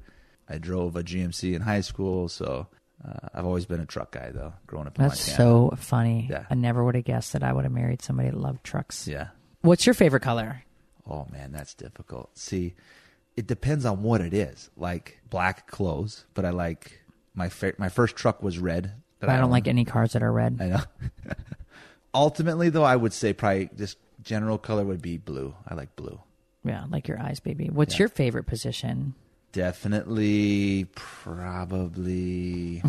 I 0.50 0.58
drove 0.58 0.96
a 0.96 1.04
GMC 1.04 1.56
in 1.56 1.62
high 1.62 1.82
school, 1.82 2.30
so 2.30 2.68
uh, 3.06 3.28
I've 3.34 3.46
always 3.46 3.66
been 3.66 3.80
a 3.82 3.86
truck 3.86 4.12
guy 4.12 4.32
though. 4.32 4.54
Growing 4.66 4.88
up 4.88 4.98
in 4.98 5.04
That's 5.04 5.28
Montana. 5.28 5.38
so 5.72 5.76
funny. 5.78 6.28
Yeah. 6.30 6.46
I 6.50 6.56
never 6.56 6.84
would 6.84 6.96
have 6.96 7.04
guessed 7.06 7.34
that 7.34 7.44
I 7.44 7.52
would 7.54 7.64
have 7.66 7.74
married 7.74 8.02
somebody 8.02 8.30
that 8.30 8.38
loved 8.38 8.64
trucks. 8.64 9.08
Yeah. 9.08 9.28
What's 9.62 9.86
your 9.86 9.94
favorite 9.94 10.22
color? 10.22 10.64
Oh 11.10 11.26
man, 11.32 11.52
that's 11.52 11.74
difficult. 11.74 12.38
See, 12.38 12.76
it 13.36 13.48
depends 13.48 13.86
on 13.86 14.04
what 14.04 14.22
it 14.22 14.34
is. 14.34 14.70
Like 14.78 15.20
black 15.30 15.68
clothes, 15.68 16.26
but 16.34 16.46
I 16.46 16.52
like 16.52 17.02
my 17.34 17.50
fa- 17.50 17.74
my 17.78 17.90
first 17.90 18.16
truck 18.16 18.42
was 18.42 18.58
red. 18.60 18.94
that 19.20 19.30
I 19.30 19.34
don't 19.36 19.44
owned. 19.46 19.52
like 19.52 19.68
any 19.68 19.84
cars 19.86 20.14
that 20.14 20.24
are 20.24 20.32
red. 20.32 20.58
I 20.62 20.66
know. 20.68 20.80
Ultimately, 22.14 22.70
though, 22.70 22.84
I 22.84 22.96
would 22.96 23.14
say 23.14 23.34
probably 23.34 23.70
just 23.78 23.98
general 24.22 24.58
color 24.58 24.84
would 24.84 25.02
be 25.02 25.18
blue. 25.18 25.54
I 25.68 25.74
like 25.76 25.96
blue. 25.96 26.20
Yeah, 26.64 26.86
like 26.90 27.08
your 27.08 27.20
eyes, 27.20 27.40
baby. 27.40 27.70
What's 27.70 27.96
Yeah. 27.96 28.00
your 28.04 28.10
favorite 28.10 28.46
position? 28.46 29.14
Definitely, 29.54 30.86
probably, 30.96 32.82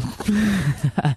I 0.96 1.16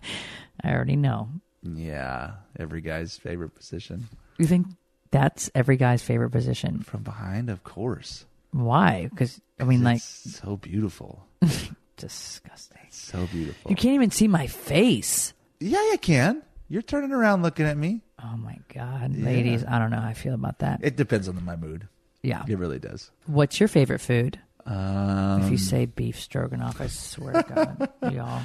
already 0.66 0.96
know. 0.96 1.30
yeah. 1.64 2.34
Every 2.60 2.82
guy's 2.82 3.18
favorite 3.18 3.56
position 3.56 4.08
You 4.38 4.46
think 4.46 4.68
that's 5.10 5.50
every 5.56 5.78
guy's 5.78 6.02
favorite 6.04 6.30
position? 6.32 6.82
from 6.82 7.02
behind, 7.04 7.50
of 7.50 7.64
course. 7.64 8.26
Why? 8.52 9.08
Because 9.10 9.40
I 9.60 9.64
mean, 9.64 9.84
like, 9.84 9.98
It's 9.98 10.40
so 10.40 10.58
beautiful, 10.58 11.26
disgusting. 11.98 12.88
so 12.90 13.26
beautiful. 13.32 13.72
You 13.72 13.76
can't 13.76 13.96
even 13.96 14.12
see 14.12 14.28
my 14.28 14.48
face. 14.48 15.34
Yeah, 15.60 15.82
you 15.92 15.98
can. 15.98 16.44
You're 16.72 16.82
turning 16.82 17.12
around 17.12 17.44
looking 17.44 17.66
at 17.66 17.76
me. 17.76 18.02
Oh 18.24 18.38
my 18.38 18.58
god, 18.74 19.14
ladies! 19.18 19.66
I 19.68 19.78
don't 19.78 19.92
know 19.92 20.00
how 20.00 20.08
I 20.08 20.14
feel 20.14 20.34
about 20.34 20.60
that. 20.60 20.80
It 20.82 20.96
depends 20.96 21.28
on 21.28 21.44
my 21.44 21.58
mood. 21.58 21.90
yeah. 22.24 22.46
It 22.48 22.58
really 22.58 22.80
does. 22.80 23.12
What's 23.26 23.60
your 23.60 23.68
favorite 23.68 24.00
food? 24.00 24.40
Um, 24.66 25.42
if 25.42 25.52
you 25.52 25.58
say 25.58 25.86
beef 25.86 26.18
stroganoff, 26.18 26.80
I 26.80 26.88
swear 26.88 27.34
to 27.34 27.44
God, 27.44 27.90
y'all. 28.14 28.42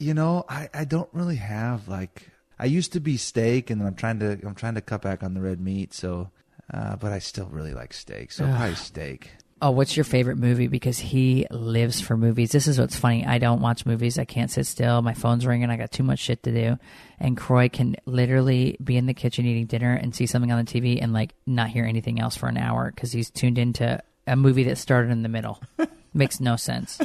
you 0.00 0.12
know, 0.12 0.44
I, 0.48 0.70
I 0.74 0.84
don't 0.84 1.08
really 1.12 1.36
have 1.36 1.86
like 1.86 2.30
I 2.58 2.64
used 2.64 2.94
to 2.94 3.00
be 3.00 3.16
steak, 3.16 3.70
and 3.70 3.80
then 3.80 3.86
I'm 3.86 3.94
trying 3.94 4.18
to 4.18 4.40
I'm 4.44 4.56
trying 4.56 4.74
to 4.74 4.80
cut 4.80 5.02
back 5.02 5.22
on 5.22 5.34
the 5.34 5.40
red 5.40 5.60
meat. 5.60 5.94
So, 5.94 6.30
uh, 6.74 6.96
but 6.96 7.12
I 7.12 7.20
still 7.20 7.46
really 7.46 7.74
like 7.74 7.92
steak. 7.92 8.32
So 8.32 8.44
probably 8.44 8.74
steak. 8.74 9.30
Oh, 9.64 9.70
what's 9.70 9.96
your 9.96 10.02
favorite 10.02 10.38
movie? 10.38 10.66
Because 10.66 10.98
he 10.98 11.46
lives 11.52 12.00
for 12.00 12.16
movies. 12.16 12.50
This 12.50 12.66
is 12.66 12.80
what's 12.80 12.96
funny. 12.96 13.24
I 13.24 13.38
don't 13.38 13.60
watch 13.60 13.86
movies. 13.86 14.18
I 14.18 14.24
can't 14.24 14.50
sit 14.50 14.66
still. 14.66 15.00
My 15.02 15.14
phone's 15.14 15.46
ringing. 15.46 15.70
I 15.70 15.76
got 15.76 15.92
too 15.92 16.02
much 16.02 16.18
shit 16.18 16.42
to 16.42 16.52
do. 16.52 16.78
And 17.20 17.36
Kroy 17.36 17.68
can 17.68 17.94
literally 18.04 18.76
be 18.82 18.96
in 18.96 19.06
the 19.06 19.14
kitchen 19.14 19.46
eating 19.46 19.66
dinner 19.66 19.94
and 19.94 20.12
see 20.16 20.26
something 20.26 20.50
on 20.50 20.64
the 20.64 20.68
TV 20.68 21.00
and 21.00 21.12
like 21.12 21.32
not 21.46 21.68
hear 21.68 21.84
anything 21.84 22.18
else 22.18 22.36
for 22.36 22.48
an 22.48 22.56
hour 22.56 22.90
because 22.90 23.12
he's 23.12 23.30
tuned 23.30 23.56
into 23.56 24.02
a 24.26 24.34
movie 24.34 24.64
that 24.64 24.78
started 24.78 25.12
in 25.12 25.22
the 25.22 25.28
middle. 25.28 25.62
Makes 26.12 26.40
no 26.40 26.56
sense. 26.56 27.00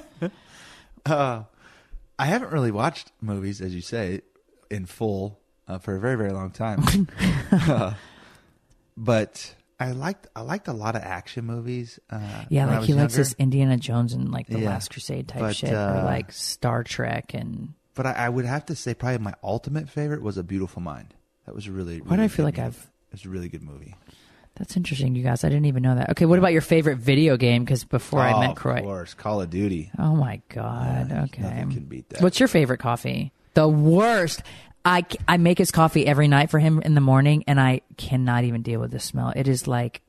I 1.06 1.46
haven't 2.26 2.52
really 2.52 2.72
watched 2.72 3.12
movies, 3.22 3.62
as 3.62 3.76
you 3.76 3.82
say, 3.82 4.22
in 4.72 4.88
full 4.88 5.40
uh, 5.68 5.78
for 5.78 5.96
a 5.96 6.00
very 6.00 6.16
very 6.16 6.32
long 6.32 6.50
time. 6.50 7.08
Uh, 7.52 7.94
but 8.98 9.56
I 9.80 9.92
liked 9.92 10.28
I 10.36 10.42
liked 10.42 10.68
a 10.68 10.74
lot 10.74 10.96
of 10.96 11.04
action 11.04 11.46
movies. 11.46 12.00
Uh, 12.10 12.20
Yeah, 12.50 12.66
like 12.66 12.84
he 12.84 12.94
likes 12.94 13.16
this 13.16 13.34
Indiana 13.38 13.78
Jones 13.78 14.14
and 14.14 14.32
like 14.32 14.48
the 14.48 14.60
Yeah. 14.60 14.70
Last 14.70 14.90
Crusade 14.92 15.28
type 15.28 15.42
But, 15.42 15.56
shit, 15.56 15.72
or 15.74 15.76
uh, 15.78 16.04
like 16.06 16.32
Star 16.32 16.84
Trek 16.84 17.34
and. 17.34 17.74
But 17.94 18.06
I, 18.08 18.12
I 18.14 18.30
would 18.30 18.46
have 18.46 18.66
to 18.68 18.76
say 18.76 18.94
probably 18.94 19.18
my 19.20 19.34
ultimate 19.44 19.90
favorite 19.90 20.22
was 20.22 20.38
A 20.38 20.44
Beautiful 20.44 20.82
Mind. 20.82 21.14
That 21.46 21.56
was 21.56 21.68
a 21.68 21.72
really. 21.72 22.00
Why 22.00 22.10
do 22.10 22.12
really 22.16 22.24
I 22.26 22.28
feel 22.28 22.46
like 22.46 22.58
movie. 22.58 22.68
I've- 22.68 22.78
It's 23.14 23.26
a 23.26 23.30
really 23.30 23.50
good 23.50 23.64
movie. 23.64 23.96
That's 24.56 24.76
interesting, 24.76 25.14
you 25.16 25.22
guys. 25.24 25.44
I 25.44 25.50
didn't 25.50 25.66
even 25.66 25.84
know 25.84 25.94
that. 25.96 26.10
Okay, 26.12 26.26
what 26.26 26.40
about 26.40 26.52
your 26.52 26.62
favorite 26.62 26.98
video 26.98 27.38
game? 27.38 27.64
Because 27.64 27.84
before 27.84 28.22
I 28.22 28.40
met 28.48 28.56
Kroy, 28.56 28.78
of 28.80 28.84
course, 28.84 29.14
Call 29.14 29.40
of 29.42 29.52
Duty. 29.52 29.92
Oh 30.00 30.16
my 30.16 30.42
god. 30.50 31.10
Yeah, 31.12 31.24
okay. 31.26 31.42
can 31.44 31.86
beat 31.88 32.10
that. 32.10 32.22
What's 32.22 32.40
your 32.40 32.48
favorite 32.48 32.80
coffee? 32.80 33.32
The 33.54 33.68
worst. 33.68 34.42
I, 34.88 35.06
I 35.28 35.36
make 35.38 35.58
his 35.58 35.70
coffee 35.72 36.08
every 36.08 36.28
night 36.30 36.50
for 36.50 36.60
him 36.60 36.82
in 36.82 36.96
the 36.96 37.02
morning, 37.02 37.44
and 37.46 37.60
I 37.60 37.82
cannot 37.98 38.46
even 38.46 38.62
deal 38.62 38.80
with 38.80 38.92
the 38.92 39.00
smell. 39.02 39.34
It 39.36 39.48
is 39.48 39.68
like 39.68 40.02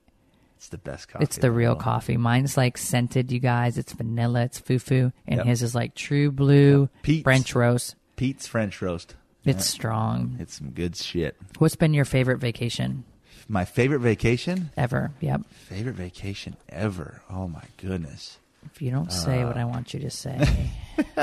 It's 0.56 0.68
the 0.68 0.78
best 0.78 1.08
coffee. 1.08 1.24
it's 1.24 1.38
the 1.38 1.50
real 1.50 1.70
world. 1.72 1.80
coffee. 1.82 2.16
Mine's 2.16 2.56
like 2.56 2.78
scented, 2.78 3.32
you 3.32 3.40
guys. 3.40 3.76
It's 3.76 3.92
vanilla. 3.92 4.42
It's 4.42 4.60
foo, 4.60 5.12
and 5.26 5.38
Yep. 5.38 5.46
his 5.46 5.62
is 5.64 5.74
like 5.74 5.94
true 5.96 6.30
blue 6.30 6.88
Peet's. 7.02 7.24
French 7.24 7.54
roast. 7.56 7.96
Peet's 8.16 8.46
French 8.46 8.80
roast. 8.80 9.16
It's 9.44 9.64
strong. 9.66 10.36
It's 10.38 10.58
some 10.58 10.70
good 10.70 10.94
shit. 10.94 11.34
What's 11.58 11.74
been 11.76 11.94
your 11.94 12.04
favorite 12.04 12.38
vacation 12.38 13.04
My 13.48 13.64
favorite 13.64 14.00
vacation. 14.00 14.70
ever? 14.76 15.10
Yep. 15.20 15.40
Favorite 15.50 15.94
vacation 15.96 16.56
ever. 16.68 17.22
Oh 17.30 17.48
my 17.48 17.62
goodness. 17.78 18.38
If 18.66 18.82
you 18.82 18.90
don't 18.90 19.10
say 19.12 19.42
Uh. 19.42 19.46
what 19.46 19.56
I 19.56 19.64
want 19.64 19.94
you 19.94 20.00
to 20.00 20.10
say, 20.10 20.70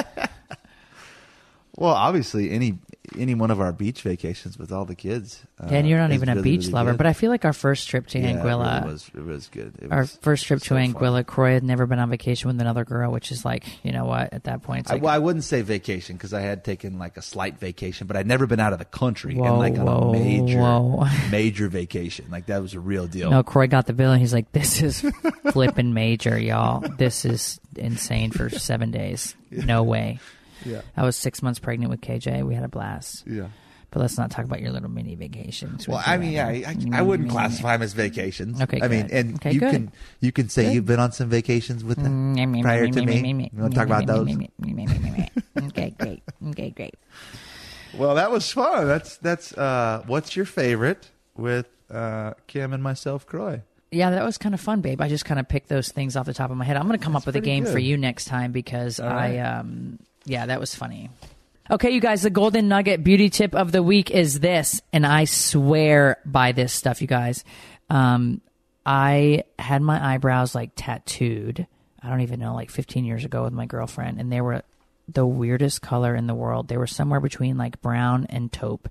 Well, 1.78 1.94
obviously 1.94 2.52
any 2.52 2.80
any 3.18 3.36
one 3.36 3.52
of 3.52 3.60
our 3.60 3.72
beach 3.72 4.02
vacations 4.02 4.58
with 4.58 4.72
all 4.72 4.86
the 4.86 4.96
kids. 4.96 5.44
Uh, 5.62 5.68
and 5.68 5.88
you're 5.88 6.00
not 6.00 6.12
even 6.12 6.30
a 6.30 6.36
really, 6.36 6.44
beach 6.44 6.62
really 6.62 6.74
lover, 6.74 6.92
good. 6.92 6.98
but 6.98 7.06
I 7.06 7.14
feel 7.14 7.32
like 7.32 7.46
our 7.46 7.54
first 7.54 7.88
trip 7.90 8.08
to 8.08 8.20
yeah, 8.20 8.34
Anguilla. 8.34 8.84
It 8.84 8.88
was. 8.88 9.12
It 9.16 9.26
was 9.26 9.48
good. 9.48 9.74
It 9.82 9.92
our 9.92 10.02
was 10.02 10.18
first 10.22 10.46
trip 10.46 10.60
to 10.60 10.66
so 10.66 10.76
fun. 10.76 10.94
Anguilla, 10.94 11.26
Kroy 11.26 11.54
had 11.54 11.64
never 11.64 11.86
been 11.86 12.00
on 12.00 12.10
vacation 12.10 12.48
with 12.48 12.60
another 12.60 12.86
girl, 12.86 13.12
which 13.12 13.32
is 13.32 13.46
like, 13.46 13.64
you 13.84 13.92
know 13.92 14.06
what? 14.06 14.34
At 14.34 14.46
that 14.46 14.64
point, 14.64 14.82
it's 14.82 14.92
I, 14.92 14.96
well, 14.96 15.14
I 15.14 15.20
wouldn't 15.20 15.44
say 15.44 15.62
vacation 15.62 16.16
because 16.16 16.34
I 16.34 16.42
had 16.42 16.64
taken 16.64 17.00
like 17.00 17.18
a 17.18 17.22
slight 17.22 17.60
vacation, 17.60 18.08
but 18.08 18.18
I'd 18.18 18.28
never 18.28 18.48
been 18.48 18.60
out 18.60 18.74
of 18.74 18.80
the 18.80 18.86
country 18.86 19.36
Whoa, 19.36 19.46
and 19.46 19.58
like 19.58 19.80
on 19.80 19.86
whoa, 19.86 20.10
a 20.10 20.14
major 20.14 20.60
whoa. 20.60 21.08
major 21.32 21.68
vacation. 21.68 22.26
Like 22.30 22.48
that 22.48 22.62
was 22.62 22.74
a 22.74 22.80
real 22.80 23.08
deal. 23.08 23.30
no, 23.30 23.44
Kroy 23.44 23.68
got 23.68 23.88
the 23.88 23.94
bill 23.94 24.12
and 24.12 24.20
he's 24.22 24.34
like, 24.34 24.52
this 24.52 24.82
is 24.82 25.06
flipping 25.52 25.94
major, 25.94 26.38
y'all. 26.38 26.84
This 26.98 27.26
is 27.26 27.60
insane 27.76 28.32
for 28.32 28.50
seven 28.50 28.92
days. 28.92 29.36
No 29.52 29.84
way. 29.96 30.20
Yeah. 30.66 30.82
I 30.98 31.04
was 31.04 31.16
six 31.16 31.42
months 31.42 31.60
pregnant 31.60 31.90
with 31.92 32.02
KJ. 32.02 32.44
We 32.46 32.56
had 32.56 32.64
a 32.64 32.68
blast. 32.68 33.24
Yeah. 33.28 33.48
But 33.92 34.02
let's 34.02 34.18
not 34.18 34.30
talk 34.30 34.44
about 34.44 34.60
your 34.60 34.72
little 34.72 34.90
mini 34.90 35.16
vacations. 35.16 35.88
Well, 35.88 36.04
I 36.06 36.18
mean, 36.18 36.34
yeah, 36.34 36.48
I, 36.48 36.64
I, 36.68 37.00
I 37.00 37.02
wouldn't 37.02 37.30
classify 37.30 37.74
them 37.78 37.82
as 37.84 37.94
vacations. 37.94 38.62
Okay, 38.62 38.82
I 38.82 38.90
mean, 38.90 39.08
and 39.10 39.36
Okay, 39.36 39.52
you 39.54 39.60
good. 39.62 39.72
can 39.72 39.92
you 40.20 40.32
can 40.34 40.50
say 40.50 40.66
Good. 40.66 40.74
you've 40.74 40.86
been 40.86 41.00
on 41.00 41.14
some 41.14 41.30
vacations 41.30 41.82
with 41.82 41.98
them 42.04 42.36
Mm, 42.36 42.62
prior 42.62 42.88
to 42.90 43.06
me. 43.06 43.50
You 43.54 43.62
want 43.62 43.74
to 43.74 43.78
talk 43.80 43.86
about 43.88 44.06
those? 44.06 44.28
okay, 45.70 45.96
great. 45.98 46.24
Okay, 46.50 46.72
great. 46.72 46.96
Well, 47.98 48.16
that 48.16 48.32
was 48.32 48.52
fun. 48.52 48.88
That's 48.88 49.18
that's. 49.18 49.54
uh 49.58 50.04
What's 50.08 50.36
your 50.36 50.46
favorite 50.46 51.10
with 51.38 51.68
uh 51.90 52.34
Kim 52.48 52.74
and 52.74 52.84
myself, 52.84 53.26
Kroy? 53.26 53.62
Yeah, 53.92 54.10
that 54.10 54.26
was 54.26 54.38
kind 54.38 54.54
of 54.54 54.60
fun, 54.60 54.82
babe. 54.82 55.00
I 55.00 55.08
just 55.08 55.24
kind 55.24 55.40
of 55.40 55.48
picked 55.48 55.70
those 55.70 55.90
things 55.90 56.18
off 56.18 56.26
the 56.26 56.34
top 56.34 56.52
of 56.52 56.58
my 56.58 56.66
head. 56.66 56.76
I'm 56.76 56.88
going 56.88 57.00
to 57.00 57.04
come 57.04 57.16
up 57.16 57.26
with 57.26 57.38
a 57.38 57.42
game 57.42 57.66
for 57.66 57.80
you 57.80 57.96
next 57.96 58.26
time 58.26 58.52
because 58.52 59.00
I, 59.00 59.38
um, 59.38 60.00
yeah, 60.26 60.46
that 60.48 60.60
was 60.60 60.76
funny. 60.76 61.10
Okay, 61.70 61.90
you 61.90 62.00
guys, 62.00 62.22
the 62.22 62.30
golden 62.30 62.68
nugget 62.68 63.04
beauty 63.04 63.30
tip 63.30 63.56
of 63.56 63.72
the 63.72 63.82
week 63.82 64.12
is 64.12 64.40
this, 64.40 64.82
and 64.94 65.06
I 65.06 65.26
swear 65.26 66.18
by 66.24 66.52
this 66.52 66.72
stuff, 66.72 67.02
you 67.02 67.08
guys. 67.08 67.44
Um, 67.90 68.42
I 68.86 69.46
had 69.58 69.82
my 69.82 70.14
eyebrows 70.14 70.54
like 70.54 70.72
tattooed. 70.76 71.66
I 72.04 72.10
don't 72.10 72.22
even 72.22 72.40
know, 72.40 72.54
like 72.54 72.70
15 72.70 73.04
years 73.04 73.26
ago 73.26 73.44
with 73.44 73.54
my 73.54 73.66
girlfriend, 73.66 74.20
and 74.20 74.32
they 74.32 74.42
were 74.42 74.62
the 75.08 75.26
weirdest 75.26 75.82
color 75.82 76.16
in 76.16 76.28
the 76.28 76.36
world. 76.36 76.68
They 76.68 76.78
were 76.78 76.88
somewhere 76.88 77.20
between 77.20 77.58
like 77.58 77.82
brown 77.82 78.28
and 78.30 78.52
taupe. 78.52 78.88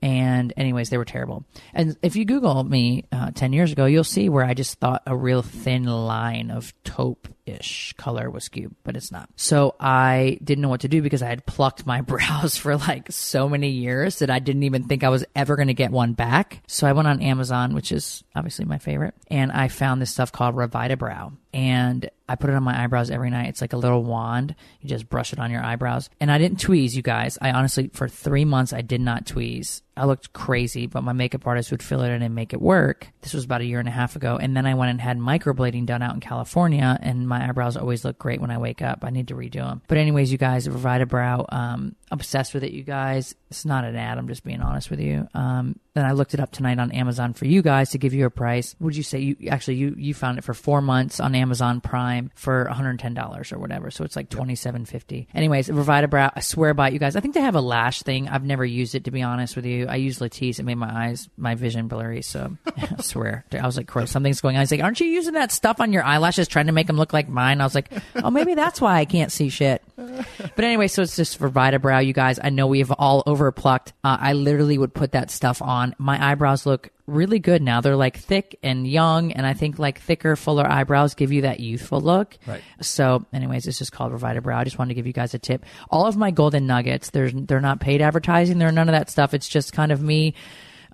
And 0.00 0.52
anyways, 0.56 0.90
they 0.90 0.96
were 0.96 1.04
terrible. 1.04 1.44
And 1.74 1.96
if 2.02 2.16
you 2.16 2.24
Google 2.24 2.64
me 2.64 3.04
uh, 3.12 3.32
ten 3.32 3.52
years 3.52 3.72
ago, 3.72 3.84
you'll 3.84 4.04
see 4.04 4.30
where 4.30 4.44
I 4.44 4.54
just 4.54 4.78
thought 4.78 5.02
a 5.06 5.16
real 5.16 5.42
thin 5.42 5.84
line 5.84 6.50
of 6.50 6.72
taupe 6.84 7.28
ish 7.48 7.94
color 7.96 8.30
was 8.30 8.44
skewed, 8.44 8.74
but 8.84 8.96
it's 8.96 9.10
not. 9.10 9.28
So 9.36 9.74
I 9.80 10.38
didn't 10.42 10.62
know 10.62 10.68
what 10.68 10.82
to 10.82 10.88
do 10.88 11.02
because 11.02 11.22
I 11.22 11.28
had 11.28 11.46
plucked 11.46 11.86
my 11.86 12.00
brows 12.02 12.56
for 12.56 12.76
like 12.76 13.10
so 13.10 13.48
many 13.48 13.70
years 13.70 14.20
that 14.20 14.30
I 14.30 14.38
didn't 14.38 14.64
even 14.64 14.84
think 14.84 15.04
I 15.04 15.08
was 15.08 15.24
ever 15.34 15.56
going 15.56 15.68
to 15.68 15.74
get 15.74 15.90
one 15.90 16.12
back. 16.12 16.62
So 16.66 16.86
I 16.86 16.92
went 16.92 17.08
on 17.08 17.22
Amazon, 17.22 17.74
which 17.74 17.92
is 17.92 18.22
obviously 18.34 18.64
my 18.64 18.78
favorite, 18.78 19.14
and 19.28 19.50
I 19.52 19.68
found 19.68 20.00
this 20.00 20.10
stuff 20.10 20.32
called 20.32 20.54
Revita 20.54 20.98
Brow. 20.98 21.32
And 21.52 22.10
I 22.28 22.36
put 22.36 22.50
it 22.50 22.56
on 22.56 22.62
my 22.62 22.82
eyebrows 22.82 23.10
every 23.10 23.30
night. 23.30 23.48
It's 23.48 23.60
like 23.60 23.72
a 23.72 23.78
little 23.78 24.04
wand. 24.04 24.54
You 24.80 24.88
just 24.88 25.08
brush 25.08 25.32
it 25.32 25.38
on 25.38 25.50
your 25.50 25.64
eyebrows. 25.64 26.10
And 26.20 26.30
I 26.30 26.38
didn't 26.38 26.58
tweeze, 26.58 26.94
you 26.94 27.02
guys. 27.02 27.38
I 27.40 27.52
honestly, 27.52 27.90
for 27.92 28.08
three 28.08 28.44
months, 28.44 28.72
I 28.72 28.82
did 28.82 29.00
not 29.00 29.24
tweeze. 29.24 29.82
I 29.96 30.04
looked 30.04 30.32
crazy, 30.32 30.86
but 30.86 31.02
my 31.02 31.12
makeup 31.12 31.46
artist 31.46 31.70
would 31.70 31.82
fill 31.82 32.02
it 32.02 32.10
in 32.10 32.22
and 32.22 32.34
make 32.34 32.52
it 32.52 32.60
work. 32.60 33.08
This 33.22 33.34
was 33.34 33.44
about 33.44 33.62
a 33.62 33.64
year 33.64 33.80
and 33.80 33.88
a 33.88 33.92
half 33.92 34.14
ago. 34.14 34.36
And 34.36 34.56
then 34.56 34.64
I 34.64 34.74
went 34.74 34.90
and 34.90 35.00
had 35.00 35.18
microblading 35.18 35.86
done 35.86 36.02
out 36.02 36.14
in 36.14 36.20
California, 36.20 36.98
and 37.02 37.26
my 37.26 37.48
eyebrows 37.48 37.76
always 37.76 38.04
look 38.04 38.18
great 38.18 38.40
when 38.40 38.50
I 38.50 38.58
wake 38.58 38.80
up. 38.80 39.00
I 39.02 39.10
need 39.10 39.28
to 39.28 39.34
redo 39.34 39.54
them. 39.54 39.82
But, 39.88 39.98
anyways, 39.98 40.30
you 40.30 40.38
guys, 40.38 40.68
Revita 40.68 41.08
Brow, 41.08 41.46
um, 41.48 41.96
obsessed 42.10 42.54
with 42.54 42.64
it, 42.64 42.72
you 42.72 42.82
guys. 42.82 43.34
It's 43.50 43.64
not 43.64 43.84
an 43.84 43.96
ad. 43.96 44.18
I'm 44.18 44.28
just 44.28 44.44
being 44.44 44.60
honest 44.60 44.90
with 44.90 45.00
you. 45.00 45.26
Um, 45.34 45.78
then 45.94 46.04
I 46.04 46.12
looked 46.12 46.34
it 46.34 46.40
up 46.40 46.52
tonight 46.52 46.78
on 46.78 46.92
Amazon 46.92 47.32
for 47.32 47.44
you 47.46 47.60
guys 47.62 47.90
to 47.90 47.98
give 47.98 48.14
you 48.14 48.26
a 48.26 48.30
price. 48.30 48.76
Would 48.78 48.96
you 48.96 49.02
say 49.02 49.18
you 49.18 49.36
actually 49.50 49.76
you 49.76 49.94
you 49.98 50.14
found 50.14 50.38
it 50.38 50.44
for 50.44 50.54
four 50.54 50.80
months 50.80 51.18
on 51.18 51.34
Amazon 51.34 51.80
Prime 51.80 52.30
for 52.34 52.64
110 52.64 53.14
dollars 53.14 53.52
or 53.52 53.58
whatever? 53.58 53.90
So 53.90 54.04
it's 54.04 54.14
like 54.14 54.28
27.50. 54.28 55.26
Anyways, 55.34 55.68
Revita 55.68 56.08
Brow. 56.08 56.30
I 56.34 56.40
swear 56.40 56.74
by 56.74 56.88
it, 56.88 56.92
you 56.92 56.98
guys. 57.00 57.16
I 57.16 57.20
think 57.20 57.34
they 57.34 57.40
have 57.40 57.56
a 57.56 57.60
lash 57.60 58.02
thing. 58.02 58.28
I've 58.28 58.44
never 58.44 58.64
used 58.64 58.94
it 58.94 59.04
to 59.04 59.10
be 59.10 59.22
honest 59.22 59.56
with 59.56 59.66
you. 59.66 59.86
I 59.88 59.96
used 59.96 60.20
Latisse. 60.20 60.60
It 60.60 60.64
made 60.64 60.76
my 60.76 61.08
eyes 61.08 61.28
my 61.36 61.54
vision 61.54 61.88
blurry. 61.88 62.22
So 62.22 62.56
I 62.66 63.02
swear 63.02 63.44
I 63.52 63.66
was 63.66 63.76
like, 63.76 63.88
"Kroy, 63.88 64.04
something's 64.04 64.40
going 64.40 64.56
on." 64.56 64.60
He's 64.60 64.70
like, 64.70 64.82
"Aren't 64.82 65.00
you 65.00 65.06
using 65.06 65.34
that 65.34 65.50
stuff 65.50 65.80
on 65.80 65.92
your 65.92 66.04
eyelashes 66.04 66.48
trying 66.48 66.66
to 66.66 66.72
make 66.72 66.86
them 66.86 66.96
look 66.96 67.12
like 67.12 67.28
mine?" 67.28 67.60
I 67.60 67.64
was 67.64 67.74
like, 67.74 67.90
"Oh, 68.16 68.30
maybe 68.30 68.54
that's 68.54 68.80
why 68.80 68.98
I 68.98 69.04
can't 69.04 69.32
see 69.32 69.48
shit." 69.48 69.82
But 69.96 70.64
anyway, 70.64 70.88
so 70.88 71.02
it's 71.02 71.16
just 71.16 71.38
for 71.38 71.48
Vita 71.48 71.78
Brow, 71.98 72.02
you 72.02 72.12
guys. 72.12 72.38
I 72.40 72.50
know 72.50 72.68
we 72.68 72.78
have 72.78 72.92
all 72.92 73.24
overplucked. 73.26 73.92
Uh, 74.04 74.16
I 74.20 74.32
literally 74.32 74.78
would 74.78 74.94
put 74.94 75.12
that 75.12 75.32
stuff 75.32 75.60
on. 75.60 75.96
My 75.98 76.30
eyebrows 76.30 76.64
look 76.64 76.90
really 77.08 77.40
good 77.40 77.60
now. 77.60 77.80
They're 77.80 77.96
like 77.96 78.16
thick 78.16 78.56
and 78.62 78.86
young, 78.86 79.32
and 79.32 79.44
I 79.44 79.52
think 79.54 79.80
like 79.80 80.00
thicker, 80.00 80.36
fuller 80.36 80.64
eyebrows 80.64 81.14
give 81.14 81.32
you 81.32 81.42
that 81.42 81.58
youthful 81.58 82.00
look. 82.00 82.38
Right. 82.46 82.62
So, 82.80 83.26
anyways, 83.32 83.66
it's 83.66 83.78
just 83.78 83.90
called 83.90 84.12
Revita 84.12 84.44
Brow. 84.44 84.58
I 84.60 84.64
just 84.64 84.78
wanted 84.78 84.90
to 84.90 84.94
give 84.94 85.08
you 85.08 85.12
guys 85.12 85.34
a 85.34 85.40
tip. 85.40 85.64
All 85.90 86.06
of 86.06 86.16
my 86.16 86.30
golden 86.30 86.68
nuggets, 86.68 87.10
there's 87.10 87.32
they're 87.34 87.60
not 87.60 87.80
paid 87.80 88.00
advertising. 88.00 88.58
They're 88.58 88.70
none 88.70 88.88
of 88.88 88.92
that 88.92 89.10
stuff. 89.10 89.34
It's 89.34 89.48
just 89.48 89.72
kind 89.72 89.90
of 89.90 90.00
me. 90.00 90.34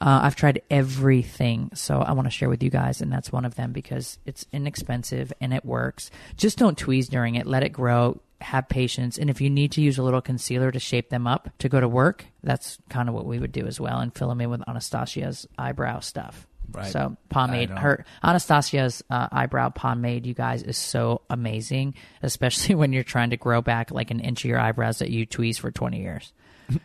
Uh, 0.01 0.21
I've 0.23 0.37
tried 0.37 0.63
everything, 0.71 1.71
so 1.75 1.99
I 1.99 2.13
want 2.13 2.27
to 2.27 2.31
share 2.31 2.49
with 2.49 2.63
you 2.63 2.71
guys, 2.71 3.03
and 3.03 3.13
that's 3.13 3.31
one 3.31 3.45
of 3.45 3.57
them 3.57 3.73
because 3.73 4.19
it's 4.25 4.47
inexpensive 4.53 5.33
and 5.41 5.53
it 5.53 5.65
works. 5.65 6.11
Just 6.37 6.59
don't 6.59 6.79
tweeze 6.79 7.09
during 7.09 7.35
it. 7.35 7.47
Let 7.47 7.63
it 7.63 7.73
grow. 7.73 8.21
Have 8.45 8.69
patience, 8.69 9.19
and 9.19 9.31
if 9.31 9.41
you 9.41 9.51
need 9.51 9.73
to 9.73 9.81
use 9.81 9.99
a 9.99 10.03
little 10.03 10.21
concealer 10.21 10.71
to 10.71 10.79
shape 10.79 11.11
them 11.11 11.27
up 11.27 11.51
to 11.59 11.69
go 11.69 11.81
to 11.81 11.89
work, 11.89 12.27
that's 12.43 12.79
kind 12.89 13.09
of 13.09 13.15
what 13.15 13.27
we 13.27 13.39
would 13.39 13.53
do 13.53 13.67
as 13.67 13.81
well, 13.81 13.99
and 13.99 14.15
fill 14.15 14.29
them 14.29 14.41
in 14.41 14.51
with 14.51 14.63
Anastasia's 14.69 15.47
eyebrow 15.59 16.01
stuff. 16.01 16.47
Right. 16.71 16.93
So 16.93 17.17
pomade, 17.29 17.71
her 17.71 18.05
Anastasia's 18.23 19.03
uh, 19.11 19.29
eyebrow 19.31 19.71
pomade, 19.71 20.27
you 20.27 20.35
guys, 20.35 20.63
is 20.63 20.77
so 20.77 21.23
amazing, 21.31 21.95
especially 22.23 22.75
when 22.77 22.93
you're 22.93 23.03
trying 23.03 23.31
to 23.31 23.37
grow 23.37 23.63
back 23.63 23.91
like 23.91 24.11
an 24.11 24.21
inch 24.21 24.45
of 24.45 24.51
your 24.51 24.61
eyebrows 24.61 24.99
that 24.99 25.11
you 25.11 25.27
tweeze 25.27 25.59
for 25.59 25.71
20 25.71 26.01
years. 26.01 26.33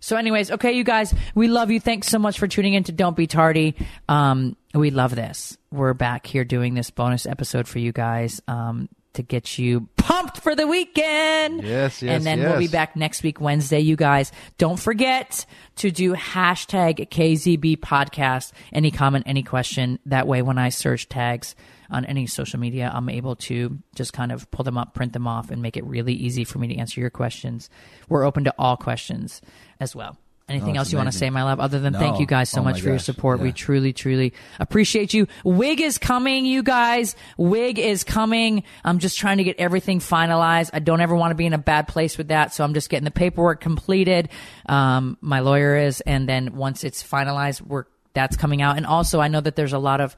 So, 0.00 0.16
anyways, 0.16 0.52
okay, 0.52 0.72
you 0.72 0.84
guys, 0.84 1.12
we 1.34 1.48
love 1.48 1.72
you. 1.72 1.80
Thanks 1.80 2.06
so 2.06 2.20
much 2.20 2.38
for 2.38 2.46
tuning 2.46 2.74
in 2.74 2.84
to 2.84 2.92
Don't 2.92 3.16
Be 3.16 3.26
Tardy. 3.26 3.74
Um, 4.08 4.56
we 4.72 4.90
love 4.90 5.14
this. 5.14 5.58
We're 5.72 5.94
back 5.94 6.24
here 6.24 6.44
doing 6.44 6.74
this 6.74 6.90
bonus 6.90 7.26
episode 7.26 7.66
for 7.66 7.78
you 7.80 7.90
guys 7.90 8.40
um, 8.46 8.88
to 9.18 9.22
get 9.24 9.58
you 9.58 9.88
pumped 9.96 10.38
for 10.40 10.54
the 10.54 10.66
weekend. 10.66 11.64
Yes, 11.64 12.02
yes, 12.02 12.16
And 12.16 12.24
then 12.24 12.38
we'll 12.38 12.58
be 12.58 12.68
back 12.68 12.94
next 12.94 13.24
week, 13.24 13.40
Wednesday, 13.40 13.80
you 13.80 13.96
guys. 13.96 14.30
Don't 14.58 14.78
forget 14.78 15.44
to 15.76 15.90
do 15.90 16.14
hashtag 16.14 17.08
KZB 17.08 17.78
podcast. 17.78 18.52
Any 18.72 18.92
comment, 18.92 19.24
any 19.26 19.42
question. 19.42 19.98
That 20.06 20.28
way, 20.28 20.40
when 20.40 20.56
I 20.56 20.68
search 20.68 21.08
tags 21.08 21.56
on 21.90 22.04
any 22.04 22.28
social 22.28 22.60
media, 22.60 22.92
I'm 22.94 23.08
able 23.08 23.34
to 23.36 23.78
just 23.96 24.12
kind 24.12 24.30
of 24.30 24.48
pull 24.52 24.62
them 24.62 24.78
up, 24.78 24.94
print 24.94 25.12
them 25.12 25.26
off, 25.26 25.50
and 25.50 25.60
make 25.60 25.76
it 25.76 25.84
really 25.84 26.14
easy 26.14 26.44
for 26.44 26.60
me 26.60 26.68
to 26.68 26.76
answer 26.76 27.00
your 27.00 27.10
questions. 27.10 27.68
We're 28.08 28.24
open 28.24 28.44
to 28.44 28.54
all 28.56 28.76
questions 28.76 29.42
as 29.80 29.96
well. 29.96 30.16
Anything 30.48 30.76
Oh, 30.76 30.80
else 30.80 30.90
you 30.92 30.96
want 30.96 31.06
to 31.06 31.16
amazing. 31.16 31.26
say, 31.26 31.30
my 31.30 31.42
love? 31.42 31.60
Other 31.60 31.78
than 31.78 31.92
thank 31.92 32.20
you 32.20 32.26
guys 32.26 32.48
so 32.48 32.60
Oh, 32.60 32.64
much 32.64 32.80
for 32.80 32.86
your 32.88 32.96
gosh. 32.96 33.04
support. 33.04 33.38
We 33.40 33.52
truly, 33.52 33.92
truly 33.92 34.32
appreciate 34.58 35.12
you. 35.12 35.26
Wig 35.44 35.80
is 35.80 35.98
coming, 35.98 36.46
you 36.46 36.62
guys. 36.62 37.16
Wig 37.36 37.78
is 37.78 38.02
coming. 38.02 38.62
I'm 38.84 38.98
just 38.98 39.18
trying 39.18 39.36
to 39.38 39.44
get 39.44 39.56
everything 39.58 39.98
finalized. 40.00 40.70
I 40.72 40.78
don't 40.78 41.00
ever 41.02 41.14
want 41.14 41.32
to 41.32 41.34
be 41.34 41.44
in 41.44 41.52
a 41.52 41.58
bad 41.58 41.86
place 41.86 42.16
with 42.16 42.28
that, 42.28 42.54
so 42.54 42.64
I'm 42.64 42.72
just 42.72 42.88
getting 42.88 43.04
the 43.04 43.10
paperwork 43.10 43.60
completed. 43.60 44.30
Um, 44.66 45.18
my 45.20 45.40
lawyer 45.40 45.76
is, 45.76 46.00
and 46.00 46.28
then 46.28 46.56
once 46.56 46.82
it's 46.82 47.02
finalized, 47.02 47.60
we're 47.60 47.84
that's 48.14 48.36
coming 48.36 48.62
out. 48.62 48.76
And 48.78 48.86
also, 48.86 49.20
I 49.20 49.28
know 49.28 49.40
that 49.42 49.54
there's 49.54 49.74
a 49.74 49.78
lot 49.78 50.00
of 50.00 50.16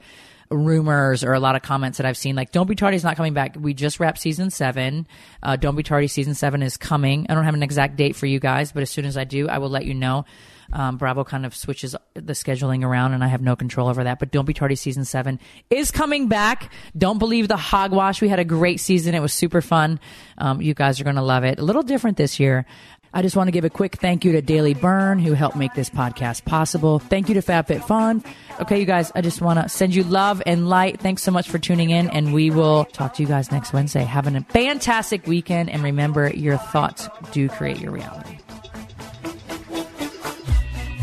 rumors 0.51 1.23
or 1.23 1.33
a 1.33 1.39
lot 1.39 1.55
of 1.55 1.61
comments 1.61 1.97
that 1.97 2.05
I've 2.05 2.17
seen 2.17 2.35
like 2.35 2.51
don't 2.51 2.67
be 2.67 2.75
tardy 2.75 2.97
is 2.97 3.03
not 3.03 3.15
coming 3.17 3.33
back. 3.33 3.55
We 3.59 3.73
just 3.73 3.99
wrapped 3.99 4.19
season 4.19 4.49
seven. 4.49 5.07
Uh, 5.41 5.55
don't 5.55 5.75
be 5.75 5.83
tardy 5.83 6.07
season 6.07 6.35
seven 6.35 6.61
is 6.61 6.77
coming. 6.77 7.25
I 7.29 7.33
don't 7.33 7.45
have 7.45 7.53
an 7.53 7.63
exact 7.63 7.95
date 7.95 8.15
for 8.15 8.25
you 8.25 8.39
guys 8.39 8.71
but 8.71 8.83
as 8.83 8.89
soon 8.89 9.05
as 9.05 9.17
I 9.17 9.23
do 9.23 9.47
I 9.47 9.57
will 9.57 9.69
let 9.69 9.85
you 9.85 9.93
know. 9.93 10.25
Um, 10.73 10.95
Bravo 10.95 11.25
kind 11.25 11.45
of 11.45 11.53
switches 11.53 11.97
the 12.13 12.33
scheduling 12.33 12.85
around 12.85 13.13
and 13.13 13.23
I 13.23 13.27
have 13.27 13.41
no 13.41 13.55
control 13.57 13.89
over 13.89 14.05
that 14.05 14.19
but 14.19 14.31
don't 14.31 14.45
be 14.45 14.53
tardy 14.53 14.75
season 14.75 15.03
seven 15.03 15.39
is 15.69 15.91
coming 15.91 16.27
back. 16.27 16.71
Don't 16.97 17.17
believe 17.17 17.47
the 17.47 17.57
hogwash. 17.57 18.21
We 18.21 18.29
had 18.29 18.39
a 18.39 18.45
great 18.45 18.79
season. 18.79 19.13
It 19.13 19.19
was 19.19 19.33
super 19.33 19.61
fun. 19.61 19.99
Um, 20.37 20.61
you 20.61 20.73
guys 20.73 21.01
are 21.01 21.03
gonna 21.03 21.23
love 21.23 21.43
it. 21.43 21.59
A 21.59 21.63
little 21.63 21.83
different 21.83 22.17
this 22.17 22.39
year 22.39 22.65
I 23.13 23.21
just 23.21 23.35
want 23.35 23.47
to 23.47 23.51
give 23.51 23.65
a 23.65 23.69
quick 23.69 23.95
thank 23.95 24.23
you 24.23 24.31
to 24.31 24.41
Daily 24.41 24.73
Burn, 24.73 25.19
who 25.19 25.33
helped 25.33 25.57
make 25.57 25.73
this 25.73 25.89
podcast 25.89 26.45
possible. 26.45 26.99
Thank 26.99 27.27
you 27.27 27.35
to 27.35 27.41
FabFitFun. 27.41 28.25
Okay, 28.61 28.79
you 28.79 28.85
guys, 28.85 29.11
I 29.13 29.21
just 29.21 29.41
want 29.41 29.61
to 29.61 29.67
send 29.67 29.93
you 29.93 30.03
love 30.03 30.41
and 30.45 30.69
light. 30.69 31.01
Thanks 31.01 31.21
so 31.21 31.31
much 31.31 31.49
for 31.49 31.59
tuning 31.59 31.89
in, 31.89 32.09
and 32.09 32.33
we 32.33 32.51
will 32.51 32.85
talk 32.85 33.15
to 33.15 33.21
you 33.21 33.27
guys 33.27 33.51
next 33.51 33.73
Wednesday. 33.73 34.03
Have 34.03 34.27
a 34.27 34.41
fantastic 34.41 35.27
weekend, 35.27 35.69
and 35.69 35.83
remember, 35.83 36.29
your 36.29 36.57
thoughts 36.57 37.09
do 37.33 37.49
create 37.49 37.79
your 37.79 37.91
reality. 37.91 38.37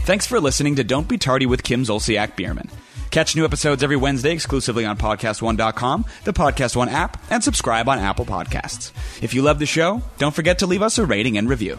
Thanks 0.05 0.27
for 0.27 0.41
listening 0.41 0.77
to 0.77 0.85
Don't 0.85 1.07
Be 1.07 1.19
Tardy 1.19 1.45
with 1.45 1.63
Kim 1.63 1.83
Zolciak 1.83 2.37
Biermann. 2.37 2.71
Catch 3.11 3.37
new 3.37 3.45
episodes 3.45 3.83
every 3.83 3.97
Wednesday 3.97 4.33
exclusively 4.33 4.87
on 4.87 4.97
PodcastOne.com, 4.97 6.07
the 6.25 6.33
Podcast 6.33 6.75
One 6.77 6.89
app, 6.89 7.23
and 7.31 7.45
subscribe 7.45 7.89
on 7.89 7.99
Apple 7.99 8.25
Podcasts. 8.25 8.93
If 9.23 9.35
you 9.35 9.43
love 9.43 9.59
the 9.59 9.67
show, 9.67 10.01
don't 10.17 10.35
forget 10.35 10.61
to 10.61 10.67
leave 10.67 10.83
us 10.83 10.97
a 10.97 11.05
rating 11.05 11.37
and 11.37 11.49
review. 11.49 11.79